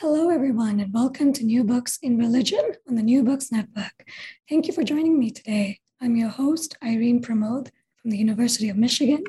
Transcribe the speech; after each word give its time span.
Hello, 0.00 0.30
everyone, 0.30 0.78
and 0.78 0.94
welcome 0.94 1.32
to 1.32 1.44
New 1.44 1.64
Books 1.64 1.98
in 2.02 2.18
Religion 2.18 2.62
on 2.88 2.94
the 2.94 3.02
New 3.02 3.24
Books 3.24 3.50
Network. 3.50 4.08
Thank 4.48 4.68
you 4.68 4.72
for 4.72 4.84
joining 4.84 5.18
me 5.18 5.32
today. 5.32 5.80
I'm 6.00 6.14
your 6.14 6.28
host, 6.28 6.76
Irene 6.84 7.20
Pramod 7.20 7.72
from 8.00 8.12
the 8.12 8.16
University 8.16 8.68
of 8.68 8.76
Michigan. 8.76 9.24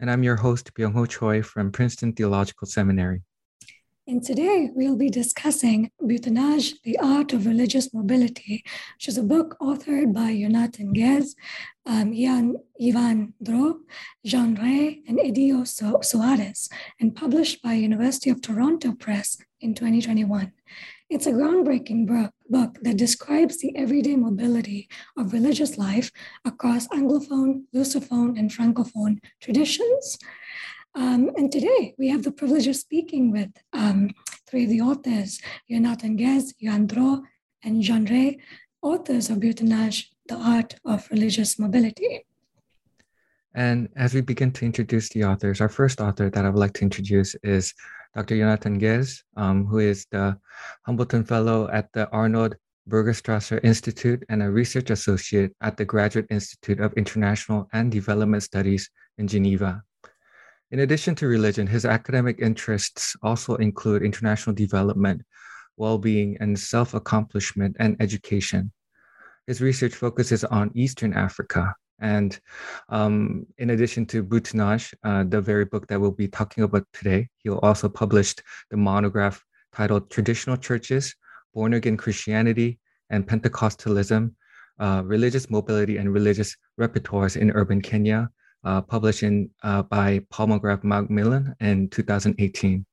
And 0.00 0.10
I'm 0.10 0.22
your 0.22 0.36
host, 0.36 0.72
Byung 0.72 0.94
Ho 0.94 1.04
Choi 1.04 1.42
from 1.42 1.70
Princeton 1.70 2.14
Theological 2.14 2.66
Seminary. 2.66 3.20
And 4.08 4.22
today 4.22 4.70
we'll 4.74 4.96
be 4.96 5.10
discussing 5.10 5.90
Butinage, 6.02 6.76
The 6.82 6.98
Art 6.98 7.34
of 7.34 7.44
Religious 7.44 7.92
Mobility, 7.92 8.64
which 8.96 9.06
is 9.06 9.18
a 9.18 9.22
book 9.22 9.54
authored 9.60 10.14
by 10.14 10.32
Yonatan 10.32 10.94
Gez, 10.94 11.36
um, 11.84 12.14
Ian, 12.14 12.56
Yvan 12.80 13.34
Droz, 13.42 13.74
Jeanne 14.24 14.54
Rey, 14.54 15.02
and 15.06 15.18
Edio 15.18 15.60
Soares, 15.66 16.70
and 16.98 17.14
published 17.14 17.60
by 17.62 17.74
University 17.74 18.30
of 18.30 18.40
Toronto 18.40 18.94
Press 18.94 19.36
in 19.60 19.74
2021. 19.74 20.52
It's 21.10 21.26
a 21.26 21.32
groundbreaking 21.32 22.06
book 22.48 22.78
that 22.80 22.96
describes 22.96 23.58
the 23.58 23.76
everyday 23.76 24.16
mobility 24.16 24.88
of 25.18 25.34
religious 25.34 25.76
life 25.76 26.10
across 26.46 26.88
Anglophone, 26.88 27.64
Lusophone, 27.74 28.38
and 28.38 28.50
Francophone 28.50 29.18
traditions. 29.42 30.18
Um, 30.94 31.30
and 31.36 31.50
today 31.52 31.94
we 31.98 32.08
have 32.08 32.22
the 32.22 32.32
privilege 32.32 32.66
of 32.66 32.76
speaking 32.76 33.30
with 33.30 33.50
um, 33.72 34.10
three 34.48 34.64
of 34.64 34.70
the 34.70 34.80
authors, 34.80 35.40
Yonatan 35.70 36.18
Gez, 36.18 36.54
Yandro, 36.62 37.22
and 37.62 37.82
Jeanne 37.82 38.06
Rey, 38.06 38.38
authors 38.82 39.30
of 39.30 39.38
Butinage, 39.38 40.06
The 40.28 40.36
Art 40.36 40.74
of 40.84 41.08
Religious 41.10 41.58
Mobility. 41.58 42.24
And 43.54 43.88
as 43.96 44.14
we 44.14 44.20
begin 44.20 44.52
to 44.52 44.64
introduce 44.64 45.08
the 45.08 45.24
authors, 45.24 45.60
our 45.60 45.68
first 45.68 46.00
author 46.00 46.30
that 46.30 46.44
I 46.44 46.48
would 46.48 46.58
like 46.58 46.74
to 46.74 46.82
introduce 46.82 47.34
is 47.42 47.74
Dr. 48.14 48.36
Yonatan 48.36 48.78
Gez, 48.78 49.22
um, 49.36 49.66
who 49.66 49.78
is 49.78 50.06
the 50.10 50.38
Humboldt 50.86 51.26
Fellow 51.26 51.68
at 51.70 51.92
the 51.92 52.08
Arnold 52.10 52.56
Bergstraesser 52.88 53.62
Institute 53.64 54.24
and 54.28 54.42
a 54.42 54.50
research 54.50 54.90
associate 54.90 55.54
at 55.60 55.76
the 55.76 55.84
Graduate 55.84 56.26
Institute 56.30 56.80
of 56.80 56.92
International 56.94 57.68
and 57.72 57.92
Development 57.92 58.42
Studies 58.42 58.90
in 59.18 59.28
Geneva. 59.28 59.82
In 60.70 60.80
addition 60.80 61.14
to 61.16 61.26
religion, 61.26 61.66
his 61.66 61.84
academic 61.84 62.40
interests 62.40 63.16
also 63.22 63.56
include 63.56 64.02
international 64.02 64.54
development, 64.54 65.22
well 65.76 65.98
being, 65.98 66.36
and 66.40 66.58
self 66.58 66.94
accomplishment 66.94 67.76
and 67.78 67.96
education. 68.00 68.72
His 69.46 69.60
research 69.60 69.94
focuses 69.94 70.44
on 70.44 70.70
Eastern 70.74 71.14
Africa. 71.14 71.74
And 72.00 72.38
um, 72.90 73.46
in 73.56 73.70
addition 73.70 74.06
to 74.06 74.22
Butinage, 74.22 74.94
uh, 75.02 75.24
the 75.24 75.40
very 75.40 75.64
book 75.64 75.86
that 75.88 76.00
we'll 76.00 76.12
be 76.12 76.28
talking 76.28 76.62
about 76.64 76.86
today, 76.92 77.28
he'll 77.38 77.58
also 77.58 77.88
published 77.88 78.42
the 78.70 78.76
monograph 78.76 79.42
titled 79.72 80.10
Traditional 80.10 80.56
Churches, 80.56 81.14
Born 81.54 81.74
Again 81.74 81.96
Christianity, 81.96 82.78
and 83.10 83.26
Pentecostalism 83.26 84.32
uh, 84.78 85.02
Religious 85.04 85.50
Mobility 85.50 85.96
and 85.96 86.12
Religious 86.12 86.56
Repertoires 86.80 87.36
in 87.36 87.50
Urban 87.50 87.80
Kenya, 87.80 88.30
uh, 88.64 88.82
published 88.82 89.24
uh, 89.62 89.82
by 89.82 90.20
Palgrave 90.30 90.84
Macmillan 90.84 91.54
in 91.60 91.88
2018. 91.90 92.84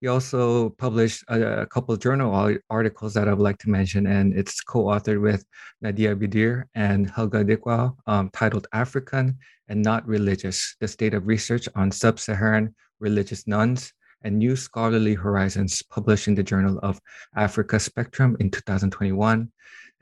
He 0.00 0.08
also 0.08 0.70
published 0.70 1.24
a, 1.28 1.62
a, 1.62 1.66
couple 1.66 1.94
of 1.94 2.00
journal 2.00 2.58
articles 2.68 3.14
that 3.14 3.26
I 3.26 3.32
would 3.32 3.42
like 3.42 3.58
to 3.58 3.70
mention, 3.70 4.06
and 4.06 4.36
it's 4.36 4.60
co-authored 4.60 5.22
with 5.22 5.46
Nadia 5.80 6.14
Beider 6.14 6.64
and 6.74 7.08
Helga 7.08 7.44
Dickow, 7.44 7.96
um, 8.06 8.28
titled 8.34 8.66
"African 8.74 9.38
and 9.68 9.80
Not 9.80 10.06
Religious: 10.06 10.76
The 10.80 10.88
State 10.88 11.14
of 11.14 11.26
Research 11.26 11.68
on 11.74 11.90
Sub-Saharan 11.90 12.74
Religious 13.00 13.44
Nones 13.44 13.92
and 14.20 14.38
New 14.38 14.56
Scholarly 14.56 15.14
Horizons," 15.14 15.80
published 15.80 16.28
in 16.28 16.34
the 16.34 16.42
Journal 16.42 16.78
of 16.82 17.00
Africa 17.34 17.80
Spectrum 17.80 18.36
in 18.40 18.50
2021, 18.50 19.50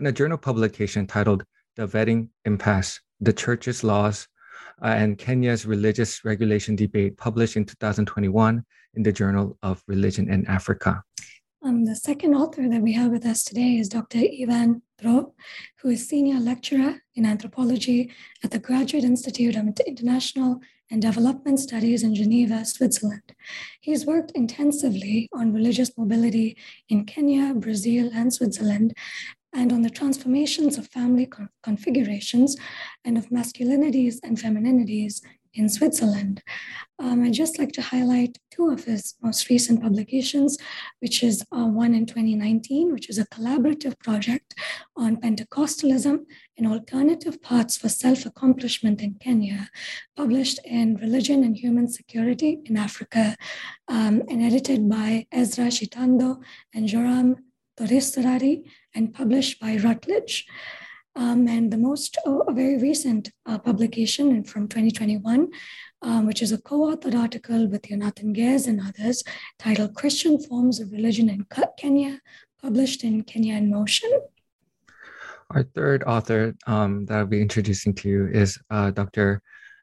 and 0.01 0.09
a 0.09 0.11
journal 0.11 0.39
publication 0.39 1.07
titled 1.07 1.45
"The 1.77 1.87
Vetting 1.87 2.29
Impasse: 2.45 2.99
The 3.21 3.33
Church's 3.33 3.85
Laws, 3.85 4.27
and 4.83 5.19
Kenya's 5.19 5.65
religious 5.67 6.25
regulation 6.25 6.77
debate, 6.77 7.17
published 7.17 7.57
in 7.57 7.65
2021 7.65 8.65
in 8.95 9.03
the 9.03 9.13
Journal 9.13 9.57
of 9.63 9.83
Religion 9.87 10.31
in 10.31 10.47
Africa. 10.47 11.03
Um, 11.65 11.85
the 11.85 11.95
second 11.95 12.35
author 12.35 12.69
that 12.69 12.83
we 12.83 12.93
have 12.95 13.13
with 13.13 13.25
us 13.25 13.45
today 13.45 13.77
is 13.77 13.89
Dr. 13.89 14.19
Yvan 14.19 14.83
Droz, 15.01 15.27
who 15.81 15.91
is 15.91 16.09
senior 16.09 16.41
lecturer 16.41 16.97
in 17.15 17.25
anthropology 17.25 18.11
at 18.43 18.51
the 18.51 18.59
Graduate 18.59 19.05
Institute 19.05 19.55
of 19.55 19.69
International 19.87 20.61
and 20.91 21.01
Development 21.01 21.61
Studies 21.61 22.03
in 22.03 22.17
Geneva, 22.17 22.65
Switzerland. 22.65 23.35
He's 23.81 24.05
worked 24.05 24.33
intensively 24.33 25.29
on 25.33 25.53
religious 25.53 25.97
mobility 25.97 26.57
in 26.89 27.07
Kenya, 27.07 27.55
Brazil, 27.55 28.11
and 28.13 28.35
Switzerland, 28.35 28.93
and 29.55 29.73
on 29.73 29.83
the 29.83 29.91
transformations 29.91 30.79
of 30.79 30.87
family 30.89 31.27
con- 31.27 31.49
configurations 31.63 32.57
and 33.05 33.19
of 33.19 33.29
masculinities 33.29 34.17
and 34.23 34.39
femininities 34.39 35.23
in 35.55 35.69
Switzerland. 35.69 36.43
Um, 36.99 37.23
I'd 37.23 37.33
just 37.33 37.59
like 37.59 37.73
to 37.73 37.83
highlight 37.83 38.39
two 38.51 38.71
of 38.71 38.85
his 38.85 39.15
most 39.23 39.49
recent 39.49 39.83
publications, 39.83 40.57
which 41.01 41.23
is 41.23 41.45
uh, 41.53 41.67
one 41.67 41.95
in 41.95 42.07
2019, 42.07 42.93
which 42.93 43.11
is 43.11 43.19
a 43.19 43.27
collaborative 43.27 43.99
project 43.99 44.55
on 44.97 45.17
Pentecostalism 45.17 46.21
and 46.57 46.67
alternative 46.67 47.43
paths 47.43 47.77
for 47.77 47.89
self 47.89 48.25
accomplishment 48.25 49.03
in 49.03 49.15
Kenya, 49.15 49.69
published 50.17 50.61
in 50.65 50.97
Religion 50.97 51.45
and 51.45 51.57
Human 51.57 51.89
Security 51.89 52.61
in 52.65 52.77
Africa, 52.77 53.37
um, 53.89 54.23
and 54.29 54.43
edited 54.43 54.89
by 54.89 55.27
Ezra 55.33 55.67
Chitando 55.67 56.41
and 56.75 56.89
Joram 56.89 57.37
Tarusarira 57.79 58.63
and 58.95 59.15
published 59.15 59.61
by 59.61 59.77
Routledge. 59.77 60.47
Um, 61.15 61.47
and 61.47 61.71
the 61.71 61.77
most, 61.77 62.17
uh, 62.27 62.39
a 62.39 62.53
very 62.53 62.79
recent 62.79 63.31
uh, 63.45 63.59
publication 63.59 64.45
from 64.45 64.67
2021, 64.67 65.51
um, 66.01 66.27
which 66.27 66.41
is 66.41 66.53
a 66.53 66.59
co-authored 66.59 67.15
article 67.15 67.69
with 67.69 67.83
Yonatan 67.83 68.33
Gez 68.35 68.67
and 68.67 68.81
others 68.81 69.23
titled 69.59 69.95
Christian 69.95 70.41
Forms 70.41 70.81
of 70.81 70.91
Religion 70.91 71.29
in 71.29 71.47
Kenya, 71.79 72.21
published 72.63 73.05
in 73.05 73.25
Kenya 73.25 73.57
in 73.57 73.71
Motion. 73.71 74.11
Our 75.51 75.65
third 75.65 76.03
author 76.05 76.55
um, 76.67 77.05
that 77.07 77.19
I'll 77.19 77.27
be 77.27 77.43
introducing 77.43 77.95
to 77.97 78.09
you 78.09 78.27
is 78.29 78.59
uh, 78.71 78.91
Dr. 78.91 79.43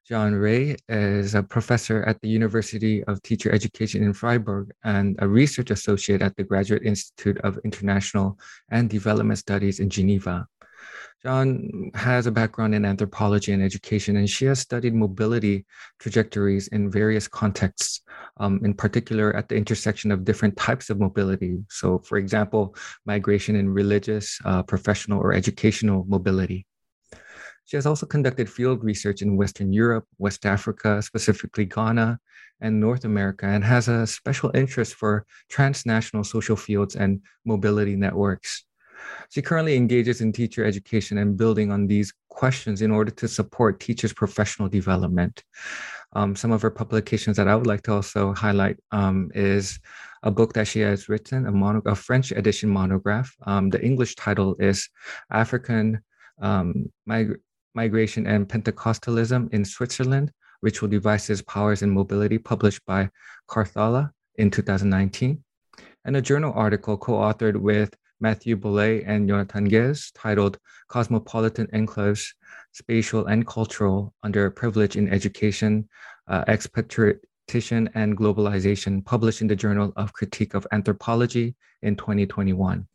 Jeanne 0.10 0.34
Rey 0.34 0.76
is 0.88 1.36
a 1.36 1.44
professor 1.44 2.02
at 2.02 2.20
the 2.20 2.28
University 2.28 3.04
of 3.04 3.22
Teacher 3.22 3.52
Education 3.52 4.02
in 4.02 4.12
Freiburg 4.12 4.72
and 4.84 5.16
a 5.20 5.28
research 5.28 5.70
associate 5.70 6.24
at 6.24 6.36
the 6.36 6.44
Graduate 6.44 6.82
Institute 6.82 7.38
of 7.42 7.60
International 7.64 8.40
and 8.72 8.90
Development 8.90 9.38
Studies 9.38 9.80
in 9.80 9.88
Geneva. 9.88 10.48
John 11.22 11.92
has 11.94 12.26
a 12.26 12.32
background 12.32 12.74
in 12.74 12.86
anthropology 12.86 13.52
and 13.52 13.62
education, 13.62 14.16
and 14.16 14.28
she 14.28 14.46
has 14.46 14.58
studied 14.58 14.96
mobility 14.96 15.68
trajectories 16.00 16.70
in 16.70 16.90
various 16.90 17.28
contexts, 17.28 18.02
um, 18.38 18.62
in 18.64 18.74
particular 18.74 19.36
at 19.36 19.48
the 19.48 19.58
intersection 19.58 20.12
of 20.12 20.26
different 20.26 20.58
types 20.58 20.90
of 20.90 21.00
mobility. 21.00 21.60
So, 21.70 22.00
for 22.00 22.18
example, 22.18 22.76
migration 23.06 23.56
in 23.56 23.70
religious, 23.70 24.40
uh, 24.44 24.64
professional, 24.64 25.22
or 25.22 25.34
educational 25.34 26.04
mobility. 26.08 26.66
She 27.70 27.78
has 27.78 27.86
also 27.86 28.08
conducted 28.08 28.50
field 28.50 28.84
research 28.84 29.22
in 29.22 29.38
Western 29.38 29.72
Europe, 29.72 30.08
West 30.18 30.44
Africa, 30.48 31.04
specifically 31.04 31.66
Ghana, 31.66 32.20
and 32.62 32.80
North 32.80 33.06
America, 33.06 33.46
and 33.46 33.64
has 33.64 33.88
a 33.88 34.08
special 34.08 34.50
interest 34.56 34.96
for 34.96 35.28
transnational 35.50 36.24
social 36.24 36.56
fields 36.56 36.96
and 36.96 37.22
mobility 37.46 37.96
networks. 37.96 38.66
She 39.30 39.44
currently 39.44 39.76
engages 39.78 40.20
in 40.20 40.32
teacher 40.32 40.66
education 40.66 41.20
and 41.20 41.38
building 41.38 41.72
on 41.72 41.86
these 41.86 42.12
questions 42.30 42.82
in 42.82 42.90
order 42.90 43.12
to 43.12 43.28
support 43.28 43.80
teachers' 43.80 44.14
professional 44.14 44.68
development. 44.68 45.44
Um, 46.14 46.36
some 46.36 46.52
of 46.52 46.64
her 46.64 46.72
publications 46.72 47.38
that 47.38 47.48
I 47.48 47.56
would 47.56 47.68
like 47.68 47.84
to 47.84 47.94
also 47.94 48.34
highlight 48.34 48.80
um, 48.92 49.30
is 49.36 49.80
a 50.24 50.32
book 50.32 50.54
that 50.54 50.68
she 50.68 50.80
has 50.80 51.08
written, 51.08 51.46
a, 51.46 51.52
mono- 51.52 51.84
a 51.86 51.94
French 51.94 52.32
edition 52.32 52.68
monograph. 52.68 53.32
Um, 53.46 53.70
the 53.70 53.86
English 53.86 54.16
title 54.16 54.56
is 54.58 54.90
African 55.30 56.02
um, 56.42 56.92
Mig- 57.06 57.40
Migration 57.76 58.28
and 58.28 58.48
Pentecostalism 58.48 59.54
in 59.54 59.64
Switzerland, 59.64 60.32
Ritual 60.62 60.90
Devices, 60.90 61.42
Powers 61.42 61.82
and 61.82 61.92
Mobility, 61.92 62.38
published 62.38 62.86
by 62.86 63.10
Karthala 63.50 64.12
in 64.36 64.52
2019, 64.52 65.44
and 66.06 66.16
a 66.16 66.22
journal 66.22 66.54
article 66.56 66.98
co-authored 66.98 67.58
with 67.58 67.96
Matthew 68.22 68.58
Bolay 68.58 69.04
and 69.08 69.28
Jonathan 69.28 69.70
Gez 69.70 70.12
titled 70.12 70.58
Cosmopolitan 70.90 71.68
Enclaves, 71.68 72.34
Spatial 72.74 73.28
and 73.28 73.48
Cultural 73.48 74.14
Under 74.24 74.50
Privilege 74.50 74.98
in 74.98 75.08
Education, 75.08 75.88
uh, 76.28 76.44
Expatriation 76.48 77.90
and 77.94 78.18
Globalization, 78.18 79.06
published 79.06 79.42
in 79.42 79.48
the 79.48 79.56
Journal 79.56 79.94
of 79.96 80.14
Critique 80.14 80.54
of 80.54 80.68
Anthropology 80.72 81.56
in 81.82 81.96
2021. 81.96 82.86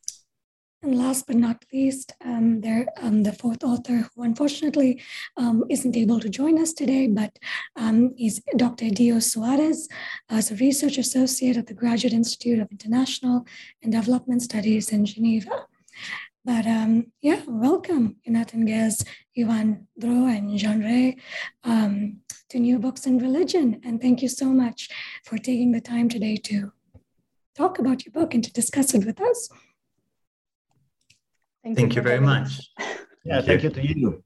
And 0.85 0.99
last 0.99 1.27
but 1.27 1.37
not 1.37 1.65
least, 1.73 2.13
um, 2.23 2.61
there 2.61 2.87
um, 3.01 3.23
the 3.23 3.33
fourth 3.33 3.65
author 3.65 4.07
who 4.15 4.23
unfortunately 4.23 5.01
um, 5.39 5.65
isn't 5.71 5.97
able 5.97 6.21
to 6.21 6.29
join 6.29 6.61
us 6.61 6.75
today, 6.75 7.07
but 7.07 7.39
um, 7.75 8.15
is 8.19 8.43
Dr. 8.59 8.91
Dio 8.91 9.17
Soares, 9.17 9.89
as 10.29 10.51
a 10.51 10.57
research 10.57 10.99
associate 10.99 11.57
at 11.57 11.69
the 11.69 11.73
Graduate 11.73 12.13
Institute 12.13 12.59
of 12.59 12.71
International 12.71 13.47
and 13.83 13.93
Development 13.93 14.43
Studies 14.43 14.93
in 14.93 15.07
Geneva. 15.07 15.65
But 16.45 16.67
um, 16.67 17.07
yeah, 17.23 17.41
welcome, 17.49 18.17
Jonathan 18.23 18.67
Gez, 18.67 19.03
Yvan 19.35 19.87
Droz, 19.99 20.37
and 20.37 20.59
Jeanne 20.59 20.81
Rey 20.81 21.17
um, 21.65 22.19
to 22.51 22.59
New 22.59 22.79
Books 22.79 23.07
in 23.07 23.17
Religion. 23.17 23.81
And 23.85 24.03
thank 24.03 24.21
you 24.21 24.29
so 24.29 24.51
much 24.51 24.91
for 25.25 25.39
taking 25.39 25.73
the 25.73 25.81
time 25.81 26.11
today 26.11 26.37
to 26.37 26.73
talk 27.57 27.79
about 27.79 28.05
your 28.05 28.13
book 28.13 28.35
and 28.35 28.45
to 28.45 28.53
discuss 28.53 28.93
it 28.93 29.07
with 29.07 29.19
us. 29.23 29.49
Thank, 31.65 31.79
thank 31.79 31.95
you, 31.95 32.03
you 32.03 32.03
very 32.03 32.21
much. 32.21 32.71
yeah, 33.25 33.41
thank 33.41 33.63
you. 33.63 33.71
thank 33.71 33.89
you 33.89 33.95
to 33.95 34.01
you. 34.01 34.25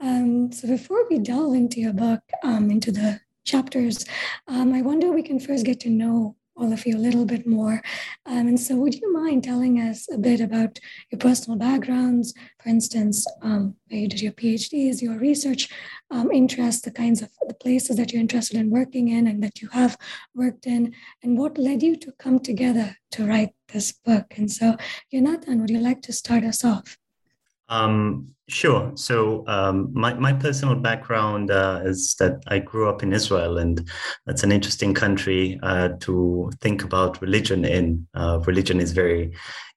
Um, 0.00 0.50
so 0.50 0.66
before 0.66 1.06
we 1.10 1.18
delve 1.18 1.54
into 1.54 1.78
your 1.78 1.92
book, 1.92 2.22
um, 2.42 2.70
into 2.70 2.90
the 2.90 3.20
chapters, 3.44 4.06
um, 4.48 4.72
I 4.72 4.80
wonder 4.80 5.12
we 5.12 5.22
can 5.22 5.38
first 5.38 5.66
get 5.66 5.78
to 5.80 5.90
know 5.90 6.36
all 6.60 6.72
of 6.72 6.86
you 6.86 6.96
a 6.96 6.98
little 6.98 7.24
bit 7.24 7.46
more. 7.46 7.82
Um, 8.26 8.48
and 8.48 8.60
so, 8.60 8.76
would 8.76 8.94
you 8.94 9.12
mind 9.12 9.42
telling 9.42 9.80
us 9.80 10.06
a 10.12 10.18
bit 10.18 10.40
about 10.40 10.78
your 11.10 11.18
personal 11.18 11.58
backgrounds? 11.58 12.34
For 12.62 12.68
instance, 12.68 13.26
um, 13.42 13.76
where 13.88 14.00
you 14.00 14.08
did 14.08 14.20
your 14.20 14.32
PhDs, 14.32 15.00
your 15.00 15.18
research 15.18 15.68
um, 16.10 16.30
interests, 16.30 16.82
the 16.82 16.90
kinds 16.90 17.22
of 17.22 17.30
the 17.48 17.54
places 17.54 17.96
that 17.96 18.12
you're 18.12 18.20
interested 18.20 18.58
in 18.58 18.70
working 18.70 19.08
in 19.08 19.26
and 19.26 19.42
that 19.42 19.62
you 19.62 19.68
have 19.68 19.96
worked 20.34 20.66
in, 20.66 20.94
and 21.22 21.38
what 21.38 21.56
led 21.56 21.82
you 21.82 21.96
to 21.96 22.12
come 22.12 22.38
together 22.38 22.96
to 23.12 23.26
write 23.26 23.50
this 23.72 23.92
book. 23.92 24.26
And 24.36 24.50
so, 24.50 24.76
Jonathan, 25.12 25.60
would 25.60 25.70
you 25.70 25.80
like 25.80 26.02
to 26.02 26.12
start 26.12 26.44
us 26.44 26.64
off? 26.64 26.99
Um, 27.70 28.34
sure. 28.48 28.92
So 28.96 29.44
um, 29.46 29.90
my, 29.94 30.12
my 30.14 30.32
personal 30.32 30.74
background 30.74 31.50
uh, 31.50 31.80
is 31.84 32.16
that 32.18 32.42
I 32.48 32.58
grew 32.58 32.88
up 32.88 33.02
in 33.02 33.12
Israel, 33.12 33.58
and 33.58 33.88
that's 34.26 34.42
an 34.42 34.52
interesting 34.52 34.92
country 34.92 35.58
uh, 35.62 35.90
to 36.00 36.50
think 36.60 36.82
about 36.82 37.22
religion 37.22 37.64
in. 37.64 38.06
Uh, 38.12 38.40
religion 38.46 38.80
is 38.80 38.92
very 38.92 39.32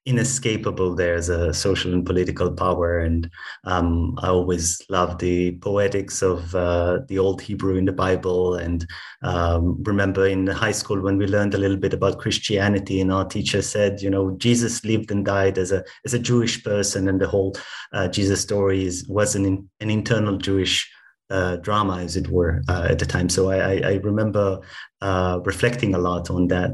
inescapable 0.06 0.94
There's 0.94 1.28
a 1.28 1.54
social 1.54 1.92
and 1.94 2.04
political 2.04 2.52
power. 2.52 2.98
And 2.98 3.30
um, 3.64 4.18
I 4.22 4.28
always 4.28 4.80
love 4.88 5.18
the 5.18 5.52
poetics 5.58 6.22
of 6.22 6.54
uh, 6.54 7.00
the 7.08 7.18
old 7.18 7.40
Hebrew 7.40 7.76
in 7.76 7.86
the 7.86 7.92
Bible. 7.92 8.56
And 8.56 8.86
um, 9.22 9.82
remember 9.82 10.26
in 10.26 10.46
high 10.46 10.72
school 10.72 11.00
when 11.00 11.16
we 11.16 11.26
learned 11.26 11.54
a 11.54 11.58
little 11.58 11.78
bit 11.78 11.94
about 11.94 12.18
Christianity, 12.18 13.00
and 13.00 13.12
our 13.12 13.24
teacher 13.24 13.62
said, 13.62 14.02
you 14.02 14.10
know, 14.10 14.32
Jesus 14.36 14.84
lived 14.84 15.10
and 15.10 15.24
died 15.24 15.58
as 15.58 15.72
a 15.72 15.84
as 16.04 16.14
a 16.14 16.18
Jewish 16.18 16.62
person, 16.62 17.08
and 17.08 17.20
the 17.20 17.28
whole 17.28 17.56
uh, 17.92 18.08
Jesus 18.08 18.40
story 18.42 18.84
is, 18.84 19.06
was 19.08 19.34
an 19.34 19.68
an 19.80 19.90
internal 19.90 20.36
Jewish 20.36 20.90
uh, 21.34 21.56
drama, 21.56 21.96
as 21.98 22.16
it 22.16 22.28
were, 22.28 22.62
uh, 22.68 22.86
at 22.92 22.98
the 22.98 23.06
time. 23.06 23.28
So 23.28 23.50
I, 23.50 23.78
I 23.92 23.94
remember 24.10 24.60
uh, 25.00 25.40
reflecting 25.44 25.94
a 25.94 25.98
lot 25.98 26.30
on 26.30 26.46
that. 26.48 26.72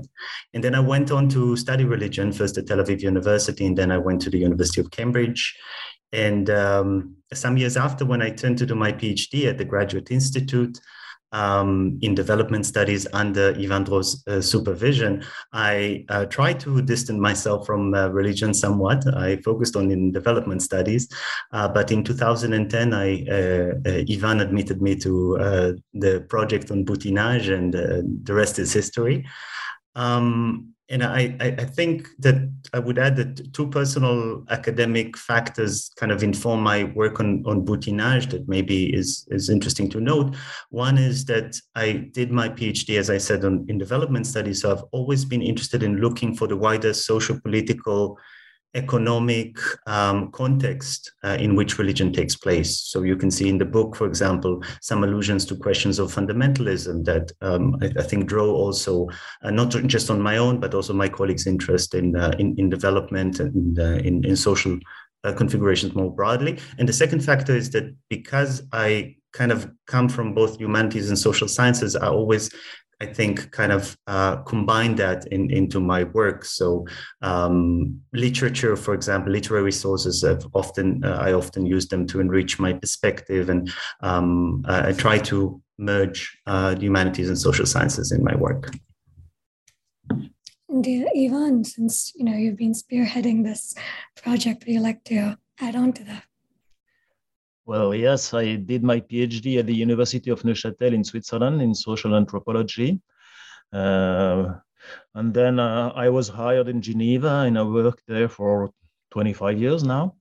And 0.52 0.62
then 0.62 0.74
I 0.74 0.80
went 0.80 1.10
on 1.10 1.28
to 1.30 1.56
study 1.56 1.84
religion, 1.84 2.32
first 2.32 2.58
at 2.58 2.66
Tel 2.66 2.78
Aviv 2.78 3.00
University, 3.00 3.64
and 3.66 3.76
then 3.76 3.90
I 3.90 3.98
went 3.98 4.20
to 4.22 4.30
the 4.30 4.38
University 4.38 4.80
of 4.82 4.90
Cambridge. 4.90 5.42
And 6.12 6.50
um, 6.50 7.16
some 7.32 7.56
years 7.56 7.76
after, 7.76 8.04
when 8.04 8.20
I 8.20 8.30
turned 8.30 8.58
to 8.58 8.66
do 8.66 8.74
my 8.74 8.92
PhD 8.92 9.46
at 9.46 9.56
the 9.56 9.64
Graduate 9.64 10.10
Institute, 10.10 10.78
um, 11.32 11.98
in 12.02 12.14
development 12.14 12.66
studies 12.66 13.06
under 13.12 13.50
Yvan 13.58 13.84
Droz's 13.84 14.24
uh, 14.26 14.40
supervision, 14.40 15.24
I 15.52 16.04
uh, 16.08 16.26
tried 16.26 16.60
to 16.60 16.82
distance 16.82 17.18
myself 17.18 17.66
from 17.66 17.94
uh, 17.94 18.08
religion 18.08 18.52
somewhat. 18.54 19.04
I 19.16 19.36
focused 19.36 19.76
on 19.76 19.90
in 19.90 20.12
development 20.12 20.62
studies, 20.62 21.08
uh, 21.52 21.68
but 21.68 21.92
in 21.92 22.04
2010, 22.04 22.92
I, 22.92 23.24
uh, 23.28 23.34
uh, 23.34 24.04
Yvan 24.08 24.40
admitted 24.40 24.82
me 24.82 24.96
to 24.96 25.38
the 25.94 26.24
project 26.28 26.70
on 26.70 26.84
butinage, 26.84 27.52
and 27.52 27.72
the 27.72 28.34
rest 28.34 28.58
is 28.58 28.72
history. 28.72 29.26
Um, 29.94 30.74
and 30.90 31.04
I, 31.04 31.36
I 31.40 31.64
think 31.64 32.08
that 32.18 32.52
I 32.74 32.80
would 32.80 32.98
add 32.98 33.14
that 33.16 33.54
two 33.54 33.68
personal 33.68 34.44
academic 34.50 35.16
factors 35.16 35.88
kind 35.96 36.10
of 36.10 36.24
inform 36.24 36.62
my 36.62 36.84
work 36.84 37.20
on, 37.20 37.44
on 37.46 37.64
butinage 37.64 38.28
that 38.30 38.48
maybe 38.48 38.92
is, 38.92 39.26
is 39.30 39.50
interesting 39.50 39.88
to 39.90 40.00
note. 40.00 40.34
One 40.70 40.98
is 40.98 41.24
that 41.26 41.56
I 41.76 42.08
did 42.12 42.32
my 42.32 42.48
PhD, 42.48 42.98
as 42.98 43.08
I 43.08 43.18
said, 43.18 43.44
on, 43.44 43.66
in 43.68 43.78
development 43.78 44.26
studies. 44.26 44.62
So 44.62 44.72
I've 44.72 44.84
always 44.90 45.24
been 45.24 45.42
interested 45.42 45.84
in 45.84 45.98
looking 45.98 46.34
for 46.34 46.48
the 46.48 46.56
wider 46.56 46.92
social 46.92 47.40
political 47.40 48.18
economic 48.74 49.56
um, 49.86 50.30
context 50.30 51.12
uh, 51.24 51.36
in 51.40 51.56
which 51.56 51.78
religion 51.78 52.12
takes 52.12 52.36
place. 52.36 52.80
So 52.80 53.02
you 53.02 53.16
can 53.16 53.30
see 53.30 53.48
in 53.48 53.58
the 53.58 53.64
book, 53.64 53.96
for 53.96 54.06
example, 54.06 54.62
some 54.80 55.02
allusions 55.02 55.44
to 55.46 55.56
questions 55.56 55.98
of 55.98 56.14
fundamentalism 56.14 57.04
that 57.04 57.32
um, 57.40 57.76
I, 57.82 57.92
I, 57.98 58.02
think 58.02 58.26
draw 58.26 58.46
also 58.46 59.08
uh, 59.42 59.50
not 59.50 59.70
just 59.86 60.10
on 60.10 60.20
my 60.20 60.36
own, 60.36 60.60
but 60.60 60.74
also 60.74 60.92
my 60.92 61.08
colleagues' 61.08 61.46
interest 61.46 61.94
in 61.94 62.16
uh, 62.16 62.32
in, 62.38 62.54
in, 62.58 62.70
development 62.70 63.40
and 63.40 63.78
uh, 63.78 63.98
in, 64.04 64.24
in 64.24 64.36
social 64.36 64.78
uh, 65.24 65.32
configurations 65.32 65.94
more 65.94 66.14
broadly. 66.14 66.58
And 66.78 66.88
the 66.88 66.92
second 66.92 67.24
factor 67.24 67.54
is 67.54 67.70
that 67.70 67.94
because 68.08 68.62
I 68.72 69.16
kind 69.32 69.52
of 69.52 69.70
come 69.86 70.08
from 70.08 70.34
both 70.34 70.58
humanities 70.58 71.08
and 71.08 71.18
social 71.18 71.48
sciences, 71.48 71.96
I 71.96 72.08
always 72.08 72.50
I 73.00 73.06
think, 73.06 73.50
kind 73.50 73.72
of 73.72 73.96
uh, 74.06 74.36
combine 74.42 74.94
that 74.96 75.26
in, 75.28 75.50
into 75.50 75.80
my 75.80 76.04
work. 76.04 76.44
So, 76.44 76.86
um, 77.22 78.00
literature, 78.12 78.76
for 78.76 78.92
example, 78.92 79.32
literary 79.32 79.72
sources, 79.72 80.22
I've 80.22 80.46
often 80.52 81.02
uh, 81.02 81.18
I 81.20 81.32
often 81.32 81.64
use 81.64 81.88
them 81.88 82.06
to 82.08 82.20
enrich 82.20 82.58
my 82.58 82.74
perspective, 82.74 83.48
and 83.48 83.72
um, 84.02 84.62
I 84.68 84.92
try 84.92 85.18
to 85.18 85.62
merge 85.78 86.38
uh, 86.46 86.76
humanities 86.76 87.28
and 87.28 87.38
social 87.38 87.66
sciences 87.66 88.12
in 88.12 88.22
my 88.22 88.36
work. 88.36 88.70
And 90.68 90.86
uh, 90.86 91.10
Yvan, 91.14 91.64
since 91.64 92.12
you 92.14 92.24
know 92.24 92.36
you've 92.36 92.58
been 92.58 92.74
spearheading 92.74 93.44
this 93.44 93.74
project, 94.22 94.66
would 94.66 94.74
you 94.74 94.80
like 94.80 95.04
to 95.04 95.38
add 95.58 95.74
on 95.74 95.92
to 95.94 96.04
that? 96.04 96.24
Well, 97.70 97.94
yes, 97.94 98.34
I 98.34 98.56
did 98.56 98.82
my 98.82 98.98
PhD 98.98 99.60
at 99.60 99.66
the 99.66 99.72
University 99.72 100.28
of 100.30 100.42
Neuchâtel 100.42 100.92
in 100.92 101.04
Switzerland 101.04 101.62
in 101.62 101.72
social 101.72 102.16
anthropology. 102.16 103.00
Uh, 103.72 104.54
and 105.14 105.32
then 105.32 105.60
uh, 105.60 105.92
I 105.94 106.08
was 106.08 106.28
hired 106.28 106.66
in 106.66 106.82
Geneva 106.82 107.44
and 107.46 107.56
I 107.56 107.62
worked 107.62 108.02
there 108.08 108.28
for 108.28 108.70
25 109.12 109.56
years 109.56 109.84
now 109.84 110.16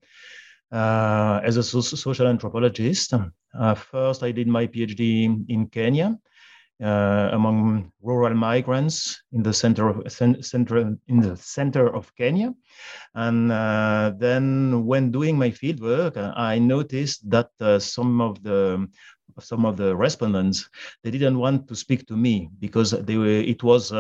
uh, 0.72 1.42
as 1.44 1.58
a 1.58 1.64
so- 1.64 1.82
social 1.82 2.28
anthropologist. 2.28 3.16
Uh, 3.60 3.74
first, 3.74 4.22
I 4.22 4.30
did 4.30 4.48
my 4.48 4.68
PhD 4.68 5.44
in 5.50 5.70
Kenya 5.70 6.20
uh, 6.82 7.30
among 7.34 7.92
rural 8.02 8.34
migrants 8.34 9.22
in 9.34 9.44
the 9.44 9.54
center 9.54 9.90
of 9.90 10.12
center 10.12 10.96
in 11.08 11.20
the 11.20 11.36
center 11.36 11.94
of 11.94 12.14
Kenya. 12.16 12.54
And 13.16 13.52
uh, 13.52 14.14
then, 14.18 14.86
when 14.86 15.12
doing 15.12 15.38
my 15.38 15.50
fieldwork, 15.52 16.16
I 16.38 16.60
noticed 16.60 17.30
that 17.30 17.50
uh, 17.60 17.80
some 17.80 18.22
of 18.22 18.42
the 18.44 18.88
some 19.40 19.66
of 19.66 19.78
the 19.78 19.96
respondents 19.96 20.70
they 21.04 21.12
didn't 21.12 21.38
want 21.38 21.68
to 21.68 21.76
speak 21.76 22.06
to 22.08 22.18
me 22.18 22.50
because 22.60 22.92
they 22.92 23.16
were 23.18 23.28
it 23.28 23.64
was 23.64 23.92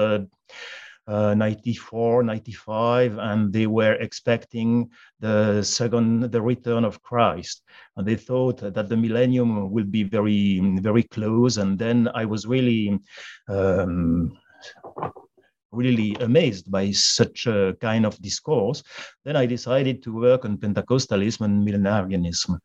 uh, 1.09 1.19
uh, 1.19 1.33
94, 1.33 2.23
95, 2.23 3.17
and 3.17 3.51
they 3.51 3.67
were 3.67 3.93
expecting 3.93 4.89
the 5.19 5.61
second, 5.63 6.31
the 6.31 6.41
return 6.41 6.85
of 6.85 7.01
Christ. 7.01 7.63
And 7.97 8.07
they 8.07 8.15
thought 8.15 8.59
that 8.61 8.89
the 8.89 8.97
millennium 8.97 9.71
will 9.71 9.85
be 9.85 10.03
very, 10.03 10.59
very 10.79 11.03
close. 11.03 11.57
And 11.57 11.77
then 11.77 12.09
I 12.13 12.25
was 12.25 12.45
really, 12.45 12.99
um, 13.47 14.37
really 15.71 16.15
amazed 16.19 16.71
by 16.71 16.91
such 16.91 17.47
a 17.47 17.75
kind 17.81 18.05
of 18.05 18.21
discourse. 18.21 18.83
Then 19.25 19.35
I 19.35 19.45
decided 19.45 20.01
to 20.03 20.15
work 20.15 20.45
on 20.45 20.57
Pentecostalism 20.57 21.41
and 21.41 21.65
millenarianism. 21.65 22.59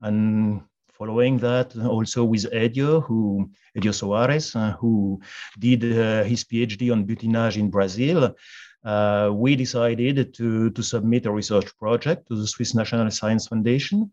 And 0.00 0.62
following 1.02 1.36
that, 1.38 1.68
also 1.96 2.22
with 2.22 2.44
Edio, 2.52 3.02
who 3.06 3.50
Edio 3.76 3.92
Soares, 4.00 4.54
uh, 4.54 4.76
who 4.80 5.20
did 5.58 5.82
uh, 5.82 6.22
his 6.22 6.44
PhD 6.44 6.92
on 6.92 7.04
butinage 7.08 7.56
in 7.56 7.70
Brazil, 7.70 8.36
uh, 8.84 9.28
we 9.32 9.56
decided 9.56 10.32
to, 10.34 10.70
to 10.70 10.82
submit 10.82 11.26
a 11.26 11.32
research 11.32 11.76
project 11.76 12.28
to 12.28 12.36
the 12.36 12.46
Swiss 12.46 12.72
National 12.80 13.10
Science 13.10 13.48
Foundation. 13.48 14.12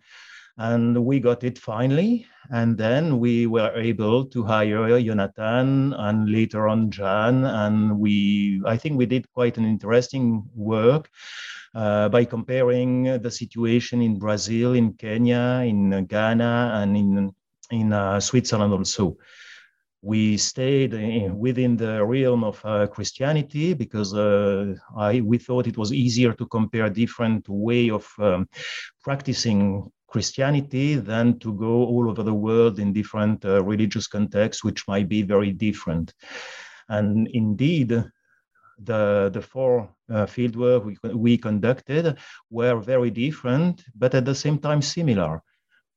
And 0.60 1.06
we 1.06 1.20
got 1.22 1.44
it 1.44 1.58
finally. 1.58 2.26
And 2.52 2.78
then 2.78 3.20
we 3.20 3.48
were 3.48 3.72
able 3.76 4.26
to 4.26 4.44
hire 4.44 5.00
Jonathan 5.02 5.94
and 5.94 6.30
later 6.30 6.68
on 6.68 6.92
Jan. 6.92 7.46
And 7.46 7.98
we, 7.98 8.62
I 8.66 8.76
think 8.76 8.98
we 8.98 9.06
did 9.06 9.32
quite 9.32 9.58
an 9.58 9.66
interesting 9.66 10.44
work 10.54 11.10
uh, 11.74 12.10
by 12.10 12.26
comparing 12.26 13.22
the 13.22 13.32
situation 13.32 14.02
in 14.02 14.20
Brazil, 14.20 14.74
in 14.74 14.94
Kenya, 14.94 15.64
in 15.66 16.06
Ghana, 16.06 16.72
and 16.82 16.98
in, 16.98 17.34
in 17.72 17.94
uh, 17.94 18.20
Switzerland 18.20 18.74
also 18.74 19.18
we 20.02 20.38
stayed 20.38 20.94
within 21.34 21.76
the 21.76 22.04
realm 22.06 22.44
of 22.46 22.62
uh, 22.64 22.88
Christianity 22.88 23.74
because 23.74 24.14
uh, 24.14 24.74
I, 24.96 25.20
we 25.20 25.38
thought 25.38 25.68
it 25.68 25.78
was 25.78 25.92
easier 25.92 26.32
to 26.34 26.46
compare 26.46 26.90
different 26.90 27.50
way 27.50 27.90
of 27.90 28.08
um, 28.18 28.48
practicing 29.04 29.92
Christianity 30.10 30.96
than 30.96 31.40
to 31.40 31.54
go 31.54 31.86
all 31.86 32.10
over 32.10 32.24
the 32.24 32.34
world 32.34 32.80
in 32.80 32.94
different 32.94 33.46
uh, 33.46 33.64
religious 33.64 34.08
contexts, 34.08 34.64
which 34.64 34.88
might 34.88 35.08
be 35.08 35.22
very 35.22 35.52
different. 35.52 36.14
And 36.88 37.28
indeed, 37.28 37.90
the, 38.82 39.30
the 39.34 39.42
four 39.42 39.90
uh, 40.10 40.26
fieldwork 40.26 40.86
we, 40.86 41.14
we 41.14 41.38
conducted 41.38 42.18
were 42.50 42.80
very 42.80 43.12
different, 43.12 43.84
but 43.96 44.16
at 44.16 44.26
the 44.26 44.36
same 44.36 44.58
time 44.58 44.82
similar, 44.82 45.42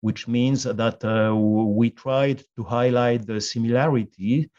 which 0.01 0.29
means 0.29 0.65
that 0.65 1.05
uh, 1.05 1.35
we 1.35 1.91
tried 1.91 2.43
to 2.57 2.63
highlight 2.65 3.27
the 3.27 3.41
similarity 3.41 4.51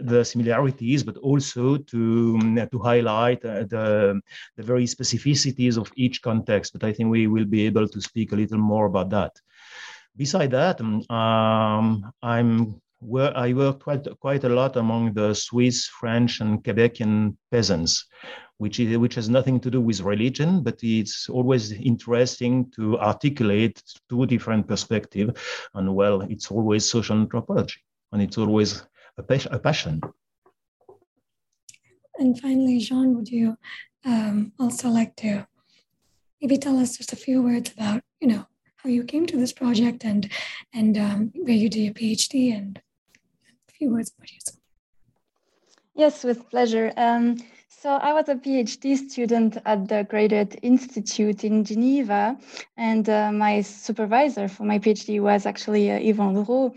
the 0.00 0.24
similarities, 0.24 1.02
but 1.02 1.16
also 1.18 1.76
to, 1.76 2.38
um, 2.40 2.68
to 2.70 2.78
highlight 2.78 3.44
uh, 3.44 3.64
the, 3.64 4.20
the 4.56 4.62
very 4.62 4.84
specificities 4.84 5.76
of 5.76 5.90
each 5.96 6.22
context. 6.22 6.72
But 6.72 6.84
I 6.84 6.92
think 6.92 7.10
we 7.10 7.26
will 7.26 7.44
be 7.44 7.66
able 7.66 7.88
to 7.88 8.00
speak 8.00 8.32
a 8.32 8.36
little 8.36 8.58
more 8.58 8.86
about 8.86 9.10
that. 9.10 9.32
Beside 10.16 10.50
that, 10.52 10.80
um, 10.80 11.02
um 11.10 12.10
I'm 12.22 12.80
where 13.00 13.36
I 13.36 13.52
work 13.52 13.82
quite 13.82 14.06
quite 14.20 14.44
a 14.44 14.48
lot 14.48 14.76
among 14.76 15.12
the 15.12 15.34
Swiss, 15.34 15.86
French, 15.86 16.40
and 16.40 16.64
Quebecian 16.64 17.36
peasants, 17.50 18.06
which 18.58 18.80
is 18.80 18.96
which 18.96 19.14
has 19.16 19.28
nothing 19.28 19.60
to 19.60 19.70
do 19.70 19.80
with 19.80 20.00
religion, 20.00 20.62
but 20.62 20.82
it's 20.82 21.28
always 21.28 21.72
interesting 21.72 22.70
to 22.76 22.98
articulate 22.98 23.82
two 24.08 24.24
different 24.26 24.66
perspectives. 24.66 25.38
And 25.74 25.94
well, 25.94 26.22
it's 26.22 26.50
always 26.50 26.88
social 26.88 27.18
anthropology, 27.18 27.80
and 28.12 28.22
it's 28.22 28.38
always 28.38 28.82
a, 29.18 29.22
a 29.50 29.58
passion. 29.58 30.00
And 32.18 32.40
finally, 32.40 32.78
Jean, 32.78 33.14
would 33.14 33.28
you 33.28 33.56
um, 34.04 34.52
also 34.58 34.88
like 34.88 35.16
to 35.16 35.46
maybe 36.40 36.56
tell 36.56 36.78
us 36.78 36.96
just 36.96 37.12
a 37.12 37.16
few 37.16 37.42
words 37.42 37.72
about, 37.72 38.02
you 38.20 38.28
know, 38.28 38.46
how 38.76 38.90
you 38.90 39.04
came 39.04 39.26
to 39.26 39.36
this 39.36 39.52
project 39.52 40.04
and 40.04 40.30
and 40.72 40.96
um, 40.96 41.32
where 41.34 41.54
you 41.54 41.68
did 41.68 41.80
your 41.80 41.94
PhD 41.94 42.56
and 42.56 42.80
a 43.68 43.72
few 43.72 43.90
words 43.90 44.12
about 44.16 44.32
yourself. 44.32 44.58
Yes, 45.94 46.24
with 46.24 46.48
pleasure. 46.50 46.92
Um, 46.96 47.36
so 47.68 47.90
I 47.90 48.12
was 48.12 48.28
a 48.28 48.34
PhD 48.34 48.96
student 48.96 49.58
at 49.64 49.88
the 49.88 50.04
Graduate 50.08 50.58
Institute 50.62 51.44
in 51.44 51.64
Geneva, 51.64 52.38
and 52.76 53.08
uh, 53.08 53.32
my 53.32 53.60
supervisor 53.60 54.48
for 54.48 54.64
my 54.64 54.78
PhD 54.78 55.20
was 55.20 55.46
actually 55.46 55.90
uh, 55.90 55.98
Yvan 55.98 56.34
Droz. 56.34 56.72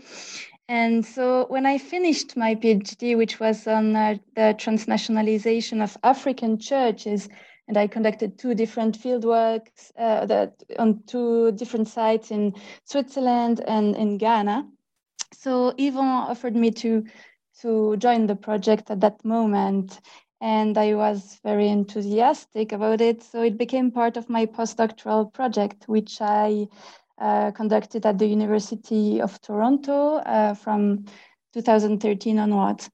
And 0.70 1.04
so 1.04 1.46
when 1.48 1.66
I 1.66 1.78
finished 1.78 2.36
my 2.36 2.54
PhD, 2.54 3.16
which 3.16 3.40
was 3.40 3.66
on 3.66 3.96
uh, 3.96 4.18
the 4.36 4.54
transnationalization 4.56 5.82
of 5.82 5.96
African 6.04 6.60
churches, 6.60 7.28
and 7.66 7.76
I 7.76 7.88
conducted 7.88 8.38
two 8.38 8.54
different 8.54 8.96
fieldworks 8.96 9.90
uh, 9.98 10.46
on 10.78 11.02
two 11.08 11.50
different 11.52 11.88
sites 11.88 12.30
in 12.30 12.54
Switzerland 12.84 13.64
and 13.66 13.96
in 13.96 14.16
Ghana. 14.16 14.68
So 15.32 15.74
Yvan 15.76 16.30
offered 16.30 16.54
me 16.54 16.70
to 16.70 17.04
to 17.62 17.96
join 17.96 18.28
the 18.28 18.36
project 18.36 18.92
at 18.92 19.00
that 19.00 19.24
moment, 19.24 20.00
and 20.40 20.78
I 20.78 20.94
was 20.94 21.40
very 21.42 21.68
enthusiastic 21.68 22.70
about 22.70 23.00
it. 23.00 23.24
So 23.24 23.42
it 23.42 23.58
became 23.58 23.90
part 23.90 24.16
of 24.16 24.30
my 24.30 24.46
postdoctoral 24.46 25.32
project, 25.32 25.88
which 25.88 26.20
I 26.20 26.68
uh, 27.20 27.50
conducted 27.52 28.06
at 28.06 28.18
the 28.18 28.26
University 28.26 29.20
of 29.20 29.40
Toronto 29.42 30.16
uh, 30.16 30.54
from 30.54 31.04
2013 31.52 32.38
onwards. 32.38 32.90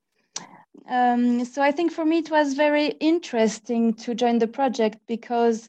Um, 0.88 1.45
so 1.45 1.62
I 1.62 1.73
think 1.73 1.92
for 1.92 2.04
me 2.04 2.18
it 2.18 2.30
was 2.30 2.54
very 2.54 2.88
interesting 3.00 3.95
to 3.95 4.14
join 4.14 4.38
the 4.38 4.47
project 4.47 4.99
because 5.06 5.68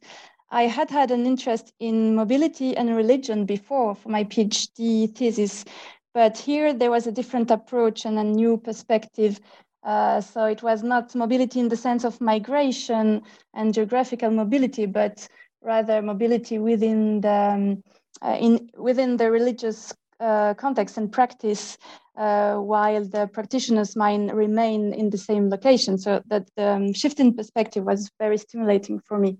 I 0.50 0.64
had 0.64 0.90
had 0.90 1.12
an 1.12 1.26
interest 1.26 1.74
in 1.80 2.16
mobility 2.16 2.76
and 2.78 2.96
religion 2.96 3.46
before 3.46 3.96
for 3.96 4.10
my 4.10 4.24
PhD 4.24 5.14
thesis, 5.14 5.66
but 6.14 6.38
here 6.38 6.74
there 6.74 6.92
was 6.92 7.08
a 7.08 7.12
different 7.12 7.52
approach 7.52 8.06
and 8.06 8.18
a 8.18 8.24
new 8.24 8.58
perspective. 8.58 9.40
Uh, 9.84 10.22
so 10.22 10.46
it 10.46 10.64
was 10.64 10.84
not 10.84 11.16
mobility 11.16 11.60
in 11.60 11.70
the 11.70 11.78
sense 11.78 12.04
of 12.04 12.22
migration 12.22 13.22
and 13.54 13.74
geographical 13.74 14.32
mobility, 14.32 14.86
but 14.86 15.28
rather 15.62 16.02
mobility 16.02 16.60
within 16.60 17.22
the 17.22 17.30
um, 17.30 17.84
in 18.24 18.70
within 18.78 19.18
the 19.18 19.30
religious 19.32 19.94
uh, 20.20 20.54
context 20.56 20.98
and 20.98 21.12
practice, 21.12 21.78
uh, 22.18 22.56
while 22.56 23.06
the 23.06 23.28
practitioners 23.28 23.96
might 23.96 24.34
remain 24.34 24.94
in 24.94 25.10
the 25.10 25.18
same 25.18 25.50
location. 25.50 25.98
So 25.98 26.22
that 26.28 26.50
the 26.56 26.70
um, 26.70 26.94
shift 26.94 27.20
in 27.20 27.36
perspective 27.36 27.84
was 27.84 28.10
very 28.20 28.38
stimulating 28.38 29.00
for 29.00 29.20
me. 29.20 29.38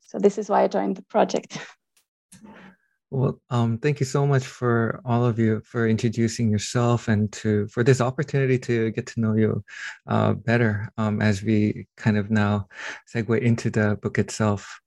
So 0.00 0.18
this 0.18 0.38
is 0.38 0.48
why 0.48 0.62
I 0.62 0.68
joined 0.68 0.96
the 0.96 1.02
project. 1.02 1.58
Well, 3.10 3.40
um, 3.50 3.78
thank 3.78 4.00
you 4.00 4.06
so 4.06 4.26
much 4.26 4.44
for 4.44 5.00
all 5.04 5.24
of 5.24 5.38
you 5.38 5.60
for 5.64 5.86
introducing 5.86 6.50
yourself 6.50 7.06
and 7.06 7.30
to 7.32 7.68
for 7.68 7.84
this 7.84 8.00
opportunity 8.00 8.58
to 8.58 8.90
get 8.90 9.06
to 9.06 9.20
know 9.20 9.34
you 9.34 9.64
uh, 10.08 10.32
better 10.32 10.90
um, 10.98 11.22
as 11.22 11.42
we 11.42 11.86
kind 11.96 12.18
of 12.18 12.30
now 12.30 12.66
segue 13.14 13.40
into 13.40 13.70
the 13.70 13.96
book 14.02 14.18
itself. 14.18 14.80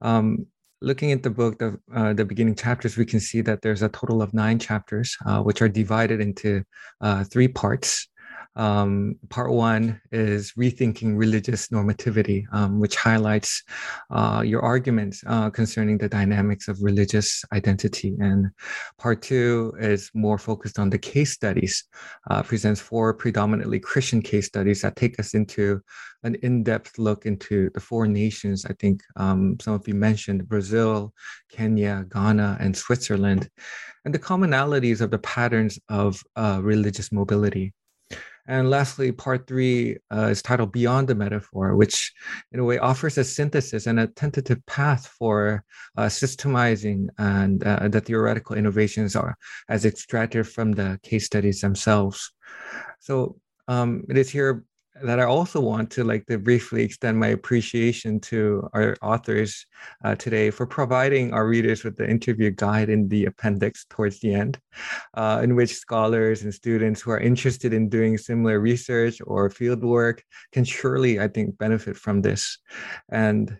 Um, 0.00 0.46
looking 0.80 1.12
at 1.12 1.22
the 1.22 1.30
book, 1.30 1.58
the, 1.58 1.78
uh, 1.94 2.12
the 2.12 2.24
beginning 2.24 2.54
chapters, 2.54 2.96
we 2.96 3.04
can 3.04 3.20
see 3.20 3.40
that 3.42 3.62
there's 3.62 3.82
a 3.82 3.88
total 3.88 4.22
of 4.22 4.32
nine 4.34 4.58
chapters, 4.58 5.16
uh, 5.26 5.42
which 5.42 5.62
are 5.62 5.68
divided 5.68 6.20
into 6.20 6.62
uh, 7.00 7.24
three 7.24 7.48
parts. 7.48 8.08
Um, 8.58 9.14
part 9.30 9.52
one 9.52 10.00
is 10.10 10.52
rethinking 10.58 11.16
religious 11.16 11.68
normativity, 11.68 12.44
um, 12.52 12.80
which 12.80 12.96
highlights 12.96 13.62
uh, 14.10 14.42
your 14.44 14.62
arguments 14.62 15.22
uh, 15.26 15.48
concerning 15.50 15.96
the 15.96 16.08
dynamics 16.08 16.66
of 16.66 16.82
religious 16.82 17.44
identity. 17.52 18.16
And 18.18 18.50
part 18.98 19.22
two 19.22 19.72
is 19.78 20.10
more 20.12 20.38
focused 20.38 20.78
on 20.78 20.90
the 20.90 20.98
case 20.98 21.32
studies, 21.32 21.84
uh, 22.30 22.42
presents 22.42 22.80
four 22.80 23.14
predominantly 23.14 23.78
Christian 23.78 24.20
case 24.20 24.46
studies 24.46 24.82
that 24.82 24.96
take 24.96 25.20
us 25.20 25.34
into 25.34 25.80
an 26.24 26.34
in-depth 26.42 26.98
look 26.98 27.26
into 27.26 27.70
the 27.74 27.80
four 27.80 28.08
nations. 28.08 28.64
I 28.64 28.72
think 28.80 29.02
um, 29.14 29.56
some 29.60 29.74
of 29.74 29.86
you 29.86 29.94
mentioned 29.94 30.48
Brazil, 30.48 31.14
Kenya, 31.48 32.06
Ghana, 32.12 32.58
and 32.58 32.76
Switzerland, 32.76 33.48
and 34.04 34.12
the 34.12 34.18
commonalities 34.18 35.00
of 35.00 35.12
the 35.12 35.18
patterns 35.18 35.78
of 35.88 36.20
uh, 36.34 36.58
religious 36.60 37.12
mobility. 37.12 37.72
And 38.48 38.70
lastly, 38.70 39.12
part 39.12 39.46
three 39.46 39.98
uh, 40.10 40.28
is 40.28 40.40
titled 40.40 40.72
Beyond 40.72 41.06
the 41.06 41.14
Metaphor, 41.14 41.76
which 41.76 42.12
in 42.50 42.60
a 42.60 42.64
way 42.64 42.78
offers 42.78 43.18
a 43.18 43.24
synthesis 43.24 43.86
and 43.86 44.00
a 44.00 44.06
tentative 44.06 44.64
path 44.64 45.06
for 45.06 45.62
uh, 45.98 46.06
systemizing 46.06 47.08
and 47.18 47.62
uh, 47.62 47.88
the 47.88 48.00
theoretical 48.00 48.56
innovations 48.56 49.14
are 49.14 49.36
as 49.68 49.84
extracted 49.84 50.48
from 50.48 50.72
the 50.72 50.98
case 51.02 51.26
studies 51.26 51.60
themselves. 51.60 52.32
So 53.00 53.38
um, 53.68 54.04
it 54.08 54.16
is 54.16 54.30
here 54.30 54.64
that 55.02 55.20
I 55.20 55.24
also 55.24 55.60
want 55.60 55.90
to 55.92 56.04
like 56.04 56.26
to 56.26 56.38
briefly 56.38 56.82
extend 56.82 57.18
my 57.18 57.28
appreciation 57.28 58.20
to 58.20 58.68
our 58.72 58.96
authors 59.02 59.66
uh, 60.04 60.14
today 60.14 60.50
for 60.50 60.66
providing 60.66 61.32
our 61.32 61.46
readers 61.46 61.84
with 61.84 61.96
the 61.96 62.08
interview 62.08 62.50
guide 62.50 62.88
in 62.88 63.08
the 63.08 63.26
appendix 63.26 63.86
towards 63.88 64.20
the 64.20 64.34
end, 64.34 64.58
uh, 65.14 65.40
in 65.42 65.54
which 65.54 65.74
scholars 65.74 66.42
and 66.42 66.52
students 66.52 67.00
who 67.00 67.10
are 67.10 67.20
interested 67.20 67.72
in 67.72 67.88
doing 67.88 68.18
similar 68.18 68.60
research 68.60 69.20
or 69.26 69.50
field 69.50 69.82
work 69.82 70.22
can 70.52 70.64
surely, 70.64 71.20
I 71.20 71.28
think, 71.28 71.58
benefit 71.58 71.96
from 71.96 72.22
this. 72.22 72.58
And 73.10 73.58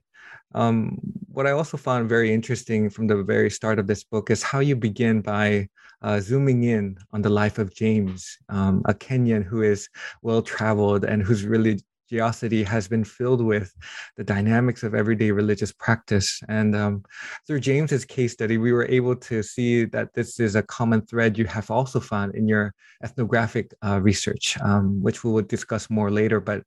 um, 0.55 0.99
what 1.31 1.47
I 1.47 1.53
also 1.53 1.77
found 1.77 2.09
very 2.09 2.33
interesting 2.33 2.91
from 2.91 3.07
the 3.07 3.23
very 3.23 3.51
start 3.51 3.79
of 3.79 3.87
this 3.87 4.05
book 4.05 4.31
is 4.31 4.43
how 4.43 4.61
you 4.61 4.77
begin 4.77 5.21
by 5.21 5.69
uh, 6.03 6.21
zooming 6.21 6.65
in 6.65 6.97
on 7.13 7.23
the 7.23 7.29
life 7.29 7.59
of 7.59 7.75
James, 7.75 8.39
um, 8.49 8.83
a 8.87 8.95
Kenyan 8.95 9.45
who 9.45 9.63
is 9.63 9.89
well 10.23 10.43
traveled 10.43 11.05
and 11.05 11.23
whose 11.23 11.45
religiosity 11.45 12.63
has 12.63 12.89
been 12.89 13.05
filled 13.05 13.43
with 13.43 13.75
the 14.17 14.25
dynamics 14.25 14.83
of 14.83 14.95
everyday 14.95 15.31
religious 15.31 15.73
practice. 15.73 16.41
And 16.49 16.75
um, 16.75 17.05
through 17.47 17.61
James's 17.61 18.05
case 18.05 18.33
study, 18.33 18.57
we 18.57 18.73
were 18.73 18.87
able 18.87 19.17
to 19.17 19.43
see 19.43 19.85
that 19.87 20.15
this 20.15 20.41
is 20.41 20.57
a 20.57 20.63
common 20.63 21.03
thread 21.03 21.37
you 21.37 21.47
have 21.47 21.71
also 21.71 22.01
found 22.01 22.35
in 22.35 22.49
your 22.49 22.75
ethnographic 23.03 23.75
uh, 23.85 24.01
research, 24.01 24.59
um, 24.61 25.03
which 25.03 25.25
we 25.25 25.31
will 25.31 25.43
discuss 25.43 25.91
more 25.91 26.11
later. 26.11 26.41
But 26.41 26.63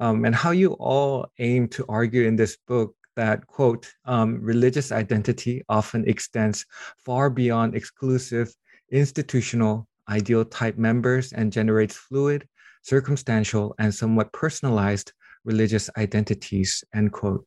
um, 0.00 0.24
and 0.24 0.34
how 0.34 0.50
you 0.50 0.72
all 0.74 1.26
aim 1.38 1.68
to 1.68 1.84
argue 1.88 2.26
in 2.26 2.36
this 2.36 2.56
book 2.66 2.94
that, 3.16 3.46
quote, 3.46 3.90
um, 4.04 4.40
religious 4.40 4.92
identity 4.92 5.62
often 5.68 6.08
extends 6.08 6.66
far 7.04 7.30
beyond 7.30 7.74
exclusive 7.74 8.54
institutional 8.90 9.86
ideal 10.08 10.44
type 10.44 10.76
members 10.76 11.32
and 11.32 11.52
generates 11.52 11.96
fluid, 11.96 12.46
circumstantial, 12.82 13.74
and 13.78 13.94
somewhat 13.94 14.32
personalized 14.32 15.12
religious 15.44 15.90
identities, 15.96 16.84
end 16.94 17.12
quote. 17.12 17.46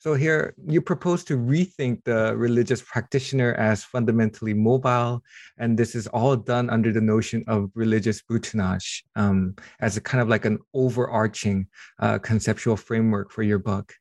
So 0.00 0.14
here 0.14 0.54
you 0.66 0.80
propose 0.80 1.24
to 1.24 1.36
rethink 1.36 2.04
the 2.04 2.34
religious 2.34 2.80
practitioner 2.80 3.52
as 3.56 3.84
fundamentally 3.84 4.54
mobile, 4.54 5.22
and 5.58 5.78
this 5.78 5.94
is 5.94 6.06
all 6.06 6.36
done 6.36 6.70
under 6.70 6.90
the 6.90 7.02
notion 7.02 7.44
of 7.46 7.70
religious 7.74 8.22
butinage 8.22 9.02
um, 9.14 9.54
as 9.80 9.98
a 9.98 10.00
kind 10.00 10.22
of 10.22 10.28
like 10.28 10.46
an 10.46 10.58
overarching 10.72 11.66
uh, 11.98 12.18
conceptual 12.18 12.78
framework 12.78 13.30
for 13.30 13.42
your 13.42 13.58
book. 13.58 13.92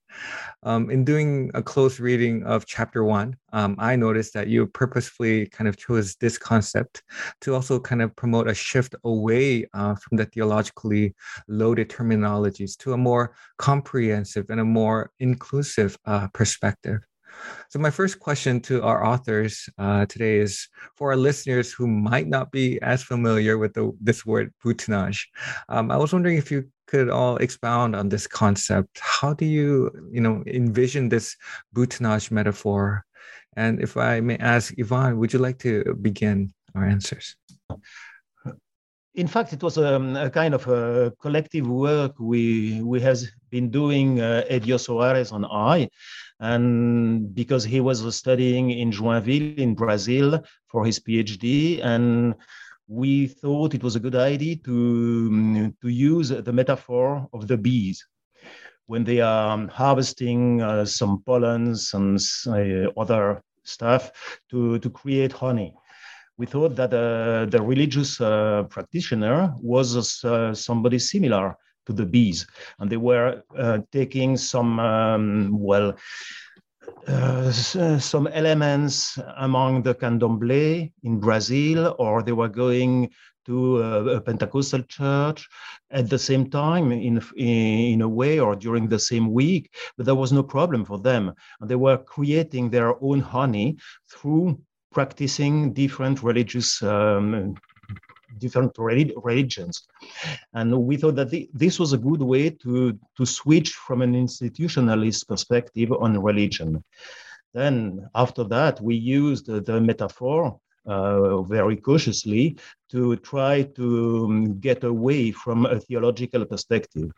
Um, 0.63 0.89
in 0.89 1.05
doing 1.05 1.51
a 1.53 1.63
close 1.63 1.99
reading 1.99 2.43
of 2.43 2.65
chapter 2.65 3.03
one, 3.03 3.37
um, 3.53 3.75
I 3.79 3.95
noticed 3.95 4.33
that 4.33 4.47
you 4.47 4.67
purposefully 4.67 5.47
kind 5.47 5.67
of 5.67 5.77
chose 5.77 6.15
this 6.15 6.37
concept 6.37 7.03
to 7.41 7.55
also 7.55 7.79
kind 7.79 8.01
of 8.01 8.15
promote 8.15 8.47
a 8.47 8.53
shift 8.53 8.95
away 9.03 9.67
uh, 9.73 9.95
from 9.95 10.17
the 10.17 10.25
theologically 10.25 11.15
loaded 11.47 11.89
terminologies 11.89 12.77
to 12.77 12.93
a 12.93 12.97
more 12.97 13.33
comprehensive 13.57 14.45
and 14.49 14.59
a 14.59 14.65
more 14.65 15.11
inclusive 15.19 15.97
uh, 16.05 16.27
perspective. 16.33 16.99
So, 17.69 17.79
my 17.79 17.91
first 17.91 18.19
question 18.19 18.59
to 18.61 18.81
our 18.83 19.05
authors 19.05 19.69
uh, 19.77 20.05
today 20.07 20.39
is 20.39 20.67
for 20.95 21.11
our 21.11 21.17
listeners 21.17 21.71
who 21.71 21.87
might 21.87 22.27
not 22.27 22.51
be 22.51 22.81
as 22.81 23.03
familiar 23.03 23.57
with 23.57 23.73
the, 23.73 23.91
this 24.01 24.25
word 24.25 24.53
butinage. 24.63 25.27
Um, 25.69 25.91
I 25.91 25.97
was 25.97 26.13
wondering 26.13 26.37
if 26.37 26.51
you 26.51 26.69
could 26.89 27.09
all 27.09 27.37
expound 27.37 27.95
on 27.95 28.09
this 28.09 28.25
concept. 28.25 28.99
How 28.99 29.33
do 29.33 29.45
you, 29.45 29.91
you 30.11 30.21
know, 30.21 30.43
envision 30.47 31.09
this 31.09 31.37
butinage 31.75 32.31
metaphor? 32.31 33.05
And 33.55 33.79
if 33.79 33.95
I 33.95 34.21
may 34.21 34.37
ask, 34.37 34.73
Yvan, 34.77 35.17
would 35.17 35.31
you 35.33 35.39
like 35.39 35.59
to 35.59 35.95
begin 36.01 36.51
our 36.75 36.85
answers? 36.85 37.35
In 39.13 39.27
fact, 39.27 39.53
it 39.53 39.61
was 39.61 39.77
a, 39.77 39.95
um, 39.95 40.15
a 40.15 40.29
kind 40.29 40.53
of 40.53 40.67
a 40.67 41.11
collective 41.21 41.67
work 41.67 42.13
we 42.19 42.81
we 42.81 43.01
have 43.01 43.19
been 43.49 43.69
doing, 43.69 44.21
uh, 44.21 44.43
Edio 44.49 44.77
Soares 44.77 45.31
and 45.35 45.45
I, 45.45 45.89
and 46.39 47.33
because 47.35 47.63
he 47.65 47.79
was 47.81 47.99
studying 48.15 48.71
in 48.71 48.91
Joinville 48.91 49.57
in 49.57 49.75
Brazil 49.75 50.41
for 50.67 50.85
his 50.85 50.99
PhD, 50.99 51.83
and 51.83 52.35
we 52.89 53.27
thought 53.27 53.75
it 53.75 53.83
was 53.83 53.95
a 53.95 53.99
good 53.99 54.15
idea 54.15 54.55
to, 54.55 54.71
um, 55.31 55.75
to 55.79 55.89
use 55.89 56.29
the 56.29 56.51
metaphor 56.51 57.29
of 57.33 57.47
the 57.47 57.55
bees 57.55 58.05
when 58.87 59.03
they 59.03 59.21
are 59.21 59.67
harvesting 59.67 60.61
uh, 60.63 60.83
some 60.83 61.21
pollens 61.23 61.93
and 61.93 62.19
uh, 62.47 62.89
other 62.99 63.39
stuff 63.63 64.39
to, 64.49 64.79
to 64.79 64.89
create 64.89 65.31
honey. 65.31 65.71
We 66.37 66.47
thought 66.47 66.75
that 66.77 66.91
uh, 66.91 67.45
the 67.45 67.61
religious 67.61 68.19
uh, 68.19 68.63
practitioner 68.63 69.53
was 69.61 70.23
uh, 70.23 70.55
somebody 70.55 70.97
similar 70.97 71.55
to 71.85 71.93
the 71.93 72.05
bees, 72.05 72.47
and 72.79 72.89
they 72.89 72.97
were 72.97 73.43
uh, 73.55 73.79
taking 73.91 74.37
some, 74.37 74.79
um, 74.79 75.59
well, 75.59 75.93
uh, 77.07 77.51
uh, 77.75 77.99
some 77.99 78.27
elements 78.27 79.17
among 79.37 79.83
the 79.83 79.95
candomblé 79.95 80.91
in 81.03 81.19
Brazil, 81.19 81.95
or 81.99 82.23
they 82.23 82.31
were 82.31 82.49
going 82.49 83.09
to 83.45 83.81
a, 83.81 84.21
Pentecostal 84.21 84.83
church 84.83 85.47
at 85.89 86.09
the 86.09 86.19
same 86.19 86.49
time 86.49 86.91
in, 86.91 87.21
in 87.35 88.01
a 88.01 88.07
way 88.07 88.39
or 88.39 88.55
during 88.55 88.87
the 88.87 88.99
same 88.99 89.31
week, 89.31 89.73
but 89.97 90.05
there 90.05 90.15
was 90.15 90.31
no 90.31 90.43
problem 90.43 90.85
for 90.85 90.99
them. 90.99 91.33
They 91.61 91.75
were 91.75 91.97
creating 91.97 92.69
their 92.69 93.01
own 93.03 93.21
honey 93.21 93.77
through 94.11 94.59
practicing 94.91 95.73
different 95.73 96.21
religious 96.21 96.81
um, 96.83 97.55
different 98.39 98.71
religions. 98.77 99.87
And 100.53 100.75
we 100.87 100.97
thought 100.97 101.15
that 101.15 101.29
the, 101.29 101.49
this 101.53 101.79
was 101.79 101.93
a 101.93 101.97
good 101.97 102.21
way 102.21 102.49
to, 102.49 102.97
to 103.17 103.25
switch 103.25 103.71
from 103.71 104.01
an 104.01 104.13
institutionalist 104.13 105.27
perspective 105.27 105.91
on 105.91 106.21
religion. 106.21 106.83
Then 107.53 108.07
after 108.15 108.43
that, 108.45 108.79
we 108.81 108.95
used 108.95 109.47
the, 109.47 109.81
metaphor 109.81 110.59
uh, 110.85 111.41
very 111.41 111.77
cautiously 111.77 112.57
to 112.89 113.15
try 113.17 113.63
to 113.63 114.25
um, 114.25 114.59
get 114.59 114.83
away 114.83 115.31
from 115.31 115.65
a 115.65 115.79
theological 115.79 116.45
perspective 116.45 117.11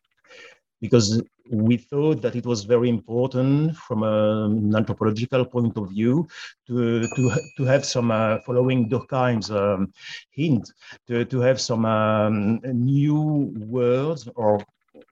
because 0.82 1.22
we 1.50 1.78
thought 1.78 2.22
that 2.22 2.36
it 2.36 2.46
was 2.46 2.64
very 2.64 2.90
important 2.90 3.76
from 3.76 4.04
an 4.04 4.76
anthropological 4.76 5.46
point 5.46 5.78
of 5.78 5.90
view 5.90 6.28
to, 6.68 7.02
to, 7.16 7.32
to 7.58 7.64
have 7.66 7.86
some, 7.86 8.10
uh, 8.10 8.40
following 8.46 8.90
Durkheim's 8.90 9.52
um, 9.52 9.94
hint, 10.32 10.72
to, 11.08 11.26
to 11.26 11.40
have 11.40 11.60
some 11.60 11.86
um, 11.86 12.60
new 12.64 13.54
words 13.58 14.28
or 14.36 14.60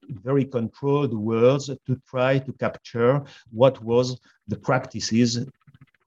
very 0.09 0.45
controlled 0.45 1.13
words 1.13 1.67
to 1.67 2.01
try 2.09 2.39
to 2.39 2.53
capture 2.53 3.21
what 3.51 3.81
was 3.83 4.19
the 4.47 4.57
practices 4.57 5.45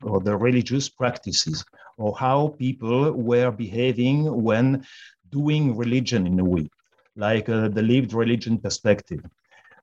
or 0.02 0.20
the 0.20 0.36
religious 0.36 0.88
practices 0.88 1.64
or 1.98 2.16
how 2.16 2.48
people 2.58 3.12
were 3.12 3.50
behaving 3.50 4.42
when 4.42 4.84
doing 5.30 5.76
religion 5.76 6.26
in 6.26 6.38
a 6.40 6.44
way, 6.44 6.68
like 7.16 7.48
uh, 7.48 7.68
the 7.68 7.82
lived 7.82 8.12
religion 8.12 8.58
perspective. 8.58 9.22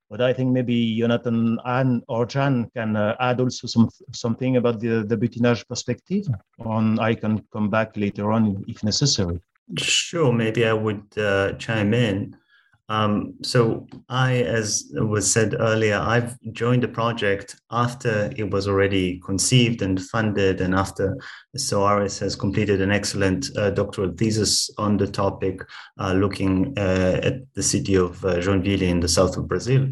But 0.10 0.22
I 0.22 0.34
think 0.34 0.52
maybe 0.52 0.98
Jonathan 0.98 1.60
Anne 1.66 2.02
or 2.08 2.26
Jan 2.26 2.70
can 2.76 2.96
uh, 2.96 3.16
add 3.20 3.40
also 3.40 3.68
some 3.68 3.90
something 4.12 4.58
about 4.58 4.80
the, 4.80 5.04
the 5.04 5.16
butinage 5.16 5.68
perspective. 5.68 6.26
On 6.66 6.98
I 7.00 7.14
can 7.14 7.44
come 7.54 7.70
back 7.70 7.96
later 7.96 8.32
on 8.32 8.64
if 8.68 8.84
necessary. 8.84 9.40
Sure, 9.78 10.34
maybe 10.34 10.66
I 10.66 10.74
would 10.74 11.06
uh, 11.18 11.54
chime 11.54 11.94
in. 11.94 12.36
Um, 12.90 13.36
so 13.44 13.88
I, 14.10 14.38
as 14.38 14.92
was 14.94 15.32
said 15.32 15.56
earlier, 15.60 15.98
I've 15.98 16.36
joined 16.54 16.82
the 16.82 16.88
project 16.88 17.56
after 17.70 18.34
it 18.36 18.50
was 18.50 18.68
already 18.68 19.20
conceived 19.20 19.84
and 19.84 20.02
funded, 20.02 20.60
and 20.60 20.74
after 20.74 21.16
Soares 21.56 22.20
has 22.20 22.36
completed 22.36 22.82
an 22.82 22.92
excellent 22.92 23.56
uh, 23.56 23.70
doctoral 23.70 24.12
thesis 24.18 24.72
on 24.80 24.98
the 24.98 25.06
topic, 25.06 25.62
uh, 26.00 26.14
looking 26.14 26.74
uh, 26.78 27.20
at 27.22 27.36
the 27.54 27.64
city 27.64 27.94
of 27.94 28.26
uh, 28.26 28.38
Joinville 28.38 28.82
in 28.82 29.00
the 29.00 29.08
south 29.08 29.38
of 29.38 29.48
Brazil. 29.48 29.88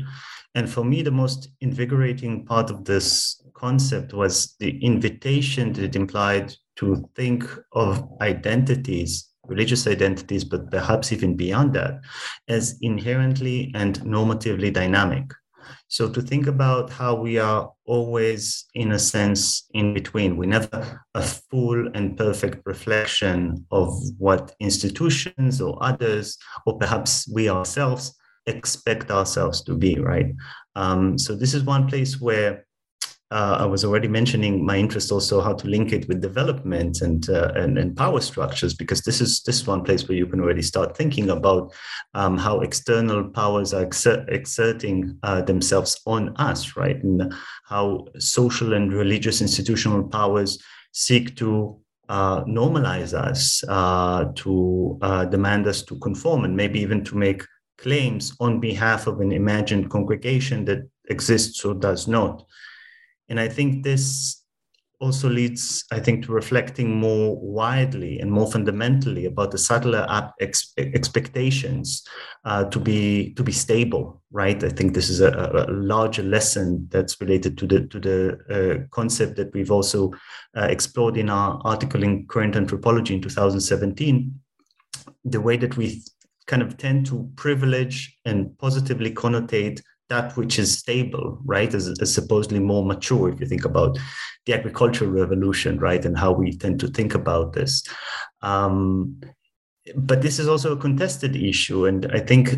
And 0.55 0.67
for 0.67 0.83
me, 0.83 1.03
the 1.03 1.11
most 1.11 1.49
invigorating 1.61 2.45
part 2.45 2.71
of 2.71 2.83
this 2.83 3.43
concept 3.53 4.11
was 4.11 4.55
the 4.59 4.75
invitation 4.83 5.71
that 5.73 5.83
it 5.83 5.95
implied 5.95 6.55
to 6.77 7.07
think 7.15 7.43
of 7.73 8.03
identities 8.21 9.29
religious 9.47 9.87
identities, 9.87 10.43
but 10.43 10.69
perhaps 10.71 11.11
even 11.11 11.35
beyond 11.35 11.73
that, 11.73 12.01
as 12.47 12.77
inherently 12.81 13.71
and 13.75 13.99
normatively 14.01 14.71
dynamic. 14.71 15.31
So 15.89 16.09
to 16.09 16.21
think 16.21 16.47
about 16.47 16.89
how 16.89 17.15
we 17.15 17.37
are 17.37 17.71
always, 17.85 18.65
in 18.73 18.91
a 18.91 18.99
sense, 18.99 19.67
in 19.73 19.93
between. 19.93 20.37
We 20.37 20.47
never 20.47 21.01
a 21.13 21.21
full 21.21 21.87
and 21.93 22.17
perfect 22.17 22.61
reflection 22.65 23.65
of 23.71 23.97
what 24.17 24.53
institutions 24.59 25.61
or 25.61 25.77
others, 25.81 26.37
or 26.65 26.77
perhaps 26.77 27.29
we 27.33 27.49
ourselves, 27.49 28.15
expect 28.45 29.11
ourselves 29.11 29.61
to 29.63 29.75
be, 29.75 29.99
right? 29.99 30.33
Um, 30.75 31.17
so 31.17 31.35
this 31.35 31.53
is 31.53 31.63
one 31.63 31.87
place 31.87 32.19
where 32.19 32.66
uh, 33.29 33.57
I 33.59 33.65
was 33.65 33.83
already 33.83 34.07
mentioning 34.07 34.65
my 34.65 34.77
interest 34.77 35.11
also 35.11 35.41
how 35.41 35.53
to 35.53 35.67
link 35.67 35.91
it 35.91 36.07
with 36.07 36.21
development 36.21 37.01
and, 37.01 37.29
uh, 37.29 37.51
and, 37.55 37.77
and 37.77 37.95
power 37.95 38.21
structures 38.21 38.73
because 38.73 39.01
this 39.01 39.19
is 39.19 39.43
this 39.43 39.57
is 39.57 39.67
one 39.67 39.83
place 39.83 40.07
where 40.07 40.17
you 40.17 40.27
can 40.27 40.39
already 40.39 40.61
start 40.61 40.95
thinking 40.95 41.29
about 41.29 41.73
um, 42.13 42.37
how 42.37 42.61
external 42.61 43.29
powers 43.29 43.73
are 43.73 43.85
exer- 43.85 44.25
exerting 44.29 45.19
uh, 45.23 45.41
themselves 45.41 45.99
on 46.05 46.35
us, 46.37 46.77
right, 46.77 47.03
and 47.03 47.33
how 47.65 48.05
social 48.17 48.73
and 48.73 48.93
religious 48.93 49.41
institutional 49.41 50.07
powers 50.07 50.57
seek 50.93 51.35
to 51.35 51.77
uh, 52.07 52.45
normalize 52.45 53.13
us, 53.13 53.61
uh, 53.67 54.31
to 54.35 54.97
uh, 55.01 55.25
demand 55.25 55.67
us 55.67 55.83
to 55.83 55.99
conform, 55.99 56.45
and 56.45 56.55
maybe 56.55 56.79
even 56.79 57.03
to 57.03 57.17
make 57.17 57.43
claims 57.77 58.33
on 58.39 58.61
behalf 58.61 59.05
of 59.05 59.19
an 59.19 59.33
imagined 59.33 59.89
congregation 59.89 60.63
that 60.63 60.79
exists 61.09 61.65
or 61.65 61.73
does 61.73 62.07
not. 62.07 62.46
And 63.29 63.39
I 63.39 63.47
think 63.47 63.83
this 63.83 64.43
also 64.99 65.29
leads, 65.29 65.85
I 65.91 65.99
think, 65.99 66.25
to 66.25 66.31
reflecting 66.31 66.95
more 66.95 67.37
widely 67.39 68.19
and 68.19 68.31
more 68.31 68.51
fundamentally 68.51 69.25
about 69.25 69.51
the 69.51 69.57
subtler 69.57 70.07
ex- 70.39 70.73
expectations 70.77 72.03
uh, 72.45 72.63
to 72.65 72.79
be 72.79 73.33
to 73.35 73.43
be 73.43 73.51
stable, 73.51 74.21
right? 74.31 74.63
I 74.63 74.69
think 74.69 74.93
this 74.93 75.09
is 75.09 75.21
a, 75.21 75.29
a 75.67 75.71
larger 75.71 76.23
lesson 76.23 76.87
that's 76.89 77.21
related 77.21 77.57
to 77.59 77.67
the 77.67 77.87
to 77.87 77.99
the 77.99 78.39
uh, 78.49 78.87
concept 78.89 79.35
that 79.35 79.53
we've 79.53 79.71
also 79.71 80.13
uh, 80.55 80.67
explored 80.69 81.17
in 81.17 81.29
our 81.29 81.61
article 81.63 82.03
in 82.03 82.25
Current 82.27 82.55
Anthropology 82.55 83.13
in 83.13 83.21
2017. 83.21 84.33
The 85.25 85.41
way 85.41 85.57
that 85.57 85.77
we 85.77 86.01
kind 86.47 86.63
of 86.63 86.77
tend 86.77 87.05
to 87.07 87.29
privilege 87.35 88.17
and 88.25 88.57
positively 88.57 89.11
connotate 89.11 89.81
that 90.09 90.37
which 90.37 90.57
is 90.57 90.77
stable, 90.77 91.39
right, 91.43 91.73
is, 91.73 91.87
is, 91.87 92.13
supposedly 92.13 92.59
more 92.59 92.85
mature. 92.85 93.29
If 93.29 93.39
you 93.39 93.47
think 93.47 93.65
about 93.65 93.97
the 94.45 94.53
agricultural 94.53 95.11
revolution, 95.11 95.79
right, 95.79 96.03
and 96.03 96.17
how 96.17 96.31
we 96.31 96.57
tend 96.57 96.79
to 96.79 96.87
think 96.87 97.13
about 97.13 97.53
this. 97.53 97.83
Um, 98.41 99.21
but 99.95 100.21
this 100.21 100.39
is 100.39 100.47
also 100.47 100.73
a 100.73 100.77
contested 100.77 101.35
issue, 101.35 101.85
and 101.85 102.09
I 102.11 102.19
think 102.19 102.55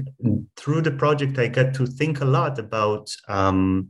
through 0.55 0.81
the 0.81 0.91
project 0.91 1.37
I 1.37 1.47
got 1.47 1.73
to 1.75 1.85
think 1.85 2.21
a 2.21 2.25
lot 2.25 2.57
about 2.57 3.09
um, 3.27 3.89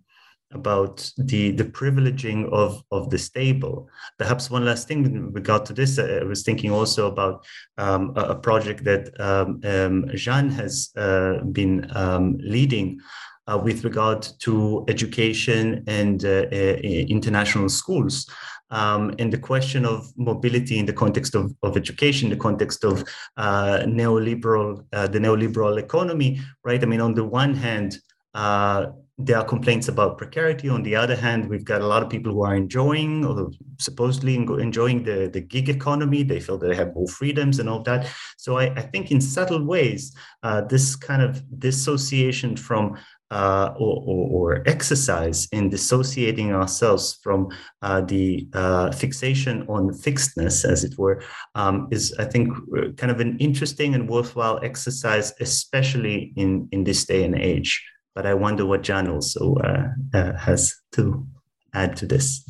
about 0.51 1.11
the 1.17 1.51
the 1.51 1.63
privileging 1.63 2.49
of 2.51 2.83
of 2.91 3.09
the 3.09 3.17
stable. 3.17 3.87
Perhaps 4.17 4.49
one 4.49 4.65
last 4.65 4.87
thing 4.87 5.03
with 5.03 5.35
regard 5.35 5.65
to 5.65 5.73
this, 5.73 5.99
I 5.99 6.23
was 6.23 6.43
thinking 6.43 6.71
also 6.71 7.07
about 7.07 7.45
um, 7.77 8.13
a, 8.15 8.21
a, 8.21 8.35
project 8.35 8.83
that 8.85 9.09
um, 9.19 9.61
um, 9.63 10.09
Jeanne 10.15 10.49
has 10.49 10.89
uh, 10.97 11.43
been 11.43 11.89
um, 11.95 12.37
leading. 12.39 12.99
Uh, 13.49 13.57
with 13.57 13.83
regard 13.83 14.21
to 14.37 14.85
education 14.87 15.83
and 15.87 16.23
uh, 16.23 16.45
uh 16.51 16.77
international 17.17 17.67
schools, 17.67 18.29
um, 18.71 19.13
and 19.17 19.33
the 19.33 19.37
question 19.37 19.85
of 19.85 20.11
mobility 20.17 20.77
in 20.77 20.85
the 20.85 20.93
context 20.93 21.35
of, 21.35 21.53
of 21.63 21.75
education, 21.75 22.29
the 22.29 22.35
context 22.35 22.83
of 22.83 23.03
uh, 23.37 23.79
neoliberal, 23.85 24.85
uh, 24.93 25.07
the 25.07 25.19
neoliberal 25.19 25.79
economy, 25.79 26.39
right? 26.63 26.83
I 26.83 26.85
mean, 26.85 27.01
on 27.01 27.13
the 27.15 27.23
one 27.23 27.55
hand, 27.55 27.97
uh, 28.33 28.87
there 29.21 29.37
are 29.37 29.43
complaints 29.43 29.89
about 29.89 30.17
precarity. 30.17 30.69
On 30.69 30.81
the 30.81 30.95
other 30.95 31.15
hand, 31.15 31.49
we've 31.49 31.65
got 31.65 31.81
a 31.81 31.87
lot 31.87 32.01
of 32.01 32.09
people 32.09 32.31
who 32.31 32.43
are 32.43 32.55
enjoying 32.55 33.25
or 33.25 33.51
supposedly 33.77 34.35
enjoying 34.35 35.03
the, 35.03 35.29
the 35.33 35.41
gig 35.41 35.67
economy. 35.67 36.23
They 36.23 36.39
feel 36.39 36.57
that 36.57 36.67
they 36.67 36.75
have 36.75 36.95
more 36.95 37.07
freedoms 37.07 37.59
and 37.59 37.67
all 37.67 37.83
that. 37.83 38.09
So 38.37 38.59
I, 38.59 38.65
I 38.75 38.81
think 38.81 39.11
in 39.11 39.19
subtle 39.19 39.65
ways, 39.65 40.15
uh, 40.41 40.61
this 40.61 40.95
kind 40.95 41.21
of 41.21 41.43
dissociation 41.59 42.55
from 42.55 42.97
uh, 43.31 43.73
or, 43.77 44.03
or, 44.31 44.63
exercise 44.65 45.47
in 45.51 45.69
dissociating 45.69 46.51
ourselves 46.51 47.19
from 47.21 47.47
uh, 47.81 48.01
the 48.01 48.47
uh, 48.53 48.91
fixation 48.91 49.65
on 49.67 49.93
fixedness, 49.93 50.65
as 50.65 50.83
it 50.83 50.97
were, 50.97 51.21
um, 51.55 51.87
is, 51.91 52.13
I 52.17 52.25
think, 52.25 52.49
kind 52.97 53.11
of 53.11 53.19
an 53.19 53.37
interesting 53.37 53.93
and 53.93 54.09
worthwhile 54.09 54.59
exercise, 54.63 55.31
especially 55.39 56.33
in, 56.35 56.67
in 56.71 56.83
this 56.83 57.05
day 57.05 57.23
and 57.23 57.35
age 57.35 57.83
but 58.19 58.25
I 58.25 58.33
wonder 58.33 58.65
what 58.65 58.83
Jeanne 58.83 59.07
also 59.07 59.55
uh, 59.55 59.87
uh, 60.13 60.33
has 60.33 60.75
to 60.91 61.25
add 61.73 61.95
to 61.97 62.05
this. 62.05 62.43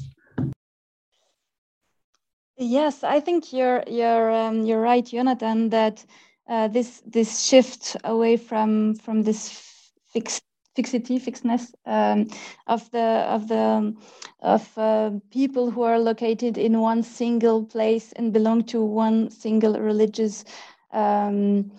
Yes, 2.58 3.04
I 3.04 3.20
think 3.20 3.54
you're 3.54 3.84
you're 3.86 4.32
um, 4.32 4.66
you're 4.66 4.82
right, 4.82 5.06
Jonathan. 5.06 5.70
That 5.70 6.04
uh, 6.50 6.70
this 6.70 7.04
this 7.06 7.46
shift 7.48 7.96
away 8.04 8.36
from 8.36 8.96
from 8.96 9.22
this 9.22 9.64
fixed 10.12 10.44
fixity, 10.80 11.20
fixedness 11.20 11.74
um, 11.86 12.28
of 12.68 12.90
the 12.92 13.08
of 13.36 13.48
the 13.48 13.94
of 14.40 14.64
uh, 14.78 15.12
people 15.30 15.72
who 15.72 15.84
are 15.84 16.00
located 16.00 16.58
in 16.58 16.80
one 16.80 17.04
single 17.04 17.66
place 17.66 18.14
and 18.18 18.34
belong 18.34 18.64
to 18.64 18.82
one 18.82 19.30
single 19.30 19.74
religious 19.80 20.46
um, 20.94 21.72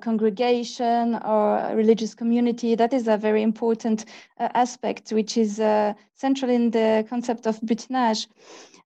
congregation 0.00 1.14
or 1.24 1.74
religious 1.74 2.14
community. 2.14 2.76
That 2.76 2.92
is 2.92 3.08
a 3.08 3.16
very 3.16 3.42
important 3.42 4.04
uh, 4.38 4.48
aspect, 4.54 5.12
which 5.12 5.36
is 5.36 5.58
uh, 5.58 5.94
central 6.14 6.50
in 6.50 6.70
the 6.70 7.04
concept 7.08 7.46
of 7.46 7.60
butinage. 7.60 8.26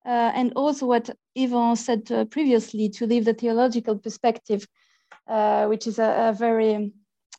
Uh, 0.07 0.31
and 0.35 0.53
also 0.55 0.87
what 0.87 1.11
Yvan 1.35 1.77
said 1.77 2.13
uh, 2.13 2.25
previously, 2.25 2.89
to 2.89 3.07
leave 3.07 3.25
the 3.25 3.35
theological 3.35 3.99
perspective, 3.99 4.67
uh, 5.27 5.67
which 5.67 5.87
is 5.87 5.99
a, 5.99 6.29
a 6.29 6.33
very 6.33 6.93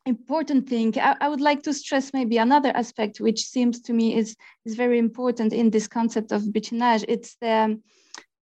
important 0.08 0.68
thing. 0.68 0.94
I, 1.00 1.16
I, 1.22 1.30
would 1.30 1.42
like 1.42 1.64
to 1.64 1.74
stress 1.74 2.14
maybe 2.14 2.38
another 2.38 2.72
aspect, 2.76 3.20
which 3.20 3.44
seems 3.44 3.82
to 3.82 3.94
me 3.94 4.16
is, 4.16 4.36
is 4.66 4.76
very 4.76 4.98
important 4.98 5.54
in 5.54 5.70
this 5.70 5.88
concept 5.88 6.32
of 6.32 6.42
butinage. 6.44 7.06
It's 7.08 7.36
the, 7.42 7.80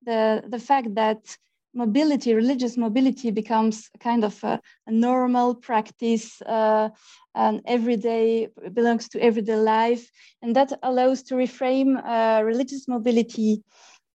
the, 0.06 0.43
the 0.47 0.60
fact 0.60 0.95
that 0.95 1.38
mobility, 1.73 2.34
religious 2.34 2.78
mobility 2.78 3.32
becomes 3.32 3.89
kind 3.99 4.23
of 4.23 4.41
a, 4.43 4.62
a 4.88 4.91
normal 4.91 5.56
practice 5.56 6.41
uh, 6.43 6.89
and 7.34 7.62
everyday 7.65 8.47
belongs 8.73 9.10
to 9.10 9.21
everyday 9.21 9.58
life. 9.58 10.10
And 10.41 10.56
that 10.56 10.71
allows 10.84 11.23
to 11.23 11.36
reframe 11.36 12.01
uh, 12.06 12.43
religious 12.43 12.88
mobility 12.88 13.62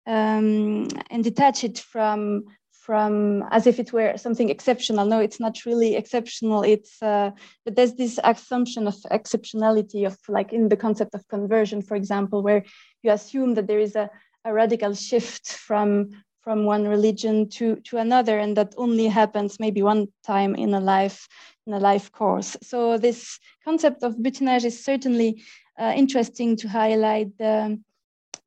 um, 0.06 0.88
and 1.10 1.24
detach 1.24 1.64
it 1.64 1.78
from 1.78 2.44
from 2.86 3.42
as 3.50 3.66
if 3.66 3.80
it 3.80 3.92
were 3.92 4.16
something 4.16 4.48
exceptional. 4.48 5.04
No, 5.06 5.18
it's 5.18 5.40
not 5.40 5.64
really 5.66 5.96
exceptional. 5.96 6.62
It's 6.62 7.02
uh, 7.02 7.32
but 7.64 7.74
there's 7.74 7.94
this 7.94 8.20
assumption 8.22 8.86
of 8.86 8.94
exceptionality 9.10 10.06
of 10.06 10.16
like 10.28 10.52
in 10.52 10.68
the 10.68 10.76
concept 10.76 11.12
of 11.14 11.26
conversion, 11.26 11.82
for 11.82 11.96
example, 11.96 12.42
where 12.42 12.62
you 13.02 13.10
assume 13.10 13.54
that 13.54 13.66
there 13.66 13.80
is 13.80 13.96
a, 13.96 14.08
a 14.44 14.52
radical 14.52 14.94
shift 14.94 15.52
from 15.52 16.10
from 16.42 16.64
one 16.64 16.86
religion 16.86 17.48
to, 17.48 17.74
to 17.88 17.96
another, 17.96 18.38
and 18.38 18.56
that 18.56 18.72
only 18.76 19.08
happens 19.08 19.58
maybe 19.58 19.82
one 19.82 20.06
time 20.24 20.54
in 20.54 20.74
a 20.74 20.80
life 20.80 21.26
in 21.66 21.72
a 21.72 21.80
life 21.80 22.12
course. 22.12 22.56
So 22.62 22.98
this 22.98 23.40
concept 23.64 24.04
of 24.04 24.14
butinage 24.14 24.64
is 24.64 24.84
certainly 24.84 25.42
uh, 25.76 25.92
interesting 25.96 26.56
to 26.58 26.68
highlight 26.68 27.36
the 27.38 27.80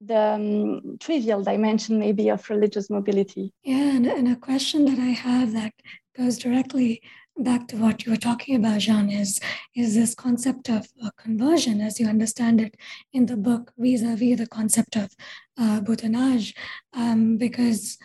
the 0.02 0.18
um, 0.18 0.98
trivial 1.00 1.44
dimension 1.44 2.00
maybe 2.00 2.30
of 2.30 2.50
religious 2.50 2.90
mobility. 2.90 3.52
Yeah, 3.64 3.96
and, 3.96 4.06
and 4.06 4.28
a 4.28 4.36
question 4.36 4.86
that 4.86 5.00
I 5.00 5.12
have 5.12 5.54
that 5.54 5.74
goes 6.18 6.38
directly 6.38 7.02
back 7.38 7.68
to 7.70 7.78
what 7.78 8.06
you 8.06 8.12
were 8.12 8.18
talking 8.18 8.56
about, 8.56 8.80
Jean, 8.80 9.10
is, 9.10 9.40
is 9.76 9.96
this 9.96 10.14
concept 10.14 10.70
of 10.70 10.88
uh, 11.04 11.10
conversion, 11.18 11.80
as 11.80 12.00
you 12.00 12.08
understand 12.08 12.60
it 12.60 12.76
in 13.14 13.26
the 13.26 13.38
book, 13.38 13.72
vis-a-vis 13.78 14.38
the 14.38 14.48
concept 14.48 14.96
of 14.96 15.10
uh, 15.58 15.82
um, 16.94 17.38
because 17.38 17.98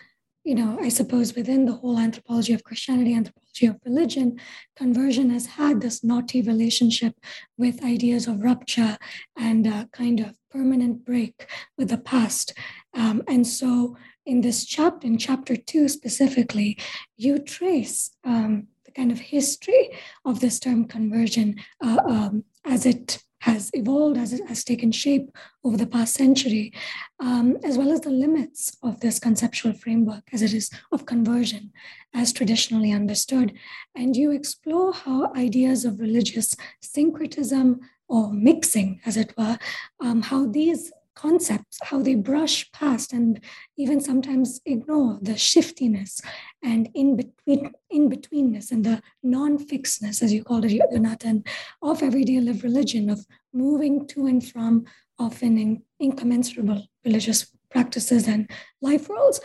you 0.44 0.54
know, 0.54 0.78
I 0.80 0.90
suppose 0.90 1.34
within 1.34 1.64
the 1.64 1.72
whole 1.72 1.98
anthropology 1.98 2.52
of 2.52 2.62
Christianity, 2.62 3.14
anthropology 3.14 3.43
of 3.62 3.80
religion, 3.84 4.38
conversion 4.76 5.30
has 5.30 5.46
had 5.46 5.80
this 5.80 6.02
knotty 6.02 6.42
relationship 6.42 7.14
with 7.56 7.84
ideas 7.84 8.26
of 8.26 8.42
rupture 8.42 8.98
and 9.36 9.66
a 9.66 9.88
kind 9.92 10.20
of 10.20 10.36
permanent 10.50 11.04
break 11.04 11.46
with 11.78 11.88
the 11.88 11.98
past. 11.98 12.52
Um, 12.94 13.22
and 13.28 13.46
so, 13.46 13.96
in 14.26 14.40
this 14.40 14.64
chapter, 14.64 15.06
in 15.06 15.18
chapter 15.18 15.54
two 15.54 15.88
specifically, 15.88 16.78
you 17.16 17.38
trace 17.38 18.10
um, 18.24 18.68
kind 18.94 19.12
of 19.12 19.18
history 19.18 19.90
of 20.24 20.40
this 20.40 20.58
term 20.58 20.86
conversion 20.86 21.56
uh, 21.82 22.00
um, 22.06 22.44
as 22.64 22.86
it 22.86 23.23
has 23.44 23.70
evolved, 23.74 24.16
as 24.16 24.32
it 24.32 24.48
has 24.48 24.64
taken 24.64 24.90
shape 24.90 25.28
over 25.64 25.76
the 25.76 25.86
past 25.86 26.14
century, 26.14 26.72
um, 27.20 27.58
as 27.62 27.76
well 27.76 27.92
as 27.92 28.00
the 28.00 28.10
limits 28.24 28.76
of 28.82 29.00
this 29.00 29.18
conceptual 29.18 29.74
framework 29.74 30.24
as 30.32 30.40
it 30.40 30.54
is 30.54 30.70
of 30.92 31.04
conversion 31.04 31.70
as 32.14 32.32
traditionally 32.32 32.90
understood. 32.90 33.52
And 33.94 34.16
you 34.16 34.30
explore 34.30 34.94
how 34.94 35.30
ideas 35.34 35.84
of 35.84 36.00
religious 36.00 36.56
syncretism 36.80 37.80
or 38.08 38.32
mixing, 38.32 39.00
as 39.04 39.16
it 39.16 39.34
were, 39.36 39.58
um, 40.00 40.22
how 40.22 40.46
these 40.46 40.92
concepts, 41.14 41.78
how 41.82 42.00
they 42.02 42.14
brush 42.14 42.70
past 42.72 43.12
and 43.12 43.40
even 43.76 44.00
sometimes 44.00 44.60
ignore 44.66 45.18
the 45.22 45.36
shiftiness 45.36 46.20
and 46.62 46.88
in 46.94 47.16
between 47.16 47.72
in 47.90 48.10
betweenness 48.10 48.70
and 48.70 48.84
the 48.84 49.00
non-fixedness, 49.22 50.22
as 50.22 50.32
you 50.32 50.42
called 50.42 50.64
it, 50.64 50.82
Jonathan, 50.92 51.44
of 51.82 52.02
everyday 52.02 52.40
lived 52.40 52.64
religion, 52.64 53.10
of 53.10 53.24
moving 53.52 54.06
to 54.08 54.26
and 54.26 54.46
from 54.46 54.84
often 55.18 55.58
in 55.58 55.82
incommensurable 56.00 56.86
religious 57.04 57.46
practices 57.70 58.26
and 58.26 58.50
life 58.82 59.08
roles, 59.08 59.40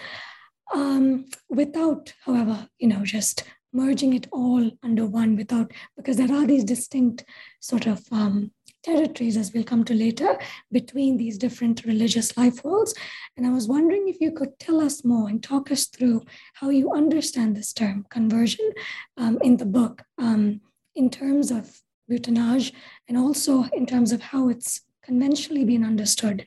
um, 0.74 1.26
without, 1.50 2.14
however, 2.26 2.68
you 2.80 2.88
know, 2.88 3.04
just 3.04 3.44
merging 3.74 4.14
it 4.14 4.28
all 4.32 4.72
under 4.82 5.06
one 5.06 5.36
without 5.36 5.72
because 5.96 6.18
there 6.18 6.34
are 6.34 6.46
these 6.46 6.64
distinct 6.64 7.24
sort 7.60 7.86
of 7.86 8.02
um, 8.12 8.52
territories, 8.84 9.38
as 9.38 9.54
we'll 9.54 9.63
come 9.63 9.84
to 9.86 9.94
later, 9.94 10.38
between 10.72 11.18
these 11.18 11.38
different 11.38 11.86
religious 11.86 12.38
life 12.38 12.63
worlds. 12.63 12.94
And 13.38 13.46
I 13.46 13.50
was 13.50 13.68
wondering 13.68 14.08
if 14.08 14.20
you 14.20 14.32
could 14.32 14.58
tell 14.60 14.80
us 14.82 15.04
more 15.04 15.30
and 15.30 15.42
talk 15.42 15.72
us 15.72 15.86
through 15.86 16.24
how 16.56 16.70
you 16.70 16.92
understand 16.92 17.56
this 17.56 17.74
term 17.74 18.06
conversion 18.10 18.72
um, 19.18 19.38
in 19.42 19.58
the 19.58 19.65
book 19.65 20.04
um, 20.18 20.62
in 20.96 21.10
terms 21.10 21.52
of 21.52 21.82
butinage 22.10 22.74
and 23.08 23.18
also 23.18 23.65
in 23.74 23.86
terms 23.86 24.12
of 24.12 24.22
how 24.22 24.50
it's 24.50 24.82
conventionally 25.04 25.65
been 25.65 25.84
understood 25.84 26.46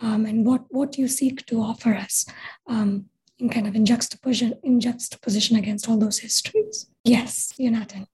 um, 0.00 0.26
and 0.26 0.46
what, 0.46 0.64
what 0.68 0.98
you 0.98 1.08
seek 1.08 1.44
to 1.46 1.60
offer 1.60 1.94
us 1.94 2.26
um, 2.66 3.06
in 3.38 3.48
kind 3.48 3.66
of 3.66 3.74
in 3.74 3.86
juxtaposition, 3.86 4.54
in 4.62 4.80
juxtaposition 4.80 5.56
against 5.56 5.88
all 5.88 5.98
those 5.98 6.18
histories. 6.18 6.86
Yes, 7.04 7.52
Jonathan. 7.58 8.06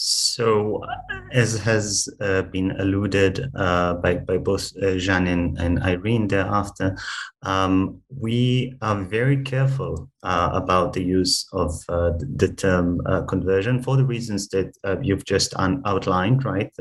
So, 0.00 0.84
as 1.32 1.58
has 1.58 2.08
uh, 2.20 2.42
been 2.42 2.70
alluded 2.78 3.50
uh, 3.56 3.94
by, 3.94 4.14
by 4.14 4.38
both 4.38 4.70
uh, 4.80 4.86
and, 4.86 5.58
and, 5.58 5.82
Irene 5.82 6.28
thereafter, 6.28 6.96
um, 7.42 8.00
we 8.08 8.74
are 8.80 9.02
very 9.02 9.42
careful 9.42 10.08
uh, 10.22 10.50
about 10.52 10.92
the 10.92 11.02
use 11.02 11.48
of 11.52 11.74
uh, 11.88 12.12
the 12.36 12.54
term 12.56 13.00
uh, 13.06 13.22
conversion 13.22 13.82
for 13.82 13.96
the 13.96 14.04
reasons 14.04 14.46
that 14.50 14.72
you've 15.02 15.24
just 15.24 15.52
un- 15.56 15.82
outlined, 15.84 16.44
right? 16.44 16.72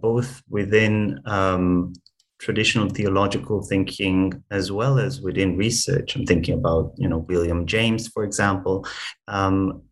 both 0.00 0.44
within 0.48 1.20
um, 1.26 1.92
traditional 2.38 2.88
theological 2.88 3.62
thinking 3.62 4.44
as 4.52 4.70
well 4.70 5.00
as 5.00 5.20
within 5.20 5.56
research. 5.56 6.14
I'm 6.14 6.24
thinking 6.24 6.54
about, 6.54 6.92
you 6.96 7.08
know, 7.08 7.18
William 7.18 7.66
James, 7.66 8.06
for 8.06 8.22
example. 8.22 8.86
Um, 9.26 9.82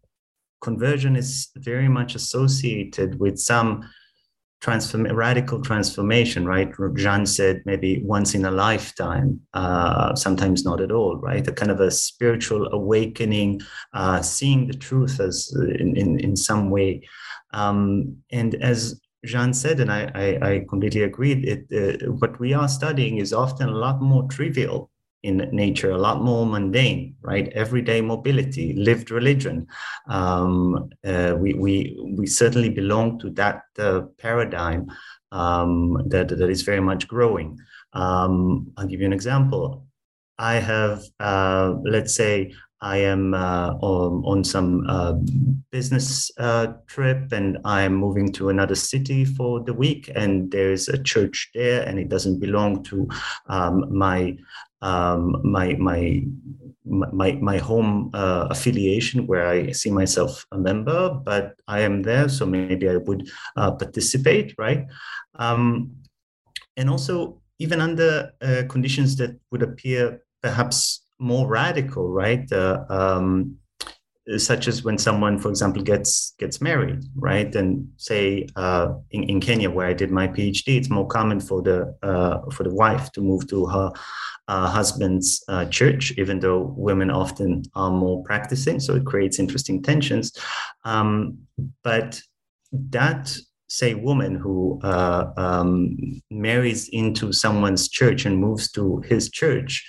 conversion 0.64 1.14
is 1.14 1.50
very 1.57 1.88
much 1.88 2.14
associated 2.14 3.20
with 3.20 3.38
some 3.38 3.70
transform 4.64 5.05
radical 5.27 5.61
transformation 5.61 6.46
right? 6.46 6.70
Jean 6.96 7.27
said 7.27 7.62
maybe 7.66 8.03
once 8.03 8.35
in 8.35 8.46
a 8.46 8.50
lifetime 8.50 9.40
uh, 9.53 10.14
sometimes 10.14 10.64
not 10.64 10.81
at 10.81 10.90
all 10.90 11.16
right? 11.16 11.46
A 11.46 11.53
kind 11.53 11.70
of 11.70 11.81
a 11.81 11.90
spiritual 11.90 12.62
awakening 12.72 13.61
uh, 13.92 14.22
seeing 14.22 14.66
the 14.66 14.79
truth 14.88 15.20
as 15.20 15.37
in, 15.81 15.94
in, 16.03 16.18
in 16.18 16.35
some 16.35 16.70
way. 16.70 17.07
Um, 17.53 18.16
and 18.33 18.55
as 18.72 19.00
jean 19.33 19.55
said 19.55 19.81
and 19.81 19.90
i, 19.90 20.03
I, 20.14 20.27
I 20.50 20.64
completely 20.68 21.03
agree 21.03 21.33
it, 21.33 21.62
uh, 21.72 22.12
what 22.20 22.38
we 22.38 22.53
are 22.53 22.68
studying 22.68 23.16
is 23.16 23.33
often 23.33 23.70
a 23.70 23.81
lot 23.87 24.03
more 24.03 24.24
trivial 24.37 24.90
in 25.24 25.48
nature, 25.52 25.90
a 25.90 25.98
lot 25.98 26.22
more 26.22 26.44
mundane, 26.44 27.16
right? 27.22 27.48
Everyday 27.54 28.00
mobility, 28.02 28.74
lived 28.74 29.10
religion. 29.10 29.66
Um, 30.06 30.90
uh, 31.02 31.34
we, 31.38 31.54
we, 31.54 31.98
we 32.16 32.26
certainly 32.26 32.68
belong 32.68 33.18
to 33.20 33.30
that 33.30 33.62
uh, 33.78 34.02
paradigm 34.18 34.87
um, 35.32 36.02
that, 36.08 36.28
that 36.28 36.50
is 36.50 36.62
very 36.62 36.80
much 36.80 37.08
growing. 37.08 37.58
Um, 37.94 38.70
I'll 38.76 38.87
give 38.87 39.00
you 39.00 39.06
an 39.06 39.14
example. 39.14 39.87
I 40.38 40.54
have, 40.54 41.02
uh, 41.18 41.74
let's 41.84 42.14
say, 42.14 42.52
I 42.80 42.98
am 42.98 43.32
uh, 43.32 43.70
on, 43.80 44.22
on, 44.26 44.44
some 44.44 44.84
uh, 44.87 45.14
business 45.72 46.30
uh, 46.37 46.74
trip 46.87 47.32
and 47.32 47.56
I'm 47.64 47.94
moving 47.94 48.30
to 48.32 48.50
another 48.50 48.74
city 48.74 49.24
for 49.24 49.60
the 49.60 49.72
week, 49.72 50.10
and 50.14 50.50
there's 50.50 50.88
a 50.88 51.02
church 51.02 51.50
there, 51.54 51.82
and 51.88 51.98
it 51.98 52.10
doesn't 52.10 52.40
belong 52.40 52.82
to 52.84 53.08
um, 53.46 53.87
my 53.96 54.37
um, 54.85 55.40
my 55.42 55.75
my 55.75 56.23
my 56.85 57.33
my 57.33 57.59
home 57.59 58.11
uh, 58.12 58.47
affiliation 58.51 59.27
where 59.27 59.47
I 59.47 59.73
see 59.73 59.90
myself 59.90 60.47
a 60.53 60.59
member, 60.59 61.09
but 61.25 61.55
I 61.66 61.81
am 61.81 62.03
there, 62.03 62.29
so 62.29 62.44
maybe 62.47 62.88
I 62.88 62.99
would 62.99 63.29
uh, 63.57 63.73
participate, 63.73 64.55
right? 64.59 64.87
Um, 65.37 65.97
and 66.77 66.90
also, 66.90 67.40
even 67.59 67.81
under 67.81 68.33
uh, 68.42 68.62
conditions 68.68 69.16
that 69.16 69.40
would 69.51 69.62
appear 69.62 70.23
perhaps 70.42 71.07
more 71.18 71.49
radical, 71.49 72.12
right? 72.12 72.51
Uh, 72.53 72.85
um, 72.90 73.57
such 74.38 74.68
as 74.68 74.83
when 74.83 74.97
someone, 74.97 75.38
for 75.38 75.49
example, 75.49 75.83
gets 75.83 76.35
gets 76.38 76.61
married, 76.61 77.05
right? 77.16 77.55
And 77.55 77.88
say 77.97 78.47
uh, 78.57 78.94
in, 79.11 79.25
in 79.25 79.40
Kenya, 79.40 79.70
where 79.70 79.87
I 79.87 79.92
did 79.92 80.11
my 80.11 80.29
PhD, 80.29 80.77
it's 80.77 80.90
more 80.90 81.07
common 81.07 81.40
for 81.40 81.62
the 81.62 81.97
uh, 82.03 82.51
for 82.51 82.64
the 82.64 82.75
wife 82.75 83.12
to 83.12 83.20
move 83.20 83.47
to 83.49 83.66
her 83.66 83.92
uh, 84.48 84.68
husband's 84.68 85.42
uh, 85.48 85.64
church, 85.66 86.12
even 86.16 86.40
though 86.40 86.74
women 86.76 87.11
often 87.11 87.62
are 87.74 87.90
more 87.90 88.22
practicing. 88.24 88.80
So 88.80 88.96
it 88.96 89.04
creates 89.04 89.38
interesting 89.38 89.83
tensions. 89.83 90.33
Um, 90.85 91.38
but 91.83 92.20
that 92.72 93.37
say 93.68 93.94
woman 93.94 94.37
who 94.37 94.80
uh, 94.83 95.26
um, 95.37 95.96
marries 96.30 96.88
into 96.90 97.33
someone's 97.33 97.88
church 97.88 98.24
and 98.26 98.38
moves 98.38 98.70
to 98.72 99.00
his 99.09 99.30
church 99.30 99.85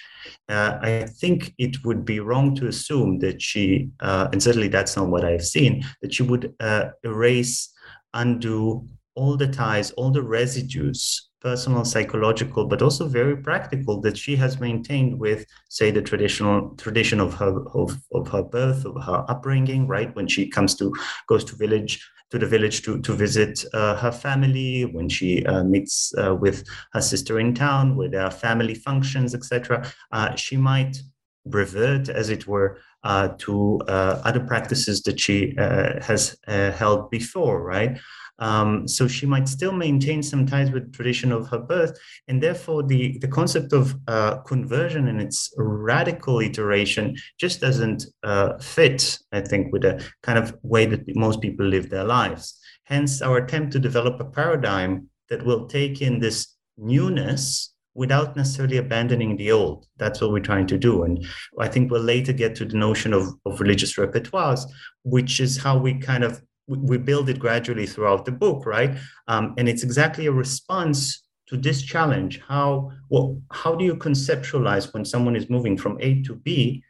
uh, 0.49 0.77
I 0.81 1.05
think 1.05 1.53
it 1.57 1.83
would 1.83 2.05
be 2.05 2.19
wrong 2.19 2.55
to 2.55 2.67
assume 2.67 3.19
that 3.19 3.41
she, 3.41 3.89
uh, 3.99 4.27
and 4.31 4.41
certainly 4.41 4.67
that's 4.67 4.95
not 4.95 5.07
what 5.07 5.25
I've 5.25 5.45
seen, 5.45 5.83
that 6.01 6.13
she 6.13 6.23
would 6.23 6.53
uh, 6.59 6.89
erase, 7.03 7.71
undo 8.13 8.87
all 9.15 9.37
the 9.37 9.47
ties, 9.47 9.91
all 9.91 10.11
the 10.11 10.21
residues, 10.21 11.29
personal, 11.41 11.85
psychological, 11.85 12.67
but 12.67 12.81
also 12.81 13.07
very 13.07 13.37
practical 13.37 14.01
that 14.01 14.17
she 14.17 14.35
has 14.35 14.59
maintained 14.59 15.19
with, 15.19 15.45
say, 15.69 15.91
the 15.91 16.01
traditional 16.01 16.71
tradition 16.77 17.19
of 17.19 17.33
her 17.35 17.53
of, 17.73 17.97
of 18.13 18.27
her 18.27 18.43
birth, 18.43 18.85
of 18.85 19.01
her 19.03 19.25
upbringing, 19.29 19.87
right? 19.87 20.15
When 20.15 20.27
she 20.27 20.49
comes 20.49 20.75
to 20.75 20.93
goes 21.27 21.43
to 21.45 21.55
village 21.55 21.99
to 22.31 22.39
the 22.39 22.45
village 22.45 22.81
to, 22.81 22.99
to 23.01 23.13
visit 23.13 23.63
uh, 23.73 23.95
her 23.97 24.11
family, 24.11 24.83
when 24.83 25.07
she 25.07 25.45
uh, 25.45 25.63
meets 25.63 26.13
uh, 26.17 26.35
with 26.35 26.65
her 26.93 27.01
sister 27.01 27.39
in 27.39 27.53
town, 27.53 27.95
with 27.95 28.13
family 28.33 28.75
functions, 28.75 29.35
etc. 29.35 29.85
Uh, 30.11 30.35
she 30.35 30.57
might 30.57 30.97
revert, 31.45 32.09
as 32.09 32.29
it 32.29 32.47
were, 32.47 32.79
uh, 33.03 33.29
to 33.37 33.79
uh, 33.87 34.19
other 34.23 34.39
practices 34.39 35.03
that 35.03 35.19
she 35.19 35.53
has 35.57 36.35
held 36.47 37.11
before, 37.11 37.61
right? 37.63 37.99
Um, 38.39 38.87
so 38.87 39.07
she 39.07 39.25
might 39.25 39.47
still 39.47 39.71
maintain 39.71 40.21
some 40.21 40.45
ties 40.45 40.71
with 40.71 40.93
tradition 40.93 41.31
of 41.31 41.47
her 41.49 41.59
birth. 41.59 41.97
And 42.27 42.41
therefore, 42.41 42.83
the, 42.83 43.17
the 43.19 43.27
concept 43.27 43.73
of 43.73 43.95
uh, 44.07 44.37
conversion 44.39 45.07
and 45.07 45.21
its 45.21 45.53
radical 45.57 46.39
iteration 46.39 47.15
just 47.39 47.61
doesn't 47.61 48.05
uh, 48.23 48.57
fit, 48.57 49.19
I 49.31 49.41
think, 49.41 49.71
with 49.71 49.83
the 49.83 50.05
kind 50.23 50.37
of 50.37 50.55
way 50.63 50.85
that 50.85 51.03
most 51.15 51.41
people 51.41 51.65
live 51.65 51.89
their 51.89 52.03
lives. 52.03 52.59
Hence, 52.83 53.21
our 53.21 53.37
attempt 53.37 53.71
to 53.73 53.79
develop 53.79 54.19
a 54.19 54.25
paradigm 54.25 55.09
that 55.29 55.43
will 55.43 55.67
take 55.67 56.01
in 56.01 56.19
this 56.19 56.55
newness 56.77 57.73
without 57.95 58.35
necessarily 58.35 58.77
abandoning 58.77 59.37
the 59.37 59.51
old. 59.51 59.87
That's 59.97 60.19
what 60.21 60.31
we're 60.31 60.41
trying 60.41 60.67
to 60.67 60.77
do. 60.77 61.03
And 61.03 61.25
I 61.59 61.67
think 61.69 61.89
we'll 61.89 62.01
later 62.01 62.33
get 62.33 62.53
to 62.57 62.65
the 62.65 62.77
notion 62.77 63.13
of, 63.13 63.29
of 63.45 63.61
religious 63.61 63.95
repertoires, 63.95 64.65
which 65.03 65.39
is 65.39 65.57
how 65.57 65.77
we 65.77 65.97
kind 65.99 66.23
of 66.23 66.41
we 66.67 66.97
build 66.97 67.29
it 67.29 67.39
gradually 67.39 67.85
throughout 67.85 68.25
the 68.25 68.31
book, 68.31 68.65
right? 68.65 68.97
Um, 69.27 69.53
and 69.57 69.69
it's 69.69 69.83
exactly 69.83 70.25
a 70.25 70.31
response 70.31 71.23
to 71.47 71.57
this 71.57 71.81
challenge. 71.81 72.41
How 72.47 72.91
well, 73.09 73.39
how 73.51 73.75
do 73.75 73.85
you 73.85 73.95
conceptualize 73.95 74.93
when 74.93 75.05
someone 75.05 75.35
is 75.35 75.49
moving 75.49 75.77
from 75.77 75.97
A 76.01 76.21
to 76.23 76.35
B, 76.35 76.83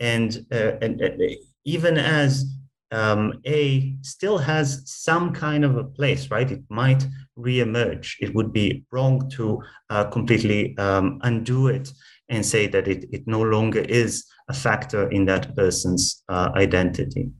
and 0.00 0.44
uh, 0.52 0.72
and, 0.82 1.00
and 1.00 1.36
even 1.64 1.96
as 1.96 2.44
um, 2.90 3.40
A 3.46 3.96
still 4.02 4.38
has 4.38 4.82
some 4.84 5.32
kind 5.32 5.64
of 5.64 5.76
a 5.76 5.84
place, 5.84 6.30
right? 6.30 6.50
It 6.50 6.62
might 6.68 7.06
reemerge. 7.38 8.16
It 8.20 8.34
would 8.34 8.52
be 8.52 8.84
wrong 8.92 9.30
to 9.30 9.62
uh, 9.88 10.04
completely 10.04 10.76
um, 10.76 11.18
undo 11.22 11.68
it 11.68 11.90
and 12.28 12.44
say 12.44 12.66
that 12.66 12.86
it, 12.86 13.06
it 13.10 13.26
no 13.26 13.40
longer 13.40 13.80
is 13.80 14.24
a 14.48 14.54
factor 14.54 15.08
in 15.10 15.24
that 15.26 15.56
person's 15.56 16.22
uh, 16.28 16.50
identity. 16.54 17.30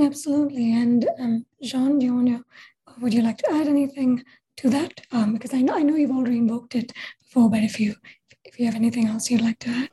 Absolutely. 0.00 0.72
And 0.72 1.08
um, 1.18 1.46
Jean, 1.62 1.98
do 1.98 2.06
you 2.06 2.14
want 2.14 2.28
to, 2.28 2.44
would 3.00 3.12
you 3.12 3.22
like 3.22 3.38
to 3.38 3.52
add 3.52 3.66
anything 3.68 4.24
to 4.58 4.70
that? 4.70 5.00
Um, 5.12 5.32
because 5.32 5.52
I 5.54 5.62
know 5.62 5.74
I 5.74 5.82
know 5.82 5.96
you've 5.96 6.10
already 6.10 6.38
invoked 6.38 6.74
it 6.74 6.92
before, 7.20 7.50
but 7.50 7.62
if 7.62 7.80
you 7.80 7.94
if 8.44 8.58
you 8.58 8.66
have 8.66 8.74
anything 8.74 9.06
else 9.06 9.30
you'd 9.30 9.40
like 9.40 9.58
to 9.60 9.70
add. 9.70 9.90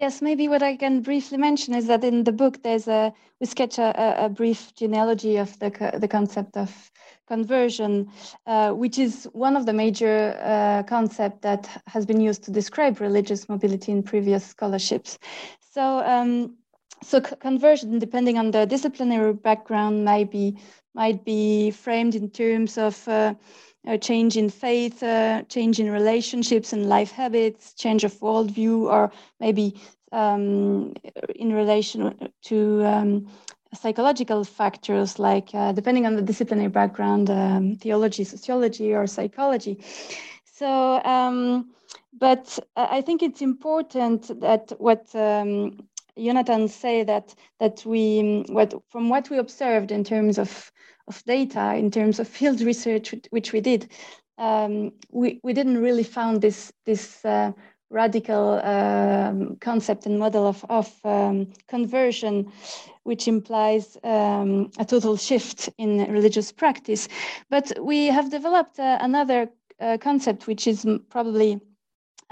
Yes, 0.00 0.20
maybe 0.20 0.48
what 0.48 0.62
I 0.62 0.76
can 0.76 1.00
briefly 1.02 1.38
mention 1.38 1.72
is 1.74 1.86
that 1.86 2.04
in 2.04 2.24
the 2.24 2.32
book 2.32 2.62
there's 2.62 2.88
a 2.88 3.12
we 3.40 3.46
sketch 3.46 3.78
a, 3.78 4.24
a 4.24 4.28
brief 4.28 4.74
genealogy 4.74 5.36
of 5.36 5.56
the 5.60 5.70
the 5.98 6.08
concept 6.08 6.56
of 6.56 6.90
conversion, 7.26 8.10
uh, 8.46 8.72
which 8.72 8.98
is 8.98 9.28
one 9.32 9.56
of 9.56 9.66
the 9.66 9.72
major 9.72 10.36
uh, 10.42 10.82
concept 10.82 11.42
that 11.42 11.82
has 11.86 12.04
been 12.04 12.20
used 12.20 12.42
to 12.44 12.50
describe 12.50 13.00
religious 13.00 13.48
mobility 13.48 13.92
in 13.92 14.02
previous 14.02 14.44
scholarships. 14.44 15.18
So 15.72 16.00
um, 16.00 16.56
so 17.04 17.20
conversion, 17.20 17.98
depending 17.98 18.38
on 18.38 18.50
the 18.50 18.66
disciplinary 18.66 19.34
background, 19.34 20.04
might 20.04 20.30
be 20.30 20.56
might 20.94 21.24
be 21.24 21.70
framed 21.70 22.14
in 22.14 22.30
terms 22.30 22.78
of 22.78 23.06
uh, 23.08 23.34
a 23.86 23.98
change 23.98 24.36
in 24.36 24.48
faith, 24.48 25.02
uh, 25.02 25.42
change 25.48 25.80
in 25.80 25.90
relationships 25.90 26.72
and 26.72 26.88
life 26.88 27.10
habits, 27.10 27.74
change 27.74 28.04
of 28.04 28.12
worldview, 28.20 28.82
or 28.82 29.10
maybe 29.40 29.74
um, 30.12 30.94
in 31.34 31.52
relation 31.52 32.32
to 32.42 32.84
um, 32.84 33.26
psychological 33.74 34.44
factors 34.44 35.18
like 35.18 35.50
uh, 35.54 35.72
depending 35.72 36.06
on 36.06 36.16
the 36.16 36.22
disciplinary 36.22 36.68
background, 36.68 37.28
um, 37.28 37.74
theology, 37.76 38.24
sociology, 38.24 38.94
or 38.94 39.06
psychology. 39.06 39.78
So, 40.44 41.02
um, 41.04 41.70
but 42.12 42.58
I 42.76 43.00
think 43.00 43.22
it's 43.22 43.42
important 43.42 44.40
that 44.40 44.72
what 44.78 45.12
um, 45.14 45.76
Jonathan 46.18 46.68
say 46.68 47.02
that 47.04 47.34
that 47.60 47.84
we 47.84 48.44
what 48.48 48.74
from 48.88 49.08
what 49.08 49.30
we 49.30 49.38
observed 49.38 49.90
in 49.90 50.04
terms 50.04 50.38
of 50.38 50.72
of 51.08 51.22
data 51.24 51.74
in 51.74 51.90
terms 51.90 52.18
of 52.18 52.28
field 52.28 52.60
research 52.60 53.14
which 53.30 53.52
we 53.52 53.60
did 53.60 53.90
um, 54.38 54.92
we 55.10 55.40
we 55.42 55.52
didn't 55.52 55.82
really 55.82 56.04
found 56.04 56.40
this 56.40 56.72
this 56.84 57.24
uh, 57.24 57.52
radical 57.90 58.60
um, 58.64 59.56
concept 59.60 60.04
and 60.06 60.18
model 60.18 60.46
of, 60.46 60.64
of 60.68 60.92
um, 61.04 61.46
conversion, 61.68 62.50
which 63.04 63.28
implies 63.28 63.96
um, 64.02 64.70
a 64.78 64.84
total 64.84 65.16
shift 65.16 65.70
in 65.78 65.98
religious 66.10 66.50
practice. 66.50 67.08
But 67.50 67.72
we 67.80 68.06
have 68.06 68.30
developed 68.30 68.78
uh, 68.80 68.98
another 69.00 69.48
uh, 69.80 69.98
concept, 70.00 70.46
which 70.46 70.66
is 70.66 70.84
probably 71.08 71.60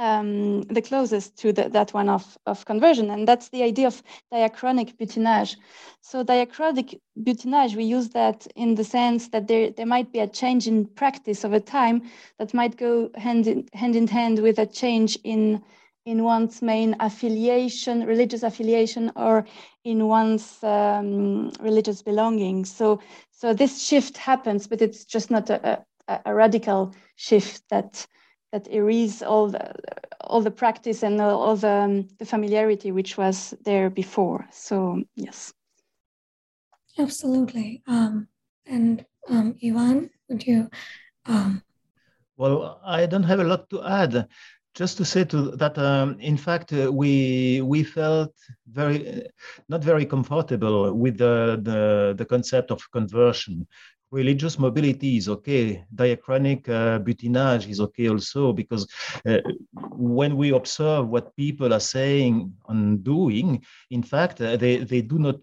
um, 0.02 0.62
the 0.62 0.82
closest 0.82 1.38
to 1.38 1.52
the, 1.52 1.68
that 1.68 1.94
one 1.94 2.08
of, 2.08 2.36
of 2.46 2.64
conversion, 2.64 3.10
and 3.10 3.28
that's 3.28 3.50
the 3.50 3.62
idea 3.62 3.86
of 3.86 4.02
diachronic 4.32 4.96
butinage. 4.98 5.56
So 6.00 6.24
diachronic 6.24 6.98
butinage, 7.16 7.76
we 7.76 7.84
use 7.84 8.08
that 8.10 8.46
in 8.56 8.74
the 8.74 8.84
sense 8.84 9.28
that 9.28 9.46
there, 9.46 9.70
there 9.70 9.86
might 9.86 10.12
be 10.12 10.18
a 10.18 10.26
change 10.26 10.66
in 10.66 10.86
practice 10.86 11.44
over 11.44 11.60
time 11.60 12.02
that 12.38 12.52
might 12.52 12.76
go 12.76 13.10
hand 13.14 13.46
in 13.46 13.68
hand, 13.74 13.94
in 13.94 14.08
hand 14.08 14.40
with 14.40 14.58
a 14.58 14.66
change 14.66 15.18
in 15.22 15.62
in 16.04 16.24
one's 16.24 16.62
main 16.62 16.96
affiliation, 16.98 18.04
religious 18.04 18.42
affiliation, 18.42 19.12
or 19.14 19.46
in 19.84 20.08
one's 20.08 20.58
um, 20.64 21.52
religious 21.60 22.02
belonging. 22.02 22.64
So, 22.64 23.00
so 23.30 23.54
this 23.54 23.80
shift 23.80 24.16
happens, 24.16 24.66
but 24.66 24.82
it's 24.82 25.04
just 25.04 25.30
not 25.30 25.48
a, 25.48 25.84
a, 26.08 26.20
a 26.26 26.34
radical 26.34 26.92
shift 27.14 27.62
that 27.70 28.04
that 28.52 28.68
erase 28.68 29.22
all 29.22 29.48
the 29.48 29.74
all 30.20 30.40
the 30.40 30.50
practice 30.50 31.02
and 31.02 31.20
all 31.20 31.56
the, 31.56 31.68
um, 31.68 32.08
the 32.18 32.24
familiarity 32.24 32.92
which 32.92 33.18
was 33.18 33.54
there 33.64 33.90
before. 33.90 34.46
So 34.50 35.02
yes, 35.16 35.52
absolutely. 36.98 37.82
Um, 37.86 38.28
and 38.66 39.04
um, 39.28 39.56
Yvan, 39.60 40.10
would 40.28 40.46
you? 40.46 40.70
Um... 41.26 41.62
Well, 42.36 42.80
I 42.84 43.06
don't 43.06 43.24
have 43.24 43.40
a 43.40 43.44
lot 43.44 43.68
to 43.70 43.82
add. 43.84 44.28
Just 44.74 44.96
to 44.96 45.04
say 45.04 45.24
to 45.24 45.50
that, 45.56 45.76
um, 45.76 46.18
in 46.18 46.38
fact, 46.38 46.72
uh, 46.72 46.90
we 46.90 47.60
we 47.60 47.84
felt 47.84 48.34
very 48.66 49.22
not 49.68 49.84
very 49.84 50.06
comfortable 50.06 50.94
with 50.94 51.18
the, 51.18 51.60
the 51.62 52.14
the 52.16 52.24
concept 52.24 52.70
of 52.70 52.90
conversion 52.90 53.66
religious 54.12 54.58
mobility 54.58 55.16
is 55.16 55.28
okay. 55.28 55.84
Diachronic 55.94 56.68
uh, 56.68 56.98
butinage 57.00 57.68
is 57.68 57.80
okay 57.80 58.08
also 58.08 58.52
because 58.52 58.86
uh, 59.26 59.38
when 59.96 60.36
we 60.36 60.52
observe 60.52 61.08
what 61.08 61.34
people 61.34 61.72
are 61.72 61.80
saying 61.80 62.52
and 62.68 63.02
doing, 63.02 63.64
in 63.90 64.02
fact, 64.02 64.40
uh, 64.40 64.56
they, 64.56 64.84
they 64.84 65.00
do 65.00 65.18
not 65.18 65.36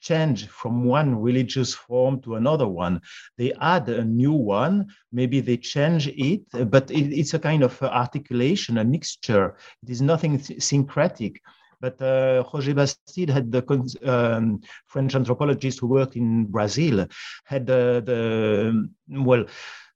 change 0.00 0.48
from 0.48 0.84
one 0.84 1.16
religious 1.16 1.74
form 1.74 2.20
to 2.22 2.34
another 2.36 2.68
one. 2.68 3.00
They 3.38 3.52
add 3.60 3.88
a 3.88 4.04
new 4.04 4.32
one, 4.32 4.86
maybe 5.12 5.40
they 5.40 5.56
change 5.56 6.08
it, 6.08 6.42
but 6.70 6.90
it, 6.90 7.12
it's 7.18 7.34
a 7.34 7.38
kind 7.38 7.62
of 7.62 7.80
articulation, 7.82 8.78
a 8.78 8.84
mixture. 8.84 9.56
It 9.82 9.90
is 9.90 10.02
nothing 10.02 10.38
syncretic. 10.38 11.40
But 11.84 12.00
uh, 12.00 12.44
Roger 12.50 12.72
Bastide 12.72 13.28
had 13.28 13.52
the 13.52 13.62
um, 14.04 14.62
French 14.86 15.14
anthropologist 15.14 15.80
who 15.80 15.88
worked 15.88 16.16
in 16.16 16.46
Brazil, 16.46 17.06
had 17.44 17.66
the, 17.66 18.02
the 18.08 18.88
well, 19.10 19.44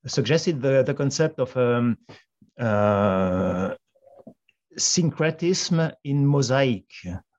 suggested 0.04 0.60
the, 0.60 0.82
the 0.82 0.92
concept 0.92 1.40
of 1.40 1.56
um, 1.56 1.96
uh, 2.60 3.74
syncretism 4.76 5.90
in 6.04 6.26
mosaic. 6.26 6.90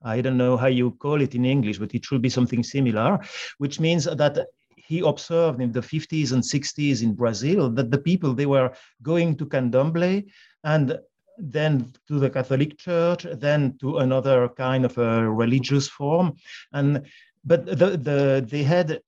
I 0.02 0.20
don't 0.22 0.38
know 0.38 0.58
how 0.58 0.66
you 0.66 0.92
call 0.94 1.22
it 1.22 1.36
in 1.36 1.46
English, 1.46 1.78
but 1.78 1.94
it 1.94 2.04
should 2.04 2.24
be 2.24 2.30
something 2.30 2.64
similar, 2.64 3.20
which 3.60 3.80
means 3.80 4.06
that 4.06 4.48
he 4.76 5.02
observed 5.02 5.62
in 5.62 5.72
the 5.72 5.82
50s 5.82 6.32
and 6.32 6.42
60s 6.42 7.04
in 7.04 7.14
Brazil 7.14 7.70
that 7.70 7.92
the 7.92 8.00
people 8.00 8.34
they 8.34 8.48
were 8.48 8.74
going 9.04 9.36
to 9.36 9.46
candomblé 9.46 10.26
and 10.64 10.98
then 11.40 11.92
to 12.08 12.20
the 12.20 12.30
Catholic 12.30 12.78
Church, 12.78 13.26
then 13.32 13.78
to 13.80 13.98
another 13.98 14.50
kind 14.50 14.86
of 14.86 14.98
a 14.98 15.30
religious 15.30 15.88
form, 15.88 16.36
and 16.74 17.06
but 17.46 17.66
the, 17.66 17.98
the 17.98 18.46
they 18.48 18.64
had 18.64 19.02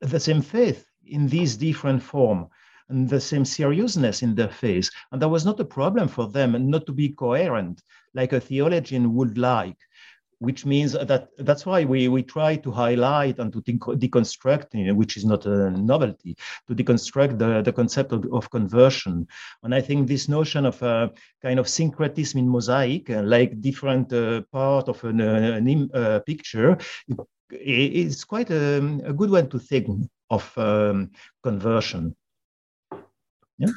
the 0.00 0.20
same 0.20 0.42
faith 0.42 0.86
in 1.06 1.28
these 1.28 1.56
different 1.56 2.02
form 2.02 2.48
and 2.88 3.08
the 3.08 3.20
same 3.20 3.44
seriousness 3.44 4.22
in 4.22 4.34
their 4.34 4.48
faith, 4.48 4.90
and 5.10 5.22
there 5.22 5.28
was 5.28 5.44
not 5.44 5.60
a 5.60 5.64
problem 5.64 6.08
for 6.08 6.28
them 6.28 6.54
and 6.54 6.68
not 6.68 6.84
to 6.86 6.92
be 6.92 7.08
coherent 7.10 7.82
like 8.14 8.32
a 8.32 8.40
theologian 8.40 9.14
would 9.14 9.38
like 9.38 9.78
which 10.42 10.66
means 10.66 10.92
that 10.92 11.28
that's 11.38 11.64
why 11.64 11.84
we, 11.84 12.08
we 12.08 12.22
try 12.22 12.56
to 12.56 12.70
highlight 12.70 13.38
and 13.38 13.52
to 13.52 13.62
deconstruct, 13.62 14.96
which 14.96 15.16
is 15.16 15.24
not 15.24 15.46
a 15.46 15.70
novelty, 15.70 16.36
to 16.66 16.74
deconstruct 16.74 17.38
the, 17.38 17.62
the 17.62 17.72
concept 17.72 18.10
of, 18.12 18.26
of 18.32 18.50
conversion. 18.50 19.26
And 19.62 19.72
I 19.72 19.80
think 19.80 20.08
this 20.08 20.28
notion 20.28 20.66
of 20.66 20.82
a 20.82 21.12
kind 21.40 21.60
of 21.60 21.68
syncretism 21.68 22.40
in 22.40 22.48
mosaic, 22.48 23.08
uh, 23.08 23.22
like 23.22 23.60
different 23.60 24.12
uh, 24.12 24.42
part 24.50 24.88
of 24.88 25.02
an, 25.04 25.20
uh, 25.20 25.58
an 25.58 25.90
uh, 25.94 26.18
picture, 26.26 26.76
is 27.50 28.24
quite 28.24 28.50
a, 28.50 28.78
a, 29.04 29.12
good 29.12 29.30
one 29.30 29.48
to 29.48 29.58
think 29.60 30.10
of 30.30 30.58
um, 30.58 31.10
conversion. 31.42 32.16
Yeah. 33.58 33.68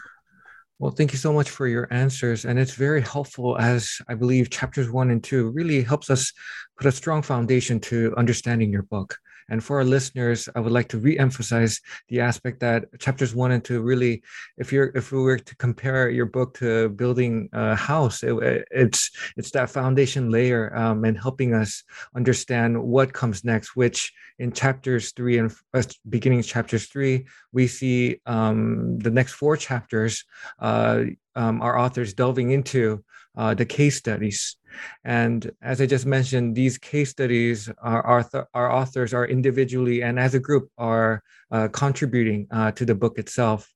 Well, 0.78 0.92
thank 0.92 1.14
you 1.14 1.18
so 1.18 1.32
much 1.32 1.50
for 1.50 1.68
your 1.68 1.88
answers. 1.92 2.44
And 2.44 2.60
it's 2.60 2.74
very 2.74 3.02
helpful 3.02 3.58
as 3.58 3.98
I 4.10 4.16
believe 4.16 4.50
chapters 4.50 4.92
one 4.92 5.10
and 5.10 5.24
two 5.24 5.52
really 5.52 5.82
helps 5.82 6.10
us 6.10 6.34
put 6.78 6.86
a 6.86 6.92
strong 6.92 7.22
foundation 7.22 7.80
to 7.82 8.14
understanding 8.18 8.72
your 8.72 8.84
book. 8.84 9.18
And 9.50 9.64
for 9.64 9.78
our 9.78 9.86
listeners, 9.86 10.50
I 10.56 10.60
would 10.60 10.72
like 10.72 10.88
to 10.90 10.98
re-emphasize 10.98 11.80
the 12.10 12.22
aspect 12.22 12.60
that 12.62 12.86
chapters 13.00 13.36
one 13.36 13.52
and 13.52 13.64
two 13.64 13.82
really, 13.82 14.24
if 14.58 14.72
you're 14.72 14.92
if 14.96 15.12
we 15.12 15.20
were 15.20 15.38
to 15.38 15.56
compare 15.58 16.10
your 16.10 16.26
book 16.26 16.58
to 16.60 16.90
building 16.90 17.50
a 17.54 17.76
house, 17.76 18.24
it, 18.24 18.66
it's 18.72 19.12
it's 19.38 19.52
that 19.52 19.70
foundation 19.70 20.32
layer 20.32 20.76
um, 20.76 21.04
and 21.06 21.18
helping 21.18 21.54
us 21.54 21.84
understand 22.16 22.82
what 22.82 23.14
comes 23.14 23.44
next. 23.44 23.76
Which 23.76 24.12
in 24.40 24.52
chapters 24.52 25.12
three 25.12 25.38
and 25.38 25.54
uh, 25.74 25.84
beginning 26.10 26.42
chapters 26.44 26.88
three, 26.88 27.26
we 27.52 27.68
see 27.68 28.22
um, 28.26 29.00
the 29.00 29.12
next 29.12 29.34
four 29.34 29.58
chapters. 29.58 30.24
Uh, 30.60 31.04
um, 31.36 31.62
our 31.62 31.78
authors 31.78 32.14
delving 32.14 32.52
into 32.52 33.04
uh, 33.38 33.54
the 33.54 33.65
case 33.65 33.98
studies 33.98 34.58
and 35.04 35.52
as 35.62 35.82
I 35.82 35.86
just 35.86 36.06
mentioned, 36.06 36.56
these 36.56 36.78
case 36.78 37.10
studies, 37.10 37.69
our, 37.82 38.26
our 38.54 38.71
authors 38.71 39.13
are 39.13 39.26
individually 39.26 40.04
and 40.04 40.19
as 40.19 40.34
a 40.34 40.39
group 40.39 40.69
are 40.78 41.24
uh, 41.52 41.67
contributing 41.69 42.48
uh, 42.52 42.71
to 42.71 42.86
the 42.86 42.95
book 42.95 43.17
itself. 43.17 43.71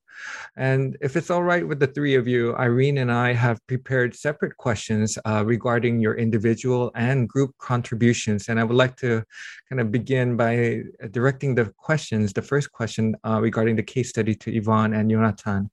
And 0.57 0.97
if 0.99 1.15
it's 1.15 1.29
all 1.29 1.43
right 1.43 1.65
with 1.65 1.79
the 1.79 1.87
three 1.87 2.15
of 2.15 2.27
you, 2.27 2.53
Irene 2.57 2.97
and 2.97 3.09
I 3.09 3.31
have 3.31 3.65
prepared 3.67 4.13
separate 4.13 4.57
questions 4.57 5.17
uh, 5.23 5.45
regarding 5.45 6.01
your 6.01 6.15
individual 6.15 6.91
and 6.93 7.29
group 7.29 7.57
contributions. 7.57 8.49
And 8.49 8.59
I 8.59 8.65
would 8.65 8.75
like 8.75 8.97
to 8.97 9.23
kind 9.69 9.79
of 9.79 9.93
begin 9.93 10.35
by 10.35 10.81
directing 11.11 11.55
the 11.55 11.71
questions, 11.77 12.33
the 12.33 12.41
first 12.41 12.73
question 12.73 13.15
uh, 13.25 13.39
regarding 13.39 13.77
the 13.77 13.83
case 13.83 14.09
study 14.09 14.35
to 14.35 14.53
Yvan 14.53 14.93
and 14.93 15.09
Jonathan. 15.09 15.69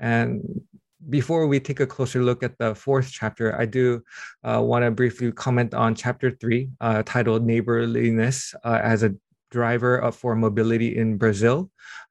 And 0.00 0.62
before 1.08 1.46
we 1.46 1.60
take 1.60 1.80
a 1.80 1.86
closer 1.86 2.22
look 2.22 2.42
at 2.42 2.58
the 2.58 2.74
fourth 2.74 3.10
chapter, 3.10 3.58
I 3.58 3.66
do 3.66 4.02
uh, 4.42 4.60
want 4.62 4.84
to 4.84 4.90
briefly 4.90 5.32
comment 5.32 5.74
on 5.74 5.94
chapter 5.94 6.30
three, 6.30 6.70
uh, 6.80 7.02
titled 7.04 7.44
Neighborliness 7.44 8.54
uh, 8.64 8.80
as 8.82 9.02
a 9.02 9.14
driver 9.58 9.92
for 10.20 10.34
mobility 10.46 10.90
in 11.02 11.08
Brazil. 11.22 11.56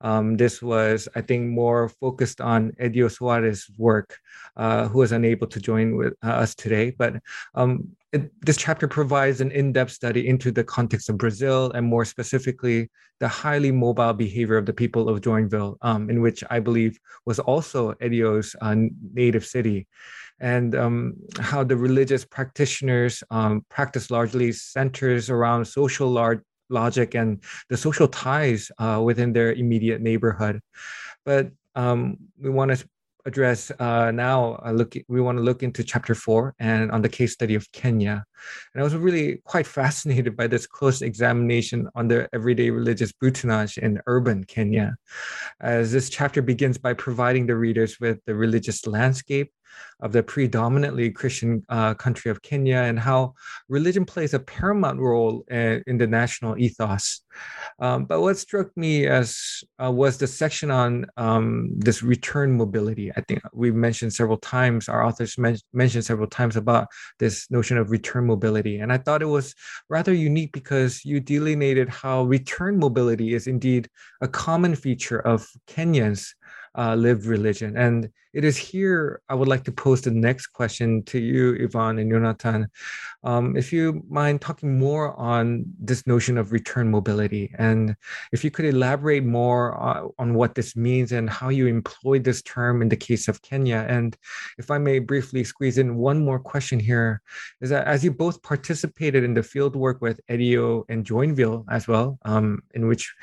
Um, 0.10 0.26
this 0.44 0.56
was, 0.72 1.00
I 1.20 1.22
think, 1.28 1.42
more 1.62 1.82
focused 2.04 2.40
on 2.54 2.72
Edio 2.86 3.08
Soares' 3.16 3.64
work, 3.78 4.10
uh, 4.64 4.84
who 4.90 5.00
was 5.04 5.12
unable 5.12 5.48
to 5.54 5.60
join 5.70 5.88
with 6.00 6.14
uh, 6.28 6.44
us 6.44 6.52
today. 6.64 6.86
But 7.02 7.12
um, 7.60 7.70
it, 8.16 8.24
this 8.48 8.60
chapter 8.66 8.88
provides 8.88 9.40
an 9.42 9.52
in-depth 9.60 9.94
study 10.00 10.24
into 10.32 10.50
the 10.52 10.66
context 10.78 11.10
of 11.10 11.18
Brazil 11.24 11.72
and 11.76 11.86
more 11.94 12.06
specifically 12.06 12.80
the 13.20 13.28
highly 13.44 13.72
mobile 13.72 14.16
behavior 14.26 14.58
of 14.60 14.66
the 14.66 14.80
people 14.82 15.04
of 15.10 15.22
Joinville, 15.26 15.74
um, 15.90 16.10
in 16.12 16.18
which 16.26 16.44
I 16.56 16.60
believe 16.68 16.94
was 17.26 17.40
also 17.40 17.80
Edio's 18.06 18.50
uh, 18.66 18.76
native 19.14 19.46
city, 19.56 19.88
and 20.40 20.76
um, 20.84 21.14
how 21.40 21.64
the 21.64 21.78
religious 21.88 22.24
practitioners 22.36 23.24
um, 23.38 23.54
practice 23.76 24.12
largely 24.18 24.52
centers 24.52 25.30
around 25.36 25.66
social 25.66 26.10
lar- 26.18 26.44
logic 26.74 27.16
and 27.16 27.44
the 27.70 27.78
social 27.78 28.08
ties 28.08 28.72
uh, 28.80 29.02
within 29.04 29.32
their 29.34 29.54
immediate 29.54 30.02
neighborhood. 30.02 30.60
But 31.26 31.52
um, 31.76 32.18
we 32.40 32.50
want 32.50 32.76
to 32.76 32.86
address 33.26 33.72
uh, 33.80 34.12
now 34.12 34.60
uh, 34.66 34.72
look 34.72 34.96
we 35.08 35.22
want 35.22 35.38
to 35.38 35.44
look 35.44 35.64
into 35.64 35.84
chapter 35.84 36.14
four 36.14 36.54
and 36.60 36.92
on 36.92 37.02
the 37.02 37.10
case 37.10 37.32
study 37.32 37.56
of 37.56 37.72
kenya 37.72 38.24
and 38.74 38.82
i 38.82 38.84
was 38.84 38.96
really 38.96 39.38
quite 39.46 39.66
fascinated 39.80 40.36
by 40.36 40.48
this 40.48 40.68
close 40.68 41.02
examination 41.02 41.88
on 41.96 42.08
the 42.08 42.28
everyday 42.34 42.70
religious 42.70 43.14
butinage 43.14 43.78
in 43.78 44.02
urban 44.08 44.44
kenya 44.44 44.96
as 45.62 45.92
this 45.92 46.10
chapter 46.10 46.42
begins 46.42 46.78
by 46.78 46.94
providing 46.94 47.48
the 47.48 47.56
readers 47.56 48.00
with 48.00 48.20
the 48.26 48.36
religious 48.36 48.86
landscape 48.86 49.52
of 50.00 50.12
the 50.12 50.24
predominantly 50.24 51.10
Christian 51.12 51.64
uh, 51.70 51.94
country 51.94 52.30
of 52.30 52.42
Kenya 52.42 52.78
and 52.78 53.00
how 53.00 53.34
religion 53.70 54.06
plays 54.06 54.34
a 54.34 54.40
paramount 54.40 55.00
role 55.00 55.44
in, 55.50 55.84
in 55.88 55.98
the 55.98 56.08
national 56.08 56.58
ethos. 56.58 57.22
Um, 57.80 58.06
but 58.06 58.22
what 58.22 58.38
struck 58.38 58.76
me 58.76 59.08
as 59.08 59.64
uh, 59.84 59.92
was 59.92 60.18
the 60.18 60.28
section 60.28 60.70
on 60.72 61.06
um, 61.18 61.70
this 61.76 62.04
return 62.04 62.56
mobility. 62.56 63.12
I 63.16 63.22
think 63.22 63.42
we 63.54 63.72
mentioned 63.72 64.14
several 64.14 64.38
times, 64.38 64.90
our 64.90 65.06
authors 65.06 65.38
men- 65.38 65.58
mentioned 65.74 66.06
several 66.06 66.28
times 66.28 66.56
about 66.56 66.88
this 67.20 67.50
notion 67.50 67.78
of 67.78 67.92
return 67.92 68.28
mobility. 68.28 68.80
And 68.80 68.92
I 68.92 68.98
thought 68.98 69.22
it 69.22 69.26
was 69.26 69.56
rather 69.90 70.14
unique 70.14 70.52
because 70.52 71.04
you 71.06 71.20
delineated 71.20 71.90
how 71.90 72.24
return 72.24 72.78
mobility 72.78 73.34
is 73.34 73.48
indeed 73.48 73.90
a 74.22 74.28
common 74.28 74.76
feature 74.76 75.20
of 75.20 75.48
Kenyans 75.68 76.34
uh, 76.76 76.96
lived 76.96 77.26
religion. 77.26 77.78
And 77.78 78.10
it 78.34 78.44
is 78.44 78.58
here 78.58 79.22
I 79.30 79.36
would 79.36 79.48
like 79.48 79.64
to 79.66 79.72
pose 79.72 80.02
the 80.02 80.12
next 80.12 80.48
question 80.48 81.04
to 81.04 81.20
you, 81.20 81.54
Yvan 81.54 82.00
and 82.00 82.12
Jonathan. 82.12 82.68
Um, 83.24 83.56
if 83.56 83.72
you 83.72 84.04
mind 84.10 84.42
talking 84.42 84.80
more 84.80 85.16
on 85.20 85.66
this 85.80 86.06
notion 86.08 86.38
of 86.38 86.52
return 86.52 86.90
mobility, 86.90 87.54
and 87.58 87.96
if 88.32 88.44
you 88.44 88.50
could 88.50 88.66
elaborate 88.66 89.24
more 89.24 89.82
uh, 89.82 90.08
on 90.18 90.34
what 90.34 90.56
this 90.56 90.76
means 90.76 91.12
and 91.12 91.30
how 91.30 91.50
you 91.50 91.68
employ 91.68 92.20
this 92.20 92.42
term 92.42 92.82
in 92.82 92.90
the 92.90 92.98
case 92.98 93.28
of 93.28 93.42
Kenya. 93.44 93.86
And 93.88 94.18
if 94.58 94.72
I 94.72 94.80
may 94.80 95.00
briefly 95.00 95.44
squeeze 95.44 95.78
in 95.78 95.96
one 95.96 96.26
more 96.26 96.40
question 96.40 96.80
here, 96.80 97.22
is 97.62 97.70
that 97.70 97.86
as 97.86 98.04
you 98.04 98.12
both 98.12 98.42
participated 98.42 99.24
in 99.24 99.36
the 99.36 99.44
field 99.44 99.76
work 99.76 100.02
with 100.02 100.20
EDIO 100.28 100.86
and 100.90 101.06
Joinville 101.06 101.66
as 101.70 101.88
well, 101.88 102.18
um, 102.26 102.64
in 102.74 102.88
which 102.88 103.14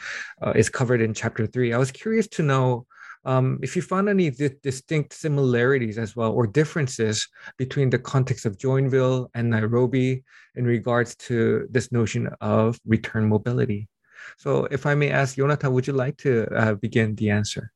uh, 0.41 0.53
is 0.53 0.69
covered 0.69 1.01
in 1.01 1.15
chapter 1.15 1.47
three, 1.47 1.73
I 1.73 1.79
was 1.79 1.91
curious 1.91 2.29
to 2.29 2.43
know 2.43 2.87
um, 3.25 3.59
if 3.63 3.77
you 3.77 3.83
found 3.83 4.09
any 4.09 4.31
di- 4.31 4.51
distinct 4.63 5.13
similarities 5.13 5.99
as 5.99 6.17
well 6.17 6.33
or 6.33 6.47
differences 6.47 7.29
between 7.57 7.91
the 7.91 7.99
context 7.99 8.47
of 8.47 8.57
Joinville 8.57 9.29
and 9.35 9.51
Nairobi 9.51 10.25
in 10.55 10.65
regards 10.65 11.15
to 11.17 11.67
this 11.71 11.93
notion 11.93 12.29
of 12.41 12.79
return 12.87 13.29
mobility. 13.29 13.89
So, 14.37 14.67
if 14.71 14.87
I 14.87 14.95
may 14.95 15.11
ask, 15.11 15.37
Jonathan, 15.37 15.73
would 15.73 15.87
you 15.87 15.95
like 15.95 16.17
to 16.19 16.47
uh, 16.55 16.75
begin 16.75 17.15
the 17.15 17.31
answer? 17.31 17.73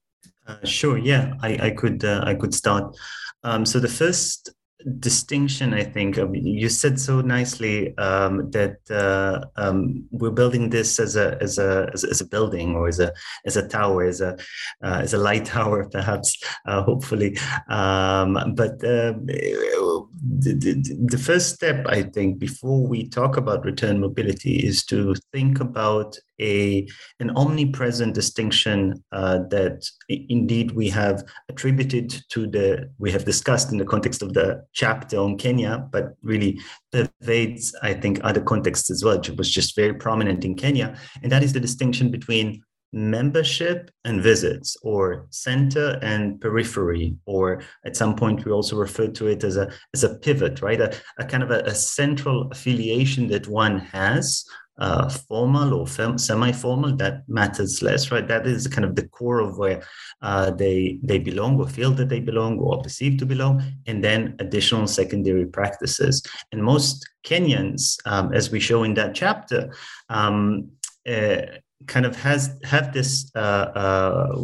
Uh, 0.46 0.64
sure. 0.64 0.98
Yeah, 0.98 1.32
I, 1.42 1.58
I 1.68 1.70
could. 1.70 2.04
Uh, 2.04 2.22
I 2.24 2.34
could 2.34 2.54
start. 2.54 2.96
Um, 3.42 3.64
so 3.64 3.80
the 3.80 3.88
first 3.88 4.52
distinction 4.98 5.72
i 5.72 5.82
think 5.82 6.18
um, 6.18 6.34
you 6.34 6.68
said 6.68 7.00
so 7.00 7.20
nicely 7.20 7.96
um, 7.98 8.50
that 8.50 8.78
uh, 8.90 9.44
um, 9.56 10.04
we're 10.10 10.30
building 10.30 10.68
this 10.70 11.00
as 11.00 11.16
a 11.16 11.38
as 11.40 11.58
a 11.58 11.88
as 11.92 12.20
a 12.20 12.26
building 12.26 12.74
or 12.74 12.88
as 12.88 13.00
a 13.00 13.12
as 13.46 13.56
a 13.56 13.66
tower 13.66 14.04
as 14.04 14.20
a 14.20 14.36
uh, 14.84 15.00
as 15.02 15.14
a 15.14 15.18
light 15.18 15.44
tower 15.56 15.88
perhaps 15.90 16.36
uh, 16.66 16.82
hopefully. 16.82 17.36
Um, 17.68 18.54
but 18.54 18.72
um, 18.84 19.26
the, 19.26 20.52
the, 20.54 21.06
the, 21.06 21.18
first 21.18 21.54
step 21.54 21.86
i 21.86 22.02
think 22.02 22.38
before 22.38 22.86
we 22.86 23.08
talk 23.08 23.36
about 23.36 23.64
return 23.64 24.00
mobility 24.00 24.56
is 24.56 24.84
to 24.84 25.14
think 25.32 25.60
about 25.60 26.16
a 26.40 26.86
an 27.20 27.30
omnipresent 27.36 28.14
distinction 28.14 29.02
uh, 29.12 29.38
that 29.50 29.88
indeed 30.08 30.72
we 30.72 30.88
have 30.88 31.24
attributed 31.48 32.10
to 32.30 32.46
the 32.46 32.90
we 32.98 33.10
have 33.10 33.24
discussed 33.24 33.72
in 33.72 33.78
the 33.78 33.84
context 33.84 34.22
of 34.22 34.34
the 34.34 34.64
chapter 34.72 35.18
on 35.18 35.38
Kenya, 35.38 35.86
but 35.90 36.14
really 36.22 36.60
pervades 36.92 37.74
I 37.82 37.94
think 37.94 38.20
other 38.22 38.40
contexts 38.40 38.90
as 38.90 39.04
well. 39.04 39.18
It 39.18 39.36
was 39.36 39.50
just 39.50 39.76
very 39.76 39.94
prominent 39.94 40.44
in 40.44 40.54
Kenya, 40.54 40.96
and 41.22 41.30
that 41.32 41.42
is 41.42 41.52
the 41.52 41.60
distinction 41.60 42.10
between 42.10 42.62
membership 42.94 43.90
and 44.04 44.22
visits 44.22 44.76
or 44.82 45.26
center 45.30 45.98
and 46.00 46.40
periphery 46.40 47.16
or 47.26 47.60
at 47.84 47.96
some 47.96 48.14
point 48.14 48.44
we 48.44 48.52
also 48.52 48.76
refer 48.76 49.08
to 49.08 49.26
it 49.26 49.42
as 49.42 49.56
a 49.56 49.68
as 49.92 50.04
a 50.04 50.14
pivot 50.18 50.62
right 50.62 50.80
a, 50.80 50.94
a 51.18 51.24
kind 51.24 51.42
of 51.42 51.50
a, 51.50 51.58
a 51.62 51.74
central 51.74 52.48
affiliation 52.52 53.26
that 53.26 53.48
one 53.48 53.80
has 53.80 54.44
uh, 54.78 55.08
formal 55.08 55.72
or 55.74 55.86
semi-formal, 55.86 56.96
that 56.96 57.22
matters 57.28 57.82
less, 57.82 58.10
right? 58.10 58.26
That 58.26 58.46
is 58.46 58.66
kind 58.66 58.84
of 58.84 58.96
the 58.96 59.08
core 59.08 59.40
of 59.40 59.56
where 59.58 59.82
uh, 60.22 60.50
they 60.50 60.98
they 61.02 61.18
belong 61.18 61.60
or 61.60 61.68
feel 61.68 61.92
that 61.92 62.08
they 62.08 62.20
belong 62.20 62.58
or 62.58 62.82
perceive 62.82 63.18
to 63.18 63.26
belong, 63.26 63.62
and 63.86 64.02
then 64.02 64.36
additional 64.40 64.86
secondary 64.86 65.46
practices. 65.46 66.22
And 66.52 66.62
most 66.62 67.08
Kenyans, 67.24 67.98
um, 68.06 68.32
as 68.32 68.50
we 68.50 68.60
show 68.60 68.82
in 68.82 68.94
that 68.94 69.14
chapter, 69.14 69.72
um, 70.08 70.70
uh, 71.08 71.42
kind 71.86 72.06
of 72.06 72.16
has 72.16 72.56
have 72.64 72.92
this 72.92 73.30
uh, 73.34 73.38
uh, 73.38 74.36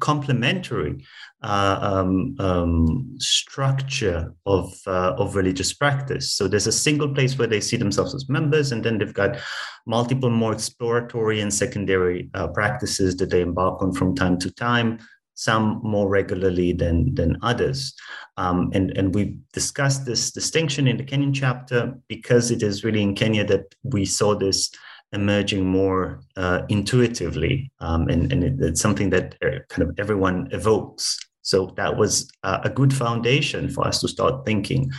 complementary 0.00 1.04
uh, 1.42 1.78
um, 1.80 2.34
um, 2.38 3.16
structure 3.18 4.34
of 4.46 4.72
uh, 4.86 5.14
of 5.16 5.36
religious 5.36 5.72
practice. 5.72 6.32
So 6.32 6.48
there's 6.48 6.66
a 6.66 6.72
single 6.72 7.14
place 7.14 7.38
where 7.38 7.48
they 7.48 7.60
see 7.60 7.76
themselves 7.76 8.14
as 8.14 8.28
members, 8.28 8.72
and 8.72 8.84
then 8.84 8.98
they've 8.98 9.14
got 9.14 9.38
multiple 9.86 10.30
more 10.30 10.52
exploratory 10.52 11.40
and 11.40 11.52
secondary 11.52 12.30
uh, 12.34 12.48
practices 12.48 13.16
that 13.16 13.30
they 13.30 13.42
embark 13.42 13.82
on 13.82 13.92
from 13.92 14.14
time 14.14 14.38
to 14.38 14.50
time. 14.50 14.98
Some 15.34 15.80
more 15.82 16.08
regularly 16.08 16.72
than 16.74 17.14
than 17.14 17.38
others, 17.42 17.94
um, 18.36 18.70
and 18.74 18.90
and 18.98 19.14
we 19.14 19.38
discussed 19.54 20.04
this 20.04 20.32
distinction 20.32 20.86
in 20.86 20.98
the 20.98 21.04
Kenyan 21.04 21.34
chapter 21.34 21.94
because 22.08 22.50
it 22.50 22.62
is 22.62 22.84
really 22.84 23.02
in 23.02 23.14
Kenya 23.14 23.46
that 23.46 23.74
we 23.82 24.04
saw 24.04 24.34
this 24.34 24.70
emerging 25.12 25.66
more 25.66 26.20
uh, 26.36 26.62
intuitively, 26.68 27.70
um, 27.80 28.08
and, 28.08 28.32
and 28.32 28.44
it, 28.44 28.54
it's 28.60 28.80
something 28.80 29.10
that 29.10 29.36
uh, 29.42 29.58
kind 29.68 29.88
of 29.88 29.98
everyone 29.98 30.48
evokes. 30.52 31.18
So 31.42 31.72
that 31.76 31.96
was 31.96 32.30
uh, 32.44 32.60
a 32.64 32.70
good 32.70 32.92
foundation 32.92 33.68
for 33.70 33.86
us 33.86 34.00
to 34.00 34.08
start 34.08 34.44
thinking 34.46 34.92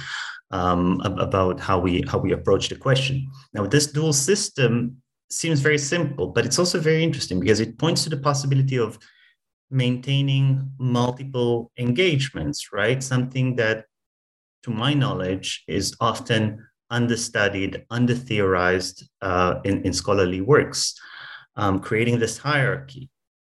um, 0.51 0.99
about 1.05 1.59
how 1.59 1.79
we 1.79 2.03
how 2.07 2.17
we 2.17 2.33
approach 2.33 2.69
the 2.69 2.75
question. 2.75 3.31
Now, 3.53 3.65
this 3.65 3.87
dual 3.87 4.13
system 4.13 5.01
seems 5.29 5.61
very 5.61 5.77
simple, 5.77 6.27
but 6.27 6.45
it's 6.45 6.59
also 6.59 6.79
very 6.79 7.03
interesting 7.03 7.39
because 7.39 7.61
it 7.61 7.77
points 7.77 8.03
to 8.03 8.09
the 8.09 8.17
possibility 8.17 8.77
of 8.77 8.99
maintaining 9.69 10.69
multiple 10.77 11.71
engagements, 11.77 12.73
right? 12.73 13.01
Something 13.01 13.55
that, 13.55 13.85
to 14.63 14.71
my 14.71 14.93
knowledge, 14.93 15.63
is 15.67 15.95
often 16.01 16.67
understudied, 16.91 17.83
under-theorized 17.89 19.09
uh, 19.21 19.55
in, 19.63 19.81
in 19.83 19.93
scholarly 19.93 20.41
works, 20.41 20.93
um, 21.55 21.79
creating 21.79 22.19
this 22.19 22.37
hierarchy. 22.37 23.09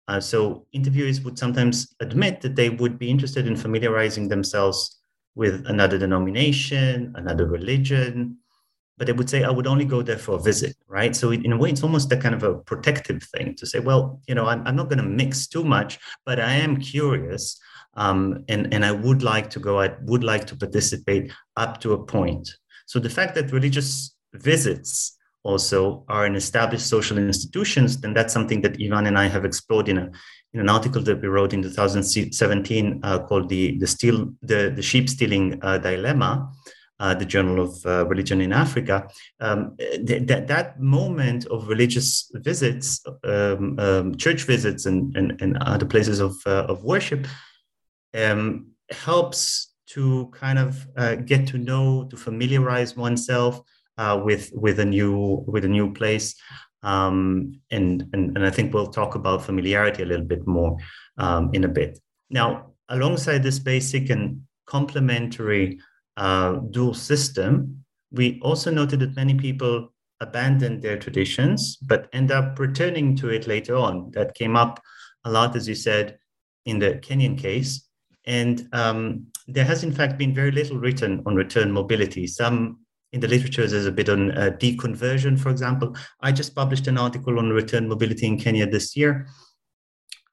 Uh, 0.10 0.20
so 0.20 0.66
interviewees 0.74 1.24
would 1.24 1.38
sometimes 1.38 1.96
admit 2.00 2.42
that 2.42 2.56
they 2.56 2.70
would 2.70 2.98
be 2.98 3.10
interested 3.10 3.48
in 3.48 3.56
familiarizing 3.56 4.28
themselves 4.28 5.00
with 5.36 5.66
another 5.68 5.98
denomination, 5.98 7.14
another 7.16 7.46
religion, 7.46 8.38
but 8.98 9.06
they 9.06 9.14
would 9.14 9.30
say, 9.30 9.44
I 9.44 9.52
would 9.52 9.68
only 9.68 9.86
go 9.86 10.02
there 10.02 10.18
for 10.18 10.36
a 10.36 10.42
visit, 10.42 10.76
right? 10.88 11.16
So 11.16 11.32
in 11.32 11.52
a 11.52 11.58
way, 11.58 11.70
it's 11.70 11.84
almost 11.84 12.12
a 12.12 12.18
kind 12.18 12.34
of 12.34 12.44
a 12.44 12.56
protective 12.56 13.22
thing 13.36 13.54
to 13.56 13.66
say, 13.66 13.80
well, 13.80 14.20
you 14.28 14.34
know, 14.34 14.48
I'm, 14.48 14.66
I'm 14.66 14.76
not 14.76 14.90
going 14.90 14.98
to 14.98 15.04
mix 15.04 15.48
too 15.48 15.64
much, 15.64 16.00
but 16.26 16.40
I 16.40 16.54
am 16.54 16.78
curious. 16.78 17.60
Um, 17.96 18.44
and, 18.48 18.74
and 18.74 18.84
I 18.84 18.92
would 18.92 19.22
like 19.22 19.50
to 19.52 19.60
go, 19.60 19.80
I 19.80 19.96
would 20.04 20.24
like 20.24 20.48
to 20.48 20.56
participate 20.56 21.32
up 21.56 21.80
to 21.82 21.94
a 21.94 22.04
point. 22.04 22.50
So 22.88 23.00
the 23.00 23.10
fact 23.10 23.36
that 23.36 23.52
religious 23.52 24.16
visits 24.34 25.18
also 25.44 26.06
are 26.08 26.26
in 26.26 26.36
established 26.36 26.88
social 26.88 27.18
institutions, 27.18 28.00
then 28.00 28.14
that's 28.14 28.34
something 28.34 28.62
that 28.62 28.80
Yvan 28.82 29.08
and 29.08 29.18
I 29.18 29.28
have 29.28 29.46
explored 29.46 29.90
in, 29.90 29.98
a, 29.98 30.10
in 30.54 30.62
an 30.62 30.70
article 30.70 31.02
that 31.04 31.22
we 31.22 31.28
wrote 31.28 31.54
in 31.54 31.62
2017 31.62 33.02
uh, 33.04 33.20
called 33.20 33.50
the, 33.50 33.78
the, 33.78 33.88
steal, 33.88 34.34
the, 34.42 34.72
the 34.74 34.82
sheep 34.82 35.10
stealing 35.10 35.60
uh, 35.62 35.78
dilemma. 35.78 36.52
Uh, 37.00 37.14
the 37.14 37.26
Journal 37.26 37.60
of 37.60 37.86
uh, 37.86 38.08
Religion 38.08 38.42
in 38.42 38.52
Africa, 38.52 39.08
um, 39.40 39.78
th- 39.78 40.26
that 40.26 40.48
that 40.48 40.80
moment 40.80 41.46
of 41.46 41.68
religious 41.68 42.28
visits, 42.34 43.04
um, 43.24 43.78
um, 43.78 44.16
church 44.18 44.46
visits, 44.46 44.88
and, 44.88 45.16
and, 45.16 45.40
and 45.40 45.58
other 45.62 45.86
places 45.86 46.20
of, 46.20 46.36
uh, 46.48 46.66
of 46.68 46.84
worship 46.84 47.28
um, 48.16 48.72
helps 48.90 49.72
to 49.88 50.30
kind 50.34 50.60
of 50.60 50.88
uh, 50.98 51.16
get 51.16 51.48
to 51.48 51.58
know, 51.58 52.06
to 52.10 52.18
familiarize 52.18 52.96
oneself 52.96 53.62
uh, 53.98 54.22
with 54.24 54.52
with 54.54 54.80
a 54.80 54.86
new 54.86 55.44
with 55.48 55.66
a 55.66 55.70
new 55.70 55.94
place. 55.94 56.36
Um, 56.84 57.60
and, 57.72 58.08
and 58.14 58.38
and 58.38 58.46
I 58.46 58.52
think 58.52 58.74
we'll 58.74 58.88
talk 58.92 59.16
about 59.16 59.44
familiarity 59.44 60.04
a 60.04 60.06
little 60.06 60.26
bit 60.26 60.46
more 60.46 60.78
um, 61.18 61.50
in 61.54 61.64
a 61.64 61.68
bit. 61.68 62.00
Now, 62.30 62.74
alongside 62.90 63.44
this 63.44 63.60
basic 63.60 64.10
and 64.10 64.42
complementary 64.66 65.80
uh, 66.18 66.54
dual 66.72 66.94
system, 66.94 67.84
we 68.12 68.40
also 68.42 68.72
noted 68.72 69.00
that 69.00 69.16
many 69.16 69.36
people 69.36 69.94
abandon 70.20 70.82
their 70.82 70.98
traditions 70.98 71.78
but 71.78 72.10
end 72.12 72.32
up 72.32 72.58
returning 72.60 73.16
to 73.16 73.30
it 73.30 73.48
later 73.48 73.76
on. 73.76 74.12
That 74.12 74.34
came 74.34 74.56
up 74.56 74.82
a 75.26 75.32
lot, 75.32 75.56
as 75.56 75.68
you 75.68 75.76
said, 75.76 76.18
in 76.66 76.80
the 76.80 76.96
Kenyan 76.96 77.38
case. 77.38 77.88
And 78.26 78.68
um, 78.74 79.28
there 79.48 79.66
has, 79.66 79.84
in 79.84 79.92
fact, 79.92 80.18
been 80.18 80.34
very 80.34 80.52
little 80.52 80.78
written 80.78 81.24
on 81.26 81.36
return 81.36 81.72
mobility. 81.72 82.28
Some 82.28 82.80
in 83.14 83.22
the 83.22 83.28
literature, 83.28 83.66
there's 83.66 83.86
a 83.86 83.92
bit 83.92 84.10
on 84.10 84.32
uh, 84.32 84.52
deconversion, 84.60 85.40
for 85.40 85.50
example. 85.50 85.96
I 86.22 86.32
just 86.32 86.54
published 86.54 86.88
an 86.88 86.98
article 86.98 87.40
on 87.40 87.52
return 87.52 87.88
mobility 87.88 88.28
in 88.28 88.38
Kenya 88.38 88.70
this 88.70 88.98
year. 88.98 89.28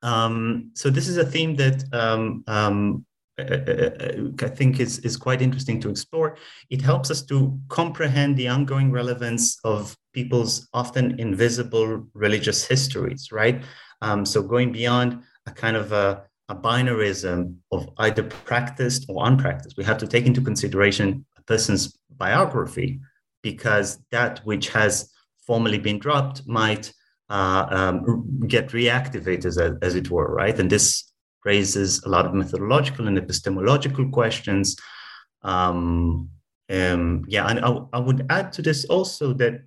Um, 0.02 0.70
so 0.74 0.90
this 0.90 1.08
is 1.08 1.16
a 1.16 1.24
theme 1.24 1.54
that 1.56 1.84
um, 1.92 2.42
um, 2.46 3.06
I 3.38 4.48
think 4.48 4.80
is, 4.80 4.98
is 5.00 5.16
quite 5.16 5.40
interesting 5.40 5.80
to 5.80 5.90
explore. 5.90 6.36
It 6.68 6.82
helps 6.82 7.10
us 7.10 7.22
to 7.26 7.58
comprehend 7.68 8.36
the 8.36 8.48
ongoing 8.48 8.92
relevance 8.92 9.58
of 9.64 9.96
people's 10.12 10.68
often 10.72 11.18
invisible 11.18 12.06
religious 12.12 12.64
histories, 12.64 13.32
right? 13.32 13.62
Um, 14.02 14.26
so 14.26 14.42
going 14.42 14.72
beyond 14.72 15.22
a 15.46 15.52
kind 15.52 15.76
of 15.76 15.92
a, 15.92 16.24
a 16.48 16.54
binarism 16.54 17.56
of 17.72 17.88
either 17.98 18.22
practiced 18.22 19.06
or 19.08 19.26
unpracticed, 19.26 19.76
we 19.76 19.84
have 19.84 19.98
to 19.98 20.06
take 20.06 20.26
into 20.26 20.40
consideration 20.40 21.24
a 21.38 21.42
person's 21.42 21.96
biography 22.16 23.00
because 23.42 23.98
that 24.10 24.40
which 24.44 24.68
has 24.70 25.10
formally 25.46 25.78
been 25.78 25.98
dropped 25.98 26.46
might 26.46 26.92
uh, 27.30 27.66
um, 27.70 28.46
get 28.46 28.68
reactivated, 28.70 29.46
as, 29.46 29.58
as 29.58 29.94
it 29.94 30.10
were, 30.10 30.34
right? 30.34 30.58
And 30.58 30.70
this 30.70 31.12
raises 31.44 32.02
a 32.04 32.08
lot 32.08 32.26
of 32.26 32.34
methodological 32.34 33.06
and 33.06 33.18
epistemological 33.18 34.08
questions. 34.10 34.76
Um, 35.42 36.30
um, 36.70 37.24
yeah, 37.28 37.46
and 37.46 37.60
I, 37.60 37.78
I 37.92 37.98
would 37.98 38.26
add 38.30 38.52
to 38.54 38.62
this 38.62 38.84
also 38.86 39.34
that 39.34 39.62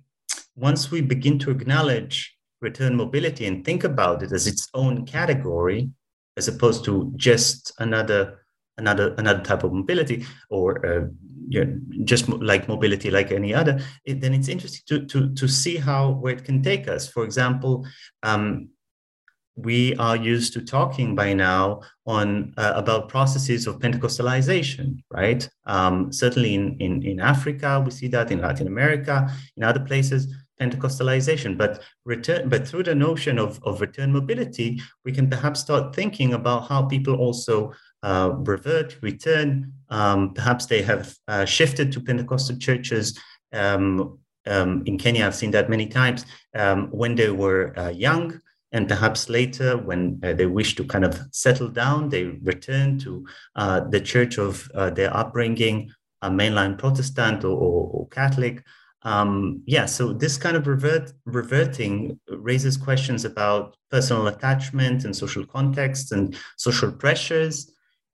once 0.56 0.90
we 0.90 1.00
begin 1.00 1.38
to 1.40 1.50
acknowledge 1.50 2.36
return 2.60 2.96
mobility 2.96 3.46
and 3.46 3.64
think 3.64 3.84
about 3.84 4.22
it 4.22 4.32
as 4.32 4.48
its 4.48 4.68
own 4.74 5.06
category, 5.06 5.90
as 6.38 6.48
opposed 6.48 6.84
to 6.84 7.12
just 7.16 7.72
another 7.78 8.44
another 8.78 9.14
another 9.18 9.42
type 9.42 9.64
of 9.64 9.72
mobility 9.72 10.24
or 10.48 10.86
uh, 10.86 11.06
you 11.48 11.64
know, 11.64 11.80
just 12.04 12.28
like 12.28 12.68
mobility 12.68 13.10
like 13.10 13.32
any 13.32 13.54
other, 13.54 13.80
it, 14.04 14.20
then 14.20 14.34
it's 14.34 14.48
interesting 14.48 14.82
to, 14.86 15.06
to, 15.06 15.34
to 15.34 15.48
see 15.48 15.76
how 15.76 16.10
where 16.10 16.34
it 16.34 16.44
can 16.44 16.62
take 16.62 16.86
us. 16.88 17.08
For 17.08 17.24
example, 17.24 17.86
um, 18.22 18.68
we 19.56 19.96
are 19.96 20.14
used 20.16 20.52
to 20.52 20.60
talking 20.60 21.16
by 21.16 21.32
now 21.32 21.80
on 22.06 22.54
uh, 22.56 22.74
about 22.76 23.08
processes 23.08 23.66
of 23.66 23.80
Pentecostalization, 23.80 25.02
right? 25.10 25.48
Um, 25.66 26.12
certainly 26.12 26.54
in, 26.54 26.76
in, 26.78 27.02
in 27.02 27.18
Africa, 27.18 27.82
we 27.84 27.90
see 27.90 28.08
that 28.08 28.30
in 28.30 28.40
Latin 28.40 28.68
America, 28.68 29.28
in 29.56 29.64
other 29.64 29.80
places, 29.80 30.32
Pentecostalization. 30.60 31.56
But 31.56 31.82
return, 32.04 32.48
but 32.48 32.66
through 32.66 32.84
the 32.84 32.94
notion 32.94 33.38
of, 33.38 33.60
of 33.64 33.80
return 33.80 34.12
mobility, 34.12 34.80
we 35.04 35.12
can 35.12 35.28
perhaps 35.28 35.60
start 35.60 35.94
thinking 35.94 36.34
about 36.34 36.68
how 36.68 36.82
people 36.82 37.14
also 37.16 37.72
uh, 38.02 38.30
revert, 38.34 38.96
return. 39.02 39.72
Um, 39.88 40.34
perhaps 40.34 40.66
they 40.66 40.82
have 40.82 41.14
uh, 41.28 41.44
shifted 41.44 41.92
to 41.92 42.00
Pentecostal 42.00 42.56
churches. 42.56 43.18
Um, 43.52 44.18
um, 44.46 44.82
in 44.86 44.98
Kenya, 44.98 45.26
I've 45.26 45.34
seen 45.34 45.50
that 45.50 45.68
many 45.68 45.86
times 45.86 46.24
um, 46.54 46.88
when 46.90 47.14
they 47.14 47.30
were 47.30 47.78
uh, 47.78 47.90
young 47.90 48.40
and 48.72 48.88
perhaps 48.88 49.28
later 49.28 49.76
when 49.76 50.20
uh, 50.22 50.32
they 50.32 50.46
wish 50.46 50.74
to 50.76 50.84
kind 50.84 51.04
of 51.04 51.18
settle 51.32 51.68
down 51.68 52.08
they 52.08 52.24
return 52.24 52.98
to 52.98 53.26
uh, 53.56 53.80
the 53.80 54.00
church 54.00 54.38
of 54.38 54.70
uh, 54.74 54.90
their 54.90 55.14
upbringing 55.16 55.90
a 56.22 56.30
mainline 56.30 56.76
protestant 56.76 57.44
or, 57.44 57.56
or, 57.56 57.90
or 57.92 58.08
catholic 58.08 58.62
um, 59.10 59.62
yeah 59.66 59.86
so 59.86 60.12
this 60.12 60.36
kind 60.44 60.56
of 60.56 60.66
revert, 60.66 61.12
reverting 61.40 62.18
raises 62.48 62.76
questions 62.76 63.24
about 63.24 63.76
personal 63.90 64.26
attachment 64.34 65.04
and 65.04 65.12
social 65.24 65.44
context 65.56 66.12
and 66.12 66.36
social 66.56 66.92
pressures 67.02 67.56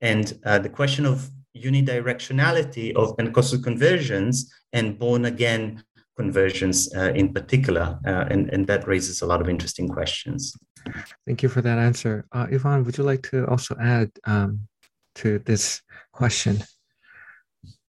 and 0.01 0.27
uh, 0.45 0.59
the 0.59 0.69
question 0.69 1.05
of 1.07 1.17
unidirectionality 1.57 2.95
of 2.97 3.17
pentecostal 3.17 3.61
conversions 3.61 4.35
and 4.73 4.99
born 4.99 5.25
again 5.25 5.83
conversions 6.17 6.95
uh, 6.95 7.13
in 7.15 7.33
particular, 7.33 7.99
uh, 8.07 8.25
and, 8.31 8.53
and 8.53 8.67
that 8.67 8.87
raises 8.87 9.23
a 9.23 9.27
lot 9.27 9.41
of 9.41 9.49
interesting 9.49 9.89
questions. 9.89 10.55
Thank 11.27 11.43
you 11.43 11.49
for 11.49 11.63
that 11.63 11.79
answer. 11.79 12.25
Uh, 12.33 12.47
Yvan, 12.51 12.85
would 12.85 12.99
you 12.99 13.05
like 13.05 13.23
to 13.31 13.47
also 13.47 13.75
add 13.81 14.11
um, 14.25 14.61
to 15.17 15.39
this 15.41 15.83
question? 16.13 16.63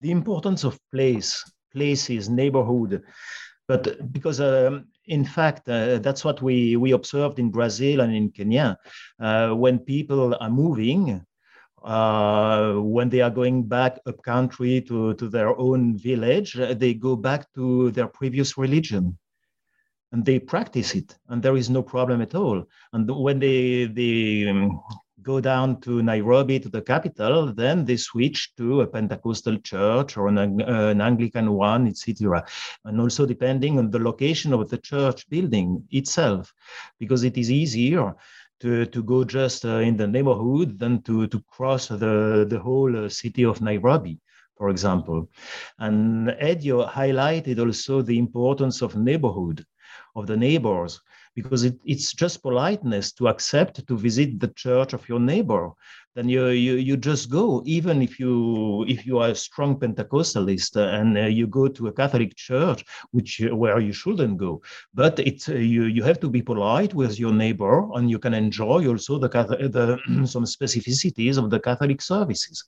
The 0.02 0.12
importance 0.12 0.64
of 0.64 0.78
place, 0.92 1.44
places, 1.74 2.30
neighborhood, 2.30 3.04
but 3.68 4.12
because 4.12 4.40
um, 4.42 4.86
in 5.06 5.26
fact, 5.26 5.68
uh, 5.68 6.00
that's 6.00 6.24
what 6.24 6.42
we, 6.42 6.76
we 6.76 6.92
observed 6.92 7.40
in 7.40 7.50
Brazil 7.50 8.02
and 8.02 8.16
in 8.16 8.30
Kenya. 8.30 8.78
Uh, 9.20 9.50
when 9.50 9.80
people 9.80 10.36
are 10.40 10.50
moving, 10.50 11.26
uh, 11.84 12.74
when 12.76 13.10
they 13.10 13.20
are 13.22 13.30
going 13.30 13.64
back 13.64 14.00
up 14.06 14.22
country 14.24 14.82
to, 14.82 15.14
to 15.16 15.28
their 15.28 15.58
own 15.60 15.98
village, 15.98 16.58
uh, 16.58 16.74
they 16.74 16.94
go 16.94 17.16
back 17.16 17.52
to 17.54 17.92
their 17.92 18.08
previous 18.08 18.58
religion 18.58 19.18
and 20.14 20.24
they 20.24 20.40
practice 20.40 20.96
it 20.96 21.18
and 21.30 21.42
there 21.42 21.58
is 21.58 21.70
no 21.70 21.84
problem 21.84 22.22
at 22.22 22.36
all. 22.36 22.64
And 22.94 23.10
when 23.10 23.40
they, 23.40 23.86
they 23.86 24.48
um, 24.48 24.80
go 25.24 25.40
down 25.40 25.80
to 25.82 26.04
Nairobi, 26.04 26.60
to 26.60 26.70
the 26.70 26.82
capital, 26.82 27.54
then 27.54 27.86
they 27.86 27.98
switch 27.98 28.54
to 28.58 28.82
a 28.82 28.88
Pentecostal 28.88 29.58
church 29.60 30.18
or 30.18 30.28
an, 30.28 30.38
uh, 30.38 30.88
an 30.90 31.02
Anglican 31.02 31.54
one, 31.54 31.88
etc. 31.88 32.46
And 32.86 33.00
also 33.00 33.26
depending 33.26 33.80
on 33.80 33.90
the 33.90 34.00
location 34.00 34.54
of 34.54 34.70
the 34.70 34.78
church 34.78 35.28
building 35.30 35.84
itself, 35.92 36.54
because 37.00 37.24
it 37.24 37.38
is 37.38 37.50
easier 37.50 38.14
to, 38.60 38.86
to 38.86 39.04
go 39.04 39.24
just 39.24 39.66
uh, 39.66 39.78
in 39.78 39.98
the 39.98 40.08
neighborhood 40.08 40.80
than 40.80 41.02
to, 41.04 41.28
to 41.28 41.42
cross 41.42 41.88
the, 41.88 42.46
the 42.50 42.60
whole 42.60 43.06
uh, 43.06 43.10
city 43.10 43.44
of 43.44 43.62
Nairobi, 43.62 44.20
for 44.58 44.70
example. 44.70 45.30
And 45.80 46.30
Edio 46.30 46.90
highlighted 46.90 47.60
also 47.60 48.02
the 48.02 48.18
importance 48.18 48.82
of 48.82 48.96
neighborhood, 48.96 49.66
of 50.16 50.28
the 50.28 50.38
neighbors, 50.38 51.02
because 51.36 51.64
it, 51.64 51.80
it's 51.86 52.14
just 52.14 52.42
politeness 52.42 53.12
to 53.14 53.28
accept 53.28 53.86
to 53.88 53.98
visit 53.98 54.40
the 54.40 54.50
church 54.50 54.94
of 54.94 55.08
your 55.10 55.20
neighbor 55.20 55.72
then 56.16 56.30
you, 56.30 56.48
you 56.50 56.76
you 56.76 56.96
just 56.96 57.30
go 57.30 57.64
even 57.66 58.02
if 58.02 58.20
you 58.20 58.86
if 58.88 59.06
you 59.06 59.20
are 59.20 59.30
a 59.30 59.36
strong 59.36 59.80
pentecostalist 59.80 60.76
and 60.76 61.18
uh, 61.18 61.22
you 61.22 61.48
go 61.48 61.68
to 61.68 61.88
a 61.88 61.94
catholic 61.94 62.36
church 62.36 62.86
which 63.12 63.42
where 63.52 63.80
you 63.80 63.94
shouldn't 63.94 64.38
go. 64.38 64.62
But 64.94 65.20
it's 65.20 65.50
uh, 65.50 65.56
you 65.56 65.84
you 65.86 66.04
have 66.04 66.20
to 66.20 66.30
be 66.30 66.42
polite 66.42 66.94
with 66.94 67.20
your 67.20 67.34
neighbor 67.34 67.90
and 67.96 68.10
you 68.10 68.20
can 68.20 68.34
enjoy 68.34 68.88
also 68.88 69.18
the, 69.18 69.30
the 69.30 70.26
some 70.28 70.46
specificities 70.46 71.38
of 71.38 71.50
the 71.50 71.60
catholic 71.60 72.02
services. 72.02 72.64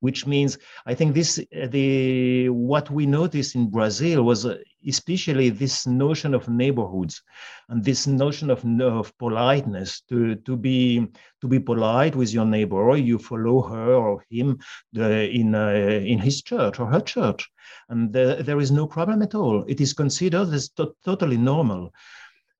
Which 0.00 0.26
means 0.26 0.58
I 0.84 0.94
think 0.94 1.14
this 1.14 1.40
the 1.70 2.50
what 2.50 2.90
we 2.90 3.06
noticed 3.06 3.54
in 3.54 3.70
Brazil 3.70 4.22
was 4.24 4.46
especially 4.86 5.50
this 5.50 5.86
notion 5.86 6.34
of 6.34 6.48
neighborhoods 6.48 7.22
and 7.68 7.82
this 7.84 8.06
notion 8.06 8.50
of, 8.50 8.64
of 8.80 9.16
politeness 9.18 10.00
to, 10.08 10.36
to 10.36 10.56
be 10.56 11.06
to 11.40 11.48
be 11.48 11.58
polite 11.58 12.14
with 12.14 12.32
your 12.32 12.44
neighbor 12.44 12.75
you 12.96 13.18
follow 13.18 13.62
her 13.62 13.94
or 13.94 14.24
him 14.30 14.58
the, 14.92 15.30
in 15.30 15.54
uh, 15.54 15.70
in 16.12 16.18
his 16.18 16.42
church 16.42 16.80
or 16.80 16.86
her 16.86 17.00
church. 17.00 17.50
And 17.88 18.12
the, 18.12 18.42
there 18.46 18.60
is 18.60 18.70
no 18.70 18.86
problem 18.86 19.22
at 19.22 19.34
all. 19.34 19.64
It 19.66 19.80
is 19.80 19.92
considered 19.92 20.48
as 20.52 20.68
to- 20.70 20.94
totally 21.04 21.36
normal. 21.36 21.92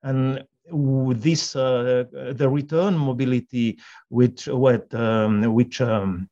And 0.02 0.44
this 1.14 1.54
uh, 1.54 2.04
the 2.12 2.48
return 2.48 2.96
mobility 2.98 3.78
which 4.08 4.46
what 4.46 4.92
um, 4.94 5.42
which 5.54 5.80
um, 5.80 6.28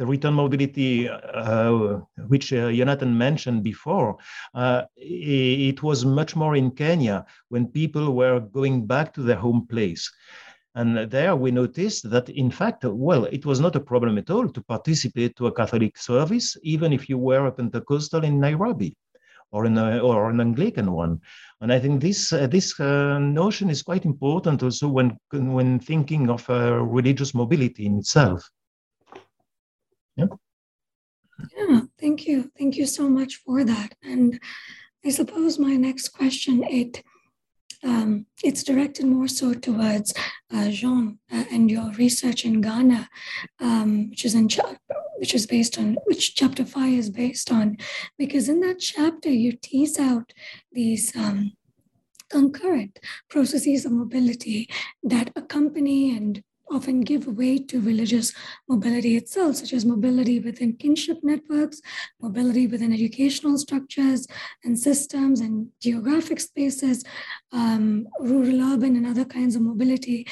the 0.00 0.06
return 0.06 0.32
mobility, 0.32 1.10
uh, 1.10 1.98
which 2.28 2.54
uh, 2.54 2.72
Jonathan 2.72 3.18
mentioned 3.18 3.62
before, 3.62 4.16
uh, 4.54 4.84
it 4.96 5.82
was 5.82 6.06
much 6.06 6.34
more 6.34 6.56
in 6.56 6.70
Kenya 6.70 7.26
when 7.50 7.66
people 7.66 8.14
were 8.14 8.40
going 8.40 8.86
back 8.86 9.12
to 9.12 9.22
their 9.22 9.36
home 9.36 9.66
place. 9.68 10.10
And 10.74 11.10
there 11.10 11.34
we 11.34 11.50
noticed 11.50 12.08
that, 12.10 12.28
in 12.28 12.50
fact, 12.50 12.84
well, 12.84 13.24
it 13.24 13.44
was 13.44 13.58
not 13.58 13.74
a 13.74 13.80
problem 13.80 14.18
at 14.18 14.30
all 14.30 14.48
to 14.48 14.62
participate 14.62 15.34
to 15.36 15.48
a 15.48 15.52
Catholic 15.52 15.98
service, 15.98 16.56
even 16.62 16.92
if 16.92 17.08
you 17.08 17.18
were 17.18 17.46
a 17.46 17.52
Pentecostal 17.52 18.24
in 18.24 18.38
Nairobi 18.38 18.96
or, 19.50 19.66
in 19.66 19.76
a, 19.76 19.98
or 19.98 20.30
an 20.30 20.40
Anglican 20.40 20.92
one. 20.92 21.20
And 21.60 21.72
I 21.72 21.80
think 21.80 22.00
this, 22.00 22.32
uh, 22.32 22.46
this 22.46 22.78
uh, 22.78 23.18
notion 23.18 23.68
is 23.68 23.82
quite 23.82 24.04
important 24.04 24.62
also 24.62 24.88
when, 24.88 25.16
when 25.32 25.80
thinking 25.80 26.30
of 26.30 26.48
uh, 26.48 26.74
religious 26.74 27.34
mobility 27.34 27.86
in 27.86 27.98
itself. 27.98 28.48
Yeah. 30.16 30.26
Yeah, 31.56 31.80
thank 31.98 32.26
you. 32.26 32.50
Thank 32.56 32.76
you 32.76 32.86
so 32.86 33.08
much 33.08 33.36
for 33.36 33.64
that. 33.64 33.94
And 34.04 34.38
I 35.04 35.10
suppose 35.10 35.58
my 35.58 35.76
next 35.76 36.10
question 36.10 36.62
it 36.62 37.02
um, 37.82 38.26
it's 38.42 38.62
directed 38.62 39.06
more 39.06 39.28
so 39.28 39.54
towards 39.54 40.12
uh, 40.52 40.68
Jeanne 40.68 41.18
uh, 41.32 41.44
and 41.50 41.70
your 41.70 41.92
research 41.92 42.44
in 42.44 42.60
Ghana, 42.60 43.08
um, 43.60 44.10
which 44.10 44.24
is 44.24 44.34
in 44.34 44.48
cha- 44.48 44.76
which 45.18 45.34
is 45.34 45.46
based 45.46 45.78
on 45.78 45.96
which 46.06 46.34
chapter 46.34 46.64
five 46.64 46.94
is 46.94 47.10
based 47.10 47.52
on, 47.52 47.76
because 48.18 48.48
in 48.48 48.60
that 48.60 48.78
chapter 48.78 49.28
you 49.30 49.52
tease 49.52 49.98
out 49.98 50.32
these 50.72 51.14
um, 51.14 51.52
concurrent 52.30 52.98
processes 53.28 53.84
of 53.84 53.92
mobility 53.92 54.68
that 55.02 55.30
accompany 55.36 56.16
and 56.16 56.42
often 56.70 57.00
give 57.00 57.26
way 57.26 57.58
to 57.58 57.80
religious 57.80 58.32
mobility 58.68 59.16
itself, 59.16 59.56
such 59.56 59.72
as 59.72 59.84
mobility 59.84 60.38
within 60.40 60.74
kinship 60.74 61.18
networks, 61.22 61.80
mobility 62.20 62.66
within 62.66 62.92
educational 62.92 63.58
structures 63.58 64.26
and 64.64 64.78
systems 64.78 65.40
and 65.40 65.68
geographic 65.80 66.40
spaces, 66.40 67.04
um, 67.52 68.06
rural, 68.20 68.62
urban, 68.72 68.96
and 68.96 69.06
other 69.06 69.24
kinds 69.24 69.56
of 69.56 69.62
mobility. 69.62 70.26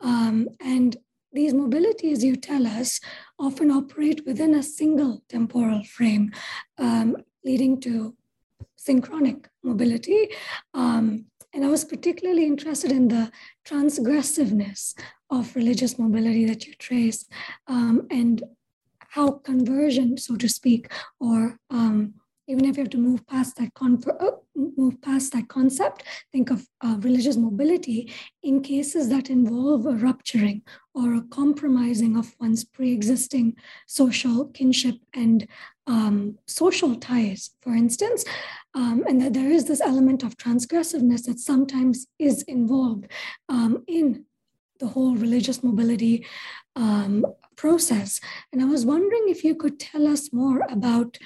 Um, 0.00 0.48
and 0.60 0.96
these 1.32 1.52
mobilities, 1.52 2.22
you 2.22 2.36
tell 2.36 2.66
us, 2.66 3.00
often 3.38 3.70
operate 3.70 4.24
within 4.26 4.54
a 4.54 4.62
single 4.62 5.22
temporal 5.28 5.82
frame, 5.84 6.32
um, 6.78 7.16
leading 7.44 7.80
to 7.80 8.16
synchronic 8.76 9.48
mobility. 9.62 10.28
Um, 10.74 11.26
and 11.52 11.64
I 11.64 11.68
was 11.68 11.84
particularly 11.84 12.46
interested 12.46 12.90
in 12.90 13.08
the 13.08 13.30
transgressiveness 13.64 14.94
of 15.34 15.54
religious 15.56 15.98
mobility 15.98 16.44
that 16.46 16.66
you 16.66 16.74
trace 16.74 17.26
um, 17.66 18.06
and 18.10 18.42
how 18.98 19.30
conversion, 19.30 20.16
so 20.16 20.36
to 20.36 20.48
speak, 20.48 20.90
or 21.20 21.58
um, 21.70 22.14
even 22.46 22.64
if 22.64 22.76
you 22.76 22.82
have 22.82 22.90
to 22.90 22.98
move 22.98 23.26
past 23.26 23.56
that 23.56 23.72
con- 23.74 24.02
uh, 24.20 24.30
move 24.76 25.00
past 25.00 25.32
that 25.32 25.48
concept 25.48 26.02
think 26.32 26.50
of 26.50 26.66
uh, 26.82 26.96
religious 27.00 27.36
mobility 27.36 28.12
in 28.42 28.62
cases 28.62 29.08
that 29.08 29.30
involve 29.30 29.86
a 29.86 29.92
rupturing 29.92 30.62
or 30.94 31.14
a 31.14 31.22
compromising 31.22 32.16
of 32.16 32.34
one's 32.38 32.64
pre-existing 32.64 33.56
social 33.86 34.46
kinship 34.48 34.96
and 35.14 35.46
um, 35.86 36.38
social 36.46 36.94
ties 36.96 37.50
for 37.60 37.74
instance 37.74 38.24
um, 38.74 39.04
and 39.08 39.20
that 39.20 39.32
there 39.32 39.50
is 39.50 39.64
this 39.64 39.80
element 39.80 40.22
of 40.22 40.36
transgressiveness 40.36 41.24
that 41.24 41.38
sometimes 41.38 42.06
is 42.18 42.42
involved 42.42 43.06
um, 43.48 43.82
in 43.86 44.24
the 44.84 44.92
whole 44.94 45.16
religious 45.16 45.62
mobility 45.68 46.26
um, 46.76 47.24
process. 47.56 48.20
And 48.50 48.60
i 48.62 48.66
was 48.74 48.84
wondering 48.84 49.26
if 49.28 49.44
you 49.46 49.54
could 49.62 49.76
tell 49.78 50.04
us 50.14 50.32
more 50.32 50.60
about 50.78 51.18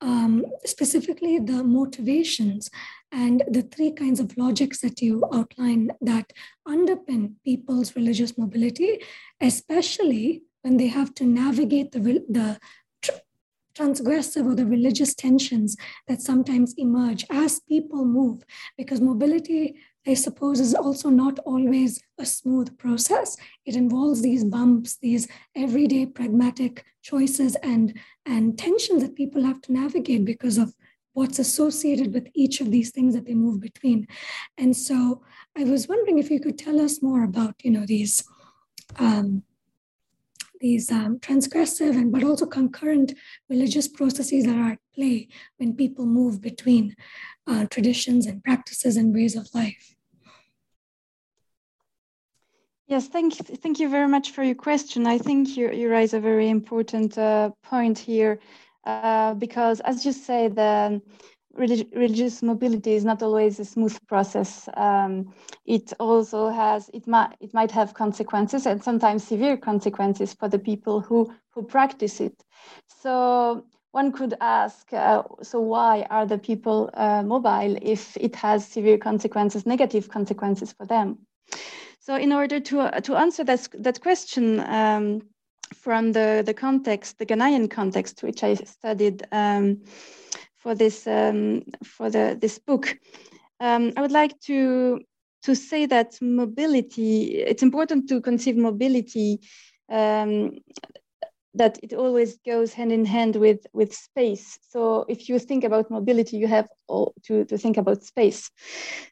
um, 0.00 0.44
specifically 0.64 1.38
the 1.38 1.62
motivations 1.62 2.70
and 3.12 3.42
the 3.56 3.62
three 3.62 3.92
kinds 3.92 4.18
of 4.20 4.36
logics 4.36 4.80
that 4.80 5.00
you 5.00 5.12
outline 5.32 5.90
that 6.00 6.32
underpin 6.66 7.22
people's 7.44 7.94
religious 7.94 8.36
mobility, 8.36 8.92
especially 9.40 10.42
when 10.62 10.76
they 10.76 10.88
have 10.88 11.14
to 11.14 11.24
navigate 11.24 11.92
the, 11.92 12.00
the 12.38 12.58
transgressive 13.74 14.46
or 14.46 14.54
the 14.54 14.66
religious 14.66 15.14
tensions 15.14 15.76
that 16.08 16.22
sometimes 16.22 16.74
emerge 16.76 17.24
as 17.30 17.60
people 17.60 18.04
move, 18.04 18.42
because 18.76 19.00
mobility 19.00 19.76
I 20.06 20.14
suppose, 20.14 20.58
is 20.58 20.74
also 20.74 21.10
not 21.10 21.38
always 21.40 22.02
a 22.18 22.26
smooth 22.26 22.76
process. 22.76 23.36
It 23.64 23.76
involves 23.76 24.20
these 24.20 24.42
bumps, 24.42 24.96
these 24.96 25.28
everyday 25.54 26.06
pragmatic 26.06 26.84
choices 27.02 27.54
and, 27.62 27.96
and 28.26 28.58
tensions 28.58 29.02
that 29.02 29.14
people 29.14 29.44
have 29.44 29.60
to 29.62 29.72
navigate 29.72 30.24
because 30.24 30.58
of 30.58 30.74
what's 31.12 31.38
associated 31.38 32.12
with 32.12 32.26
each 32.34 32.60
of 32.60 32.70
these 32.70 32.90
things 32.90 33.14
that 33.14 33.26
they 33.26 33.34
move 33.34 33.60
between. 33.60 34.08
And 34.58 34.76
so 34.76 35.22
I 35.56 35.64
was 35.64 35.86
wondering 35.86 36.18
if 36.18 36.30
you 36.30 36.40
could 36.40 36.58
tell 36.58 36.80
us 36.80 37.02
more 37.02 37.22
about, 37.22 37.54
you 37.62 37.70
know, 37.70 37.86
these 37.86 38.24
um, 38.96 39.44
these 40.62 40.90
um, 40.90 41.18
transgressive 41.18 41.90
and 41.90 42.10
but 42.12 42.24
also 42.24 42.46
concurrent 42.46 43.12
religious 43.50 43.88
processes 43.88 44.46
that 44.46 44.56
are 44.56 44.72
at 44.72 44.78
play 44.94 45.28
when 45.58 45.76
people 45.76 46.06
move 46.06 46.40
between 46.40 46.94
uh, 47.46 47.66
traditions 47.66 48.26
and 48.26 48.42
practices 48.44 48.96
and 48.96 49.14
ways 49.14 49.36
of 49.36 49.48
life. 49.52 49.94
Yes, 52.86 53.08
thank 53.08 53.38
you, 53.38 53.56
thank 53.56 53.80
you 53.80 53.88
very 53.88 54.08
much 54.08 54.30
for 54.30 54.42
your 54.42 54.54
question. 54.54 55.06
I 55.06 55.18
think 55.18 55.56
you, 55.56 55.72
you 55.72 55.88
raise 55.90 56.14
a 56.14 56.20
very 56.20 56.48
important 56.48 57.16
uh, 57.16 57.50
point 57.62 57.98
here 57.98 58.38
uh, 58.84 59.34
because, 59.34 59.80
as 59.80 60.04
you 60.04 60.12
say, 60.12 60.48
the 60.48 61.00
religious 61.54 62.42
mobility 62.42 62.92
is 62.92 63.04
not 63.04 63.22
always 63.22 63.60
a 63.60 63.64
smooth 63.64 63.96
process. 64.06 64.68
Um, 64.74 65.34
it 65.66 65.92
also 66.00 66.48
has 66.48 66.90
it 66.92 67.06
might 67.06 67.36
it 67.40 67.52
might 67.54 67.70
have 67.70 67.94
consequences 67.94 68.66
and 68.66 68.82
sometimes 68.82 69.24
severe 69.24 69.56
consequences 69.56 70.34
for 70.34 70.48
the 70.48 70.58
people 70.58 71.00
who 71.00 71.32
who 71.50 71.62
practice 71.62 72.20
it. 72.20 72.44
So 72.86 73.64
one 73.92 74.10
could 74.10 74.34
ask, 74.40 74.90
uh, 74.92 75.22
so 75.42 75.60
why 75.60 76.06
are 76.08 76.26
the 76.26 76.38
people 76.38 76.88
uh, 76.94 77.22
mobile 77.22 77.76
if 77.82 78.16
it 78.16 78.34
has 78.36 78.66
severe 78.66 78.96
consequences, 78.96 79.66
negative 79.66 80.08
consequences 80.08 80.72
for 80.72 80.86
them? 80.86 81.18
So 82.00 82.16
in 82.16 82.32
order 82.32 82.58
to, 82.58 82.80
uh, 82.80 83.00
to 83.00 83.16
answer 83.16 83.44
that, 83.44 83.68
that 83.78 84.00
question 84.00 84.60
um, 84.60 85.22
from 85.74 86.12
the, 86.12 86.42
the 86.44 86.54
context, 86.54 87.18
the 87.18 87.26
Ghanaian 87.26 87.70
context, 87.70 88.22
which 88.22 88.42
I 88.42 88.54
studied 88.54 89.26
um, 89.30 89.82
for 90.62 90.74
this 90.74 91.06
um, 91.06 91.62
for 91.84 92.10
the 92.10 92.36
this 92.40 92.58
book, 92.58 92.96
um, 93.60 93.92
I 93.96 94.00
would 94.00 94.12
like 94.12 94.38
to 94.42 95.00
to 95.42 95.54
say 95.54 95.86
that 95.86 96.18
mobility. 96.20 97.36
It's 97.36 97.62
important 97.62 98.08
to 98.08 98.20
conceive 98.20 98.56
mobility 98.56 99.40
um, 99.90 100.52
that 101.54 101.78
it 101.82 101.92
always 101.92 102.38
goes 102.46 102.72
hand 102.72 102.92
in 102.92 103.04
hand 103.04 103.36
with 103.36 103.66
with 103.72 103.92
space 103.94 104.58
so 104.70 105.04
if 105.08 105.28
you 105.28 105.38
think 105.38 105.64
about 105.64 105.90
mobility 105.90 106.36
you 106.36 106.46
have 106.46 106.68
to, 107.24 107.44
to 107.44 107.58
think 107.58 107.76
about 107.76 108.02
space 108.02 108.50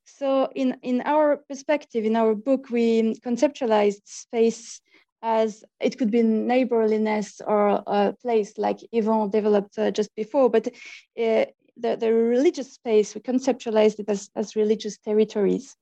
so 0.05 0.48
in 0.55 0.76
in 0.82 1.03
our 1.03 1.36
perspective 1.48 2.05
in 2.05 2.16
our 2.16 2.34
book 2.34 2.70
we 2.70 3.14
conceptualized 3.20 4.01
space 4.07 4.80
as 5.23 5.64
it 5.81 5.99
could 5.99 6.11
be 6.11 6.23
neighborliness 6.23 7.41
or 7.47 7.83
a 7.87 8.14
place 8.23 8.57
like 8.59 8.79
Yvan 8.93 9.31
developed 9.31 9.79
uh, 9.79 9.91
just 9.91 10.14
before 10.14 10.49
but 10.51 10.68
uh, 10.68 11.45
the, 11.77 11.97
the 11.99 12.12
religious 12.12 12.73
space 12.75 13.14
we 13.14 13.21
conceptualized 13.21 13.99
it 13.99 14.09
as, 14.09 14.31
as 14.37 14.57
religious 14.57 14.99
territories 14.99 15.77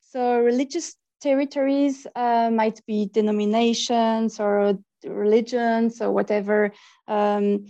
so 0.00 0.38
religious 0.40 0.96
territories 1.22 2.06
uh, 2.16 2.50
might 2.50 2.84
be 2.86 3.08
denominations 3.12 4.40
or 4.40 4.76
religions 5.04 6.00
or 6.00 6.12
whatever. 6.12 6.72
Um, 7.08 7.66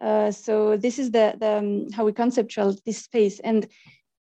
uh, 0.00 0.30
so 0.30 0.76
this 0.76 0.98
is 0.98 1.10
the, 1.10 1.34
the 1.38 1.58
um, 1.58 1.90
how 1.92 2.04
we 2.04 2.12
conceptualize 2.12 2.82
this 2.84 2.98
space. 2.98 3.40
And 3.40 3.66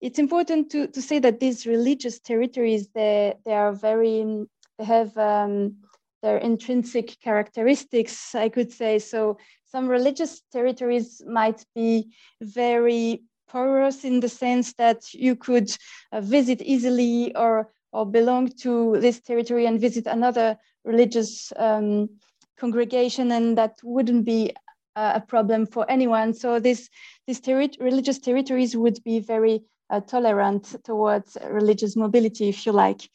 it's 0.02 0.20
important 0.20 0.72
to, 0.72 0.88
to 0.88 1.02
say 1.02 1.20
that 1.20 1.40
these 1.40 1.66
religious 1.66 2.20
territories, 2.20 2.90
they, 2.94 3.34
they 3.46 3.54
are 3.54 3.74
very, 3.74 4.46
they 4.78 4.86
have 4.86 5.18
um, 5.18 5.78
their 6.24 6.38
intrinsic 6.38 7.20
characteristics, 7.22 8.34
I 8.34 8.50
could 8.50 8.72
say. 8.72 8.98
So 8.98 9.38
some 9.66 9.88
religious 9.88 10.42
territories 10.52 11.22
might 11.28 11.64
be 11.76 12.12
very 12.42 13.24
porous 13.48 14.04
in 14.04 14.22
the 14.22 14.30
sense 14.30 14.74
that 14.74 15.14
you 15.14 15.36
could 15.36 15.70
uh, 16.12 16.22
visit 16.22 16.62
easily 16.62 17.36
or 17.36 17.70
or 17.92 18.08
belong 18.08 18.48
to 18.48 19.00
this 19.00 19.22
territory 19.22 19.68
and 19.68 19.80
visit 19.80 20.08
another 20.08 20.58
religious 20.84 21.54
um, 21.58 22.10
congregation 22.58 23.32
and 23.32 23.56
that 23.56 23.80
wouldn't 23.84 24.26
be 24.26 24.52
a 24.96 25.22
problem 25.22 25.66
for 25.66 25.90
anyone. 25.90 26.34
So 26.34 26.60
this, 26.60 26.90
these 27.28 27.42
religious 27.80 28.20
territories 28.20 28.76
would 28.76 29.04
be 29.04 29.20
very 29.20 29.64
uh, 29.90 30.02
tolerant 30.02 30.76
towards 30.84 31.38
religious 31.50 31.96
mobility, 31.96 32.50
if 32.50 32.66
you 32.66 32.72
like. 32.72 33.10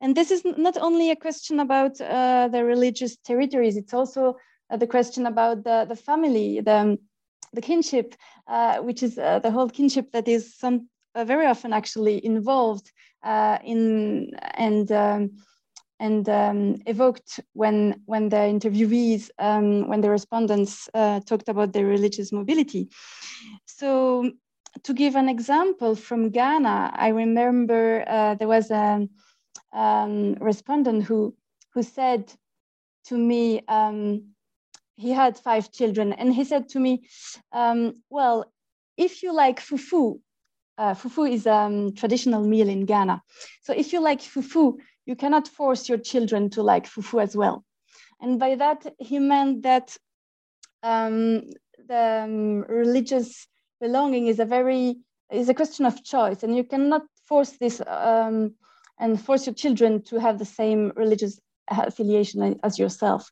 And 0.00 0.16
this 0.16 0.30
is 0.30 0.42
not 0.44 0.76
only 0.76 1.10
a 1.10 1.16
question 1.16 1.60
about 1.60 2.00
uh, 2.00 2.48
the 2.48 2.64
religious 2.64 3.16
territories, 3.16 3.76
it's 3.76 3.94
also 3.94 4.36
uh, 4.70 4.76
the 4.76 4.86
question 4.86 5.26
about 5.26 5.64
the, 5.64 5.86
the 5.88 5.96
family, 5.96 6.60
the, 6.60 6.98
the 7.52 7.62
kinship, 7.62 8.14
uh, 8.46 8.78
which 8.78 9.02
is 9.02 9.18
uh, 9.18 9.38
the 9.38 9.50
whole 9.50 9.70
kinship 9.70 10.12
that 10.12 10.28
is 10.28 10.56
some, 10.56 10.88
uh, 11.14 11.24
very 11.24 11.46
often 11.46 11.72
actually 11.72 12.24
involved 12.24 12.90
in 13.64 14.30
and 14.54 14.92
um, 14.92 15.30
and 15.98 16.28
um, 16.28 16.76
evoked 16.86 17.40
when 17.54 18.02
when 18.06 18.28
the 18.28 18.36
interviewees, 18.36 19.30
um, 19.38 19.88
when 19.88 20.00
the 20.00 20.10
respondents 20.10 20.88
uh, 20.94 21.20
talked 21.20 21.48
about 21.48 21.72
their 21.72 21.86
religious 21.86 22.32
mobility. 22.32 22.88
So, 23.66 24.30
to 24.82 24.92
give 24.92 25.16
an 25.16 25.28
example 25.28 25.94
from 25.94 26.30
Ghana, 26.30 26.92
I 26.94 27.08
remember 27.08 28.04
uh, 28.06 28.34
there 28.34 28.48
was 28.48 28.70
a 28.70 29.08
um, 29.72 30.34
respondent 30.34 31.04
who 31.04 31.34
who 31.72 31.82
said 31.82 32.32
to 33.06 33.16
me. 33.16 33.62
Um, 33.68 34.32
he 34.96 35.10
had 35.10 35.36
five 35.36 35.70
children, 35.72 36.14
and 36.14 36.32
he 36.32 36.44
said 36.44 36.68
to 36.70 36.80
me, 36.80 37.06
um, 37.52 37.94
"Well, 38.08 38.50
if 38.96 39.22
you 39.22 39.32
like 39.32 39.60
fufu, 39.60 40.20
uh, 40.78 40.94
fufu 40.94 41.30
is 41.30 41.46
a 41.46 41.54
um, 41.54 41.94
traditional 41.94 42.42
meal 42.42 42.68
in 42.68 42.84
Ghana. 42.84 43.22
So 43.62 43.72
if 43.72 43.92
you 43.92 44.00
like 44.00 44.20
fufu, 44.20 44.78
you 45.06 45.16
cannot 45.16 45.48
force 45.48 45.88
your 45.88 45.98
children 45.98 46.50
to 46.50 46.62
like 46.62 46.86
fufu 46.86 47.22
as 47.22 47.36
well. 47.36 47.64
And 48.20 48.38
by 48.38 48.54
that, 48.56 48.86
he 48.98 49.18
meant 49.18 49.62
that 49.62 49.96
um, 50.82 51.42
the 51.88 52.22
um, 52.24 52.60
religious 52.62 53.46
belonging 53.80 54.26
is 54.26 54.38
a 54.38 54.44
very 54.44 54.96
is 55.30 55.48
a 55.48 55.54
question 55.54 55.84
of 55.84 56.04
choice, 56.04 56.42
and 56.42 56.56
you 56.56 56.64
cannot 56.64 57.02
force 57.26 57.52
this 57.58 57.82
um, 57.86 58.54
and 58.98 59.20
force 59.20 59.46
your 59.46 59.54
children 59.54 60.02
to 60.02 60.18
have 60.20 60.38
the 60.38 60.44
same 60.44 60.92
religious 60.96 61.40
affiliation 61.68 62.58
as 62.62 62.78
yourself. 62.78 63.30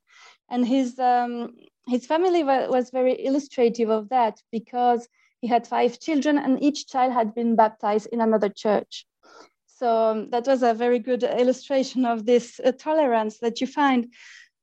And 0.51 0.67
his 0.67 0.99
um, 0.99 1.55
his 1.87 2.07
family 2.07 2.45
was 2.45 2.91
very 2.91 3.25
illustrative 3.25 3.91
of 3.91 4.09
that 4.09 4.41
because 4.51 5.09
he 5.41 5.49
had 5.49 5.67
five 5.67 6.01
children, 6.01 6.39
and 6.39 6.63
each 6.63 6.87
child 6.87 7.13
had 7.13 7.35
been 7.35 7.57
baptized 7.57 8.09
in 8.13 8.21
another 8.21 8.49
church. 8.49 9.07
So 9.67 9.89
um, 10.11 10.31
that 10.31 10.47
was 10.47 10.63
a 10.63 10.73
very 10.73 10.99
good 10.99 11.23
illustration 11.23 12.07
of 12.07 12.25
this 12.25 12.61
uh, 12.65 12.73
tolerance 12.73 13.39
that 13.41 13.61
you 13.61 13.67
find 13.67 14.09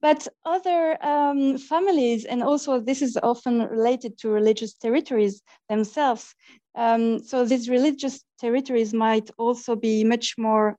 but 0.01 0.27
other 0.45 0.97
um, 1.05 1.57
families, 1.57 2.25
and 2.25 2.41
also 2.41 2.79
this 2.79 3.01
is 3.01 3.17
often 3.21 3.59
related 3.67 4.17
to 4.19 4.29
religious 4.29 4.73
territories 4.73 5.41
themselves. 5.69 6.33
Um, 6.75 7.19
so 7.19 7.45
these 7.45 7.69
religious 7.69 8.23
territories 8.39 8.93
might 8.93 9.29
also 9.37 9.75
be 9.75 10.03
much 10.03 10.35
more 10.37 10.77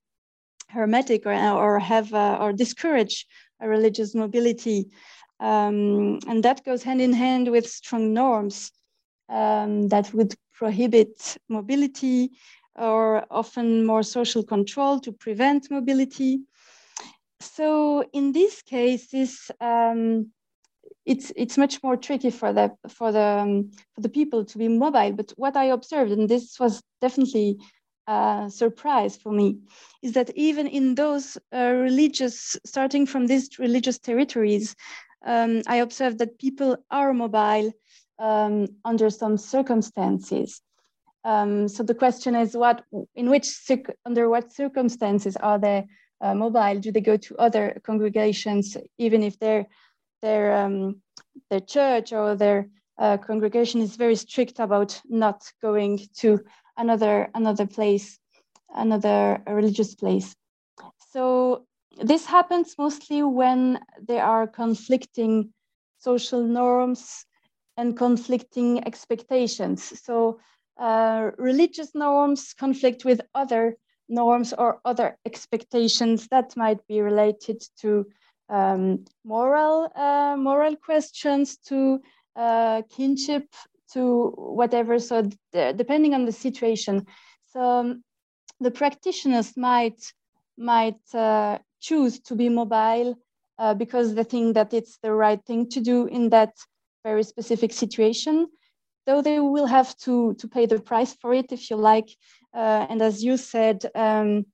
hermetic 0.72 1.26
or, 1.26 1.34
or 1.34 1.78
have 1.78 2.12
uh, 2.14 2.38
or 2.40 2.52
discourage 2.52 3.26
religious 3.60 4.14
mobility. 4.14 4.88
Um, 5.40 6.18
and 6.28 6.42
that 6.44 6.64
goes 6.64 6.82
hand 6.82 7.00
in 7.00 7.12
hand 7.12 7.50
with 7.50 7.66
strong 7.66 8.12
norms 8.12 8.70
um, 9.28 9.88
that 9.88 10.12
would 10.14 10.34
prohibit 10.52 11.36
mobility 11.48 12.30
or 12.76 13.24
often 13.30 13.84
more 13.84 14.02
social 14.02 14.42
control 14.42 15.00
to 15.00 15.12
prevent 15.12 15.70
mobility. 15.70 16.40
So 17.40 18.04
in 18.12 18.32
these 18.32 18.62
cases, 18.62 19.50
um, 19.60 20.30
it's 21.04 21.32
it's 21.34 21.58
much 21.58 21.82
more 21.82 21.96
tricky 21.96 22.30
for 22.30 22.52
the 22.52 22.70
for 22.88 23.10
the 23.10 23.28
um, 23.42 23.70
for 23.94 24.00
the 24.00 24.08
people 24.08 24.44
to 24.44 24.58
be 24.58 24.68
mobile. 24.68 25.12
But 25.12 25.32
what 25.36 25.56
I 25.56 25.64
observed, 25.64 26.12
and 26.12 26.28
this 26.28 26.58
was 26.60 26.82
definitely 27.00 27.58
a 28.06 28.46
surprise 28.48 29.16
for 29.16 29.32
me, 29.32 29.58
is 30.02 30.12
that 30.12 30.30
even 30.34 30.66
in 30.66 30.94
those 30.94 31.38
uh, 31.54 31.72
religious, 31.72 32.56
starting 32.64 33.06
from 33.06 33.26
these 33.26 33.58
religious 33.58 33.98
territories, 33.98 34.74
um, 35.24 35.62
I 35.66 35.76
observed 35.76 36.18
that 36.18 36.38
people 36.38 36.76
are 36.90 37.12
mobile 37.12 37.72
um, 38.18 38.66
under 38.84 39.10
some 39.10 39.36
circumstances. 39.36 40.60
Um, 41.24 41.68
so 41.68 41.82
the 41.82 41.94
question 41.94 42.34
is, 42.34 42.56
what 42.56 42.84
in 43.14 43.30
which 43.30 43.48
under 44.04 44.28
what 44.28 44.52
circumstances 44.52 45.36
are 45.36 45.58
they 45.58 45.86
uh, 46.20 46.34
mobile? 46.34 46.80
Do 46.80 46.90
they 46.90 47.00
go 47.00 47.16
to 47.16 47.36
other 47.36 47.80
congregations, 47.84 48.76
even 48.98 49.22
if 49.22 49.38
their 49.38 49.66
their 50.20 50.56
um, 50.56 51.00
their 51.50 51.60
church 51.60 52.12
or 52.12 52.34
their 52.34 52.68
uh, 52.98 53.16
congregation 53.16 53.80
is 53.80 53.96
very 53.96 54.16
strict 54.16 54.58
about 54.58 55.00
not 55.08 55.42
going 55.60 56.00
to 56.16 56.40
another 56.76 57.30
another 57.34 57.66
place, 57.66 58.18
another 58.74 59.42
religious 59.46 59.94
place? 59.94 60.34
So 61.12 61.66
this 62.00 62.26
happens 62.26 62.74
mostly 62.78 63.22
when 63.22 63.80
there 64.00 64.24
are 64.24 64.46
conflicting 64.46 65.52
social 65.98 66.42
norms 66.42 67.26
and 67.76 67.96
conflicting 67.96 68.86
expectations. 68.86 70.00
So 70.02 70.40
uh, 70.78 71.30
religious 71.38 71.94
norms 71.94 72.54
conflict 72.54 73.04
with 73.04 73.20
other 73.34 73.76
norms 74.08 74.52
or 74.52 74.80
other 74.84 75.16
expectations 75.24 76.28
that 76.28 76.56
might 76.56 76.86
be 76.86 77.00
related 77.00 77.62
to 77.80 78.06
um, 78.48 79.04
moral 79.24 79.90
uh, 79.94 80.36
moral 80.36 80.76
questions, 80.76 81.56
to 81.68 82.00
uh, 82.36 82.82
kinship, 82.90 83.46
to 83.92 84.30
whatever. 84.36 84.98
So 84.98 85.28
depending 85.52 86.14
on 86.14 86.24
the 86.24 86.32
situation, 86.32 87.06
so 87.46 87.60
um, 87.60 88.04
the 88.60 88.70
practitioners 88.70 89.56
might 89.56 90.00
might 90.56 91.02
uh, 91.14 91.58
choose 91.80 92.20
to 92.20 92.34
be 92.34 92.48
mobile 92.48 93.16
uh, 93.58 93.74
because 93.74 94.14
they 94.14 94.24
think 94.24 94.54
that 94.54 94.72
it's 94.72 94.98
the 95.02 95.12
right 95.12 95.44
thing 95.44 95.68
to 95.70 95.80
do 95.80 96.06
in 96.06 96.30
that 96.30 96.54
very 97.04 97.22
specific 97.22 97.72
situation, 97.72 98.48
though 99.06 99.22
they 99.22 99.40
will 99.40 99.66
have 99.66 99.96
to, 99.98 100.34
to 100.34 100.48
pay 100.48 100.66
the 100.66 100.78
price 100.78 101.14
for 101.14 101.34
it, 101.34 101.52
if 101.52 101.70
you 101.70 101.76
like. 101.76 102.08
Uh, 102.54 102.86
and 102.88 103.02
as 103.02 103.24
you 103.24 103.36
said, 103.36 103.84
um, 103.94 104.46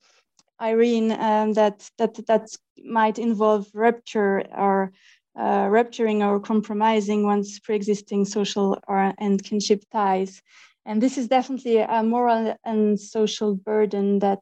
Irene, 0.60 1.12
um, 1.12 1.52
that, 1.52 1.88
that, 1.98 2.14
that 2.26 2.48
might 2.84 3.18
involve 3.18 3.68
rupture 3.74 4.42
or 4.56 4.92
uh, 5.38 5.68
rupturing 5.70 6.22
or 6.22 6.40
compromising 6.40 7.24
one's 7.24 7.60
pre-existing 7.60 8.24
social 8.24 8.78
or, 8.88 9.14
and 9.18 9.42
kinship 9.42 9.84
ties. 9.92 10.42
And 10.84 11.02
this 11.02 11.16
is 11.18 11.28
definitely 11.28 11.78
a 11.78 12.02
moral 12.02 12.56
and 12.64 12.98
social 12.98 13.54
burden 13.54 14.18
that 14.20 14.40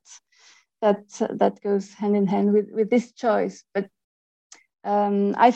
that 0.82 1.08
that 1.30 1.60
goes 1.62 1.92
hand 1.92 2.16
in 2.16 2.26
hand 2.26 2.52
with, 2.52 2.70
with 2.70 2.90
this 2.90 3.12
choice. 3.12 3.64
But 3.74 3.88
um, 4.84 5.34
I 5.36 5.54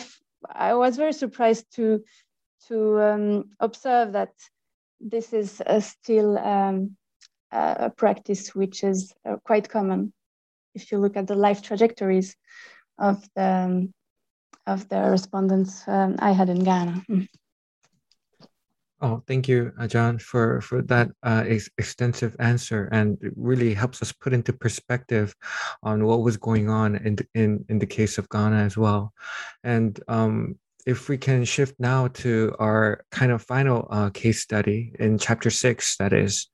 I 0.48 0.74
was 0.74 0.96
very 0.96 1.12
surprised 1.12 1.66
to 1.76 2.02
to 2.68 3.00
um, 3.00 3.44
observe 3.60 4.12
that 4.12 4.32
this 5.00 5.32
is 5.32 5.62
uh, 5.64 5.80
still 5.80 6.38
um, 6.38 6.96
a 7.52 7.90
practice 7.90 8.54
which 8.54 8.84
is 8.84 9.12
uh, 9.24 9.36
quite 9.44 9.68
common 9.68 10.12
if 10.74 10.92
you 10.92 10.98
look 10.98 11.16
at 11.16 11.26
the 11.26 11.34
life 11.34 11.62
trajectories 11.62 12.36
of 12.98 13.26
the 13.34 13.42
um, 13.42 13.94
of 14.70 14.88
the 14.88 15.00
respondents 15.10 15.86
um, 15.88 16.16
I 16.18 16.30
had 16.32 16.48
in 16.48 16.62
Ghana. 16.64 17.04
Mm. 17.10 17.28
Oh, 19.02 19.22
thank 19.26 19.48
you, 19.48 19.72
uh, 19.80 19.86
John, 19.86 20.18
for 20.18 20.60
for 20.60 20.82
that 20.82 21.08
uh, 21.22 21.44
ex- 21.46 21.70
extensive 21.78 22.36
answer, 22.38 22.88
and 22.92 23.16
it 23.22 23.32
really 23.34 23.72
helps 23.72 24.02
us 24.02 24.12
put 24.12 24.34
into 24.34 24.52
perspective 24.52 25.34
on 25.82 26.04
what 26.04 26.20
was 26.20 26.36
going 26.36 26.68
on 26.68 26.96
in 26.96 27.16
in 27.34 27.64
in 27.70 27.78
the 27.78 27.86
case 27.86 28.18
of 28.18 28.28
Ghana 28.28 28.56
as 28.56 28.76
well. 28.76 29.12
And 29.64 29.98
um, 30.06 30.58
if 30.86 31.08
we 31.08 31.18
can 31.18 31.44
shift 31.44 31.74
now 31.78 32.08
to 32.08 32.54
our 32.58 33.04
kind 33.10 33.32
of 33.32 33.42
final 33.42 33.86
uh, 33.90 34.10
case 34.10 34.40
study 34.40 34.92
in 34.98 35.18
chapter 35.18 35.50
six, 35.50 35.96
that 35.98 36.12
is, 36.12 36.48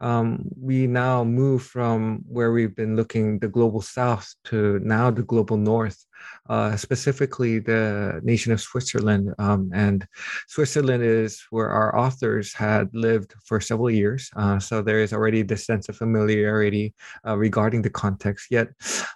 um, 0.00 0.44
we 0.60 0.86
now 0.86 1.24
move 1.24 1.62
from 1.62 2.22
where 2.28 2.52
we've 2.52 2.76
been 2.76 2.96
looking 2.96 3.38
the 3.38 3.48
global 3.48 3.80
south 3.80 4.34
to 4.44 4.78
now 4.80 5.10
the 5.10 5.22
global 5.22 5.56
north, 5.56 6.04
uh, 6.48 6.76
specifically 6.76 7.58
the 7.58 8.20
nation 8.22 8.52
of 8.52 8.60
Switzerland. 8.60 9.34
Um, 9.38 9.70
and 9.74 10.06
Switzerland 10.48 11.02
is 11.02 11.42
where 11.50 11.70
our 11.70 11.98
authors 11.98 12.52
had 12.52 12.88
lived 12.92 13.34
for 13.44 13.60
several 13.60 13.90
years. 13.90 14.30
Uh, 14.36 14.58
so 14.58 14.82
there 14.82 15.00
is 15.00 15.12
already 15.12 15.42
this 15.42 15.66
sense 15.66 15.88
of 15.88 15.96
familiarity 15.96 16.94
uh, 17.26 17.36
regarding 17.36 17.82
the 17.82 17.90
context. 17.90 18.48
Yet, 18.50 18.68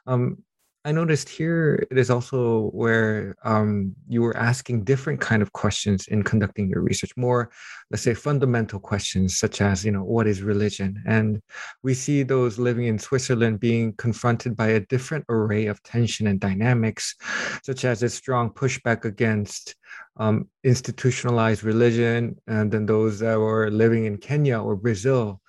um, 0.06 0.38
I 0.86 0.92
noticed 0.92 1.28
here 1.28 1.84
it 1.90 1.98
is 1.98 2.10
also 2.10 2.70
where 2.70 3.34
um, 3.42 3.96
you 4.06 4.22
were 4.22 4.36
asking 4.36 4.84
different 4.84 5.20
kind 5.20 5.42
of 5.42 5.52
questions 5.52 6.06
in 6.06 6.22
conducting 6.22 6.68
your 6.68 6.80
research, 6.80 7.10
more, 7.16 7.50
let's 7.90 8.04
say, 8.04 8.14
fundamental 8.14 8.78
questions 8.78 9.36
such 9.36 9.60
as, 9.60 9.84
you 9.84 9.90
know, 9.90 10.04
what 10.04 10.28
is 10.28 10.42
religion? 10.42 11.02
And 11.04 11.42
we 11.82 11.92
see 11.92 12.22
those 12.22 12.60
living 12.60 12.86
in 12.86 13.00
Switzerland 13.00 13.58
being 13.58 13.94
confronted 13.94 14.54
by 14.54 14.68
a 14.68 14.86
different 14.86 15.24
array 15.28 15.66
of 15.66 15.82
tension 15.82 16.28
and 16.28 16.38
dynamics, 16.38 17.16
such 17.64 17.84
as 17.84 18.04
a 18.04 18.08
strong 18.08 18.50
pushback 18.50 19.04
against 19.04 19.74
um, 20.18 20.48
institutionalized 20.62 21.64
religion, 21.64 22.36
and 22.46 22.70
then 22.70 22.86
those 22.86 23.18
that 23.18 23.40
were 23.40 23.72
living 23.72 24.04
in 24.04 24.18
Kenya 24.18 24.60
or 24.60 24.76
Brazil 24.76 25.40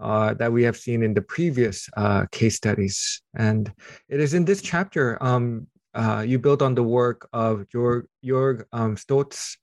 uh, 0.00 0.34
that 0.34 0.52
we 0.52 0.62
have 0.64 0.76
seen 0.76 1.02
in 1.02 1.14
the 1.14 1.22
previous 1.22 1.88
uh, 1.96 2.26
case 2.32 2.56
studies. 2.56 3.22
And 3.34 3.72
it 4.08 4.20
is 4.20 4.34
in 4.34 4.44
this 4.44 4.62
chapter 4.62 5.22
um, 5.22 5.66
uh, 5.94 6.24
you 6.26 6.38
build 6.38 6.62
on 6.62 6.74
the 6.74 6.82
work 6.82 7.28
of 7.32 7.66
Jörg, 7.68 8.06
Jörg 8.24 8.64
um, 8.72 8.96
Stolz 8.96 9.56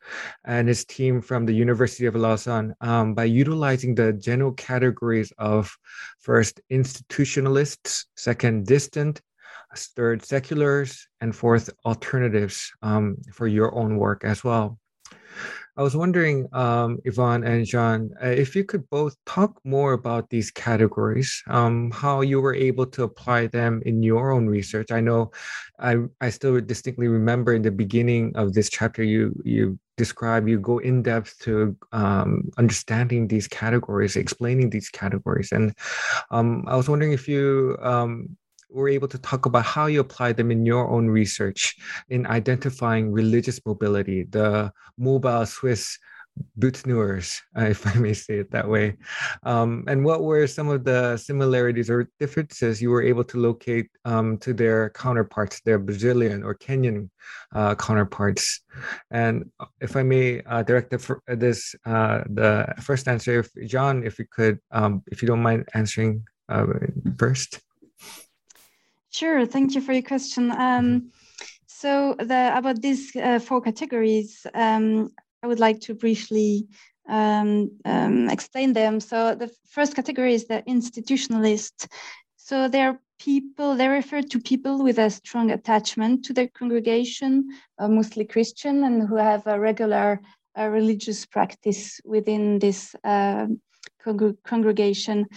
and 0.46 0.68
his 0.68 0.86
team 0.86 1.22
from 1.22 1.46
the 1.46 1.54
University 1.54 2.06
of 2.06 2.16
Lausanne 2.16 2.76
um, 2.82 3.16
by 3.16 3.24
utilizing 3.24 3.96
the 3.96 4.14
general 4.14 4.52
categories 4.54 5.34
of 5.40 5.76
first 6.20 6.62
institutionalists, 6.72 8.06
second 8.16 8.68
distant, 8.68 9.22
third 9.76 10.24
seculars, 10.24 11.08
and 11.22 11.36
fourth 11.36 11.70
alternatives 11.86 12.72
um, 12.82 13.18
for 13.34 13.48
your 13.48 13.74
own 13.76 13.98
work 13.98 14.24
as 14.24 14.44
well. 14.44 14.78
I 15.78 15.82
was 15.82 15.96
wondering, 15.96 16.48
um, 16.52 17.00
Yvan 17.06 17.46
and 17.46 17.66
Jeanne, 17.66 18.12
uh, 18.22 18.28
if 18.28 18.54
you 18.54 18.66
could 18.66 18.90
both 18.90 19.16
talk 19.26 19.62
more 19.64 19.94
about 19.94 20.30
these 20.30 20.52
categories, 20.52 21.42
um, 21.48 21.90
how 21.92 22.20
you 22.20 22.42
were 22.42 22.54
able 22.54 22.86
to 22.88 23.04
apply 23.04 23.48
them 23.48 23.82
in 23.86 24.04
your 24.04 24.32
own 24.32 24.48
research. 24.48 24.92
I 24.92 25.00
know 25.00 25.32
I, 25.80 25.96
I 26.20 26.32
still 26.32 26.60
distinctly 26.60 27.08
remember 27.08 27.54
in 27.54 27.62
the 27.62 27.72
beginning 27.72 28.34
of 28.36 28.54
this 28.54 28.70
chapter, 28.70 29.04
you, 29.04 29.34
you 29.46 29.80
describe, 29.96 30.48
you 30.50 30.60
go 30.60 30.80
in 30.80 31.02
depth 31.02 31.40
to 31.40 31.78
um, 31.94 32.50
understanding 32.58 33.28
these 33.28 33.48
categories, 33.48 34.18
explaining 34.18 34.70
these 34.70 34.90
categories. 34.90 35.52
And 35.54 35.74
um, 36.32 36.66
I 36.68 36.76
was 36.76 36.90
wondering 36.90 37.14
if 37.14 37.28
you 37.28 37.78
um, 37.82 38.36
were 38.70 38.90
able 38.90 39.08
to 39.08 39.18
talk 39.18 39.46
about 39.46 39.66
how 39.66 39.88
you 39.88 40.00
apply 40.00 40.34
them 40.34 40.52
in 40.52 40.66
your 40.66 40.90
own 40.90 41.08
research 41.08 41.76
in 42.10 42.26
identifying 42.28 43.12
religious 43.12 43.60
mobility, 43.66 44.24
the 44.24 44.72
mobile 44.98 45.46
Swiss 45.46 45.98
butineurs, 46.58 47.42
uh, 47.58 47.66
if 47.70 47.86
I 47.86 48.00
may 48.00 48.14
say 48.14 48.40
it 48.40 48.52
that 48.52 48.68
way. 48.68 48.98
Um, 49.44 49.84
and 49.88 50.06
what 50.06 50.24
were 50.24 50.48
some 50.48 50.70
of 50.70 50.84
the 50.84 51.18
similarities 51.18 51.90
or 51.90 52.10
differences 52.20 52.82
you 52.82 52.90
were 52.90 53.04
able 53.04 53.24
to 53.26 53.38
locate 53.38 53.90
um, 54.06 54.38
to 54.40 54.54
their 54.54 54.90
counterparts, 54.92 55.62
their 55.62 55.80
Brazilian 55.80 56.44
or 56.44 56.56
Kenyan 56.56 57.10
uh, 57.54 57.76
counterparts? 57.76 58.62
And 59.12 59.50
if 59.82 59.96
I 59.96 60.04
may 60.04 60.42
uh, 60.44 60.64
direct 60.64 60.92
the, 60.92 61.20
this, 61.28 61.76
uh, 61.86 62.24
the 62.30 62.74
first 62.82 63.08
answer, 63.08 63.40
if 63.40 63.50
John, 63.68 64.04
if 64.04 64.20
you 64.20 64.26
could, 64.30 64.60
um, 64.72 65.04
if 65.08 65.22
you 65.22 65.28
don't 65.28 65.44
mind 65.44 65.68
answering 65.74 66.26
uh, 66.50 66.66
first. 67.18 67.60
Sure, 69.12 69.46
thank 69.46 69.76
you 69.76 69.82
for 69.82 69.94
your 69.94 70.04
question. 70.04 70.52
Um, 70.52 70.58
mm-hmm. 70.58 71.08
so 71.66 72.16
the, 72.20 72.52
about 72.56 72.82
these 72.82 73.16
uh, 73.16 73.40
four 73.40 73.62
categories, 73.62 74.46
um, 74.54 75.10
I 75.42 75.48
would 75.48 75.60
like 75.60 75.80
to 75.82 75.96
briefly 75.96 76.68
um, 77.08 77.72
um, 77.86 78.30
explain 78.30 78.74
them. 78.74 79.00
So 79.00 79.36
the 79.36 79.52
first 79.70 79.96
category 79.96 80.36
is 80.36 80.46
the 80.46 80.62
institutionalist. 80.68 81.88
So 82.38 82.68
they're 82.68 83.00
people, 83.20 83.76
they 83.76 83.88
refer 83.88 84.22
to 84.22 84.40
people 84.40 84.84
with 84.84 84.98
a 84.98 85.10
strong 85.10 85.52
attachment 85.52 86.26
to 86.26 86.34
their 86.34 86.48
congregation, 86.48 87.50
uh, 87.78 87.88
mostly 87.88 88.26
Christian, 88.26 88.84
and 88.84 89.08
who 89.08 89.16
have 89.16 89.46
a 89.46 89.60
regular 89.60 90.22
uh, 90.58 90.68
religious 90.68 91.26
practice 91.26 92.00
within 92.06 92.60
this 92.60 92.96
congregation. 94.44 95.28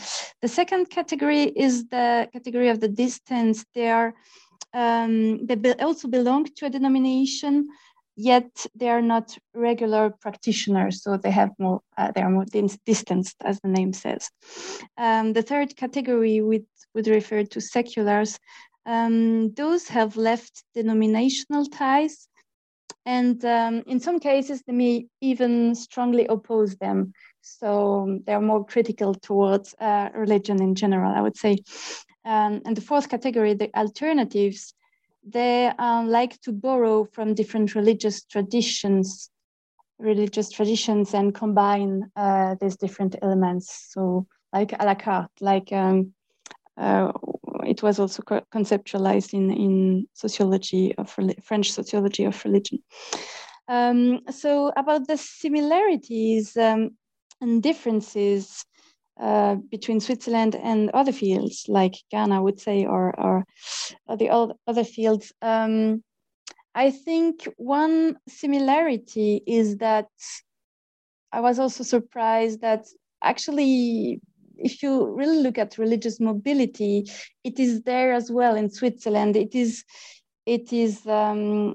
The 0.41 0.49
second 0.49 0.91
category 0.91 1.45
is 1.45 1.89
the 1.89 2.29
category 2.33 2.69
of 2.69 2.81
the 2.81 2.89
distance. 2.89 3.65
They 3.75 3.91
are 3.91 4.15
um, 4.75 5.47
they 5.47 5.55
be 5.55 5.73
also 5.75 6.09
belong 6.09 6.47
to 6.57 6.67
a 6.67 6.71
denomination, 6.71 7.69
yet 8.17 8.67
they 8.75 8.89
are 8.89 9.03
not 9.03 9.37
regular 9.55 10.11
practitioners, 10.11 11.03
so 11.03 11.17
they 11.17 11.31
have 11.31 11.51
more 11.59 11.81
uh, 11.99 12.11
they 12.13 12.23
are 12.23 12.31
more 12.31 12.47
distanced, 12.87 13.37
as 13.45 13.61
the 13.61 13.69
name 13.69 13.93
says. 13.93 14.31
Um, 14.97 15.33
the 15.35 15.43
third 15.43 15.77
category 15.77 16.41
would 16.41 16.67
would 16.95 17.07
refer 17.07 17.45
to 17.45 17.61
seculars. 17.61 18.39
Um, 18.87 19.53
those 19.55 19.89
have 19.89 20.17
left 20.17 20.65
denominational 20.75 21.67
ties, 21.67 22.29
and 23.05 23.45
um, 23.45 23.83
in 23.87 24.01
some 24.01 24.19
cases 24.19 24.63
they 24.67 24.73
may 24.73 25.07
even 25.21 25.75
strongly 25.75 26.27
oppose 26.27 26.77
them 26.77 27.13
so 27.43 28.19
they're 28.25 28.41
more 28.41 28.65
critical 28.65 29.15
towards 29.15 29.75
uh, 29.81 30.09
religion 30.15 30.63
in 30.63 30.75
general, 30.75 31.13
I 31.13 31.21
would 31.21 31.37
say. 31.37 31.59
Um, 32.25 32.63
and 32.65 32.77
the 32.77 32.81
fourth 32.81 33.09
category, 33.09 33.55
the 33.55 33.71
alternatives, 33.77 34.75
they 35.25 35.73
um, 35.79 36.09
like 36.09 36.41
to 36.43 36.53
borrow 36.53 37.05
from 37.05 37.35
different 37.35 37.75
religious 37.75 38.25
traditions, 38.25 39.31
religious 39.99 40.51
traditions, 40.51 41.15
and 41.15 41.35
combine 41.35 42.11
uh, 42.17 42.55
these 42.61 42.77
different 42.77 43.17
elements. 43.23 43.89
So, 43.91 44.27
like 44.53 44.73
a 44.79 44.85
la 44.85 44.95
carte, 44.95 45.31
like 45.41 45.73
um, 45.73 46.13
uh, 46.77 47.13
it 47.65 47.83
was 47.83 47.99
also 47.99 48.23
co 48.23 48.41
conceptualized 48.53 49.35
in 49.35 49.51
in 49.51 50.07
sociology 50.13 50.95
of 50.97 51.11
French 51.43 51.73
sociology 51.73 52.25
of 52.25 52.45
religion. 52.45 52.79
Um, 53.69 54.21
so, 54.31 54.73
about 54.77 55.07
the 55.07 55.17
similarities, 55.17 56.57
um, 56.57 56.97
and 57.43 57.63
differences 57.63 58.65
uh, 59.21 59.57
between 59.71 60.01
Switzerland 60.01 60.57
and 60.57 60.91
other 60.91 61.13
fields 61.13 61.67
like 61.69 61.95
Ghana, 62.11 62.43
would 62.43 62.59
say, 62.59 62.87
or, 62.87 63.15
or, 63.21 63.45
or 64.07 64.17
the 64.17 64.31
other 64.67 64.85
fields. 64.85 65.33
Um, 65.43 66.03
I 66.75 66.91
think 66.91 67.47
one 67.57 68.17
similarity 68.29 69.43
is 69.47 69.77
that 69.79 70.09
I 71.31 71.41
was 71.41 71.59
also 71.59 71.85
surprised 71.85 72.63
that 72.63 72.87
actually, 73.23 74.21
if 74.57 74.83
you 74.83 75.15
really 75.15 75.43
look 75.43 75.59
at 75.59 75.79
religious 75.79 76.21
mobility, 76.21 77.11
it 77.45 77.59
is 77.59 77.83
there 77.83 78.13
as 78.15 78.31
well 78.31 78.57
in 78.57 78.71
Switzerland. 78.71 79.37
It 79.37 79.55
is, 79.55 79.85
it 80.47 80.73
is 80.73 81.07
um, 81.07 81.75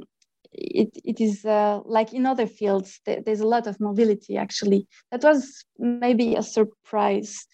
it, 0.52 0.90
it 1.04 1.22
is 1.22 1.46
uh, 1.46 1.82
like 1.86 2.14
in 2.14 2.26
other 2.26 2.48
fields, 2.48 3.00
there's 3.06 3.40
a 3.40 3.48
lot 3.48 3.68
of 3.68 3.80
mobility 3.80 4.38
actually. 4.38 4.88
That 5.12 5.24
was 5.24 5.66
maybe 5.78 6.36
a 6.36 6.44
surprise 6.44 7.46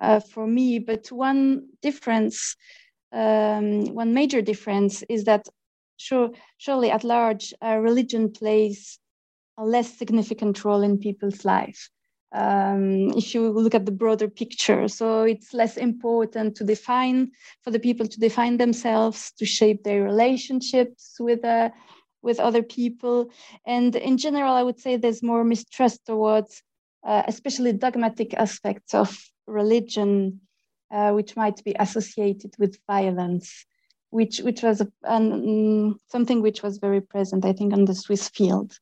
uh, 0.00 0.20
for 0.20 0.46
me, 0.46 0.78
but 0.78 1.10
one 1.12 1.68
difference, 1.82 2.56
um, 3.12 3.94
one 3.94 4.14
major 4.14 4.42
difference 4.42 5.02
is 5.08 5.24
that 5.24 5.46
sure, 5.96 6.30
surely 6.58 6.90
at 6.90 7.04
large, 7.04 7.52
uh, 7.62 7.76
religion 7.76 8.32
plays 8.32 8.98
a 9.58 9.64
less 9.64 9.98
significant 9.98 10.64
role 10.64 10.82
in 10.82 10.98
people's 10.98 11.44
life. 11.44 11.90
Um, 12.32 13.10
if 13.16 13.34
you 13.34 13.50
look 13.50 13.74
at 13.74 13.86
the 13.86 13.92
broader 13.92 14.28
picture. 14.28 14.86
So 14.86 15.22
it's 15.24 15.52
less 15.52 15.76
important 15.76 16.56
to 16.56 16.64
define 16.64 17.32
for 17.62 17.72
the 17.72 17.80
people 17.80 18.06
to 18.06 18.20
define 18.20 18.56
themselves, 18.56 19.32
to 19.38 19.44
shape 19.44 19.82
their 19.82 20.04
relationships 20.04 21.16
with 21.18 21.44
uh, 21.44 21.70
with 22.22 22.40
other 22.40 22.62
people. 22.62 23.30
And 23.66 23.94
in 23.96 24.18
general, 24.18 24.54
I 24.54 24.62
would 24.62 24.78
say 24.78 24.96
there's 24.96 25.22
more 25.22 25.44
mistrust 25.44 26.06
towards, 26.06 26.62
uh, 27.04 27.22
especially 27.26 27.72
dogmatic 27.72 28.34
aspects 28.34 28.94
of 28.94 29.16
religion, 29.46 30.40
uh, 30.90 31.12
which 31.12 31.36
might 31.36 31.62
be 31.64 31.74
associated 31.78 32.54
with 32.58 32.78
violence, 32.86 33.64
which 34.10 34.40
which 34.40 34.62
was 34.62 34.80
a, 34.80 34.88
um, 35.04 35.98
something 36.08 36.42
which 36.42 36.62
was 36.62 36.78
very 36.78 37.00
present, 37.00 37.44
I 37.44 37.52
think, 37.52 37.72
on 37.72 37.84
the 37.84 37.94
Swiss 37.94 38.28
field. 38.28 38.76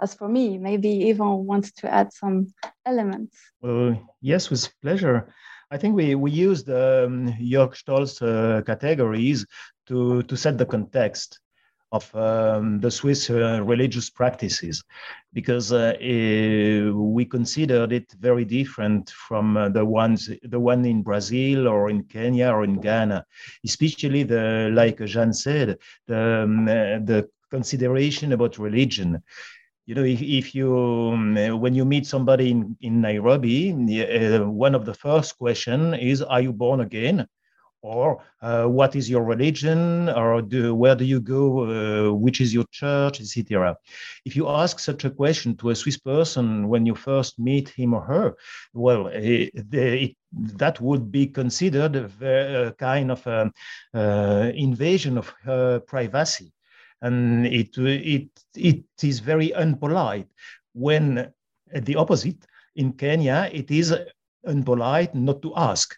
As 0.00 0.14
for 0.14 0.28
me, 0.28 0.58
maybe 0.58 1.08
Yvan 1.10 1.46
wants 1.46 1.72
to 1.72 1.92
add 1.92 2.12
some 2.12 2.52
elements. 2.84 3.36
Well, 3.60 3.96
yes, 4.20 4.50
with 4.50 4.68
pleasure. 4.82 5.32
I 5.70 5.78
think 5.78 5.96
we, 5.96 6.14
we 6.14 6.30
used 6.30 6.68
um, 6.68 7.28
Jörg 7.40 7.74
Stolz's 7.74 8.20
uh, 8.20 8.62
categories 8.66 9.46
to, 9.86 10.22
to 10.24 10.36
set 10.36 10.58
the 10.58 10.66
context 10.66 11.40
of 11.94 12.14
um, 12.16 12.80
the 12.80 12.90
Swiss 12.90 13.30
uh, 13.30 13.62
religious 13.62 14.10
practices, 14.10 14.82
because 15.32 15.72
uh, 15.72 15.94
eh, 16.00 16.90
we 16.90 17.24
considered 17.24 17.92
it 17.92 18.12
very 18.18 18.44
different 18.44 19.10
from 19.10 19.56
uh, 19.56 19.68
the 19.68 19.84
ones, 19.84 20.28
the 20.42 20.58
one 20.58 20.84
in 20.84 21.02
Brazil 21.02 21.68
or 21.68 21.90
in 21.90 22.02
Kenya 22.02 22.48
or 22.48 22.64
in 22.64 22.80
Ghana, 22.80 23.24
especially 23.64 24.24
the, 24.24 24.70
like 24.72 24.98
Jeanne 25.04 25.32
said, 25.32 25.78
the, 26.08 26.42
um, 26.42 26.66
the 26.66 27.28
consideration 27.50 28.32
about 28.32 28.58
religion. 28.58 29.22
You 29.86 29.94
know 29.94 30.04
if, 30.04 30.20
if 30.22 30.54
you 30.54 30.74
um, 30.76 31.34
when 31.60 31.74
you 31.74 31.84
meet 31.84 32.06
somebody 32.06 32.50
in, 32.50 32.74
in 32.80 33.02
nairobi 33.02 33.58
uh, 33.70 34.42
one 34.48 34.74
of 34.74 34.86
the 34.86 34.94
first 34.94 35.36
question 35.36 35.92
is 35.92 36.22
are 36.22 36.40
you 36.40 36.54
born 36.54 36.80
again 36.80 37.26
or 37.84 38.24
uh, 38.40 38.64
what 38.64 38.96
is 38.96 39.10
your 39.10 39.22
religion 39.22 40.08
or 40.08 40.40
do, 40.40 40.74
where 40.74 40.96
do 40.96 41.04
you 41.04 41.20
go 41.20 41.44
uh, 41.64 42.12
which 42.12 42.40
is 42.40 42.52
your 42.52 42.64
church 42.72 43.20
etc 43.20 43.76
if 44.24 44.34
you 44.34 44.48
ask 44.48 44.78
such 44.78 45.04
a 45.04 45.10
question 45.10 45.54
to 45.54 45.68
a 45.68 45.76
swiss 45.76 45.98
person 45.98 46.68
when 46.68 46.86
you 46.86 46.94
first 46.94 47.38
meet 47.38 47.68
him 47.68 47.92
or 47.92 48.00
her 48.00 48.34
well 48.72 49.08
it, 49.08 49.50
it, 49.72 50.16
that 50.32 50.80
would 50.80 51.12
be 51.12 51.26
considered 51.26 51.94
a, 51.96 52.68
a 52.68 52.72
kind 52.72 53.10
of 53.10 53.24
a, 53.26 53.42
um, 53.42 53.52
uh, 53.94 54.50
invasion 54.54 55.16
of 55.16 55.32
her 55.42 55.80
privacy. 55.80 56.52
And 57.02 57.46
it, 57.46 57.76
it, 57.76 58.28
it 58.56 58.84
is 59.02 59.20
very 59.20 59.50
unpolite 59.50 60.28
when 60.72 61.32
the 61.72 61.96
opposite 61.96 62.46
in 62.76 62.92
kenya 62.92 63.48
it 63.52 63.70
is 63.70 63.94
unpolite 64.46 65.14
not 65.14 65.42
to 65.42 65.52
ask 65.56 65.96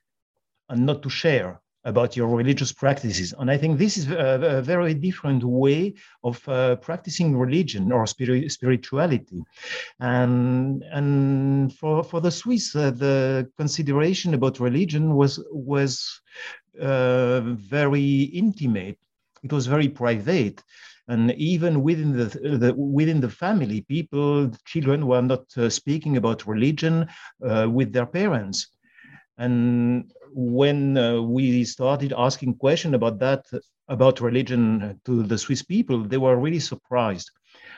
and 0.68 0.84
not 0.84 1.02
to 1.02 1.08
share 1.08 1.60
about 1.86 2.16
your 2.16 2.28
religious 2.28 2.72
practices. 2.72 3.32
And 3.38 3.50
I 3.50 3.56
think 3.56 3.78
this 3.78 3.96
is 3.96 4.10
a, 4.10 4.58
a 4.58 4.62
very 4.62 4.92
different 4.92 5.42
way 5.44 5.94
of 6.24 6.46
uh, 6.48 6.76
practicing 6.76 7.38
religion 7.38 7.92
or 7.92 8.04
spiri- 8.04 8.50
spirituality. 8.50 9.40
And, 10.00 10.82
and 10.92 11.72
for, 11.78 12.02
for 12.02 12.20
the 12.20 12.32
Swiss, 12.32 12.74
uh, 12.74 12.90
the 12.90 13.48
consideration 13.56 14.34
about 14.34 14.60
religion 14.60 15.14
was, 15.14 15.42
was 15.52 16.20
uh, 16.80 17.40
very 17.40 18.22
intimate. 18.42 18.98
It 19.44 19.52
was 19.52 19.66
very 19.66 19.88
private 19.88 20.62
and 21.08 21.30
even 21.34 21.82
within 21.84 22.16
the, 22.16 22.24
the, 22.58 22.74
within 22.74 23.20
the 23.20 23.30
family 23.30 23.82
people 23.82 24.50
children 24.64 25.06
were 25.06 25.22
not 25.22 25.44
uh, 25.56 25.70
speaking 25.70 26.16
about 26.16 26.48
religion 26.48 27.06
uh, 27.48 27.68
with 27.70 27.92
their 27.92 28.06
parents 28.06 28.66
and 29.38 30.12
when 30.32 30.96
uh, 30.96 31.20
we 31.20 31.64
started 31.64 32.12
asking 32.16 32.56
questions 32.56 32.94
about 32.94 33.18
that, 33.20 33.44
about 33.88 34.20
religion 34.20 35.00
to 35.04 35.22
the 35.22 35.38
Swiss 35.38 35.62
people, 35.62 36.02
they 36.04 36.16
were 36.18 36.36
really 36.36 36.60
surprised. 36.60 37.30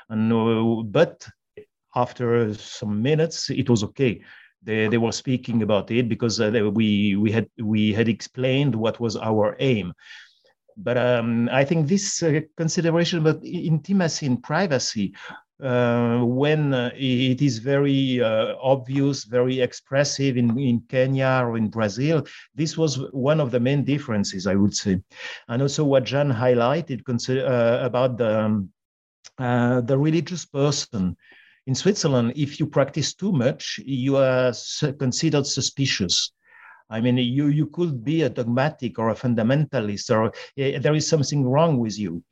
And 0.09 0.33
uh, 0.33 0.83
but 0.85 1.27
after 1.95 2.55
some 2.55 3.03
minutes, 3.03 3.51
it 3.51 3.69
was 3.69 3.83
okay. 3.85 4.23
They, 4.63 4.89
they 4.89 4.99
were 4.99 5.13
speaking 5.13 5.63
about 5.63 5.91
it 5.91 6.09
because 6.09 6.41
uh, 6.41 6.51
they, 6.51 6.63
we 6.63 7.17
we 7.17 7.31
had 7.31 7.49
we 7.59 7.93
had 7.93 8.09
explained 8.09 8.75
what 8.75 9.01
was 9.01 9.17
our 9.17 9.57
aim. 9.59 9.93
But 10.77 10.97
um, 10.97 11.49
I 11.51 11.65
think 11.65 11.89
this 11.89 12.23
uh, 12.23 12.41
consideration 12.57 13.19
about 13.19 13.45
intimacy 13.45 14.27
and 14.27 14.43
privacy 14.43 15.15
uh, 15.61 16.21
when 16.25 16.73
uh, 16.73 16.91
it 16.95 17.43
is 17.43 17.59
very 17.59 18.23
uh, 18.23 18.55
obvious, 18.61 19.25
very 19.25 19.61
expressive 19.61 20.37
in, 20.37 20.59
in 20.59 20.81
Kenya 20.89 21.43
or 21.45 21.57
in 21.57 21.69
Brazil. 21.69 22.27
This 22.55 22.79
was 22.79 22.97
one 23.13 23.41
of 23.41 23.51
the 23.51 23.61
main 23.61 23.85
differences, 23.85 24.47
I 24.47 24.55
would 24.55 24.75
say. 24.75 25.01
And 25.49 25.63
also 25.63 25.85
what 25.85 26.05
Jeanne 26.05 26.33
highlighted 26.33 27.03
uh, 27.31 27.85
about 27.85 28.19
the, 28.19 28.41
um, 28.41 28.71
uh, 29.39 29.81
the 29.81 29.99
religious 29.99 30.45
person. 30.47 31.17
In 31.67 31.75
Switzerland, 31.75 32.33
if 32.35 32.59
you 32.59 32.67
practice 32.67 33.13
too 33.13 33.33
much, 33.33 33.79
you 33.85 34.17
are 34.17 34.53
considered 34.99 35.47
suspicious. 35.47 36.33
I 36.91 37.01
mean, 37.01 37.19
you, 37.19 37.49
you 37.49 37.67
could 37.67 38.05
be 38.05 38.23
a 38.23 38.31
dogmatic 38.31 38.99
or 38.99 39.11
a 39.11 39.15
fundamentalist, 39.15 40.11
or 40.11 40.27
uh, 40.27 40.31
there 40.81 40.95
is 40.95 41.09
something 41.09 41.47
wrong 41.47 41.79
with 41.79 41.99
you. 41.99 42.23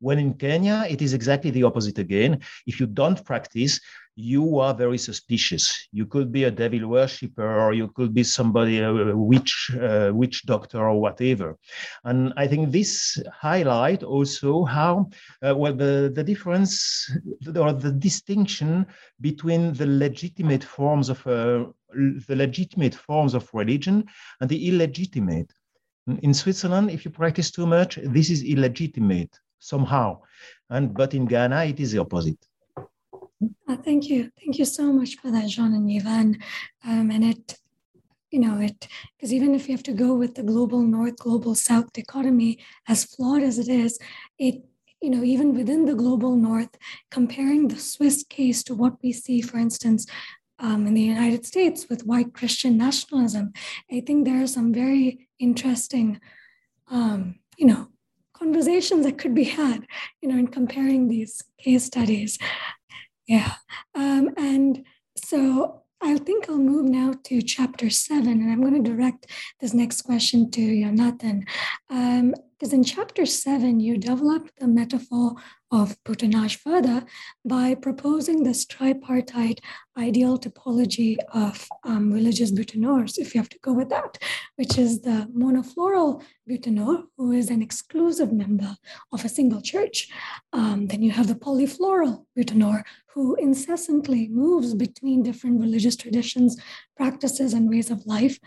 When 0.00 0.18
in 0.18 0.34
Kenya, 0.34 0.86
it 0.88 1.02
is 1.02 1.12
exactly 1.12 1.50
the 1.50 1.64
opposite 1.64 1.98
again. 1.98 2.40
If 2.66 2.78
you 2.78 2.86
don't 2.86 3.24
practice, 3.24 3.80
you 4.14 4.58
are 4.58 4.74
very 4.74 4.98
suspicious. 4.98 5.88
You 5.92 6.06
could 6.06 6.32
be 6.32 6.44
a 6.44 6.50
devil 6.50 6.88
worshipper, 6.88 7.60
or 7.60 7.72
you 7.72 7.88
could 7.88 8.12
be 8.12 8.24
somebody, 8.24 8.80
a 8.80 9.16
witch, 9.16 9.70
uh, 9.80 10.10
witch 10.12 10.44
doctor, 10.44 10.88
or 10.88 11.00
whatever. 11.00 11.56
And 12.04 12.32
I 12.36 12.48
think 12.48 12.70
this 12.70 13.20
highlight 13.32 14.02
also 14.02 14.64
how 14.64 15.10
uh, 15.46 15.54
well 15.56 15.74
the 15.74 16.10
the 16.14 16.24
difference 16.24 17.10
or 17.56 17.72
the 17.72 17.92
distinction 17.92 18.86
between 19.20 19.72
the 19.72 19.86
legitimate 19.86 20.64
forms 20.64 21.08
of 21.10 21.24
uh, 21.26 21.66
the 21.92 22.36
legitimate 22.36 22.94
forms 22.94 23.34
of 23.34 23.48
religion 23.52 24.04
and 24.40 24.48
the 24.48 24.68
illegitimate. 24.68 25.52
In 26.22 26.32
Switzerland, 26.32 26.90
if 26.90 27.04
you 27.04 27.10
practice 27.10 27.50
too 27.50 27.66
much, 27.66 27.98
this 28.02 28.30
is 28.30 28.42
illegitimate 28.42 29.38
somehow, 29.58 30.20
and 30.70 30.94
but 30.94 31.14
in 31.14 31.26
Ghana, 31.26 31.64
it 31.64 31.80
is 31.80 31.92
the 31.92 31.98
opposite. 31.98 32.38
Uh, 33.68 33.76
thank 33.76 34.08
you. 34.08 34.30
Thank 34.38 34.58
you 34.58 34.64
so 34.64 34.92
much 34.92 35.16
for 35.16 35.30
that, 35.30 35.48
Jeanne 35.48 35.74
and 35.74 35.90
Yvan. 35.90 36.40
Um, 36.84 37.10
and 37.10 37.24
it, 37.24 37.58
you 38.30 38.40
know, 38.40 38.58
it, 38.60 38.88
because 39.16 39.32
even 39.32 39.54
if 39.54 39.68
you 39.68 39.76
have 39.76 39.84
to 39.84 39.92
go 39.92 40.14
with 40.14 40.34
the 40.34 40.42
global 40.42 40.82
north, 40.82 41.16
global 41.18 41.54
south 41.54 41.92
dichotomy, 41.92 42.58
as 42.88 43.04
flawed 43.04 43.42
as 43.42 43.58
it 43.58 43.68
is, 43.68 43.98
it, 44.38 44.64
you 45.00 45.10
know, 45.10 45.22
even 45.22 45.54
within 45.54 45.84
the 45.84 45.94
global 45.94 46.34
north, 46.34 46.70
comparing 47.10 47.68
the 47.68 47.78
Swiss 47.78 48.24
case 48.28 48.64
to 48.64 48.74
what 48.74 48.96
we 49.02 49.12
see, 49.12 49.40
for 49.40 49.58
instance, 49.58 50.06
um, 50.58 50.86
in 50.86 50.94
the 50.94 51.02
United 51.02 51.46
States 51.46 51.86
with 51.88 52.06
white 52.06 52.34
Christian 52.34 52.76
nationalism, 52.76 53.52
I 53.92 54.00
think 54.00 54.24
there 54.24 54.42
are 54.42 54.46
some 54.46 54.72
very 54.72 55.28
interesting, 55.38 56.20
um, 56.90 57.38
you 57.56 57.66
know, 57.66 57.88
conversations 58.34 59.04
that 59.04 59.18
could 59.18 59.34
be 59.34 59.44
had, 59.44 59.86
you 60.20 60.28
know, 60.28 60.38
in 60.38 60.48
comparing 60.48 61.08
these 61.08 61.42
case 61.58 61.84
studies. 61.84 62.38
Yeah. 63.26 63.54
Um, 63.94 64.30
and 64.36 64.84
so 65.16 65.82
I 66.00 66.16
think 66.18 66.48
I'll 66.48 66.58
move 66.58 66.86
now 66.86 67.14
to 67.24 67.42
chapter 67.42 67.90
seven, 67.90 68.40
and 68.40 68.50
I'm 68.50 68.60
going 68.60 68.82
to 68.82 68.90
direct 68.90 69.26
this 69.60 69.74
next 69.74 70.02
question 70.02 70.50
to 70.52 70.80
Jonathan. 70.80 71.44
Um, 71.90 72.34
because 72.58 72.72
in 72.72 72.82
chapter 72.82 73.24
seven, 73.24 73.78
you 73.78 73.96
develop 73.96 74.50
the 74.58 74.66
metaphor 74.66 75.34
of 75.70 75.96
butinage 76.02 76.56
further 76.56 77.04
by 77.44 77.74
proposing 77.74 78.42
this 78.42 78.64
tripartite 78.66 79.60
ideal 79.96 80.38
topology 80.38 81.16
of 81.32 81.68
um, 81.84 82.10
religious 82.12 82.50
butineurs, 82.50 83.18
if 83.18 83.34
you 83.34 83.40
have 83.40 83.48
to 83.50 83.58
go 83.60 83.72
with 83.72 83.90
that, 83.90 84.18
which 84.56 84.76
is 84.76 85.02
the 85.02 85.28
monofloral 85.36 86.22
butineur, 86.48 87.04
who 87.16 87.30
is 87.32 87.50
an 87.50 87.62
exclusive 87.62 88.32
member 88.32 88.76
of 89.12 89.24
a 89.24 89.28
single 89.28 89.60
church. 89.60 90.08
Um, 90.52 90.86
then 90.86 91.02
you 91.02 91.12
have 91.12 91.28
the 91.28 91.34
polyfloral 91.34 92.24
butineur, 92.36 92.82
who 93.14 93.34
incessantly 93.36 94.28
moves 94.28 94.74
between 94.74 95.22
different 95.22 95.60
religious 95.60 95.96
traditions, 95.96 96.60
practices, 96.96 97.52
and 97.52 97.68
ways 97.68 97.90
of 97.90 98.06
life. 98.06 98.38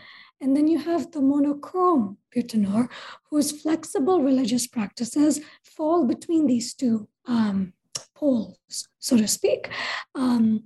And 0.42 0.56
then 0.56 0.68
you 0.68 0.80
have 0.80 1.12
the 1.12 1.22
monochrome 1.22 2.18
butineur, 2.36 2.90
whose 3.30 3.62
flexible 3.62 4.22
religious 4.22 4.66
practices 4.66 5.40
fall 5.64 6.06
between 6.06 6.48
these 6.48 6.74
two 6.74 7.08
um, 7.28 7.74
poles, 8.16 8.88
so 9.00 9.18
to 9.18 9.28
speak. 9.28 9.70
Um, 10.16 10.64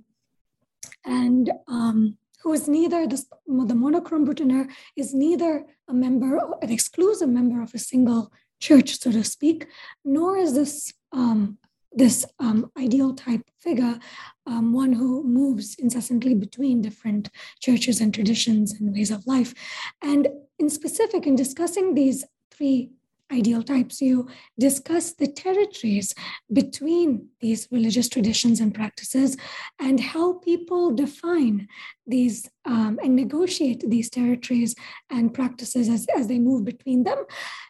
and 1.04 1.50
um, 1.68 2.16
who 2.42 2.52
is 2.52 2.68
neither 2.68 3.06
the, 3.06 3.22
the 3.46 3.74
monochrome 3.74 4.26
butineur 4.26 4.68
is 4.96 5.12
neither 5.12 5.64
a 5.88 5.92
member, 5.92 6.38
an 6.62 6.70
exclusive 6.70 7.28
member 7.28 7.62
of 7.62 7.74
a 7.74 7.78
single 7.78 8.32
church, 8.60 8.98
so 8.98 9.12
to 9.12 9.24
speak, 9.24 9.66
nor 10.04 10.36
is 10.38 10.54
this 10.54 10.92
um, 11.12 11.58
this 11.96 12.26
um, 12.38 12.70
ideal 12.78 13.14
type 13.14 13.42
figure, 13.58 13.98
um, 14.46 14.72
one 14.72 14.92
who 14.92 15.24
moves 15.24 15.74
incessantly 15.78 16.34
between 16.34 16.82
different 16.82 17.30
churches 17.60 18.00
and 18.00 18.14
traditions 18.14 18.74
and 18.74 18.92
ways 18.92 19.10
of 19.10 19.26
life. 19.26 19.54
And 20.02 20.28
in 20.58 20.68
specific, 20.68 21.26
in 21.26 21.34
discussing 21.34 21.94
these 21.94 22.24
three 22.50 22.90
ideal 23.32 23.62
types, 23.62 24.00
you 24.00 24.28
discuss 24.58 25.12
the 25.12 25.26
territories 25.26 26.14
between 26.52 27.28
these 27.40 27.68
religious 27.70 28.08
traditions 28.08 28.60
and 28.60 28.74
practices 28.74 29.36
and 29.80 29.98
how 30.00 30.34
people 30.34 30.94
define 30.94 31.68
these 32.06 32.48
um, 32.64 32.98
and 33.02 33.16
negotiate 33.16 33.82
these 33.88 34.10
territories 34.10 34.74
and 35.10 35.34
practices 35.34 35.88
as, 35.88 36.06
as 36.16 36.28
they 36.28 36.38
move 36.38 36.64
between 36.64 37.04
them. 37.04 37.24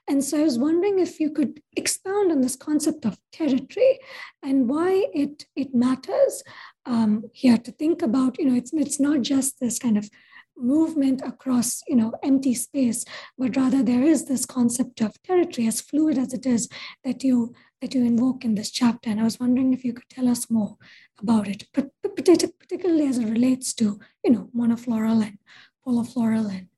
And 0.09 0.23
so 0.23 0.41
I 0.41 0.45
was 0.45 0.59
wondering 0.59 0.99
if 0.99 1.21
you 1.21 1.31
could 1.31 1.61
expound 1.77 2.33
on 2.33 2.41
this 2.41 2.57
concept 2.57 3.05
of 3.05 3.19
territory 3.33 3.99
and 4.43 4.69
why 4.69 5.07
it, 5.13 5.47
it 5.57 5.75
matters 5.75 6.43
um, 6.85 7.25
here 7.33 7.59
to 7.59 7.73
think 7.73 8.03
about, 8.03 8.39
you 8.39 8.45
know, 8.45 8.55
it's, 8.55 8.73
it's 8.73 9.01
not 9.01 9.23
just 9.23 9.59
this 9.61 9.79
kind 9.79 9.99
of 9.99 10.09
movement 10.57 11.21
across 11.23 11.83
you 11.87 11.97
know 11.97 12.13
empty 12.23 12.55
space 12.55 13.05
but 13.37 13.57
rather 13.57 13.83
there 13.83 14.03
is 14.03 14.25
this 14.25 14.47
concept 14.47 15.01
of 15.01 15.23
territory 15.23 15.67
as 15.67 15.81
fluid 15.81 16.19
as 16.19 16.33
it 16.33 16.47
is 16.47 16.69
that 17.05 17.23
you 17.23 17.55
that 17.83 17.95
you 17.95 18.03
invoke 18.05 18.43
in 18.43 18.55
this 18.55 18.71
chapter. 18.71 19.11
And 19.11 19.21
i 19.21 19.25
was 19.25 19.39
wondering 19.39 19.73
if 19.73 19.85
you 19.85 19.93
could 19.93 20.09
tell 20.09 20.29
us 20.29 20.51
more 20.51 20.77
about 21.21 21.49
it 21.49 21.65
but 21.75 21.91
particularly 22.03 23.07
as 23.07 23.19
it 23.19 23.29
relates 23.29 23.75
to 23.75 23.99
you 24.25 24.31
know 24.31 24.49
monofloral 24.57 25.23
and 25.23 25.39
polyfloral 25.87 26.51
and 26.51 26.69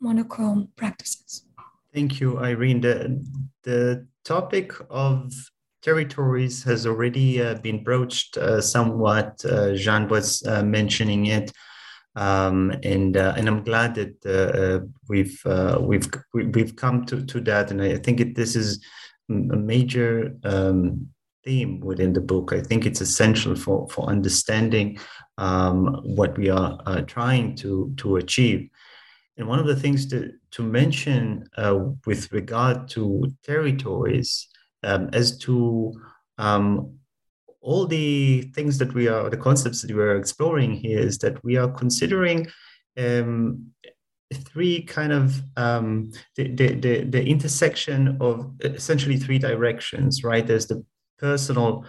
monochrome 0.00 0.68
practices. 0.76 1.44
Thank 1.94 2.20
you 2.20 2.38
irene. 2.38 2.80
The, 2.80 3.24
the 3.62 4.06
topic 4.24 4.72
of 4.90 5.32
territories 5.82 6.62
has 6.64 6.86
already 6.86 7.42
uh, 7.42 7.54
been 7.54 7.82
broached 7.82 8.36
uh, 8.36 8.60
somewhat. 8.60 9.42
Uh, 9.44 9.74
Jeanne 9.74 10.08
was 10.08 10.44
uh, 10.46 10.62
mentioning 10.62 11.26
it 11.26 11.50
um, 12.18 12.72
and 12.82 13.16
uh, 13.16 13.34
and 13.36 13.48
I'm 13.48 13.62
glad 13.62 13.94
that 13.94 14.26
uh, 14.26 14.58
uh 14.58 14.80
we've 15.08 15.40
uh, 15.46 15.78
we've 15.80 16.08
we've 16.34 16.74
come 16.74 17.06
to, 17.06 17.24
to 17.24 17.40
that, 17.42 17.70
and 17.70 17.80
I 17.80 17.96
think 17.96 18.20
it, 18.20 18.34
this 18.34 18.56
is 18.56 18.84
a 19.30 19.32
major 19.32 20.34
um, 20.42 21.08
theme 21.44 21.78
within 21.78 22.12
the 22.12 22.20
book. 22.20 22.52
I 22.52 22.60
think 22.60 22.86
it's 22.86 23.00
essential 23.00 23.54
for 23.54 23.88
for 23.88 24.08
understanding 24.08 24.98
um, 25.38 26.00
what 26.02 26.36
we 26.36 26.50
are 26.50 26.80
uh, 26.86 27.02
trying 27.02 27.54
to 27.56 27.94
to 27.98 28.16
achieve. 28.16 28.68
And 29.36 29.46
one 29.46 29.60
of 29.60 29.66
the 29.66 29.76
things 29.76 30.06
to 30.06 30.32
to 30.50 30.62
mention 30.64 31.48
uh, 31.56 31.78
with 32.04 32.32
regard 32.32 32.88
to 32.88 33.32
territories 33.44 34.48
um, 34.82 35.08
as 35.12 35.38
to 35.38 35.92
um, 36.38 36.98
all 37.60 37.86
the 37.86 38.42
things 38.54 38.78
that 38.78 38.94
we 38.94 39.08
are, 39.08 39.28
the 39.28 39.36
concepts 39.36 39.82
that 39.82 39.94
we 39.94 40.02
are 40.02 40.16
exploring 40.16 40.74
here 40.74 41.00
is 41.00 41.18
that 41.18 41.42
we 41.44 41.56
are 41.56 41.68
considering 41.68 42.46
um, 42.96 43.66
three 44.32 44.82
kind 44.82 45.12
of 45.12 45.40
um, 45.56 46.12
the, 46.36 46.48
the, 46.48 46.74
the, 46.74 47.04
the 47.04 47.24
intersection 47.24 48.16
of 48.20 48.52
essentially 48.60 49.16
three 49.16 49.38
directions, 49.38 50.22
right? 50.22 50.46
There's 50.46 50.66
the 50.66 50.84
personal 51.18 51.84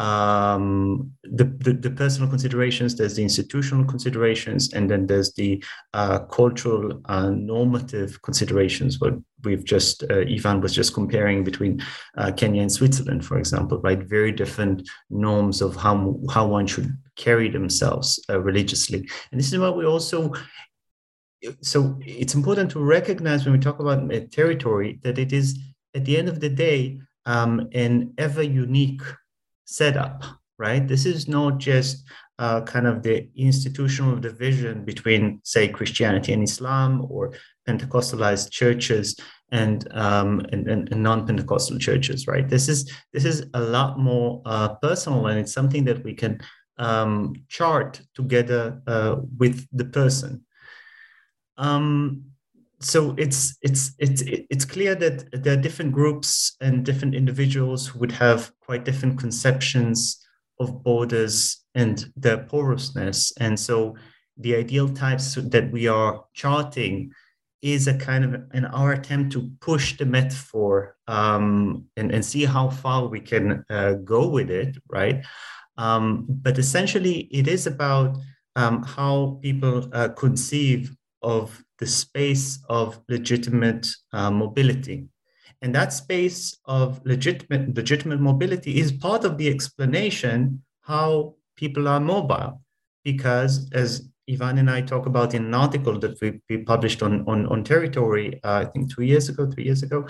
um, 0.00 1.12
the, 1.24 1.44
the, 1.44 1.74
the, 1.74 1.90
personal 1.90 2.30
considerations, 2.30 2.96
there's 2.96 3.16
the 3.16 3.22
institutional 3.22 3.84
considerations, 3.84 4.72
and 4.72 4.90
then 4.90 5.06
there's 5.06 5.34
the 5.34 5.62
uh, 5.92 6.20
cultural 6.20 7.02
uh, 7.04 7.28
normative 7.28 8.22
considerations. 8.22 8.98
What 8.98 9.14
we've 9.44 9.62
just, 9.62 10.02
uh, 10.04 10.20
Yvan 10.20 10.62
was 10.62 10.74
just 10.74 10.94
comparing 10.94 11.44
between 11.44 11.82
uh, 12.16 12.32
Kenya 12.32 12.62
and 12.62 12.72
Switzerland, 12.72 13.26
for 13.26 13.36
example, 13.36 13.78
right? 13.82 14.02
Very 14.02 14.32
different 14.32 14.88
norms 15.10 15.60
of 15.60 15.76
how, 15.76 16.18
how 16.30 16.46
one 16.46 16.66
should 16.66 16.96
carry 17.16 17.50
themselves 17.50 18.18
uh, 18.30 18.40
religiously. 18.40 19.06
And 19.30 19.38
this 19.38 19.52
is 19.52 19.58
what 19.58 19.76
we 19.76 19.84
also 19.84 20.32
so 21.62 21.98
it's 22.04 22.34
important 22.34 22.70
to 22.70 22.80
recognize 22.80 23.46
when 23.46 23.54
we 23.54 23.58
talk 23.58 23.80
about 23.80 24.10
territory 24.30 25.00
that 25.04 25.18
it 25.18 25.32
is 25.32 25.58
at 25.94 26.04
the 26.04 26.18
end 26.18 26.28
of 26.28 26.38
the 26.38 26.50
day 26.50 27.00
um, 27.24 27.66
an 27.72 28.12
ever 28.18 28.42
unique 28.42 29.00
setup, 29.70 30.24
right? 30.58 30.86
This 30.86 31.06
is 31.06 31.28
not 31.28 31.58
just 31.58 32.04
uh, 32.38 32.62
kind 32.62 32.86
of 32.86 33.02
the 33.02 33.28
institutional 33.36 34.16
division 34.16 34.84
between, 34.84 35.40
say, 35.44 35.68
Christianity 35.68 36.32
and 36.32 36.42
Islam 36.42 37.06
or 37.08 37.32
Pentecostalized 37.68 38.50
churches 38.50 39.16
and, 39.52 39.86
um, 39.92 40.40
and, 40.52 40.66
and, 40.68 41.02
non-Pentecostal 41.02 41.78
churches, 41.78 42.26
right? 42.26 42.48
This 42.48 42.68
is 42.68 42.90
this 43.12 43.24
is 43.24 43.46
a 43.54 43.60
lot 43.60 43.98
more 43.98 44.42
uh, 44.46 44.74
personal, 44.76 45.26
and 45.26 45.38
it's 45.38 45.52
something 45.52 45.84
that 45.84 46.04
we 46.04 46.14
can 46.14 46.40
um, 46.78 47.34
chart 47.48 48.00
together 48.14 48.80
uh, 48.86 49.16
with 49.38 49.66
the 49.72 49.84
person. 49.84 50.44
Um, 51.58 52.29
so 52.80 53.14
it's 53.18 53.56
it's 53.62 53.92
it's 53.98 54.22
it's 54.26 54.64
clear 54.64 54.94
that 54.94 55.42
there 55.42 55.54
are 55.54 55.62
different 55.62 55.92
groups 55.92 56.56
and 56.60 56.84
different 56.84 57.14
individuals 57.14 57.86
who 57.86 57.98
would 57.98 58.12
have 58.12 58.52
quite 58.60 58.84
different 58.84 59.18
conceptions 59.18 60.24
of 60.58 60.82
borders 60.82 61.64
and 61.74 62.10
their 62.16 62.38
porousness 62.38 63.32
and 63.38 63.58
so 63.58 63.94
the 64.36 64.54
ideal 64.54 64.88
types 64.88 65.34
that 65.34 65.70
we 65.70 65.86
are 65.86 66.24
charting 66.34 67.12
is 67.62 67.86
a 67.86 67.96
kind 67.96 68.24
of 68.24 68.42
in 68.54 68.64
our 68.64 68.92
attempt 68.92 69.32
to 69.32 69.50
push 69.60 69.96
the 69.98 70.06
metaphor 70.06 70.96
um, 71.08 71.84
and, 71.96 72.10
and 72.10 72.24
see 72.24 72.44
how 72.44 72.70
far 72.70 73.06
we 73.06 73.20
can 73.20 73.64
uh, 73.68 73.92
go 73.92 74.28
with 74.28 74.50
it, 74.50 74.76
right? 74.88 75.24
Um, 75.76 76.24
but 76.28 76.58
essentially, 76.58 77.28
it 77.30 77.48
is 77.48 77.66
about 77.66 78.16
um, 78.56 78.82
how 78.82 79.38
people 79.42 79.88
uh, 79.92 80.08
conceive 80.08 80.96
of 81.22 81.62
the 81.80 81.86
space 81.86 82.62
of 82.68 83.00
legitimate 83.08 83.88
uh, 84.12 84.30
mobility. 84.30 85.08
And 85.62 85.74
that 85.74 85.92
space 85.92 86.56
of 86.66 87.00
legitimate, 87.04 87.74
legitimate 87.74 88.20
mobility 88.20 88.78
is 88.78 88.92
part 88.92 89.24
of 89.24 89.36
the 89.36 89.48
explanation 89.48 90.62
how 90.82 91.34
people 91.56 91.88
are 91.88 92.00
mobile. 92.00 92.62
Because 93.04 93.70
as 93.72 94.08
Yvan 94.26 94.58
and 94.58 94.70
I 94.70 94.82
talk 94.82 95.06
about 95.06 95.34
in 95.34 95.46
an 95.46 95.54
article 95.54 95.98
that 95.98 96.20
we, 96.20 96.40
we 96.48 96.58
published 96.58 97.02
on, 97.02 97.24
on, 97.26 97.46
on 97.46 97.64
territory, 97.64 98.40
uh, 98.44 98.62
I 98.62 98.64
think 98.66 98.94
two 98.94 99.02
years 99.02 99.28
ago, 99.28 99.50
three 99.50 99.64
years 99.64 99.82
ago, 99.82 100.06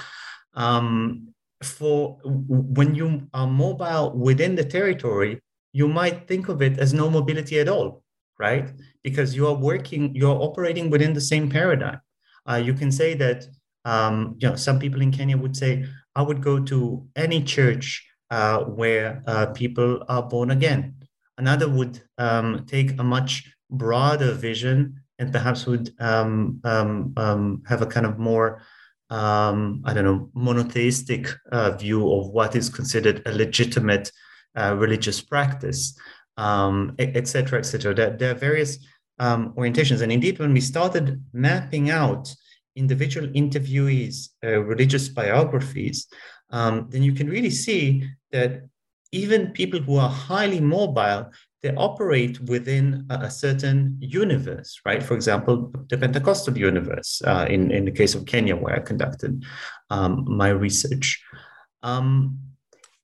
um, 0.54 1.28
for 1.62 2.18
when 2.24 2.94
you 2.94 3.28
are 3.34 3.46
mobile 3.46 4.12
within 4.12 4.54
the 4.54 4.64
territory, 4.64 5.40
you 5.72 5.86
might 5.86 6.26
think 6.26 6.48
of 6.48 6.62
it 6.62 6.78
as 6.78 6.92
no 6.92 7.08
mobility 7.10 7.60
at 7.60 7.68
all, 7.68 8.02
right? 8.38 8.70
Because 9.02 9.34
you 9.34 9.46
are 9.46 9.54
working, 9.54 10.14
you're 10.14 10.42
operating 10.42 10.90
within 10.90 11.14
the 11.14 11.20
same 11.20 11.48
paradigm. 11.48 12.00
Uh, 12.48 12.56
you 12.56 12.74
can 12.74 12.92
say 12.92 13.14
that, 13.14 13.46
um, 13.84 14.36
you 14.38 14.48
know, 14.48 14.56
some 14.56 14.78
people 14.78 15.00
in 15.00 15.10
Kenya 15.10 15.36
would 15.36 15.56
say, 15.56 15.86
I 16.14 16.22
would 16.22 16.42
go 16.42 16.58
to 16.64 17.06
any 17.16 17.42
church 17.42 18.06
uh, 18.30 18.60
where 18.64 19.22
uh, 19.26 19.46
people 19.46 20.04
are 20.08 20.22
born 20.22 20.50
again. 20.50 20.96
Another 21.38 21.68
would 21.68 22.02
um, 22.18 22.66
take 22.66 22.98
a 22.98 23.04
much 23.04 23.50
broader 23.70 24.32
vision 24.32 25.00
and 25.18 25.32
perhaps 25.32 25.66
would 25.66 25.90
um, 26.00 26.60
um, 26.64 27.12
um 27.16 27.62
have 27.68 27.82
a 27.82 27.86
kind 27.86 28.06
of 28.06 28.18
more 28.18 28.62
um, 29.10 29.82
I 29.84 29.92
don't 29.92 30.04
know, 30.04 30.30
monotheistic 30.34 31.28
uh, 31.50 31.72
view 31.72 32.10
of 32.12 32.28
what 32.28 32.54
is 32.54 32.68
considered 32.70 33.22
a 33.26 33.32
legitimate 33.32 34.10
uh, 34.56 34.76
religious 34.76 35.20
practice, 35.20 35.96
um, 36.44 36.74
et 36.98 37.26
cetera, 37.32 37.58
et 37.58 37.66
cetera. 37.70 37.92
There, 37.94 38.12
there 38.18 38.32
are 38.32 38.40
various 38.48 38.72
um, 39.24 39.52
orientations. 39.58 40.00
And 40.02 40.12
indeed, 40.12 40.38
when 40.38 40.52
we 40.58 40.62
started 40.74 41.06
mapping 41.32 41.86
out 42.02 42.24
individual 42.74 43.26
interviewees' 43.42 44.18
uh, 44.46 44.60
religious 44.72 45.06
biographies, 45.20 45.98
um, 46.58 46.74
then 46.92 47.02
you 47.02 47.14
can 47.18 47.28
really 47.36 47.54
see 47.64 47.82
that 48.32 48.50
even 49.12 49.52
people 49.60 49.80
who 49.86 49.96
are 50.04 50.12
highly 50.30 50.60
mobile, 50.60 51.22
they 51.62 51.74
operate 51.76 52.40
within 52.54 52.84
a, 53.10 53.14
a 53.28 53.30
certain 53.30 53.78
universe, 54.00 54.70
right? 54.88 55.02
For 55.02 55.14
example, 55.14 55.54
the 55.90 55.98
Pentecostal 55.98 56.56
universe, 56.56 57.10
uh, 57.30 57.46
in, 57.54 57.70
in 57.70 57.84
the 57.84 57.96
case 58.00 58.16
of 58.16 58.24
Kenya, 58.24 58.56
where 58.56 58.76
I 58.76 58.80
conducted 58.80 59.32
um, 59.90 60.12
my 60.42 60.50
research. 60.64 61.06
Um, 61.82 62.38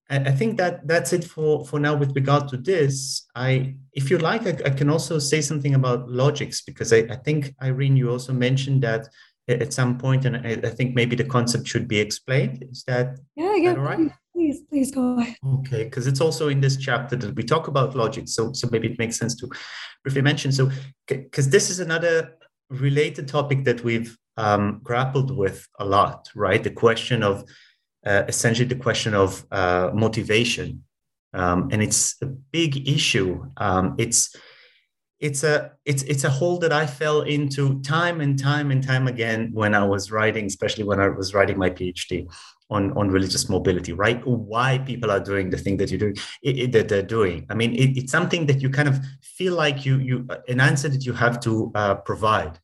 I 0.08 0.30
think 0.30 0.56
that 0.58 0.86
that's 0.86 1.12
it 1.12 1.24
for, 1.24 1.66
for 1.66 1.80
now 1.80 1.96
with 1.96 2.14
regard 2.14 2.48
to 2.48 2.56
this. 2.56 3.26
I, 3.34 3.74
if 3.92 4.08
you 4.08 4.18
like, 4.18 4.46
I, 4.46 4.68
I 4.68 4.70
can 4.70 4.88
also 4.88 5.18
say 5.18 5.40
something 5.40 5.74
about 5.74 6.08
logics 6.08 6.60
because 6.60 6.92
I, 6.92 6.98
I 7.10 7.16
think 7.16 7.54
Irene, 7.60 7.96
you 7.96 8.10
also 8.10 8.32
mentioned 8.32 8.82
that 8.84 9.08
at 9.48 9.72
some 9.72 9.98
point, 9.98 10.24
and 10.24 10.36
I, 10.36 10.52
I 10.64 10.70
think 10.70 10.94
maybe 10.94 11.16
the 11.16 11.24
concept 11.24 11.66
should 11.66 11.88
be 11.88 11.98
explained. 11.98 12.64
Is 12.70 12.84
that 12.86 13.18
yeah, 13.34 13.54
yeah, 13.56 13.70
that 13.70 13.78
all 13.78 13.84
right? 13.84 14.10
Please, 14.32 14.60
please 14.68 14.92
go 14.92 15.18
ahead. 15.18 15.36
Okay, 15.44 15.84
because 15.84 16.06
it's 16.06 16.20
also 16.20 16.48
in 16.48 16.60
this 16.60 16.76
chapter 16.76 17.16
that 17.16 17.34
we 17.34 17.42
talk 17.42 17.68
about 17.68 17.96
logic, 17.96 18.28
so 18.28 18.52
so 18.52 18.68
maybe 18.70 18.88
it 18.88 18.98
makes 18.98 19.16
sense 19.16 19.34
to 19.36 19.48
briefly 20.02 20.22
mention. 20.22 20.52
So, 20.52 20.70
because 21.06 21.48
this 21.48 21.70
is 21.70 21.80
another 21.80 22.34
related 22.70 23.28
topic 23.28 23.64
that 23.64 23.82
we've 23.84 24.16
um, 24.36 24.80
grappled 24.82 25.36
with 25.36 25.66
a 25.78 25.84
lot, 25.84 26.28
right? 26.34 26.62
The 26.62 26.70
question 26.70 27.22
of 27.22 27.44
uh, 28.06 28.24
essentially 28.28 28.68
the 28.68 28.76
question 28.76 29.14
of 29.14 29.44
uh, 29.50 29.90
motivation, 29.92 30.84
um, 31.34 31.68
and 31.72 31.82
it's 31.82 32.14
a 32.22 32.26
big 32.26 32.88
issue. 32.88 33.44
Um, 33.56 33.96
it's 33.98 34.34
it's 35.18 35.42
a 35.44 35.72
it's 35.84 36.02
it's 36.04 36.24
a 36.24 36.30
hole 36.30 36.58
that 36.58 36.72
I 36.72 36.86
fell 36.86 37.22
into 37.22 37.80
time 37.82 38.20
and 38.20 38.38
time 38.38 38.70
and 38.70 38.86
time 38.86 39.08
again 39.08 39.50
when 39.52 39.74
I 39.74 39.84
was 39.84 40.12
writing, 40.12 40.46
especially 40.46 40.84
when 40.84 41.00
I 41.00 41.08
was 41.08 41.34
writing 41.34 41.58
my 41.58 41.70
PhD 41.70 42.30
on 42.70 42.92
on 42.96 43.08
religious 43.08 43.48
mobility. 43.48 43.92
Right? 43.92 44.24
Why 44.26 44.78
people 44.78 45.10
are 45.10 45.20
doing 45.20 45.50
the 45.50 45.58
thing 45.58 45.76
that 45.78 45.90
you 45.90 45.98
do 45.98 46.12
it, 46.42 46.58
it, 46.58 46.72
that 46.72 46.88
they're 46.88 47.02
doing. 47.02 47.46
I 47.50 47.54
mean, 47.54 47.74
it, 47.74 47.96
it's 47.96 48.12
something 48.12 48.46
that 48.46 48.62
you 48.62 48.70
kind 48.70 48.88
of 48.88 49.00
feel 49.20 49.54
like 49.54 49.84
you 49.84 49.98
you 49.98 50.28
an 50.48 50.60
answer 50.60 50.88
that 50.88 51.04
you 51.04 51.12
have 51.12 51.40
to 51.40 51.72
uh, 51.74 51.94
provide 51.96 52.60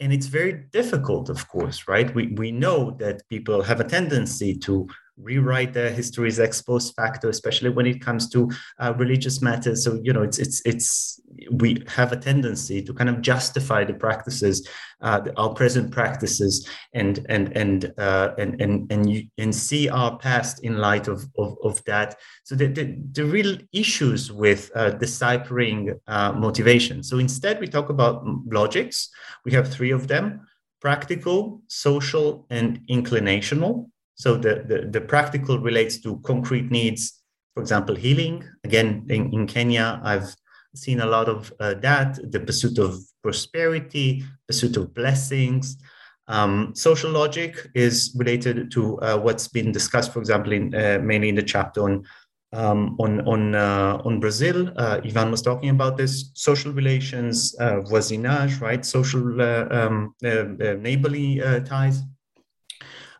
and 0.00 0.12
it's 0.12 0.26
very 0.26 0.64
difficult 0.72 1.28
of 1.28 1.48
course 1.48 1.88
right? 1.88 2.14
We, 2.14 2.28
we 2.36 2.50
know 2.50 2.92
that 2.98 3.28
people 3.28 3.62
have 3.62 3.80
a 3.80 3.84
tendency 3.84 4.54
to 4.56 4.88
rewrite 5.16 5.72
their 5.72 5.90
histories 5.90 6.40
ex 6.40 6.60
post 6.60 6.94
facto 6.96 7.28
especially 7.28 7.70
when 7.70 7.86
it 7.86 8.00
comes 8.00 8.28
to 8.28 8.50
uh, 8.78 8.92
religious 8.96 9.40
matters. 9.40 9.84
So 9.84 10.00
you 10.02 10.12
know 10.12 10.22
it's 10.22 10.38
it's 10.38 10.60
it's 10.64 11.20
we 11.50 11.82
have 11.88 12.12
a 12.12 12.16
tendency 12.16 12.82
to 12.82 12.94
kind 12.94 13.10
of 13.10 13.20
justify 13.20 13.84
the 13.84 13.94
practices 13.94 14.68
uh, 15.00 15.20
our 15.36 15.52
present 15.54 15.90
practices 15.90 16.68
and 16.92 17.24
and 17.28 17.56
and 17.56 17.92
uh, 17.98 18.30
and 18.38 18.60
and 18.60 18.90
and, 18.90 19.10
you, 19.10 19.26
and 19.38 19.54
see 19.54 19.88
our 19.88 20.18
past 20.18 20.64
in 20.64 20.78
light 20.78 21.08
of 21.08 21.24
of, 21.38 21.56
of 21.62 21.84
that. 21.84 22.16
So 22.44 22.54
the, 22.54 22.66
the, 22.66 22.96
the 23.12 23.24
real 23.24 23.56
issues 23.72 24.32
with 24.32 24.70
uh, 24.74 24.90
deciphering 24.90 25.98
uh, 26.06 26.32
motivation. 26.32 27.02
So 27.02 27.18
instead 27.18 27.60
we 27.60 27.66
talk 27.66 27.90
about 27.90 28.24
logics. 28.46 29.10
We 29.44 29.52
have 29.52 29.70
three 29.70 29.90
of 29.90 30.08
them 30.08 30.46
practical 30.80 31.62
social 31.68 32.46
and 32.50 32.80
inclinational 32.88 33.90
so 34.14 34.36
the, 34.36 34.64
the, 34.66 34.88
the 34.90 35.00
practical 35.00 35.58
relates 35.58 36.00
to 36.02 36.20
concrete 36.24 36.70
needs, 36.70 37.20
for 37.54 37.60
example, 37.60 37.94
healing. 37.94 38.44
Again, 38.64 39.06
in, 39.08 39.32
in 39.32 39.46
Kenya, 39.46 40.00
I've 40.04 40.34
seen 40.74 41.00
a 41.00 41.06
lot 41.06 41.28
of 41.28 41.52
uh, 41.60 41.74
that, 41.74 42.18
the 42.30 42.40
pursuit 42.40 42.78
of 42.78 42.98
prosperity, 43.22 44.24
pursuit 44.46 44.76
of 44.76 44.94
blessings. 44.94 45.76
Um, 46.26 46.74
social 46.74 47.10
logic 47.10 47.68
is 47.74 48.14
related 48.16 48.70
to 48.72 48.98
uh, 49.00 49.18
what's 49.18 49.48
been 49.48 49.72
discussed, 49.72 50.12
for 50.12 50.20
example, 50.20 50.52
in, 50.52 50.74
uh, 50.74 50.98
mainly 51.02 51.28
in 51.28 51.34
the 51.34 51.42
chapter 51.42 51.82
on 51.84 52.04
um, 52.52 52.94
on 53.00 53.20
on 53.26 53.54
uh, 53.54 54.00
on 54.04 54.20
Brazil. 54.20 54.72
Uh, 54.76 55.00
Yvan 55.04 55.30
was 55.30 55.42
talking 55.42 55.70
about 55.70 55.96
this 55.96 56.30
social 56.34 56.72
relations, 56.72 57.54
uh, 57.58 57.80
voisinage, 57.80 58.60
right? 58.60 58.84
Social 58.86 59.42
um, 59.42 60.14
neighborly 60.22 61.40
ties. 61.66 62.00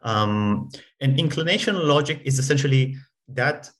Um, 0.04 0.68
and 1.00 1.18
inclinational 1.18 1.84
logic 1.84 2.20
is 2.24 2.38
essentially 2.38 2.96
that 3.28 3.70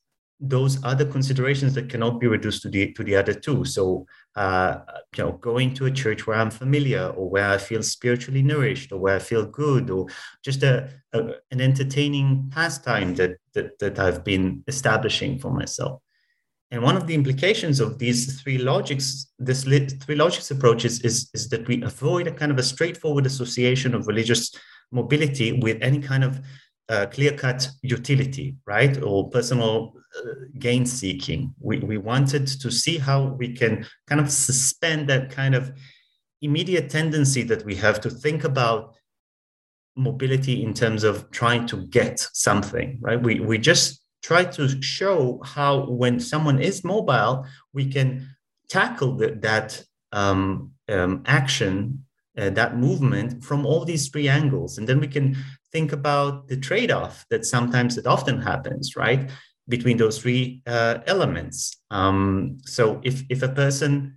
those 0.40 0.82
other 0.84 1.04
considerations 1.04 1.74
that 1.74 1.88
cannot 1.88 2.18
be 2.18 2.26
reduced 2.26 2.62
to 2.62 2.68
the 2.68 2.92
to 2.92 3.04
the 3.04 3.16
other 3.16 3.32
two. 3.32 3.64
So, 3.64 4.06
uh, 4.34 4.78
you 5.16 5.24
know, 5.24 5.32
going 5.32 5.74
to 5.74 5.86
a 5.86 5.90
church 5.90 6.26
where 6.26 6.38
I'm 6.38 6.50
familiar, 6.50 7.06
or 7.08 7.30
where 7.30 7.50
I 7.50 7.58
feel 7.58 7.82
spiritually 7.82 8.42
nourished, 8.42 8.90
or 8.92 8.98
where 8.98 9.16
I 9.16 9.20
feel 9.20 9.46
good, 9.46 9.90
or 9.90 10.06
just 10.42 10.62
a, 10.62 10.90
a 11.12 11.18
an 11.50 11.60
entertaining 11.60 12.50
pastime 12.52 13.14
that, 13.14 13.36
that 13.54 13.78
that 13.78 13.98
I've 13.98 14.24
been 14.24 14.64
establishing 14.66 15.38
for 15.38 15.52
myself. 15.52 16.00
And 16.70 16.82
one 16.82 16.96
of 16.96 17.06
the 17.06 17.14
implications 17.14 17.78
of 17.78 17.98
these 17.98 18.40
three 18.40 18.58
logics, 18.58 19.28
this 19.38 19.62
three 19.62 20.16
logics 20.16 20.50
approaches, 20.50 21.00
is, 21.02 21.30
is 21.32 21.48
that 21.50 21.68
we 21.68 21.80
avoid 21.82 22.26
a 22.26 22.32
kind 22.32 22.50
of 22.50 22.58
a 22.58 22.64
straightforward 22.64 23.26
association 23.26 23.94
of 23.94 24.08
religious 24.08 24.52
mobility 24.90 25.52
with 25.52 25.78
any 25.80 25.98
kind 25.98 26.24
of 26.24 26.40
uh, 26.88 27.06
clear-cut 27.06 27.68
utility, 27.82 28.56
right, 28.66 29.02
or 29.02 29.30
personal 29.30 29.94
uh, 30.16 30.30
gain 30.58 30.84
seeking. 30.84 31.54
We, 31.58 31.78
we 31.78 31.98
wanted 31.98 32.46
to 32.46 32.70
see 32.70 32.98
how 32.98 33.24
we 33.38 33.54
can 33.54 33.86
kind 34.06 34.20
of 34.20 34.30
suspend 34.30 35.08
that 35.08 35.30
kind 35.30 35.54
of 35.54 35.72
immediate 36.42 36.90
tendency 36.90 37.42
that 37.44 37.64
we 37.64 37.74
have 37.76 38.00
to 38.02 38.10
think 38.10 38.44
about 38.44 38.94
mobility 39.96 40.62
in 40.62 40.74
terms 40.74 41.04
of 41.04 41.30
trying 41.30 41.66
to 41.68 41.86
get 41.86 42.20
something, 42.32 42.98
right? 43.00 43.22
We, 43.22 43.40
we 43.40 43.58
just 43.58 44.02
try 44.22 44.44
to 44.44 44.82
show 44.82 45.40
how 45.44 45.86
when 45.88 46.20
someone 46.20 46.60
is 46.60 46.84
mobile, 46.84 47.46
we 47.72 47.86
can 47.90 48.28
tackle 48.68 49.16
the, 49.16 49.38
that 49.40 49.82
um, 50.12 50.72
um, 50.88 51.22
action 51.26 52.03
uh, 52.38 52.50
that 52.50 52.76
movement 52.76 53.44
from 53.44 53.64
all 53.66 53.84
these 53.84 54.08
three 54.08 54.28
angles. 54.28 54.78
And 54.78 54.88
then 54.88 55.00
we 55.00 55.08
can 55.08 55.36
think 55.72 55.92
about 55.92 56.48
the 56.48 56.56
trade-off 56.56 57.24
that 57.30 57.44
sometimes 57.44 57.98
it 57.98 58.06
often 58.06 58.40
happens 58.40 58.96
right 58.96 59.30
between 59.68 59.96
those 59.96 60.18
three 60.18 60.62
uh, 60.66 60.98
elements. 61.06 61.76
Um, 61.90 62.58
so 62.64 63.00
if 63.02 63.22
if 63.28 63.42
a 63.42 63.48
person 63.48 64.16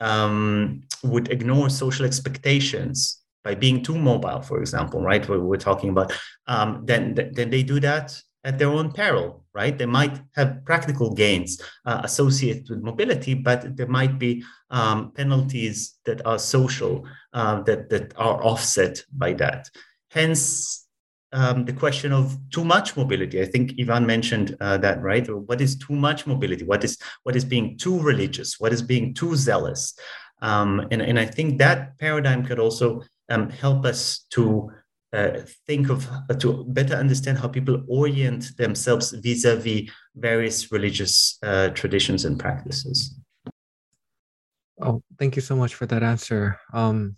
um, 0.00 0.82
would 1.02 1.30
ignore 1.30 1.70
social 1.70 2.04
expectations 2.04 3.22
by 3.44 3.54
being 3.54 3.82
too 3.82 3.96
mobile 3.96 4.42
for 4.42 4.60
example 4.60 5.00
right 5.00 5.26
we're 5.28 5.56
talking 5.56 5.90
about 5.90 6.12
um, 6.46 6.82
then 6.84 7.14
then 7.32 7.50
they 7.50 7.62
do 7.62 7.80
that 7.80 8.20
at 8.48 8.58
their 8.58 8.70
own 8.70 8.90
peril, 8.90 9.44
right? 9.52 9.76
They 9.76 9.90
might 10.00 10.16
have 10.34 10.64
practical 10.64 11.12
gains 11.14 11.60
uh, 11.84 12.00
associated 12.02 12.70
with 12.70 12.80
mobility, 12.90 13.34
but 13.34 13.76
there 13.76 13.92
might 13.98 14.18
be 14.18 14.42
um, 14.70 15.12
penalties 15.12 15.98
that 16.06 16.24
are 16.24 16.38
social 16.38 17.06
uh, 17.34 17.60
that, 17.64 17.90
that 17.90 18.14
are 18.16 18.42
offset 18.42 19.04
by 19.12 19.34
that. 19.34 19.68
Hence, 20.10 20.86
um, 21.32 21.66
the 21.66 21.74
question 21.74 22.10
of 22.10 22.38
too 22.50 22.64
much 22.64 22.96
mobility. 22.96 23.42
I 23.42 23.44
think 23.44 23.78
Yvan 23.78 24.06
mentioned 24.06 24.56
uh, 24.62 24.78
that, 24.78 25.02
right? 25.02 25.28
What 25.28 25.60
is 25.60 25.76
too 25.76 25.94
much 25.94 26.26
mobility? 26.26 26.64
What 26.64 26.82
is 26.84 26.96
what 27.24 27.36
is 27.36 27.44
being 27.44 27.76
too 27.76 28.00
religious? 28.00 28.58
What 28.58 28.72
is 28.72 28.80
being 28.80 29.12
too 29.12 29.36
zealous? 29.36 29.92
Um, 30.40 30.88
and, 30.90 31.02
and 31.02 31.18
I 31.18 31.26
think 31.26 31.58
that 31.58 31.98
paradigm 31.98 32.46
could 32.46 32.58
also 32.58 33.02
um, 33.28 33.50
help 33.50 33.84
us 33.84 34.24
to 34.30 34.70
uh, 35.12 35.40
think 35.66 35.88
of 35.88 36.08
uh, 36.28 36.34
to 36.34 36.64
better 36.68 36.94
understand 36.94 37.38
how 37.38 37.48
people 37.48 37.82
orient 37.88 38.56
themselves 38.56 39.12
vis-a-vis 39.12 39.90
various 40.14 40.70
religious 40.70 41.38
uh, 41.42 41.68
traditions 41.70 42.24
and 42.24 42.38
practices. 42.38 43.18
Oh, 44.80 45.02
thank 45.18 45.34
you 45.34 45.42
so 45.42 45.56
much 45.56 45.74
for 45.74 45.86
that 45.86 46.02
answer. 46.02 46.58
Um, 46.72 47.16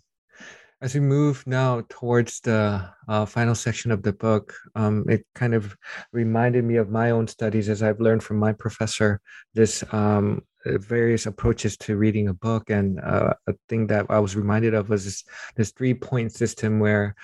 as 0.81 0.95
we 0.95 0.99
move 0.99 1.45
now 1.45 1.83
towards 1.89 2.39
the 2.39 2.89
uh, 3.07 3.25
final 3.25 3.53
section 3.53 3.91
of 3.91 4.01
the 4.01 4.13
book, 4.13 4.55
um, 4.73 5.05
it 5.07 5.23
kind 5.35 5.53
of 5.53 5.77
reminded 6.11 6.63
me 6.63 6.77
of 6.77 6.89
my 6.89 7.11
own 7.11 7.27
studies 7.27 7.69
as 7.69 7.83
I've 7.83 7.99
learned 7.99 8.23
from 8.23 8.37
my 8.37 8.51
professor 8.51 9.21
this 9.53 9.83
um, 9.91 10.41
uh, 10.65 10.79
various 10.79 11.27
approaches 11.27 11.77
to 11.77 11.97
reading 11.97 12.29
a 12.29 12.33
book. 12.33 12.71
And 12.71 12.99
uh, 12.99 13.33
a 13.45 13.53
thing 13.69 13.85
that 13.87 14.07
I 14.09 14.17
was 14.17 14.35
reminded 14.35 14.73
of 14.73 14.89
was 14.89 15.05
this, 15.05 15.23
this 15.55 15.71
three 15.71 15.93
point 15.93 16.31
system 16.31 16.79
where 16.79 17.15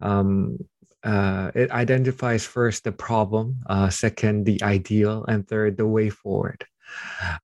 um, 0.00 0.58
uh, 1.02 1.50
it 1.54 1.70
identifies 1.70 2.44
first 2.44 2.84
the 2.84 2.92
problem, 2.92 3.62
uh, 3.66 3.88
second, 3.88 4.44
the 4.44 4.60
ideal, 4.62 5.24
and 5.28 5.46
third, 5.46 5.76
the 5.76 5.86
way 5.86 6.10
forward. 6.10 6.64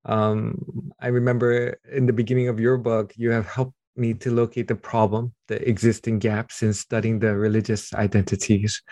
Um, 0.05 0.93
I 1.01 1.09
remember 1.09 1.79
in 1.91 2.07
the 2.07 2.13
beginning 2.13 2.49
of 2.49 2.59
your 2.59 2.77
book, 2.77 3.13
you 3.17 3.31
have 3.31 3.47
helped 3.47 3.75
me 3.97 4.15
to 4.15 4.31
locate 4.31 4.69
the 4.69 4.75
problem, 4.75 5.33
the 5.49 5.69
existing 5.69 6.19
gaps 6.19 6.63
in 6.63 6.73
studying 6.73 7.19
the 7.19 7.37
religious 7.37 7.93
identities. 7.95 8.83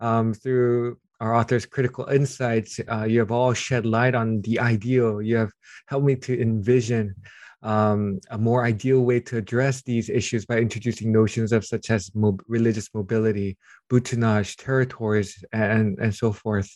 Um, 0.00 0.34
through 0.34 0.98
our 1.20 1.34
author's 1.34 1.66
critical 1.66 2.06
insights, 2.06 2.80
uh, 2.90 3.04
you 3.04 3.20
have 3.20 3.30
all 3.30 3.54
shed 3.54 3.86
light 3.86 4.14
on 4.14 4.42
the 4.42 4.58
ideal. 4.58 5.22
You 5.22 5.36
have 5.36 5.52
helped 5.86 6.06
me 6.06 6.16
to 6.16 6.40
envision 6.40 7.14
um, 7.62 8.18
a 8.30 8.38
more 8.38 8.64
ideal 8.64 9.00
way 9.00 9.20
to 9.20 9.36
address 9.36 9.82
these 9.82 10.10
issues 10.10 10.44
by 10.44 10.58
introducing 10.58 11.12
notions 11.12 11.52
of 11.52 11.64
such 11.64 11.90
as 11.90 12.10
religious 12.48 12.88
mobility, 12.92 13.56
butinage, 13.92 14.56
territories, 14.56 15.44
and, 15.52 15.98
and 15.98 16.14
so 16.14 16.32
forth. 16.32 16.70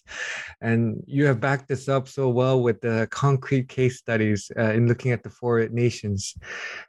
And 0.61 1.03
you 1.07 1.25
have 1.25 1.41
backed 1.41 1.67
this 1.69 1.89
up 1.89 2.05
so 2.09 2.29
well 2.29 2.63
with 2.67 2.79
the 2.83 3.09
concrete 3.11 3.69
case 3.69 3.97
studies 4.05 4.41
uh, 4.59 4.73
in 4.77 4.87
looking 4.87 5.13
at 5.13 5.23
the 5.23 5.31
four 5.31 5.67
nations. 5.85 6.35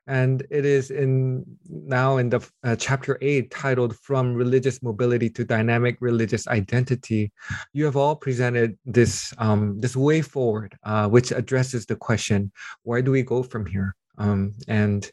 And 0.05 0.35
it 0.51 0.65
is 0.65 0.91
in 0.91 1.45
now 1.65 2.17
in 2.17 2.27
the 2.29 2.41
uh, 2.63 2.75
chapter 2.75 3.17
eight 3.21 3.51
titled 3.51 3.95
From 4.07 4.33
Religious 4.33 4.83
Mobility 4.83 5.29
to 5.29 5.45
Dynamic 5.45 5.95
Religious 6.01 6.45
Identity, 6.47 7.31
you 7.71 7.85
have 7.85 7.95
all 7.95 8.15
presented 8.15 8.77
this, 8.85 9.33
um, 9.37 9.79
this 9.79 9.95
way 9.95 10.21
forward, 10.21 10.75
uh, 10.83 11.07
which 11.07 11.31
addresses 11.31 11.85
the 11.85 11.95
question, 11.95 12.51
where 12.83 13.01
do 13.01 13.11
we 13.11 13.23
go 13.23 13.43
from 13.43 13.65
here? 13.65 13.95
Um, 14.17 14.55
and 14.67 15.09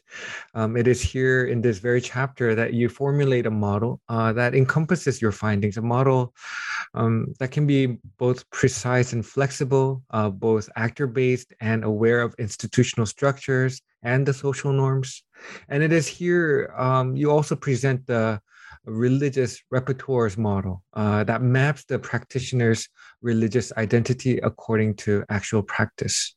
um, 0.53 0.75
it 0.75 0.87
is 0.87 1.01
here 1.01 1.45
in 1.45 1.61
this 1.61 1.77
very 1.77 2.01
chapter 2.01 2.55
that 2.55 2.73
you 2.73 2.89
formulate 2.89 3.45
a 3.45 3.51
model 3.51 4.01
uh, 4.09 4.33
that 4.33 4.55
encompasses 4.55 5.21
your 5.21 5.31
findings, 5.31 5.77
a 5.77 5.81
model 5.81 6.33
um, 6.93 7.33
that 7.39 7.51
can 7.51 7.67
be 7.67 7.97
both 8.17 8.49
precise 8.49 9.13
and 9.13 9.25
flexible, 9.25 10.01
uh, 10.09 10.29
both 10.29 10.69
actor 10.75 11.07
based 11.07 11.53
and 11.61 11.83
aware 11.83 12.21
of 12.21 12.35
institutional 12.39 13.05
structures 13.05 13.81
and 14.01 14.25
the 14.25 14.33
social 14.33 14.71
norms. 14.71 15.23
And 15.69 15.83
it 15.83 15.91
is 15.91 16.07
here 16.07 16.73
um, 16.77 17.15
you 17.15 17.31
also 17.31 17.55
present 17.55 18.07
the 18.07 18.41
religious 18.85 19.61
repertoires 19.73 20.37
model 20.37 20.83
uh, 20.93 21.23
that 21.23 21.41
maps 21.41 21.85
the 21.85 21.97
practitioner's 21.97 22.87
religious 23.21 23.73
identity 23.77 24.37
according 24.39 24.95
to 24.95 25.23
actual 25.29 25.63
practice 25.63 26.34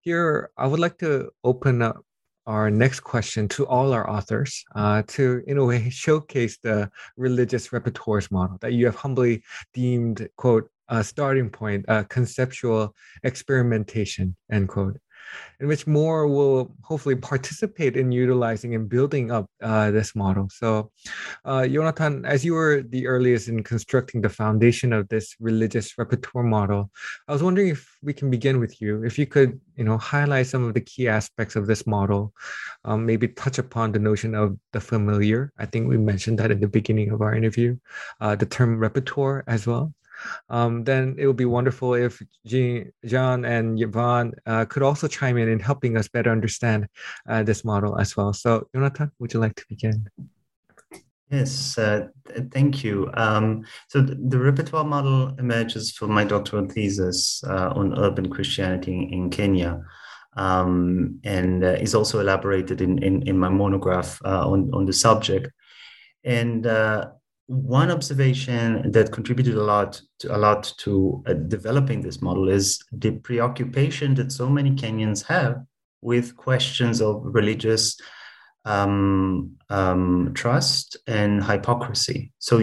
here, 0.00 0.50
I 0.56 0.66
would 0.66 0.80
like 0.80 0.98
to 0.98 1.30
open 1.44 1.82
up 1.82 2.04
our 2.46 2.70
next 2.70 3.00
question 3.00 3.46
to 3.46 3.66
all 3.66 3.92
our 3.92 4.08
authors 4.08 4.64
uh, 4.74 5.02
to, 5.08 5.42
in 5.46 5.58
a 5.58 5.64
way, 5.64 5.90
showcase 6.04 6.58
the 6.62 6.90
religious 7.16 7.68
repertoires 7.68 8.30
model 8.30 8.56
that 8.60 8.72
you 8.72 8.86
have 8.86 8.96
humbly 8.96 9.42
deemed, 9.74 10.28
quote, 10.36 10.70
a 10.88 11.04
starting 11.04 11.50
point, 11.50 11.84
a 11.88 12.04
conceptual 12.04 12.94
experimentation, 13.22 14.34
end 14.50 14.68
quote 14.68 14.98
in 15.60 15.66
which 15.66 15.86
more 15.86 16.26
will 16.26 16.74
hopefully 16.82 17.16
participate 17.16 17.96
in 17.96 18.12
utilizing 18.12 18.74
and 18.74 18.88
building 18.88 19.30
up 19.30 19.46
uh, 19.62 19.90
this 19.90 20.14
model. 20.14 20.48
So, 20.50 20.90
uh, 21.44 21.66
Jonathan, 21.66 22.24
as 22.24 22.44
you 22.44 22.54
were 22.54 22.82
the 22.82 23.06
earliest 23.06 23.48
in 23.48 23.62
constructing 23.62 24.20
the 24.20 24.28
foundation 24.28 24.92
of 24.92 25.08
this 25.08 25.34
religious 25.40 25.98
repertoire 25.98 26.44
model, 26.44 26.90
I 27.26 27.32
was 27.32 27.42
wondering 27.42 27.68
if 27.68 27.98
we 28.02 28.12
can 28.12 28.30
begin 28.30 28.60
with 28.60 28.80
you. 28.80 29.04
If 29.04 29.18
you 29.18 29.26
could, 29.26 29.60
you 29.76 29.84
know, 29.84 29.98
highlight 29.98 30.46
some 30.46 30.64
of 30.64 30.74
the 30.74 30.80
key 30.80 31.08
aspects 31.08 31.56
of 31.56 31.66
this 31.66 31.86
model, 31.86 32.32
um, 32.84 33.04
maybe 33.04 33.28
touch 33.28 33.58
upon 33.58 33.92
the 33.92 33.98
notion 33.98 34.34
of 34.34 34.56
the 34.72 34.80
familiar. 34.80 35.52
I 35.58 35.66
think 35.66 35.88
we 35.88 35.98
mentioned 35.98 36.38
that 36.38 36.50
in 36.50 36.60
the 36.60 36.68
beginning 36.68 37.10
of 37.10 37.20
our 37.20 37.34
interview, 37.34 37.76
uh, 38.20 38.36
the 38.36 38.46
term 38.46 38.78
repertoire 38.78 39.44
as 39.46 39.66
well 39.66 39.92
um, 40.48 40.84
then 40.84 41.14
it 41.18 41.26
would 41.26 41.36
be 41.36 41.44
wonderful 41.44 41.94
if 41.94 42.22
Jeanne, 42.46 42.92
and 43.44 43.80
Yvan 43.80 44.32
uh, 44.46 44.64
could 44.64 44.82
also 44.82 45.08
chime 45.08 45.36
in 45.36 45.48
in 45.48 45.60
helping 45.60 45.96
us 45.96 46.08
better 46.08 46.30
understand 46.30 46.88
uh, 47.28 47.42
this 47.42 47.64
model 47.64 47.98
as 47.98 48.16
well. 48.16 48.32
So, 48.32 48.68
Jonathan, 48.74 49.12
would 49.18 49.32
you 49.32 49.40
like 49.40 49.54
to 49.56 49.64
begin? 49.68 50.08
Yes, 51.30 51.76
uh, 51.76 52.08
thank 52.52 52.82
you. 52.82 53.10
Um, 53.14 53.64
so 53.88 54.00
the, 54.00 54.14
the, 54.14 54.38
repertoire 54.38 54.84
model 54.84 55.34
emerges 55.38 55.92
from 55.92 56.10
my 56.10 56.24
doctoral 56.24 56.66
thesis 56.66 57.44
uh, 57.46 57.70
on 57.76 57.98
urban 57.98 58.30
Christianity 58.30 58.94
in, 58.94 59.12
in 59.12 59.30
Kenya. 59.30 59.82
Um, 60.36 61.20
and 61.24 61.64
uh, 61.64 61.76
is 61.80 61.94
also 61.94 62.20
elaborated 62.20 62.80
in, 62.80 63.02
in, 63.02 63.26
in 63.28 63.38
my 63.38 63.48
monograph 63.48 64.20
uh, 64.24 64.48
on, 64.48 64.70
on 64.72 64.86
the 64.86 64.92
subject. 64.92 65.50
And 66.24 66.64
one 67.48 67.90
observation 67.90 68.92
that 68.92 69.10
contributed 69.10 69.54
a 69.54 69.62
lot 69.62 70.00
to, 70.18 70.36
a 70.36 70.36
lot 70.36 70.70
to 70.76 71.24
uh, 71.26 71.32
developing 71.32 72.02
this 72.02 72.20
model 72.20 72.48
is 72.48 72.78
the 72.92 73.10
preoccupation 73.10 74.14
that 74.16 74.30
so 74.30 74.50
many 74.50 74.70
Kenyans 74.72 75.24
have 75.26 75.64
with 76.02 76.36
questions 76.36 77.00
of 77.00 77.22
religious 77.24 77.98
um, 78.66 79.52
um, 79.70 80.32
trust 80.34 80.98
and 81.06 81.42
hypocrisy. 81.42 82.32
So 82.38 82.62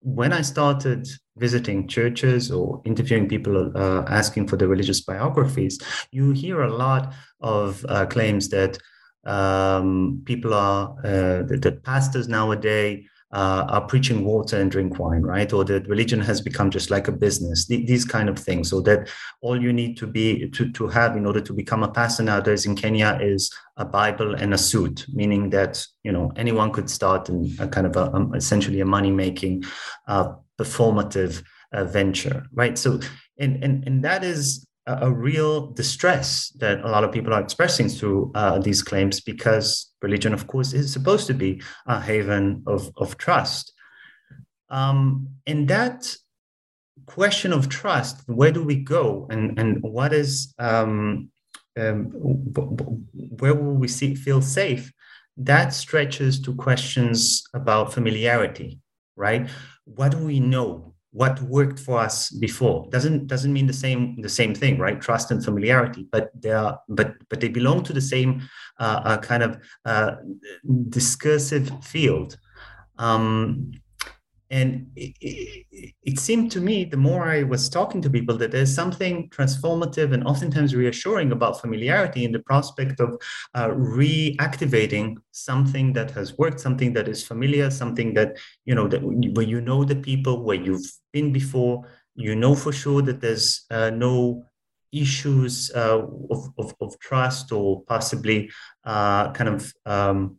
when 0.00 0.32
I 0.32 0.40
started 0.40 1.06
visiting 1.36 1.86
churches 1.86 2.50
or 2.50 2.80
interviewing 2.86 3.28
people 3.28 3.70
uh, 3.76 4.04
asking 4.08 4.48
for 4.48 4.56
the 4.56 4.66
religious 4.66 5.02
biographies, 5.02 5.78
you 6.10 6.30
hear 6.30 6.62
a 6.62 6.74
lot 6.74 7.12
of 7.42 7.84
uh, 7.86 8.06
claims 8.06 8.48
that 8.48 8.78
um, 9.24 10.22
people 10.24 10.54
are 10.54 10.96
uh, 11.04 11.42
that, 11.42 11.60
that 11.62 11.84
pastors 11.84 12.28
nowadays 12.28 13.04
uh, 13.32 13.64
are 13.68 13.86
preaching 13.86 14.24
water 14.24 14.60
and 14.60 14.70
drink 14.70 14.98
wine, 14.98 15.22
right? 15.22 15.52
Or 15.52 15.64
that 15.64 15.88
religion 15.88 16.20
has 16.20 16.40
become 16.40 16.70
just 16.70 16.90
like 16.90 17.08
a 17.08 17.12
business, 17.12 17.66
th- 17.66 17.86
these 17.86 18.04
kind 18.04 18.28
of 18.28 18.38
things. 18.38 18.68
So 18.68 18.80
that 18.82 19.08
all 19.40 19.60
you 19.60 19.72
need 19.72 19.96
to 19.98 20.06
be 20.06 20.48
to, 20.50 20.70
to 20.72 20.86
have 20.88 21.16
in 21.16 21.24
order 21.24 21.40
to 21.40 21.52
become 21.52 21.82
a 21.82 21.90
pastor 21.90 22.24
nowadays 22.24 22.66
in 22.66 22.76
Kenya 22.76 23.18
is 23.22 23.50
a 23.78 23.84
Bible 23.84 24.34
and 24.34 24.52
a 24.52 24.58
suit, 24.58 25.06
meaning 25.12 25.50
that 25.50 25.84
you 26.02 26.12
know 26.12 26.30
anyone 26.36 26.72
could 26.72 26.90
start 26.90 27.28
in 27.28 27.54
a 27.58 27.66
kind 27.66 27.86
of 27.86 27.96
a, 27.96 28.12
um, 28.14 28.34
essentially 28.34 28.80
a 28.80 28.86
money 28.86 29.10
making, 29.10 29.64
uh, 30.08 30.34
performative 30.58 31.42
uh, 31.72 31.84
venture, 31.84 32.46
right? 32.52 32.76
So 32.76 33.00
and 33.38 33.64
and 33.64 33.86
and 33.86 34.04
that 34.04 34.24
is 34.24 34.66
a, 34.86 35.10
real 35.10 35.68
distress 35.68 36.50
that 36.58 36.80
a 36.80 36.88
lot 36.88 37.04
of 37.04 37.12
people 37.12 37.32
are 37.32 37.40
expressing 37.40 37.88
through 37.88 38.32
uh, 38.34 38.58
these 38.58 38.82
claims 38.82 39.20
because 39.20 39.92
religion, 40.02 40.32
of 40.34 40.46
course, 40.46 40.72
is 40.72 40.92
supposed 40.92 41.26
to 41.28 41.34
be 41.34 41.62
a 41.86 42.00
haven 42.00 42.62
of, 42.66 42.90
of 42.96 43.16
trust. 43.16 43.72
Um, 44.70 45.28
and 45.46 45.68
that 45.68 46.14
question 47.06 47.52
of 47.52 47.68
trust, 47.68 48.22
where 48.26 48.52
do 48.52 48.64
we 48.64 48.76
go 48.76 49.26
and, 49.30 49.58
and 49.58 49.82
what 49.82 50.12
is, 50.12 50.54
um, 50.58 51.30
um, 51.78 52.10
where 52.10 53.54
will 53.54 53.74
we 53.74 53.88
see, 53.88 54.14
feel 54.14 54.42
safe? 54.42 54.92
That 55.36 55.72
stretches 55.72 56.40
to 56.40 56.54
questions 56.54 57.44
about 57.54 57.94
familiarity, 57.94 58.80
right? 59.16 59.48
What 59.84 60.12
do 60.12 60.18
we 60.18 60.40
know? 60.40 60.91
What 61.12 61.40
worked 61.42 61.78
for 61.78 61.98
us 61.98 62.30
before. 62.30 62.88
Doesn't 62.90 63.26
doesn't 63.26 63.52
mean 63.52 63.66
the 63.66 63.72
same 63.72 64.20
the 64.20 64.28
same 64.28 64.54
thing 64.54 64.78
right? 64.78 65.00
Trust 65.00 65.30
and 65.30 65.44
familiarity 65.44 66.06
but 66.10 66.30
they 66.40 66.50
are 66.50 66.80
but 66.88 67.14
but 67.28 67.40
they 67.40 67.48
belong 67.48 67.84
to 67.84 67.92
the 67.92 68.00
same 68.00 68.42
uh, 68.80 69.00
uh, 69.04 69.18
kind 69.18 69.42
of 69.42 69.58
uh, 69.84 70.12
discursive 70.88 71.70
field. 71.84 72.36
Um, 72.98 73.72
and 74.52 74.86
it, 74.96 75.16
it, 75.20 75.94
it, 76.02 76.18
seemed 76.18 76.52
to 76.52 76.60
me, 76.60 76.84
the 76.84 76.98
more 76.98 77.24
I 77.24 77.42
was 77.42 77.70
talking 77.70 78.02
to 78.02 78.10
people, 78.10 78.36
that 78.36 78.50
there's 78.50 78.74
something 78.74 79.30
transformative 79.30 80.12
and 80.12 80.24
oftentimes 80.24 80.74
reassuring 80.74 81.32
about 81.32 81.60
familiarity 81.60 82.26
in 82.26 82.32
the 82.32 82.40
prospect 82.40 83.00
of 83.00 83.18
uh, 83.54 83.68
reactivating 83.68 85.16
something 85.30 85.94
that 85.94 86.10
has 86.10 86.36
worked, 86.36 86.60
something 86.60 86.92
that 86.92 87.08
is 87.08 87.26
familiar, 87.26 87.70
something 87.70 88.12
that, 88.12 88.36
you 88.66 88.74
know, 88.74 88.86
that 88.88 89.02
where 89.02 89.46
you 89.46 89.62
know 89.62 89.84
the 89.84 89.96
people, 89.96 90.44
where 90.44 90.60
you've 90.60 90.92
been 91.14 91.32
before, 91.32 91.88
you 92.14 92.36
know 92.36 92.54
for 92.54 92.72
sure 92.72 93.00
that 93.00 93.22
there's 93.22 93.64
uh, 93.70 93.88
no 93.88 94.44
issues 94.92 95.70
uh, 95.74 96.02
of, 96.30 96.50
of, 96.58 96.74
of, 96.80 96.98
trust 96.98 97.50
or 97.50 97.82
possibly 97.84 98.50
uh, 98.84 99.32
kind 99.32 99.48
of 99.48 99.72
um, 99.86 100.36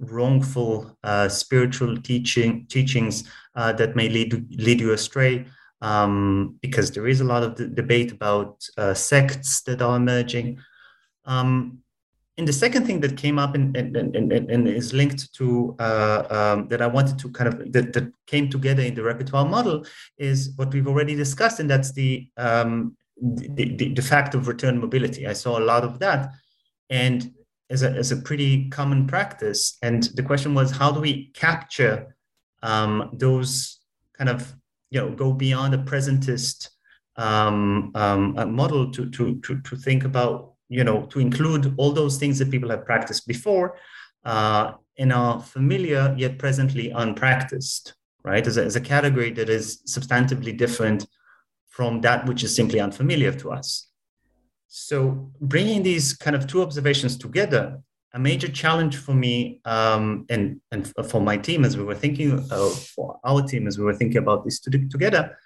wrongful 0.00 0.96
uh, 1.04 1.28
spiritual 1.28 1.96
teaching 2.00 2.66
teachings 2.68 3.24
uh, 3.54 3.72
that 3.74 3.96
may 3.96 4.08
lead 4.08 4.32
lead 4.58 4.80
you 4.80 4.92
astray. 4.92 5.46
Um, 5.82 6.58
because 6.60 6.90
there 6.90 7.08
is 7.08 7.22
a 7.22 7.24
lot 7.24 7.42
of 7.42 7.74
debate 7.74 8.12
about 8.12 8.62
uh, 8.76 8.92
sects 8.92 9.62
that 9.62 9.80
are 9.80 9.96
emerging. 9.96 10.58
Um, 11.24 11.78
and 12.36 12.48
the 12.48 12.52
second 12.52 12.86
thing 12.86 13.00
that 13.00 13.16
came 13.16 13.38
up 13.38 13.54
and 13.54 13.76
is 14.68 14.92
linked 14.92 15.32
to 15.34 15.76
uh, 15.78 16.22
um, 16.30 16.68
that 16.68 16.80
I 16.80 16.86
wanted 16.86 17.18
to 17.18 17.30
kind 17.30 17.48
of 17.48 17.72
that, 17.72 17.92
that 17.92 18.12
came 18.26 18.48
together 18.48 18.82
in 18.82 18.94
the 18.94 19.02
repertoire 19.02 19.44
model 19.44 19.84
is 20.16 20.52
what 20.56 20.72
we've 20.72 20.88
already 20.88 21.14
discussed, 21.14 21.60
and 21.60 21.68
that's 21.68 21.92
the, 21.92 22.28
um, 22.38 22.96
the, 23.20 23.74
the, 23.76 23.94
the 23.94 24.02
fact 24.02 24.34
of 24.34 24.48
return 24.48 24.80
mobility. 24.80 25.26
I 25.26 25.34
saw 25.34 25.58
a 25.58 25.64
lot 25.72 25.84
of 25.84 25.98
that, 25.98 26.32
and 26.88 27.30
as 27.70 27.82
a, 27.82 27.90
as 27.90 28.10
a 28.12 28.16
pretty 28.16 28.68
common 28.68 29.06
practice. 29.06 29.78
And 29.82 30.02
the 30.14 30.22
question 30.22 30.54
was, 30.54 30.70
how 30.70 30.90
do 30.90 31.00
we 31.00 31.30
capture 31.34 32.16
um, 32.62 33.10
those 33.12 33.78
kind 34.18 34.28
of, 34.28 34.54
you 34.90 35.00
know, 35.00 35.10
go 35.10 35.32
beyond 35.32 35.74
a 35.74 35.78
presentist 35.78 36.70
um, 37.16 37.92
um, 37.94 38.54
model 38.54 38.90
to, 38.92 39.08
to, 39.10 39.40
to, 39.40 39.60
to 39.60 39.76
think 39.76 40.04
about, 40.04 40.54
you 40.68 40.84
know, 40.84 41.06
to 41.06 41.20
include 41.20 41.74
all 41.76 41.92
those 41.92 42.18
things 42.18 42.38
that 42.38 42.50
people 42.50 42.70
have 42.70 42.84
practiced 42.84 43.26
before 43.26 43.76
uh, 44.24 44.72
and 44.98 45.12
are 45.12 45.40
familiar 45.40 46.14
yet 46.18 46.38
presently 46.38 46.90
unpracticed, 46.90 47.94
right? 48.24 48.46
As 48.46 48.56
a, 48.56 48.64
as 48.64 48.76
a 48.76 48.80
category 48.80 49.30
that 49.32 49.48
is 49.48 49.82
substantively 49.88 50.56
different 50.56 51.06
from 51.68 52.00
that 52.00 52.26
which 52.26 52.42
is 52.42 52.54
simply 52.54 52.80
unfamiliar 52.80 53.32
to 53.32 53.52
us. 53.52 53.89
So 54.72 55.32
bringing 55.40 55.82
these 55.82 56.12
kind 56.12 56.36
of 56.36 56.46
two 56.46 56.62
observations 56.62 57.16
together, 57.18 57.82
a 58.14 58.20
major 58.20 58.46
challenge 58.46 58.96
for 58.96 59.12
me 59.12 59.60
um, 59.64 60.26
and, 60.30 60.60
and 60.70 60.92
for 61.08 61.20
my 61.20 61.36
team 61.36 61.64
as 61.64 61.76
we 61.76 61.82
were 61.82 61.96
thinking, 61.96 62.38
uh, 62.52 62.68
for 62.68 63.18
our 63.24 63.42
team 63.42 63.66
as 63.66 63.78
we 63.78 63.84
were 63.84 63.94
thinking 63.94 64.18
about 64.18 64.44
this 64.44 64.60
together, 64.60 65.36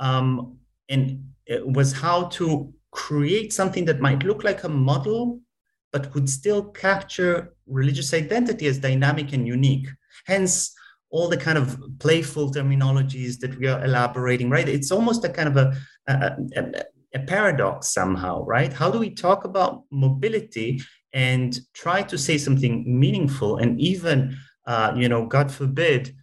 um, 0.00 0.58
and 0.88 1.24
it 1.46 1.64
was 1.64 1.92
how 1.92 2.24
to 2.24 2.74
create 2.90 3.52
something 3.52 3.84
that 3.84 4.00
might 4.00 4.24
look 4.24 4.42
like 4.42 4.64
a 4.64 4.68
model, 4.68 5.40
but 5.92 6.12
would 6.12 6.28
still 6.28 6.64
capture 6.64 7.54
religious 7.66 8.12
identity 8.12 8.66
as 8.66 8.78
dynamic 8.78 9.32
and 9.32 9.46
unique. 9.46 9.86
Hence, 10.26 10.74
all 11.10 11.28
the 11.28 11.36
kind 11.36 11.58
of 11.58 11.80
playful 12.00 12.50
terminologies 12.50 13.38
that 13.38 13.56
we 13.60 13.68
are 13.68 13.84
elaborating, 13.84 14.50
right? 14.50 14.68
It's 14.68 14.90
almost 14.90 15.24
a 15.24 15.28
kind 15.28 15.48
of 15.48 15.56
a, 15.56 15.76
a, 16.08 16.36
a, 16.56 16.84
a 17.14 17.20
paradox 17.20 17.88
somehow, 17.88 18.44
right? 18.44 18.72
How 18.72 18.90
do 18.90 18.98
we 18.98 19.10
talk 19.10 19.44
about 19.44 19.82
mobility 19.90 20.80
and 21.12 21.58
try 21.74 22.02
to 22.02 22.16
say 22.16 22.38
something 22.38 22.84
meaningful 22.98 23.58
and 23.58 23.80
even, 23.80 24.36
uh, 24.66 24.92
you 24.96 25.08
know, 25.08 25.26
God 25.26 25.52
forbid, 25.52 26.14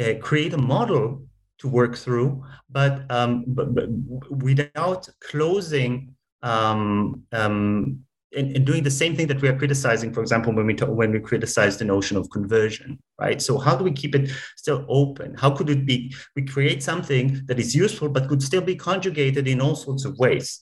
uh, 0.00 0.14
create 0.20 0.54
a 0.54 0.58
model 0.58 1.22
to 1.58 1.68
work 1.68 1.94
through, 1.96 2.42
but, 2.70 3.10
um, 3.10 3.44
but, 3.46 3.74
but 3.74 3.88
without 4.30 5.08
closing 5.20 6.14
um, 6.42 7.22
um, 7.32 8.04
in, 8.34 8.52
in, 8.56 8.64
doing 8.64 8.82
the 8.82 8.90
same 8.90 9.16
thing 9.16 9.26
that 9.28 9.40
we 9.40 9.48
are 9.48 9.56
criticizing, 9.56 10.12
for 10.12 10.20
example, 10.20 10.54
when 10.54 10.66
we 10.66 10.74
talk, 10.74 10.90
when 10.90 11.12
we 11.12 11.20
criticize 11.20 11.76
the 11.76 11.84
notion 11.84 12.16
of 12.16 12.28
conversion, 12.30 12.98
right? 13.18 13.40
So 13.40 13.58
how 13.58 13.76
do 13.76 13.84
we 13.84 13.92
keep 13.92 14.14
it 14.14 14.30
still 14.56 14.84
open? 14.88 15.34
How 15.34 15.50
could 15.50 15.70
it 15.70 15.86
be 15.86 16.14
we 16.36 16.42
create 16.42 16.82
something 16.82 17.42
that 17.46 17.58
is 17.58 17.74
useful 17.74 18.08
but 18.08 18.28
could 18.28 18.42
still 18.42 18.60
be 18.60 18.76
conjugated 18.76 19.48
in 19.48 19.60
all 19.60 19.76
sorts 19.76 20.04
of 20.04 20.18
ways? 20.18 20.60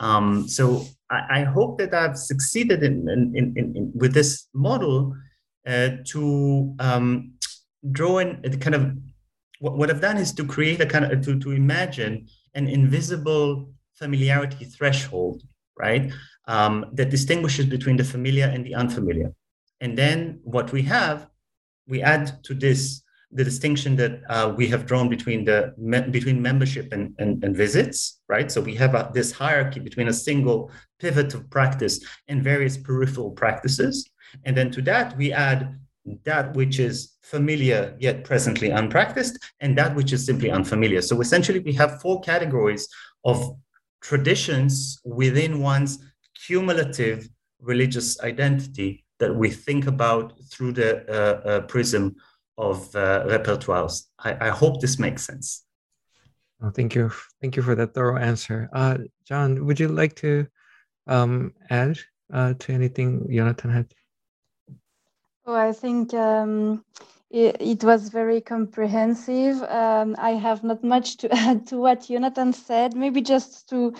Um, 0.00 0.48
so 0.48 0.84
I, 1.10 1.40
I, 1.40 1.44
hope 1.44 1.78
that 1.78 1.94
I've 1.94 2.18
succeeded 2.18 2.82
in, 2.82 3.08
in, 3.08 3.54
in 3.56 3.92
with 3.94 4.12
this 4.12 4.48
model 4.52 5.14
uh, 5.66 5.90
to 6.08 6.74
um, 6.80 7.34
draw 7.92 8.18
in 8.18 8.40
the 8.42 8.56
kind 8.56 8.74
of 8.74 8.92
what, 9.60 9.78
what 9.78 9.90
I've 9.90 10.00
done 10.00 10.16
is 10.16 10.32
to 10.32 10.44
create 10.44 10.80
a 10.80 10.86
kind 10.86 11.04
of 11.04 11.24
to, 11.24 11.38
to 11.38 11.52
imagine 11.52 12.26
an 12.54 12.68
invisible 12.68 13.70
familiarity 13.94 14.64
threshold, 14.64 15.42
right? 15.78 16.12
Um, 16.46 16.86
that 16.92 17.10
distinguishes 17.10 17.66
between 17.66 17.96
the 17.96 18.04
familiar 18.04 18.46
and 18.46 18.64
the 18.64 18.74
unfamiliar. 18.74 19.32
And 19.80 19.96
then 19.96 20.40
what 20.42 20.72
we 20.72 20.82
have, 20.82 21.28
we 21.86 22.02
add 22.02 22.42
to 22.44 22.54
this 22.54 23.02
the 23.34 23.44
distinction 23.44 23.96
that 23.96 24.20
uh, 24.28 24.54
we 24.56 24.68
have 24.68 24.86
drawn 24.86 25.08
between 25.08 25.44
the 25.44 25.74
me- 25.76 26.08
between 26.08 26.40
membership 26.40 26.92
and, 26.92 27.14
and, 27.18 27.42
and, 27.42 27.56
visits, 27.56 28.20
right? 28.28 28.50
So 28.50 28.60
we 28.60 28.76
have 28.76 28.94
a, 28.94 29.10
this 29.12 29.32
hierarchy 29.32 29.80
between 29.80 30.06
a 30.06 30.12
single 30.12 30.70
pivot 31.00 31.34
of 31.34 31.50
practice 31.50 31.98
and 32.28 32.44
various 32.44 32.76
peripheral 32.76 33.32
practices. 33.32 34.08
And 34.44 34.56
then 34.56 34.70
to 34.70 34.82
that, 34.82 35.16
we 35.16 35.32
add 35.32 35.76
that 36.24 36.54
which 36.54 36.78
is 36.78 37.14
familiar 37.22 37.96
yet 37.98 38.24
presently 38.24 38.70
unpracticed, 38.70 39.38
and 39.60 39.76
that 39.78 39.96
which 39.96 40.12
is 40.12 40.24
simply 40.24 40.50
unfamiliar. 40.50 41.02
So 41.02 41.20
essentially, 41.20 41.58
we 41.58 41.72
have 41.72 42.00
four 42.00 42.20
categories 42.20 42.88
of 43.24 43.56
traditions 44.00 45.00
within 45.04 45.60
one's 45.60 45.98
cumulative 46.46 47.28
religious 47.60 48.20
identity 48.20 49.04
that 49.18 49.34
we 49.34 49.50
think 49.50 49.86
about 49.86 50.32
through 50.50 50.72
the 50.72 50.90
uh, 51.08 51.48
uh, 51.48 51.60
prism 51.62 52.14
of 52.58 52.94
uh, 52.94 53.24
repertoires. 53.26 54.04
I, 54.18 54.48
I, 54.48 54.50
hope 54.50 54.80
this 54.80 54.98
makes 54.98 55.24
sense. 55.24 55.64
Oh, 56.62 56.70
thank 56.70 56.94
you. 56.94 57.10
Thank 57.40 57.56
you 57.56 57.62
for 57.62 57.74
that 57.74 57.94
thorough 57.94 58.18
answer. 58.18 58.68
Uh, 58.72 58.98
John, 59.26 59.64
would 59.66 59.80
you 59.80 59.88
like 59.88 60.14
to 60.16 60.46
um, 61.06 61.52
add 61.70 61.98
uh, 62.32 62.54
to 62.60 62.72
anything 62.72 63.26
Jonathan 63.32 63.70
had? 63.70 63.92
Oh, 65.46 65.54
I 65.54 65.72
think 65.72 66.14
um, 66.14 66.84
it, 67.30 67.56
it, 67.60 67.84
was 67.84 68.10
very 68.10 68.40
comprehensive. 68.40 69.62
Um, 69.64 70.14
I 70.18 70.30
have 70.32 70.62
not 70.64 70.84
much 70.84 71.16
to 71.18 71.32
add 71.34 71.66
to 71.68 71.78
what 71.78 72.06
Jonathan 72.08 72.52
said. 72.52 72.94
Maybe 72.94 73.20
just 73.22 73.68
to 73.70 73.94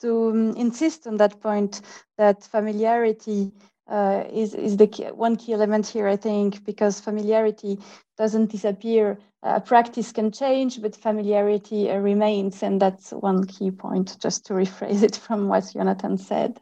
to 0.00 0.30
um, 0.30 0.56
insist 0.56 1.06
on 1.06 1.16
that 1.18 1.40
point 1.40 1.80
that 2.18 2.42
familiarity 2.44 3.52
uh, 3.88 4.24
is 4.32 4.54
is 4.54 4.76
the 4.76 4.86
key, 4.88 5.04
one 5.04 5.36
key 5.36 5.52
element 5.52 5.86
here. 5.86 6.08
I 6.08 6.16
think 6.16 6.64
because 6.64 7.00
familiarity 7.00 7.78
doesn't 8.18 8.50
disappear. 8.50 9.18
Uh, 9.44 9.60
practice 9.60 10.12
can 10.12 10.30
change, 10.32 10.80
but 10.82 10.96
familiarity 10.96 11.90
uh, 11.90 11.96
remains, 11.98 12.62
and 12.62 12.80
that's 12.80 13.10
one 13.12 13.44
key 13.46 13.70
point. 13.70 14.16
Just 14.20 14.46
to 14.46 14.54
rephrase 14.54 15.02
it 15.02 15.16
from 15.16 15.48
what 15.48 15.70
Jonathan 15.72 16.18
said. 16.18 16.60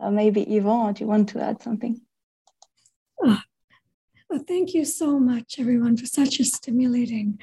Uh, 0.00 0.10
maybe 0.10 0.42
Yvan, 0.56 0.94
do 0.94 1.04
you 1.04 1.08
want 1.08 1.28
to 1.30 1.42
add 1.42 1.62
something? 1.62 2.00
Well, 4.32 4.44
thank 4.48 4.72
you 4.72 4.86
so 4.86 5.18
much, 5.18 5.58
everyone, 5.58 5.98
for 5.98 6.06
such 6.06 6.40
a 6.40 6.44
stimulating 6.46 7.38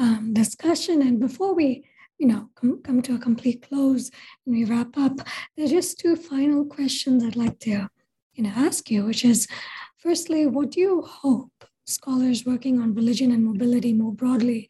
um, 0.00 0.34
discussion. 0.34 1.00
And 1.00 1.20
before 1.20 1.54
we, 1.54 1.84
you 2.18 2.26
know, 2.26 2.48
come, 2.56 2.82
come 2.82 3.00
to 3.02 3.14
a 3.14 3.18
complete 3.18 3.62
close 3.62 4.10
and 4.44 4.56
we 4.56 4.64
wrap 4.64 4.98
up, 4.98 5.20
there's 5.56 5.70
just 5.70 6.00
two 6.00 6.16
final 6.16 6.64
questions 6.64 7.22
I'd 7.22 7.36
like 7.36 7.60
to, 7.60 7.88
you 8.34 8.42
know, 8.42 8.50
ask 8.56 8.90
you, 8.90 9.04
which 9.04 9.24
is, 9.24 9.46
firstly, 9.98 10.44
what 10.46 10.72
do 10.72 10.80
you 10.80 11.02
hope 11.02 11.64
scholars 11.86 12.44
working 12.44 12.80
on 12.80 12.96
religion 12.96 13.30
and 13.30 13.44
mobility 13.44 13.92
more 13.92 14.12
broadly, 14.12 14.68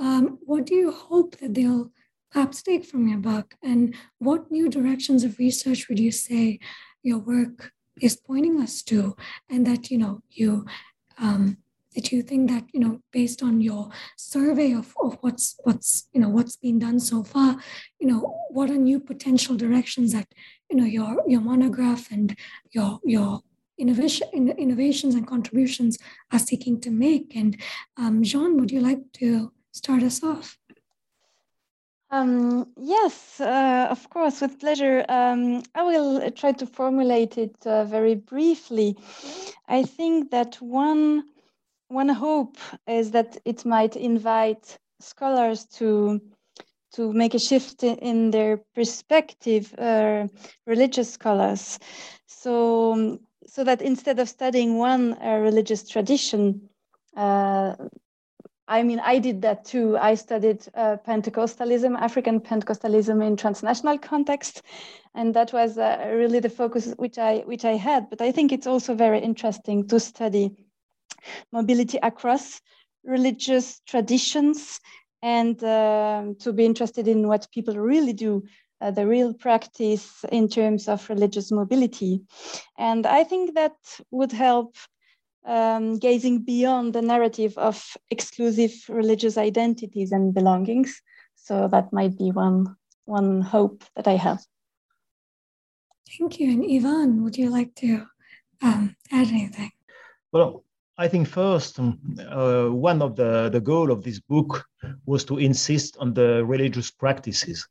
um, 0.00 0.40
what 0.44 0.66
do 0.66 0.74
you 0.74 0.90
hope 0.90 1.36
that 1.36 1.54
they'll 1.54 1.92
perhaps 2.32 2.64
take 2.64 2.84
from 2.84 3.06
your 3.06 3.18
book? 3.18 3.54
And 3.62 3.94
what 4.18 4.50
new 4.50 4.68
directions 4.68 5.22
of 5.22 5.38
research 5.38 5.88
would 5.88 6.00
you 6.00 6.10
say 6.10 6.58
your 7.04 7.20
work 7.20 7.70
is 8.00 8.16
pointing 8.16 8.60
us 8.60 8.82
to 8.82 9.14
and 9.48 9.64
that 9.66 9.90
you 9.90 9.98
know 9.98 10.22
you 10.30 10.64
um, 11.18 11.58
you 11.94 12.22
think 12.22 12.50
that 12.50 12.64
you 12.72 12.80
know 12.80 13.00
based 13.12 13.42
on 13.42 13.60
your 13.60 13.90
survey 14.16 14.72
of, 14.72 14.94
of 15.02 15.18
what's 15.20 15.56
what's 15.62 16.08
you 16.12 16.20
know 16.20 16.28
what's 16.28 16.56
been 16.56 16.78
done 16.78 16.98
so 16.98 17.22
far 17.22 17.58
you 18.00 18.06
know 18.06 18.20
what 18.48 18.70
are 18.70 18.78
new 18.78 18.98
potential 18.98 19.56
directions 19.56 20.12
that 20.12 20.26
you 20.70 20.76
know 20.76 20.84
your 20.84 21.22
your 21.26 21.42
monograph 21.42 22.10
and 22.10 22.36
your 22.70 22.98
your 23.04 23.42
innovation 23.78 24.28
innovations 24.58 25.14
and 25.14 25.26
contributions 25.26 25.98
are 26.32 26.38
seeking 26.38 26.80
to 26.80 26.90
make? 26.90 27.34
And 27.34 27.60
um, 27.96 28.22
Jeanne 28.22 28.56
would 28.58 28.70
you 28.70 28.80
like 28.80 29.00
to 29.14 29.52
start 29.72 30.02
us 30.02 30.22
off 30.22 30.58
um, 32.12 32.66
yes, 32.76 33.40
uh, 33.40 33.88
of 33.90 34.08
course, 34.10 34.40
with 34.42 34.60
pleasure. 34.60 35.04
Um, 35.08 35.62
I 35.74 35.82
will 35.82 36.30
try 36.32 36.52
to 36.52 36.66
formulate 36.66 37.38
it 37.38 37.56
uh, 37.66 37.84
very 37.84 38.14
briefly. 38.14 38.96
I 39.68 39.82
think 39.82 40.30
that 40.30 40.56
one 40.56 41.24
one 41.88 42.08
hope 42.08 42.56
is 42.86 43.10
that 43.12 43.38
it 43.44 43.64
might 43.64 43.96
invite 43.96 44.78
scholars 45.00 45.66
to 45.78 46.20
to 46.94 47.12
make 47.12 47.34
a 47.34 47.38
shift 47.38 47.82
in 47.82 48.30
their 48.30 48.58
perspective, 48.74 49.74
uh, 49.78 50.28
religious 50.66 51.12
scholars, 51.12 51.78
so 52.26 53.18
so 53.46 53.64
that 53.64 53.82
instead 53.82 54.18
of 54.18 54.28
studying 54.28 54.78
one 54.78 55.14
uh, 55.22 55.38
religious 55.38 55.88
tradition, 55.88 56.68
uh, 57.16 57.74
I 58.72 58.82
mean, 58.82 59.00
I 59.00 59.18
did 59.18 59.42
that 59.42 59.66
too. 59.66 59.98
I 59.98 60.14
studied 60.14 60.66
uh, 60.74 60.96
Pentecostalism, 61.06 61.94
African 61.98 62.40
Pentecostalism 62.40 63.22
in 63.22 63.36
transnational 63.36 63.98
context, 63.98 64.62
and 65.14 65.34
that 65.34 65.52
was 65.52 65.76
uh, 65.76 66.10
really 66.10 66.40
the 66.40 66.48
focus 66.48 66.94
which 66.96 67.18
I 67.18 67.42
which 67.44 67.66
I 67.66 67.76
had. 67.76 68.08
But 68.08 68.22
I 68.22 68.32
think 68.32 68.50
it's 68.50 68.66
also 68.66 68.94
very 68.94 69.20
interesting 69.20 69.86
to 69.88 70.00
study 70.00 70.56
mobility 71.52 71.98
across 72.02 72.62
religious 73.04 73.82
traditions 73.86 74.80
and 75.20 75.62
um, 75.64 76.36
to 76.36 76.54
be 76.54 76.64
interested 76.64 77.06
in 77.08 77.28
what 77.28 77.52
people 77.52 77.74
really 77.74 78.14
do, 78.14 78.42
uh, 78.80 78.90
the 78.90 79.06
real 79.06 79.34
practice 79.34 80.24
in 80.32 80.48
terms 80.48 80.88
of 80.88 81.10
religious 81.10 81.52
mobility. 81.52 82.22
And 82.78 83.06
I 83.06 83.24
think 83.24 83.54
that 83.54 83.76
would 84.10 84.32
help 84.32 84.76
um, 85.44 85.98
gazing 85.98 86.44
beyond 86.44 86.92
the 86.92 87.02
narrative 87.02 87.56
of 87.58 87.96
exclusive 88.10 88.72
religious 88.88 89.36
identities 89.36 90.12
and 90.12 90.34
belongings. 90.34 91.00
So 91.34 91.68
that 91.68 91.92
might 91.92 92.16
be 92.16 92.30
one, 92.30 92.76
one 93.04 93.40
hope 93.40 93.84
that 93.96 94.06
I 94.06 94.16
have. 94.16 94.40
Thank 96.18 96.40
you. 96.40 96.50
And 96.52 96.64
Yvan, 96.64 97.22
would 97.24 97.36
you 97.36 97.50
like 97.50 97.74
to 97.76 98.06
um, 98.60 98.94
add 99.10 99.28
anything? 99.28 99.70
Well, 100.30 100.64
I 100.98 101.08
think 101.08 101.26
first, 101.26 101.78
um, 101.78 101.98
uh, 102.30 102.66
one 102.66 103.02
of 103.02 103.16
the, 103.16 103.48
the 103.48 103.60
goal 103.60 103.90
of 103.90 104.02
this 104.02 104.20
book 104.20 104.64
was 105.06 105.24
to 105.24 105.38
insist 105.38 105.96
on 105.98 106.12
the 106.12 106.44
religious 106.44 106.90
practices, 106.90 107.66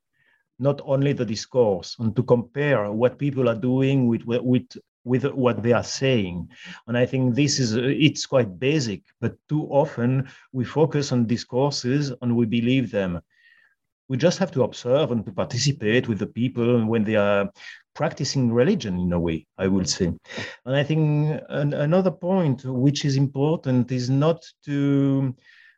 not 0.60 0.82
only 0.84 1.14
the 1.14 1.26
discourse, 1.26 1.96
and 2.00 2.16
to 2.16 2.24
compare 2.24 2.92
what 2.92 3.20
people 3.20 3.48
are 3.48 3.56
doing 3.56 4.08
with, 4.08 4.24
with, 4.26 4.66
with 5.04 5.26
what 5.26 5.64
they 5.64 5.74
are 5.74 5.84
saying. 5.84 6.50
And 6.88 6.98
I 6.98 7.06
think 7.06 7.36
this 7.36 7.60
is, 7.60 7.76
it's 7.76 8.26
quite 8.26 8.60
basic, 8.60 9.02
but 9.20 9.36
too 9.50 9.64
often 9.70 10.30
we 10.52 10.64
focus 10.64 11.12
on 11.12 11.26
discourses 11.26 12.14
and 12.22 12.36
we 12.36 12.46
believe 12.46 12.92
them. 12.92 13.22
We 14.08 14.18
just 14.18 14.40
have 14.40 14.52
to 14.52 14.64
observe 14.64 15.12
and 15.12 15.26
to 15.26 15.32
participate 15.32 16.08
with 16.08 16.20
the 16.20 16.28
people 16.28 16.86
when 16.86 17.04
they 17.04 17.16
are 17.16 17.50
practicing 17.94 18.52
religion 18.52 19.00
in 19.00 19.14
a 19.14 19.20
way, 19.20 19.48
I 19.58 19.68
would 19.68 19.88
say. 19.90 20.08
And 20.66 20.76
I 20.76 20.84
think 20.84 21.42
an, 21.50 21.74
another 21.74 22.12
point 22.12 22.64
which 22.66 23.06
is 23.06 23.16
important 23.16 23.92
is 23.92 24.10
not 24.10 24.44
to 24.66 25.36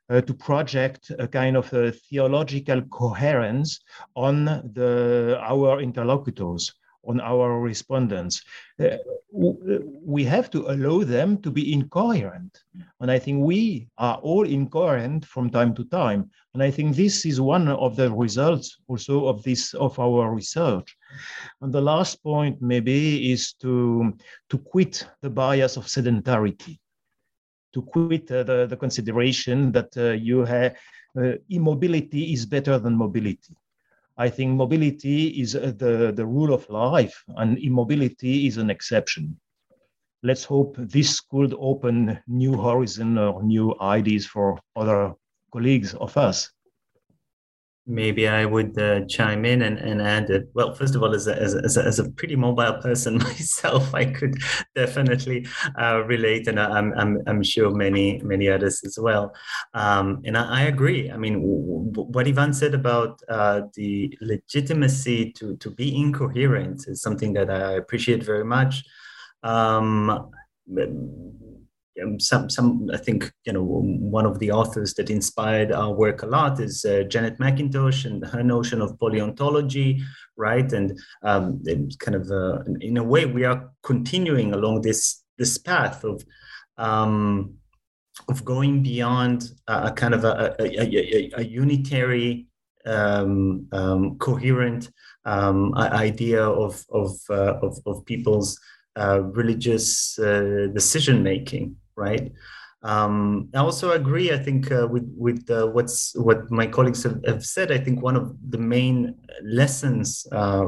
uh, 0.09 0.21
to 0.21 0.33
project 0.33 1.11
a 1.17 1.27
kind 1.27 1.55
of 1.55 1.71
a 1.73 1.91
theological 1.91 2.81
coherence 2.83 3.79
on 4.15 4.45
the 4.45 5.39
our 5.41 5.79
interlocutors 5.79 6.73
on 7.05 7.19
our 7.19 7.59
respondents. 7.59 8.43
Uh, 8.79 8.97
we 9.31 10.23
have 10.23 10.49
to 10.51 10.71
allow 10.71 11.03
them 11.03 11.37
to 11.41 11.51
be 11.51 11.73
incoherent. 11.73 12.63
And 12.99 13.11
I 13.11 13.19
think 13.19 13.43
we 13.43 13.87
are 13.97 14.17
all 14.17 14.47
incoherent 14.47 15.25
from 15.25 15.49
time 15.49 15.73
to 15.75 15.83
time. 15.85 16.29
And 16.53 16.61
I 16.61 16.71
think 16.71 16.95
this 16.95 17.25
is 17.25 17.41
one 17.41 17.67
of 17.67 17.95
the 17.95 18.11
results 18.11 18.77
also 18.87 19.27
of 19.27 19.43
this 19.43 19.73
of 19.73 19.97
our 19.99 20.33
research. 20.33 20.95
And 21.61 21.73
the 21.73 21.81
last 21.81 22.23
point 22.23 22.61
maybe 22.61 23.31
is 23.31 23.53
to, 23.61 24.13
to 24.49 24.57
quit 24.57 25.07
the 25.21 25.29
bias 25.29 25.77
of 25.77 25.85
sedentarity, 25.85 26.79
to 27.73 27.81
quit 27.81 28.31
uh, 28.31 28.43
the, 28.43 28.67
the 28.67 28.77
consideration 28.77 29.71
that 29.71 29.97
uh, 29.97 30.11
you 30.11 30.45
have 30.45 30.75
uh, 31.17 31.33
immobility 31.49 32.33
is 32.33 32.45
better 32.45 32.79
than 32.79 32.95
mobility 32.95 33.55
I 34.17 34.29
think 34.29 34.55
mobility 34.55 35.27
is 35.41 35.55
uh, 35.55 35.73
the, 35.77 36.13
the 36.15 36.25
rule 36.25 36.53
of 36.53 36.69
life 36.69 37.23
and 37.37 37.57
immobility 37.57 38.47
is 38.47 38.57
an 38.57 38.69
exception. 38.69 39.39
Let's 40.23 40.43
hope 40.43 40.75
this 40.77 41.19
could 41.19 41.53
open 41.57 42.19
new 42.27 42.53
horizon 42.57 43.17
or 43.17 43.43
new 43.43 43.75
ideas 43.81 44.25
for 44.25 44.59
other 44.75 45.13
colleagues 45.51 45.93
of 45.95 46.15
us 46.17 46.51
maybe 47.85 48.27
I 48.27 48.45
would 48.45 48.77
uh, 48.79 49.01
chime 49.07 49.43
in 49.45 49.61
and, 49.61 49.77
and 49.77 50.01
add 50.01 50.27
that, 50.27 50.49
well, 50.53 50.73
first 50.73 50.95
of 50.95 51.03
all, 51.03 51.13
as 51.13 51.27
a, 51.27 51.35
as, 51.35 51.77
a, 51.77 51.83
as 51.83 51.99
a 51.99 52.09
pretty 52.11 52.35
mobile 52.35 52.73
person 52.81 53.17
myself, 53.29 53.93
I 53.93 54.05
could 54.05 54.35
definitely 54.75 55.45
uh, 55.79 56.03
relate, 56.05 56.47
and 56.47 56.59
I'm, 56.59 56.93
I'm, 56.97 57.21
I'm 57.27 57.43
sure 57.43 57.71
many, 57.71 58.21
many 58.23 58.49
others 58.49 58.81
as 58.85 58.97
well. 58.99 59.33
Um, 59.73 60.21
and 60.23 60.37
I, 60.37 60.61
I, 60.61 60.61
agree. 60.63 61.11
I 61.11 61.17
mean, 61.17 61.41
what 61.41 62.27
Yvan 62.27 62.53
said 62.53 62.73
about 62.73 63.19
uh, 63.27 63.61
the 63.75 64.17
legitimacy 64.21 65.31
to, 65.33 65.57
to 65.57 65.69
be 65.69 65.95
incoherent 65.95 66.85
is 66.87 67.01
something 67.01 67.33
that 67.33 67.49
I 67.49 67.73
appreciate 67.73 68.23
very 68.23 68.45
much. 68.45 68.83
Um, 69.43 70.31
um, 72.01 72.19
some 72.19 72.49
some 72.49 72.89
I 72.93 72.97
think 72.97 73.31
you 73.45 73.53
know 73.53 73.63
one 73.63 74.25
of 74.25 74.39
the 74.39 74.51
authors 74.51 74.93
that 74.95 75.09
inspired 75.09 75.71
our 75.71 75.91
work 75.91 76.23
a 76.23 76.25
lot 76.25 76.59
is 76.59 76.85
uh, 76.85 77.03
Janet 77.03 77.37
McIntosh 77.39 78.05
and 78.05 78.25
her 78.25 78.43
notion 78.43 78.81
of 78.81 78.97
polyontology, 78.97 80.01
right? 80.35 80.71
And 80.71 80.99
um, 81.23 81.61
kind 81.99 82.15
of 82.15 82.31
uh, 82.31 82.63
in 82.81 82.97
a 82.97 83.03
way 83.03 83.25
we 83.25 83.43
are 83.45 83.69
continuing 83.83 84.53
along 84.53 84.81
this 84.81 85.23
this 85.37 85.57
path 85.57 86.03
of 86.03 86.23
um, 86.77 87.55
of 88.27 88.45
going 88.45 88.83
beyond 88.83 89.51
a, 89.67 89.87
a 89.87 89.91
kind 89.91 90.13
of 90.13 90.23
a, 90.23 90.55
a, 90.59 91.31
a, 91.37 91.43
unitary 91.43 92.47
um, 92.85 93.67
um, 93.71 94.17
coherent 94.17 94.91
um, 95.25 95.73
idea 95.75 96.43
of 96.43 96.83
of, 96.89 97.11
uh, 97.29 97.55
of, 97.61 97.79
of 97.85 98.05
people's 98.05 98.59
uh, 98.95 99.21
religious 99.21 100.19
uh, 100.19 100.67
decision 100.73 101.23
making, 101.23 101.75
right? 101.95 102.31
Um, 102.83 103.49
I 103.55 103.59
also 103.59 103.91
agree. 103.91 104.31
I 104.31 104.37
think 104.37 104.71
uh, 104.71 104.87
with 104.89 105.09
with 105.17 105.49
uh, 105.49 105.67
what's 105.67 106.13
what 106.15 106.51
my 106.51 106.67
colleagues 106.67 107.03
have, 107.03 107.23
have, 107.25 107.45
said. 107.45 107.71
I 107.71 107.77
think 107.77 108.01
one 108.01 108.17
of 108.17 108.35
the 108.49 108.57
main 108.57 109.15
lessons 109.41 110.27
uh, 110.33 110.67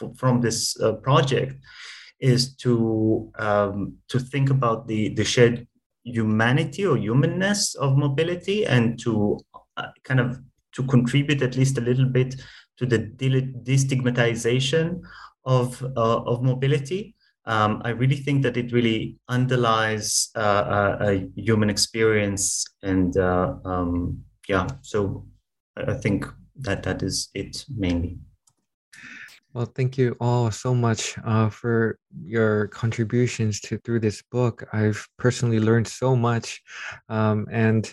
f- 0.00 0.16
from 0.16 0.40
this 0.40 0.78
uh, 0.80 0.94
project 0.94 1.54
is 2.18 2.56
to 2.56 3.30
um, 3.38 3.94
to 4.08 4.18
think 4.18 4.50
about 4.50 4.88
the 4.88 5.14
the 5.14 5.24
shared 5.24 5.68
humanity 6.02 6.84
or 6.84 6.96
humanness 6.96 7.76
of 7.76 7.96
mobility 7.96 8.66
and 8.66 8.98
to 8.98 9.38
uh, 9.76 9.86
kind 10.02 10.20
of 10.20 10.40
to 10.72 10.82
contribute 10.82 11.40
at 11.40 11.56
least 11.56 11.78
a 11.78 11.80
little 11.80 12.06
bit 12.06 12.34
to 12.78 12.84
the 12.84 12.98
destigmatization 12.98 15.00
of 15.44 15.80
uh, 15.96 16.22
of 16.22 16.42
mobility 16.42 17.14
um, 17.46 17.82
I 17.84 17.90
really 17.90 18.16
think 18.16 18.42
that 18.42 18.56
it 18.56 18.72
really 18.72 19.18
underlies 19.28 20.30
uh, 20.34 20.96
a, 21.00 21.10
a, 21.10 21.30
human 21.36 21.68
experience, 21.68 22.64
and 22.82 23.16
uh, 23.16 23.54
um, 23.64 24.24
yeah, 24.48 24.66
so 24.82 25.26
I 25.76 25.94
think 25.94 26.26
that 26.60 26.82
that 26.84 27.02
is 27.02 27.28
it 27.34 27.64
mainly. 27.68 28.18
Well, 29.54 29.66
thank 29.66 29.96
you 29.96 30.16
all 30.20 30.50
so 30.50 30.74
much 30.74 31.16
uh, 31.24 31.48
for 31.48 31.96
your 32.24 32.66
contributions 32.68 33.60
to 33.60 33.78
through 33.78 34.00
this 34.00 34.20
book. 34.20 34.66
I've 34.72 35.06
personally 35.16 35.60
learned 35.60 35.86
so 35.86 36.16
much, 36.16 36.60
um, 37.08 37.46
and 37.52 37.88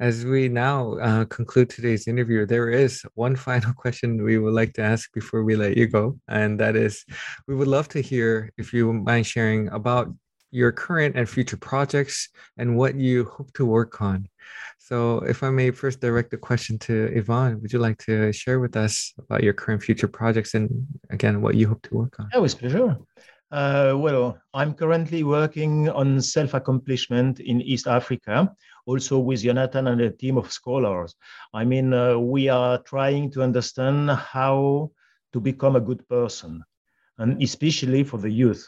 as 0.00 0.24
we 0.24 0.48
now 0.48 0.94
uh, 0.94 1.24
conclude 1.26 1.70
today's 1.70 2.08
interview, 2.08 2.46
there 2.46 2.68
is 2.68 3.02
one 3.14 3.36
final 3.48 3.72
question 3.74 4.24
we 4.24 4.38
would 4.38 4.54
like 4.54 4.72
to 4.74 4.82
ask 4.82 5.12
before 5.12 5.44
we 5.44 5.54
let 5.54 5.76
you 5.76 5.86
go, 5.86 6.18
and 6.26 6.58
that 6.58 6.74
is, 6.74 7.04
we 7.46 7.54
would 7.54 7.68
love 7.68 7.86
to 7.90 8.00
hear 8.00 8.50
if 8.58 8.72
you 8.72 8.92
mind 8.92 9.24
sharing 9.24 9.68
about 9.68 10.12
your 10.54 10.70
current 10.70 11.16
and 11.16 11.28
future 11.28 11.56
projects 11.56 12.28
and 12.56 12.76
what 12.76 12.94
you 12.94 13.24
hope 13.24 13.52
to 13.54 13.66
work 13.66 14.00
on. 14.00 14.28
So, 14.78 15.18
if 15.18 15.42
I 15.42 15.50
may 15.50 15.70
first 15.72 16.00
direct 16.00 16.30
the 16.30 16.36
question 16.36 16.78
to 16.80 17.10
Yvan, 17.18 17.60
would 17.60 17.72
you 17.72 17.80
like 17.80 17.98
to 18.06 18.32
share 18.32 18.60
with 18.60 18.76
us 18.76 19.12
about 19.18 19.42
your 19.42 19.52
current 19.52 19.82
future 19.82 20.06
projects 20.06 20.54
and 20.54 20.70
again 21.10 21.42
what 21.42 21.56
you 21.56 21.66
hope 21.66 21.82
to 21.82 21.94
work 21.94 22.20
on? 22.20 22.28
Yeah, 22.32 22.40
with 22.40 22.58
pleasure. 22.58 22.96
Uh, 23.50 23.94
well, 23.96 24.38
I'm 24.52 24.74
currently 24.74 25.24
working 25.24 25.88
on 25.88 26.20
self 26.20 26.54
accomplishment 26.54 27.40
in 27.40 27.60
East 27.60 27.86
Africa, 27.86 28.54
also 28.86 29.18
with 29.18 29.42
Jonathan 29.42 29.88
and 29.88 30.00
a 30.00 30.10
team 30.10 30.38
of 30.38 30.52
scholars. 30.52 31.14
I 31.52 31.64
mean, 31.64 31.92
uh, 31.92 32.18
we 32.18 32.48
are 32.48 32.78
trying 32.78 33.30
to 33.32 33.42
understand 33.42 34.10
how 34.10 34.92
to 35.32 35.40
become 35.40 35.76
a 35.76 35.80
good 35.80 36.08
person, 36.08 36.62
and 37.18 37.42
especially 37.42 38.04
for 38.04 38.18
the 38.18 38.30
youth 38.30 38.64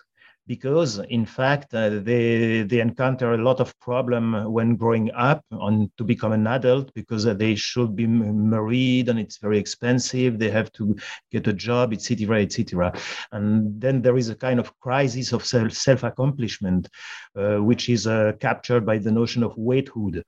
because 0.47 0.99
in 0.99 1.27
fact 1.27 1.75
uh, 1.75 1.89
they 1.89 2.63
they 2.63 2.81
encounter 2.81 3.35
a 3.35 3.43
lot 3.43 3.61
of 3.61 3.79
problem 3.81 4.53
when 4.53 4.77
growing 4.77 5.11
up 5.13 5.45
on 5.53 5.91
to 5.97 6.05
become 6.05 6.33
an 6.33 6.47
adult 6.47 6.93
because 6.95 7.25
they 7.25 7.55
should 7.55 7.97
be 7.97 8.07
married 8.07 9.09
and 9.09 9.19
it's 9.19 9.39
very 9.39 9.59
expensive. 9.59 10.39
They 10.39 10.51
have 10.51 10.71
to 10.73 10.97
get 11.33 11.47
a 11.49 11.53
job 11.53 11.93
etc 11.93 12.43
etc 12.43 12.93
and 13.33 13.81
then 13.81 14.03
there 14.03 14.17
is 14.17 14.29
a 14.29 14.37
kind 14.37 14.61
of 14.61 14.79
crisis 14.81 15.33
of 15.33 15.45
self 15.45 15.73
self 15.73 16.05
accomplishment 16.05 16.89
uh, 17.37 17.59
which 17.59 17.89
is 17.89 18.07
uh, 18.07 18.33
captured 18.41 18.87
by 18.87 18.99
the 18.99 19.11
notion 19.13 19.43
of 19.43 19.57
waithood 19.57 20.23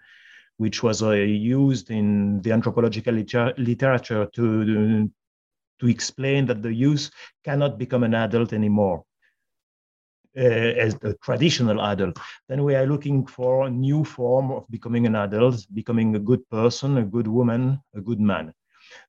which 0.57 0.83
was 0.83 1.03
uh, 1.03 1.13
used 1.13 1.91
in 1.91 2.41
the 2.43 2.51
anthropological 2.53 3.15
liter- 3.15 3.55
literature 3.57 4.27
to 4.35 5.09
to 5.81 5.89
explain 5.89 6.47
that 6.47 6.63
the 6.63 6.73
youth 6.75 7.09
cannot 7.45 7.79
become 7.79 8.03
an 8.03 8.15
adult 8.15 8.53
anymore. 8.53 9.05
uh, 9.05 9.08
as 10.39 10.95
the 10.97 11.15
traditional 11.23 11.81
adult. 11.83 12.19
Then 12.49 12.65
we 12.65 12.75
are 12.75 12.87
looking 12.87 13.27
for 13.27 13.67
a 13.67 13.71
new 13.71 14.05
form 14.05 14.51
of 14.51 14.65
becoming 14.71 15.07
an 15.07 15.17
adult, 15.17 15.67
becoming 15.75 16.15
a 16.17 16.21
good 16.21 16.49
person, 16.51 16.99
a 16.99 17.05
good 17.05 17.27
woman, 17.27 17.81
a 17.95 18.01
good 18.01 18.21
man. 18.21 18.53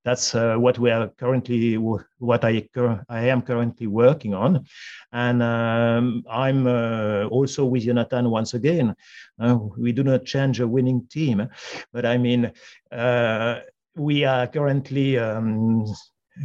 That's 0.03 0.35
uh, 0.35 0.55
what 0.55 0.79
we 0.79 0.91
are 0.91 1.09
currently, 1.09 1.77
what 1.77 2.43
I, 2.43 2.67
I 3.09 3.25
am 3.27 3.41
currently 3.41 3.87
working 3.87 4.33
on. 4.33 4.65
And 5.11 5.41
um, 5.43 6.23
I'm 6.29 6.67
uh, 6.67 7.25
also 7.25 7.65
with 7.65 7.83
Jonathan 7.83 8.29
once 8.29 8.53
again. 8.53 8.95
Uh, 9.39 9.57
we 9.77 9.91
do 9.91 10.03
not 10.03 10.25
change 10.25 10.59
a 10.59 10.67
winning 10.67 11.07
team, 11.09 11.47
but 11.93 12.05
I 12.05 12.17
mean, 12.17 12.51
uh, 12.91 13.59
we 13.95 14.23
are 14.23 14.47
currently 14.47 15.17
um, 15.17 15.85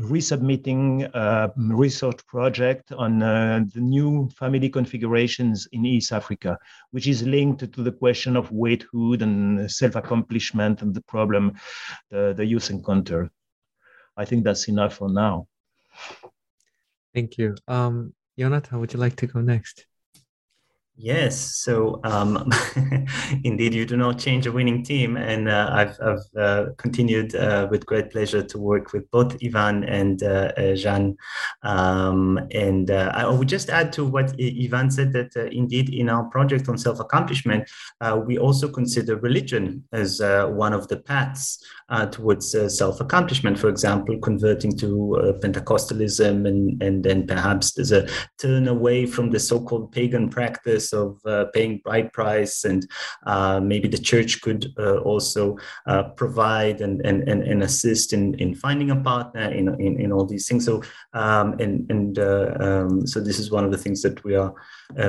resubmitting 0.00 1.08
a 1.14 1.52
research 1.56 2.26
project 2.26 2.92
on 2.92 3.22
uh, 3.22 3.64
the 3.74 3.80
new 3.80 4.28
family 4.30 4.68
configurations 4.68 5.68
in 5.72 5.86
East 5.86 6.12
Africa, 6.12 6.58
which 6.90 7.06
is 7.06 7.22
linked 7.22 7.72
to 7.72 7.82
the 7.82 7.92
question 7.92 8.36
of 8.36 8.50
waithood 8.50 9.22
and 9.22 9.70
self-accomplishment 9.70 10.82
and 10.82 10.94
the 10.94 11.02
problem 11.02 11.52
the, 12.10 12.34
the 12.36 12.44
youth 12.44 12.70
encounter. 12.70 13.30
I 14.16 14.24
think 14.24 14.44
that's 14.44 14.68
enough 14.68 14.94
for 14.94 15.10
now. 15.10 15.46
Thank 17.14 17.38
you. 17.38 17.54
Um, 17.68 18.14
Jonathan, 18.38 18.80
would 18.80 18.92
you 18.92 18.98
like 18.98 19.16
to 19.16 19.26
go 19.26 19.40
next? 19.40 19.86
Yes, 20.96 21.56
so 21.56 22.00
um, 22.04 22.48
indeed, 23.44 23.74
you 23.74 23.84
do 23.84 23.96
not 23.96 24.16
change 24.16 24.46
a 24.46 24.52
winning 24.52 24.84
team, 24.84 25.16
and 25.16 25.48
uh, 25.48 25.68
I've, 25.72 25.98
I've 26.00 26.40
uh, 26.40 26.66
continued 26.78 27.34
uh, 27.34 27.66
with 27.68 27.84
great 27.84 28.12
pleasure 28.12 28.44
to 28.44 28.58
work 28.58 28.92
with 28.92 29.10
both 29.10 29.36
Yvan 29.42 29.82
and 29.88 30.22
uh, 30.22 30.52
uh, 30.56 31.10
Um, 31.68 32.38
and 32.52 32.92
uh, 32.92 33.10
I 33.12 33.28
would 33.28 33.48
just 33.48 33.70
add 33.70 33.92
to 33.94 34.04
what 34.04 34.38
Yvan 34.38 34.88
said 34.88 35.12
that 35.14 35.34
indeed, 35.50 35.92
in 35.92 36.08
our 36.08 36.24
project 36.26 36.68
on 36.68 36.78
self 36.78 37.00
accomplishment, 37.00 37.68
we 38.24 38.38
also 38.38 38.68
consider 38.68 39.16
religion 39.16 39.82
as 39.92 40.20
one 40.20 40.72
of 40.72 40.86
the 40.86 40.98
paths 40.98 41.58
towards 42.12 42.54
self 42.76 43.00
accomplishment. 43.00 43.58
For 43.58 43.68
example, 43.68 44.16
converting 44.20 44.76
to 44.78 45.38
Pentecostalism, 45.42 46.46
and 46.46 46.80
and 46.80 47.02
then 47.02 47.26
perhaps 47.26 47.72
there's 47.72 47.90
a 47.90 48.06
turn 48.38 48.68
away 48.68 49.06
from 49.06 49.30
the 49.30 49.40
so-called 49.40 49.90
pagan 49.90 50.28
practice 50.30 50.83
of 50.92 51.20
uh, 51.24 51.46
paying 51.54 51.78
bride 51.78 52.12
price, 52.12 52.64
and 52.64 52.86
uh, 53.26 53.60
maybe 53.60 53.88
the 53.88 53.98
church 53.98 54.40
could 54.40 54.72
uh, 54.78 54.98
also 54.98 55.56
provide 56.16 56.80
and, 56.80 57.00
and, 57.06 57.28
and, 57.28 57.42
and 57.42 57.62
assist 57.62 58.12
in, 58.12 58.34
in 58.34 58.54
finding 58.54 58.90
a 58.90 58.96
partner 58.96 59.50
in, 59.50 59.68
in, 59.80 60.00
in 60.00 60.12
all 60.12 60.26
these 60.26 60.46
things. 60.48 60.64
So 60.64 60.82
um, 61.12 61.54
and 61.60 61.90
and 61.90 62.18
um, 62.18 63.06
so 63.06 63.20
this 63.20 63.38
is 63.38 63.50
one 63.50 63.64
of 63.64 63.70
the 63.70 63.78
things 63.78 64.02
that 64.02 64.22
we 64.24 64.34
are 64.34 64.54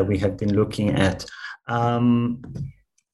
we 0.03 0.17
have 0.19 0.37
been 0.37 0.55
looking 0.55 0.91
at. 0.91 1.25
Um, 1.67 2.41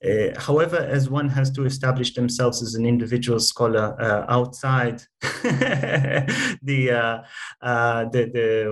uh, 0.03 0.39
however, 0.39 0.77
as 0.77 1.09
one 1.09 1.29
has 1.29 1.51
to 1.51 1.65
establish 1.65 2.13
themselves 2.13 2.63
as 2.63 2.73
an 2.73 2.85
individual 2.85 3.39
scholar 3.39 3.95
uh, 4.01 4.25
outside 4.29 5.03
the, 5.43 6.91
uh, 6.91 7.65
uh, 7.65 8.05
the, 8.05 8.25
the 8.33 8.71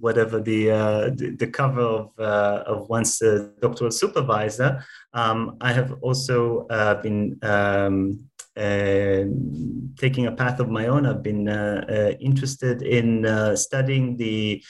whatever 0.00 0.40
the, 0.40 0.70
uh, 0.70 1.10
the, 1.14 1.34
the 1.38 1.46
cover 1.46 1.80
of 1.80 2.18
of 2.18 2.88
one's 2.88 3.18
doctoral 3.60 3.90
supervisor, 3.90 4.84
um, 5.14 5.56
I 5.60 5.72
have 5.72 5.94
also 6.02 6.66
been. 7.02 7.38
Um, 7.42 8.28
uh, 8.58 9.24
taking 9.96 10.26
a 10.26 10.32
path 10.32 10.58
of 10.58 10.68
my 10.68 10.88
own, 10.88 11.06
I've 11.06 11.22
been 11.22 11.48
uh, 11.48 11.84
uh, 11.88 12.16
interested 12.18 12.82
in 12.82 13.24
studying 13.56 14.16
the 14.16 14.64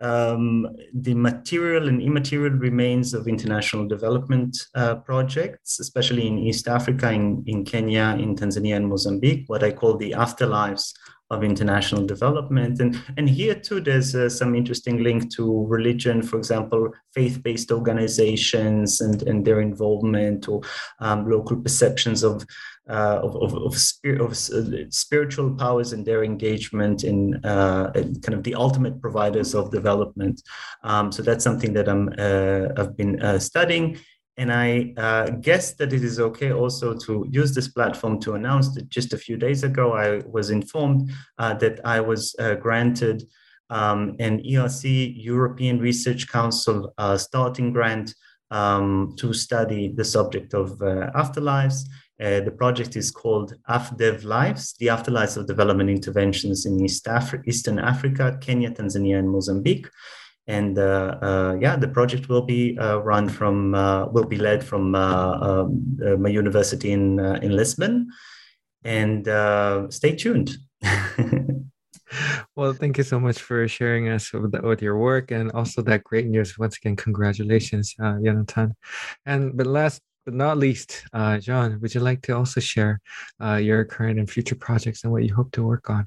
um, 0.00 0.66
the 0.94 1.14
material 1.14 1.88
and 1.88 2.00
immaterial 2.00 2.54
remains 2.54 3.14
of 3.14 3.26
international 3.26 3.86
development 3.86 4.56
uh, 4.74 4.96
projects, 4.96 5.80
especially 5.80 6.26
in 6.26 6.38
East 6.38 6.68
Africa, 6.68 7.10
in, 7.10 7.42
in 7.46 7.64
Kenya, 7.64 8.16
in 8.18 8.36
Tanzania, 8.36 8.76
and 8.76 8.88
Mozambique, 8.88 9.44
what 9.48 9.64
I 9.64 9.72
call 9.72 9.96
the 9.96 10.12
afterlives 10.12 10.92
of 11.30 11.44
international 11.44 12.06
development. 12.06 12.80
And, 12.80 12.98
and 13.18 13.28
here 13.28 13.54
too, 13.54 13.80
there's 13.80 14.14
uh, 14.14 14.30
some 14.30 14.54
interesting 14.54 15.02
link 15.02 15.30
to 15.34 15.66
religion, 15.66 16.22
for 16.22 16.38
example, 16.38 16.90
faith-based 17.14 17.70
organizations 17.70 19.02
and, 19.02 19.22
and 19.24 19.44
their 19.44 19.60
involvement 19.60 20.48
or 20.48 20.62
um, 21.00 21.28
local 21.28 21.58
perceptions 21.60 22.22
of 22.22 22.46
uh, 22.88 23.20
of, 23.22 23.36
of, 23.36 23.54
of, 23.54 23.76
spirit, 23.76 24.20
of 24.20 24.32
uh, 24.32 24.88
spiritual 24.88 25.54
powers 25.54 25.92
and 25.92 26.06
their 26.06 26.24
engagement 26.24 27.04
in, 27.04 27.34
uh, 27.44 27.92
in, 27.94 28.18
kind 28.20 28.34
of 28.34 28.42
the 28.44 28.54
ultimate 28.54 28.98
providers 29.00 29.54
of 29.54 29.70
development. 29.70 30.42
Um, 30.82 31.12
so 31.12 31.22
that's 31.22 31.44
something 31.44 31.74
that 31.74 31.86
I'm, 31.86 32.08
uh, 32.18 32.68
I've 32.80 32.96
been 32.96 33.20
uh, 33.20 33.38
studying. 33.38 33.98
And 34.38 34.52
I 34.52 34.94
uh, 34.96 35.30
guess 35.30 35.74
that 35.74 35.92
it 35.92 36.02
is 36.02 36.18
okay 36.18 36.52
also 36.52 36.96
to 36.96 37.26
use 37.28 37.54
this 37.54 37.68
platform 37.68 38.20
to 38.20 38.34
announce 38.34 38.72
that 38.74 38.88
just 38.88 39.12
a 39.12 39.18
few 39.18 39.36
days 39.36 39.64
ago, 39.64 39.92
I 39.92 40.22
was 40.26 40.50
informed 40.50 41.10
that 41.38 41.80
I 41.84 42.00
was 42.00 42.36
granted 42.60 43.24
um, 43.68 44.16
an 44.20 44.38
ERC 44.38 45.12
European 45.16 45.80
Research 45.80 46.28
Council 46.28 46.94
starting 47.16 47.72
grant 47.72 48.14
um, 48.52 49.14
to 49.18 49.34
study 49.34 49.88
the 49.88 50.04
subject 50.04 50.54
of 50.54 50.78
afterlives. 50.78 51.82
Uh, 52.20 52.40
the 52.40 52.50
project 52.50 52.96
is 52.96 53.10
called 53.10 53.54
AFDEV 53.68 54.24
Lives, 54.24 54.74
the 54.80 54.88
Afterlives 54.88 55.36
of 55.36 55.46
Development 55.46 55.88
Interventions 55.88 56.66
in 56.66 56.80
East 56.84 57.04
Afri- 57.04 57.46
Eastern 57.46 57.78
Africa, 57.78 58.36
Kenya, 58.40 58.70
Tanzania, 58.70 59.18
and 59.18 59.30
Mozambique. 59.30 59.88
And 60.48 60.78
uh, 60.78 61.18
uh, 61.22 61.56
yeah, 61.60 61.76
the 61.76 61.88
project 61.88 62.28
will 62.28 62.42
be 62.42 62.76
uh, 62.78 62.98
run 62.98 63.28
from, 63.28 63.74
uh, 63.74 64.06
will 64.06 64.24
be 64.24 64.38
led 64.38 64.64
from 64.64 64.94
um, 64.94 65.96
my 66.18 66.30
university 66.30 66.90
in, 66.90 67.20
in 67.20 67.54
Lisbon. 67.54 68.08
And 68.82 69.24
stay 69.92 70.16
tuned. 70.16 70.56
well, 72.56 72.72
thank 72.72 72.96
you 72.96 73.04
so 73.04 73.20
much 73.20 73.40
for 73.40 73.68
sharing 73.68 74.08
us 74.08 74.32
with, 74.32 74.52
the, 74.52 74.62
with, 74.62 74.80
your 74.80 74.98
work 74.98 75.30
and 75.30 75.52
also 75.52 75.82
that 75.82 76.04
great 76.04 76.26
news. 76.26 76.58
Once 76.58 76.76
again, 76.78 76.96
congratulations, 76.96 77.94
uh, 78.02 78.14
Jonathan. 78.24 78.74
And 79.26 79.56
but 79.56 79.66
last 79.66 80.00
but 80.28 80.34
not 80.34 80.58
least, 80.58 81.04
uh, 81.14 81.38
Jeanne, 81.38 81.80
would 81.80 81.94
you 81.94 82.00
like 82.02 82.20
to 82.20 82.36
also 82.36 82.60
share 82.60 83.00
uh, 83.42 83.54
your 83.54 83.82
current 83.82 84.18
and 84.18 84.28
future 84.28 84.54
projects 84.54 85.02
and 85.02 85.10
what 85.10 85.24
you 85.24 85.34
hope 85.34 85.50
to 85.52 85.62
work 85.62 85.88
on? 85.88 86.04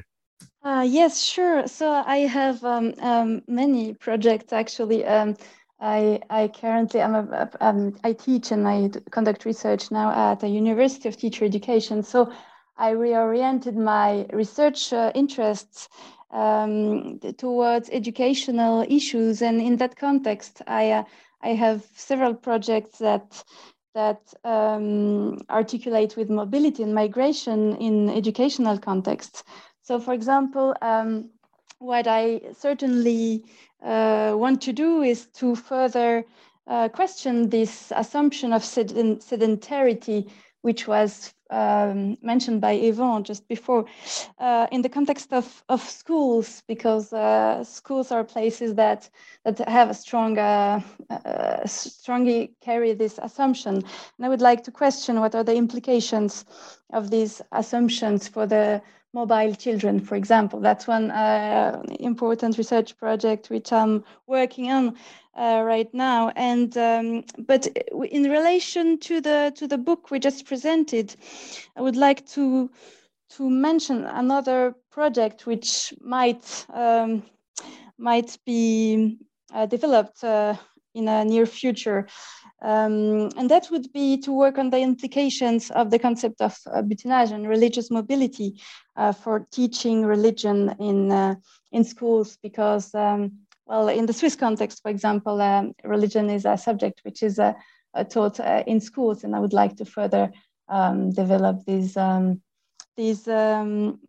Uh, 0.63 0.85
yes, 0.87 1.19
sure. 1.19 1.65
So 1.65 1.89
I 1.89 2.17
have 2.17 2.63
um, 2.63 2.93
um, 2.99 3.41
many 3.47 3.95
projects 3.95 4.53
actually. 4.53 5.03
Um, 5.05 5.35
I, 5.79 6.19
I 6.29 6.49
currently 6.49 6.99
am 6.99 7.15
a, 7.15 7.49
um, 7.61 7.95
I 8.03 8.13
teach 8.13 8.51
and 8.51 8.67
I 8.67 8.91
conduct 9.09 9.43
research 9.43 9.89
now 9.89 10.11
at 10.11 10.41
the 10.41 10.49
University 10.49 11.09
of 11.09 11.17
Teacher 11.17 11.43
Education. 11.43 12.03
So 12.03 12.31
I 12.77 12.91
reoriented 12.91 13.75
my 13.75 14.27
research 14.31 14.93
uh, 14.93 15.11
interests 15.15 15.89
um, 16.29 17.19
towards 17.39 17.89
educational 17.89 18.85
issues, 18.87 19.41
and 19.41 19.59
in 19.59 19.77
that 19.77 19.95
context, 19.95 20.61
I 20.67 20.91
uh, 20.91 21.03
I 21.43 21.49
have 21.49 21.83
several 21.95 22.35
projects 22.35 22.99
that 22.99 23.43
that 23.93 24.33
um, 24.43 25.37
articulate 25.49 26.15
with 26.15 26.29
mobility 26.29 26.83
and 26.83 26.93
migration 26.93 27.75
in 27.77 28.09
educational 28.09 28.77
contexts. 28.77 29.43
So, 29.81 29.99
for 29.99 30.13
example, 30.13 30.75
um, 30.81 31.29
what 31.79 32.07
I 32.07 32.41
certainly 32.57 33.43
uh, 33.83 34.33
want 34.35 34.61
to 34.61 34.73
do 34.73 35.01
is 35.01 35.25
to 35.39 35.55
further 35.55 36.23
uh, 36.67 36.89
question 36.89 37.49
this 37.49 37.91
assumption 37.95 38.53
of 38.53 38.61
sedentarity, 38.61 40.29
which 40.61 40.87
was 40.87 41.33
um, 41.51 42.17
mentioned 42.21 42.61
by 42.61 42.73
Yvan 42.73 43.23
just 43.23 43.47
before, 43.47 43.85
uh, 44.39 44.67
in 44.71 44.81
the 44.81 44.89
context 44.89 45.33
of, 45.33 45.63
of 45.69 45.81
schools, 45.81 46.63
because 46.67 47.13
uh, 47.13 47.63
schools 47.63 48.11
are 48.11 48.23
places 48.23 48.75
that 48.75 49.09
that 49.43 49.57
have 49.67 49.89
a 49.89 49.93
strong, 49.93 50.37
uh, 50.37 50.81
uh, 51.09 51.65
strongly 51.65 52.53
carry 52.61 52.93
this 52.93 53.19
assumption. 53.21 53.75
And 53.75 54.25
I 54.25 54.29
would 54.29 54.41
like 54.41 54.63
to 54.63 54.71
question 54.71 55.19
what 55.19 55.35
are 55.35 55.43
the 55.43 55.55
implications 55.55 56.45
of 56.93 57.09
these 57.09 57.41
assumptions 57.51 58.27
for 58.27 58.45
the 58.45 58.81
mobile 59.13 59.53
children, 59.55 59.99
for 59.99 60.15
example. 60.15 60.59
That's 60.59 60.87
one 60.87 61.11
uh, 61.11 61.81
important 61.99 62.57
research 62.57 62.97
project 62.97 63.49
which 63.49 63.71
I'm 63.71 64.03
working 64.27 64.71
on 64.71 64.95
uh, 65.35 65.63
right 65.65 65.93
now. 65.93 66.29
And 66.35 66.75
um, 66.77 67.23
but 67.37 67.67
in 68.09 68.23
relation 68.23 68.99
to 68.99 69.21
the 69.21 69.51
to 69.55 69.67
the 69.67 69.77
book 69.77 70.11
we 70.11 70.19
just 70.19 70.45
presented, 70.45 71.15
I 71.75 71.81
would 71.81 71.97
like 71.97 72.25
to 72.29 72.69
to 73.31 73.49
mention 73.49 74.05
another 74.05 74.75
project 74.91 75.45
which 75.45 75.93
might 76.01 76.65
um, 76.73 77.23
might 77.97 78.37
be 78.45 79.17
uh, 79.53 79.65
developed 79.65 80.23
uh, 80.23 80.55
in 80.93 81.07
a 81.07 81.25
near 81.25 81.45
future. 81.45 82.07
Um, 82.61 83.29
and 83.37 83.49
that 83.49 83.69
would 83.71 83.91
be 83.91 84.17
to 84.21 84.31
work 84.31 84.57
on 84.57 84.69
the 84.69 84.79
implications 84.79 85.71
of 85.71 85.89
the 85.89 85.99
concept 85.99 86.41
of 86.41 86.57
uh, 86.67 86.81
butinage 86.83 87.31
and 87.31 87.47
religious 87.47 87.89
mobility 87.89 88.61
uh, 88.95 89.11
for 89.11 89.47
teaching 89.51 90.05
religion 90.05 90.75
in, 90.79 91.11
uh, 91.11 91.35
in 91.71 91.83
schools, 91.83 92.37
because, 92.43 92.93
um, 92.93 93.31
well, 93.65 93.87
in 93.87 94.05
the 94.05 94.13
Swiss 94.13 94.35
context, 94.35 94.81
for 94.81 94.91
example, 94.91 95.41
um, 95.41 95.73
religion 95.83 96.29
is 96.29 96.45
a 96.45 96.57
subject 96.57 97.01
which 97.03 97.23
is 97.23 97.39
uh, 97.39 97.53
uh, 97.95 98.03
taught 98.03 98.39
uh, 98.39 98.63
in 98.67 98.79
schools, 98.79 99.23
and 99.23 99.35
I 99.35 99.39
would 99.39 99.53
like 99.53 99.77
to 99.77 99.85
further 99.85 100.31
um, 100.69 101.11
develop 101.11 101.65
these, 101.65 101.97
um, 101.97 102.41
these 102.95 103.27
um, 103.27 103.99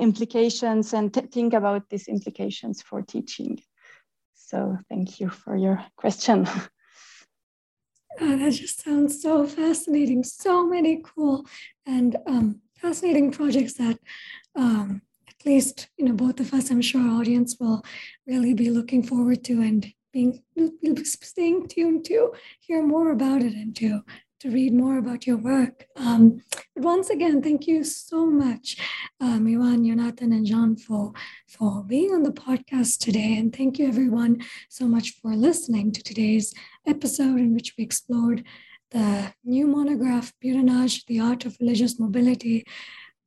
implications 0.00 0.94
and 0.94 1.12
think 1.12 1.52
about 1.52 1.88
these 1.90 2.08
implications 2.08 2.80
for 2.82 3.02
teaching. 3.02 3.58
So 4.48 4.78
thank 4.88 5.20
you 5.20 5.28
for 5.28 5.54
your 5.56 5.84
question. 5.96 6.48
Oh, 8.20 8.36
that 8.36 8.50
just 8.50 8.82
sounds 8.82 9.22
so 9.22 9.46
fascinating. 9.46 10.24
So 10.24 10.66
many 10.66 11.00
cool 11.04 11.46
and 11.86 12.16
um, 12.26 12.62
fascinating 12.76 13.30
projects 13.30 13.74
that 13.74 13.96
um, 14.56 15.02
at 15.28 15.46
least 15.46 15.88
you 15.96 16.04
know 16.04 16.14
both 16.14 16.40
of 16.40 16.52
us, 16.52 16.70
I'm 16.70 16.82
sure, 16.82 17.00
our 17.00 17.20
audience 17.20 17.58
will 17.60 17.84
really 18.26 18.54
be 18.54 18.70
looking 18.70 19.04
forward 19.04 19.44
to 19.44 19.60
and 19.60 19.86
being 20.12 20.42
staying 21.04 21.68
tuned 21.68 22.06
to 22.06 22.32
hear 22.58 22.82
more 22.82 23.12
about 23.12 23.42
it 23.42 23.52
and 23.52 23.76
to 23.76 24.00
to 24.40 24.50
read 24.50 24.72
more 24.72 24.98
about 24.98 25.26
your 25.26 25.36
work. 25.36 25.86
Um, 25.96 26.42
but 26.74 26.84
once 26.84 27.10
again, 27.10 27.42
thank 27.42 27.66
you 27.66 27.82
so 27.84 28.26
much, 28.26 28.76
um, 29.20 29.46
Yvan, 29.46 29.86
Jonathan, 29.86 30.32
and 30.32 30.46
John 30.46 30.76
for, 30.76 31.12
for 31.46 31.82
being 31.84 32.12
on 32.12 32.22
the 32.22 32.32
podcast 32.32 32.98
today. 32.98 33.36
And 33.36 33.54
thank 33.54 33.78
you, 33.78 33.88
everyone, 33.88 34.42
so 34.68 34.86
much 34.86 35.14
for 35.20 35.34
listening 35.34 35.92
to 35.92 36.02
today's 36.02 36.54
episode 36.86 37.38
in 37.38 37.54
which 37.54 37.74
we 37.76 37.84
explored 37.84 38.44
the 38.90 39.34
new 39.44 39.66
monograph, 39.66 40.32
Butinage, 40.42 41.04
The 41.06 41.20
Art 41.20 41.44
of 41.44 41.56
Religious 41.60 41.98
Mobility, 41.98 42.64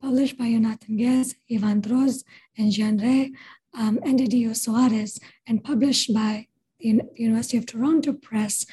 published 0.01 0.37
by 0.37 0.49
Jonathan 0.51 0.97
Gez, 0.97 1.35
Yvan 1.49 1.81
Droz, 1.81 2.23
and 2.57 2.71
Jeanne 2.71 2.97
Rey, 2.97 3.33
um, 3.77 3.99
and 4.03 4.19
Edio 4.19 4.51
Soares, 4.51 5.19
and 5.47 5.63
published 5.63 6.13
by 6.13 6.47
the 6.79 7.01
University 7.15 7.57
of 7.57 7.65
Toronto 7.65 8.13
Press 8.13 8.65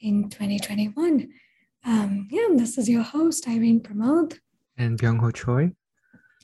in 0.00 0.30
2021. 0.30 1.28
Um, 1.84 2.28
yeah, 2.30 2.48
this 2.56 2.78
is 2.78 2.88
your 2.88 3.02
host, 3.02 3.48
Irene 3.48 3.80
Pramod. 3.80 4.38
And 4.76 4.98
Byung 4.98 5.20
Ho 5.20 5.30
Choi. 5.30 5.72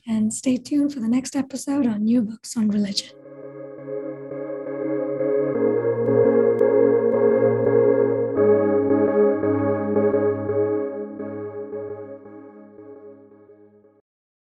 And 0.07 0.33
stay 0.33 0.57
tuned 0.57 0.93
for 0.93 0.99
the 0.99 1.07
next 1.07 1.35
episode 1.35 1.85
on 1.85 2.05
New 2.05 2.21
Books 2.21 2.55
on 2.57 2.69
Religion. 2.69 3.09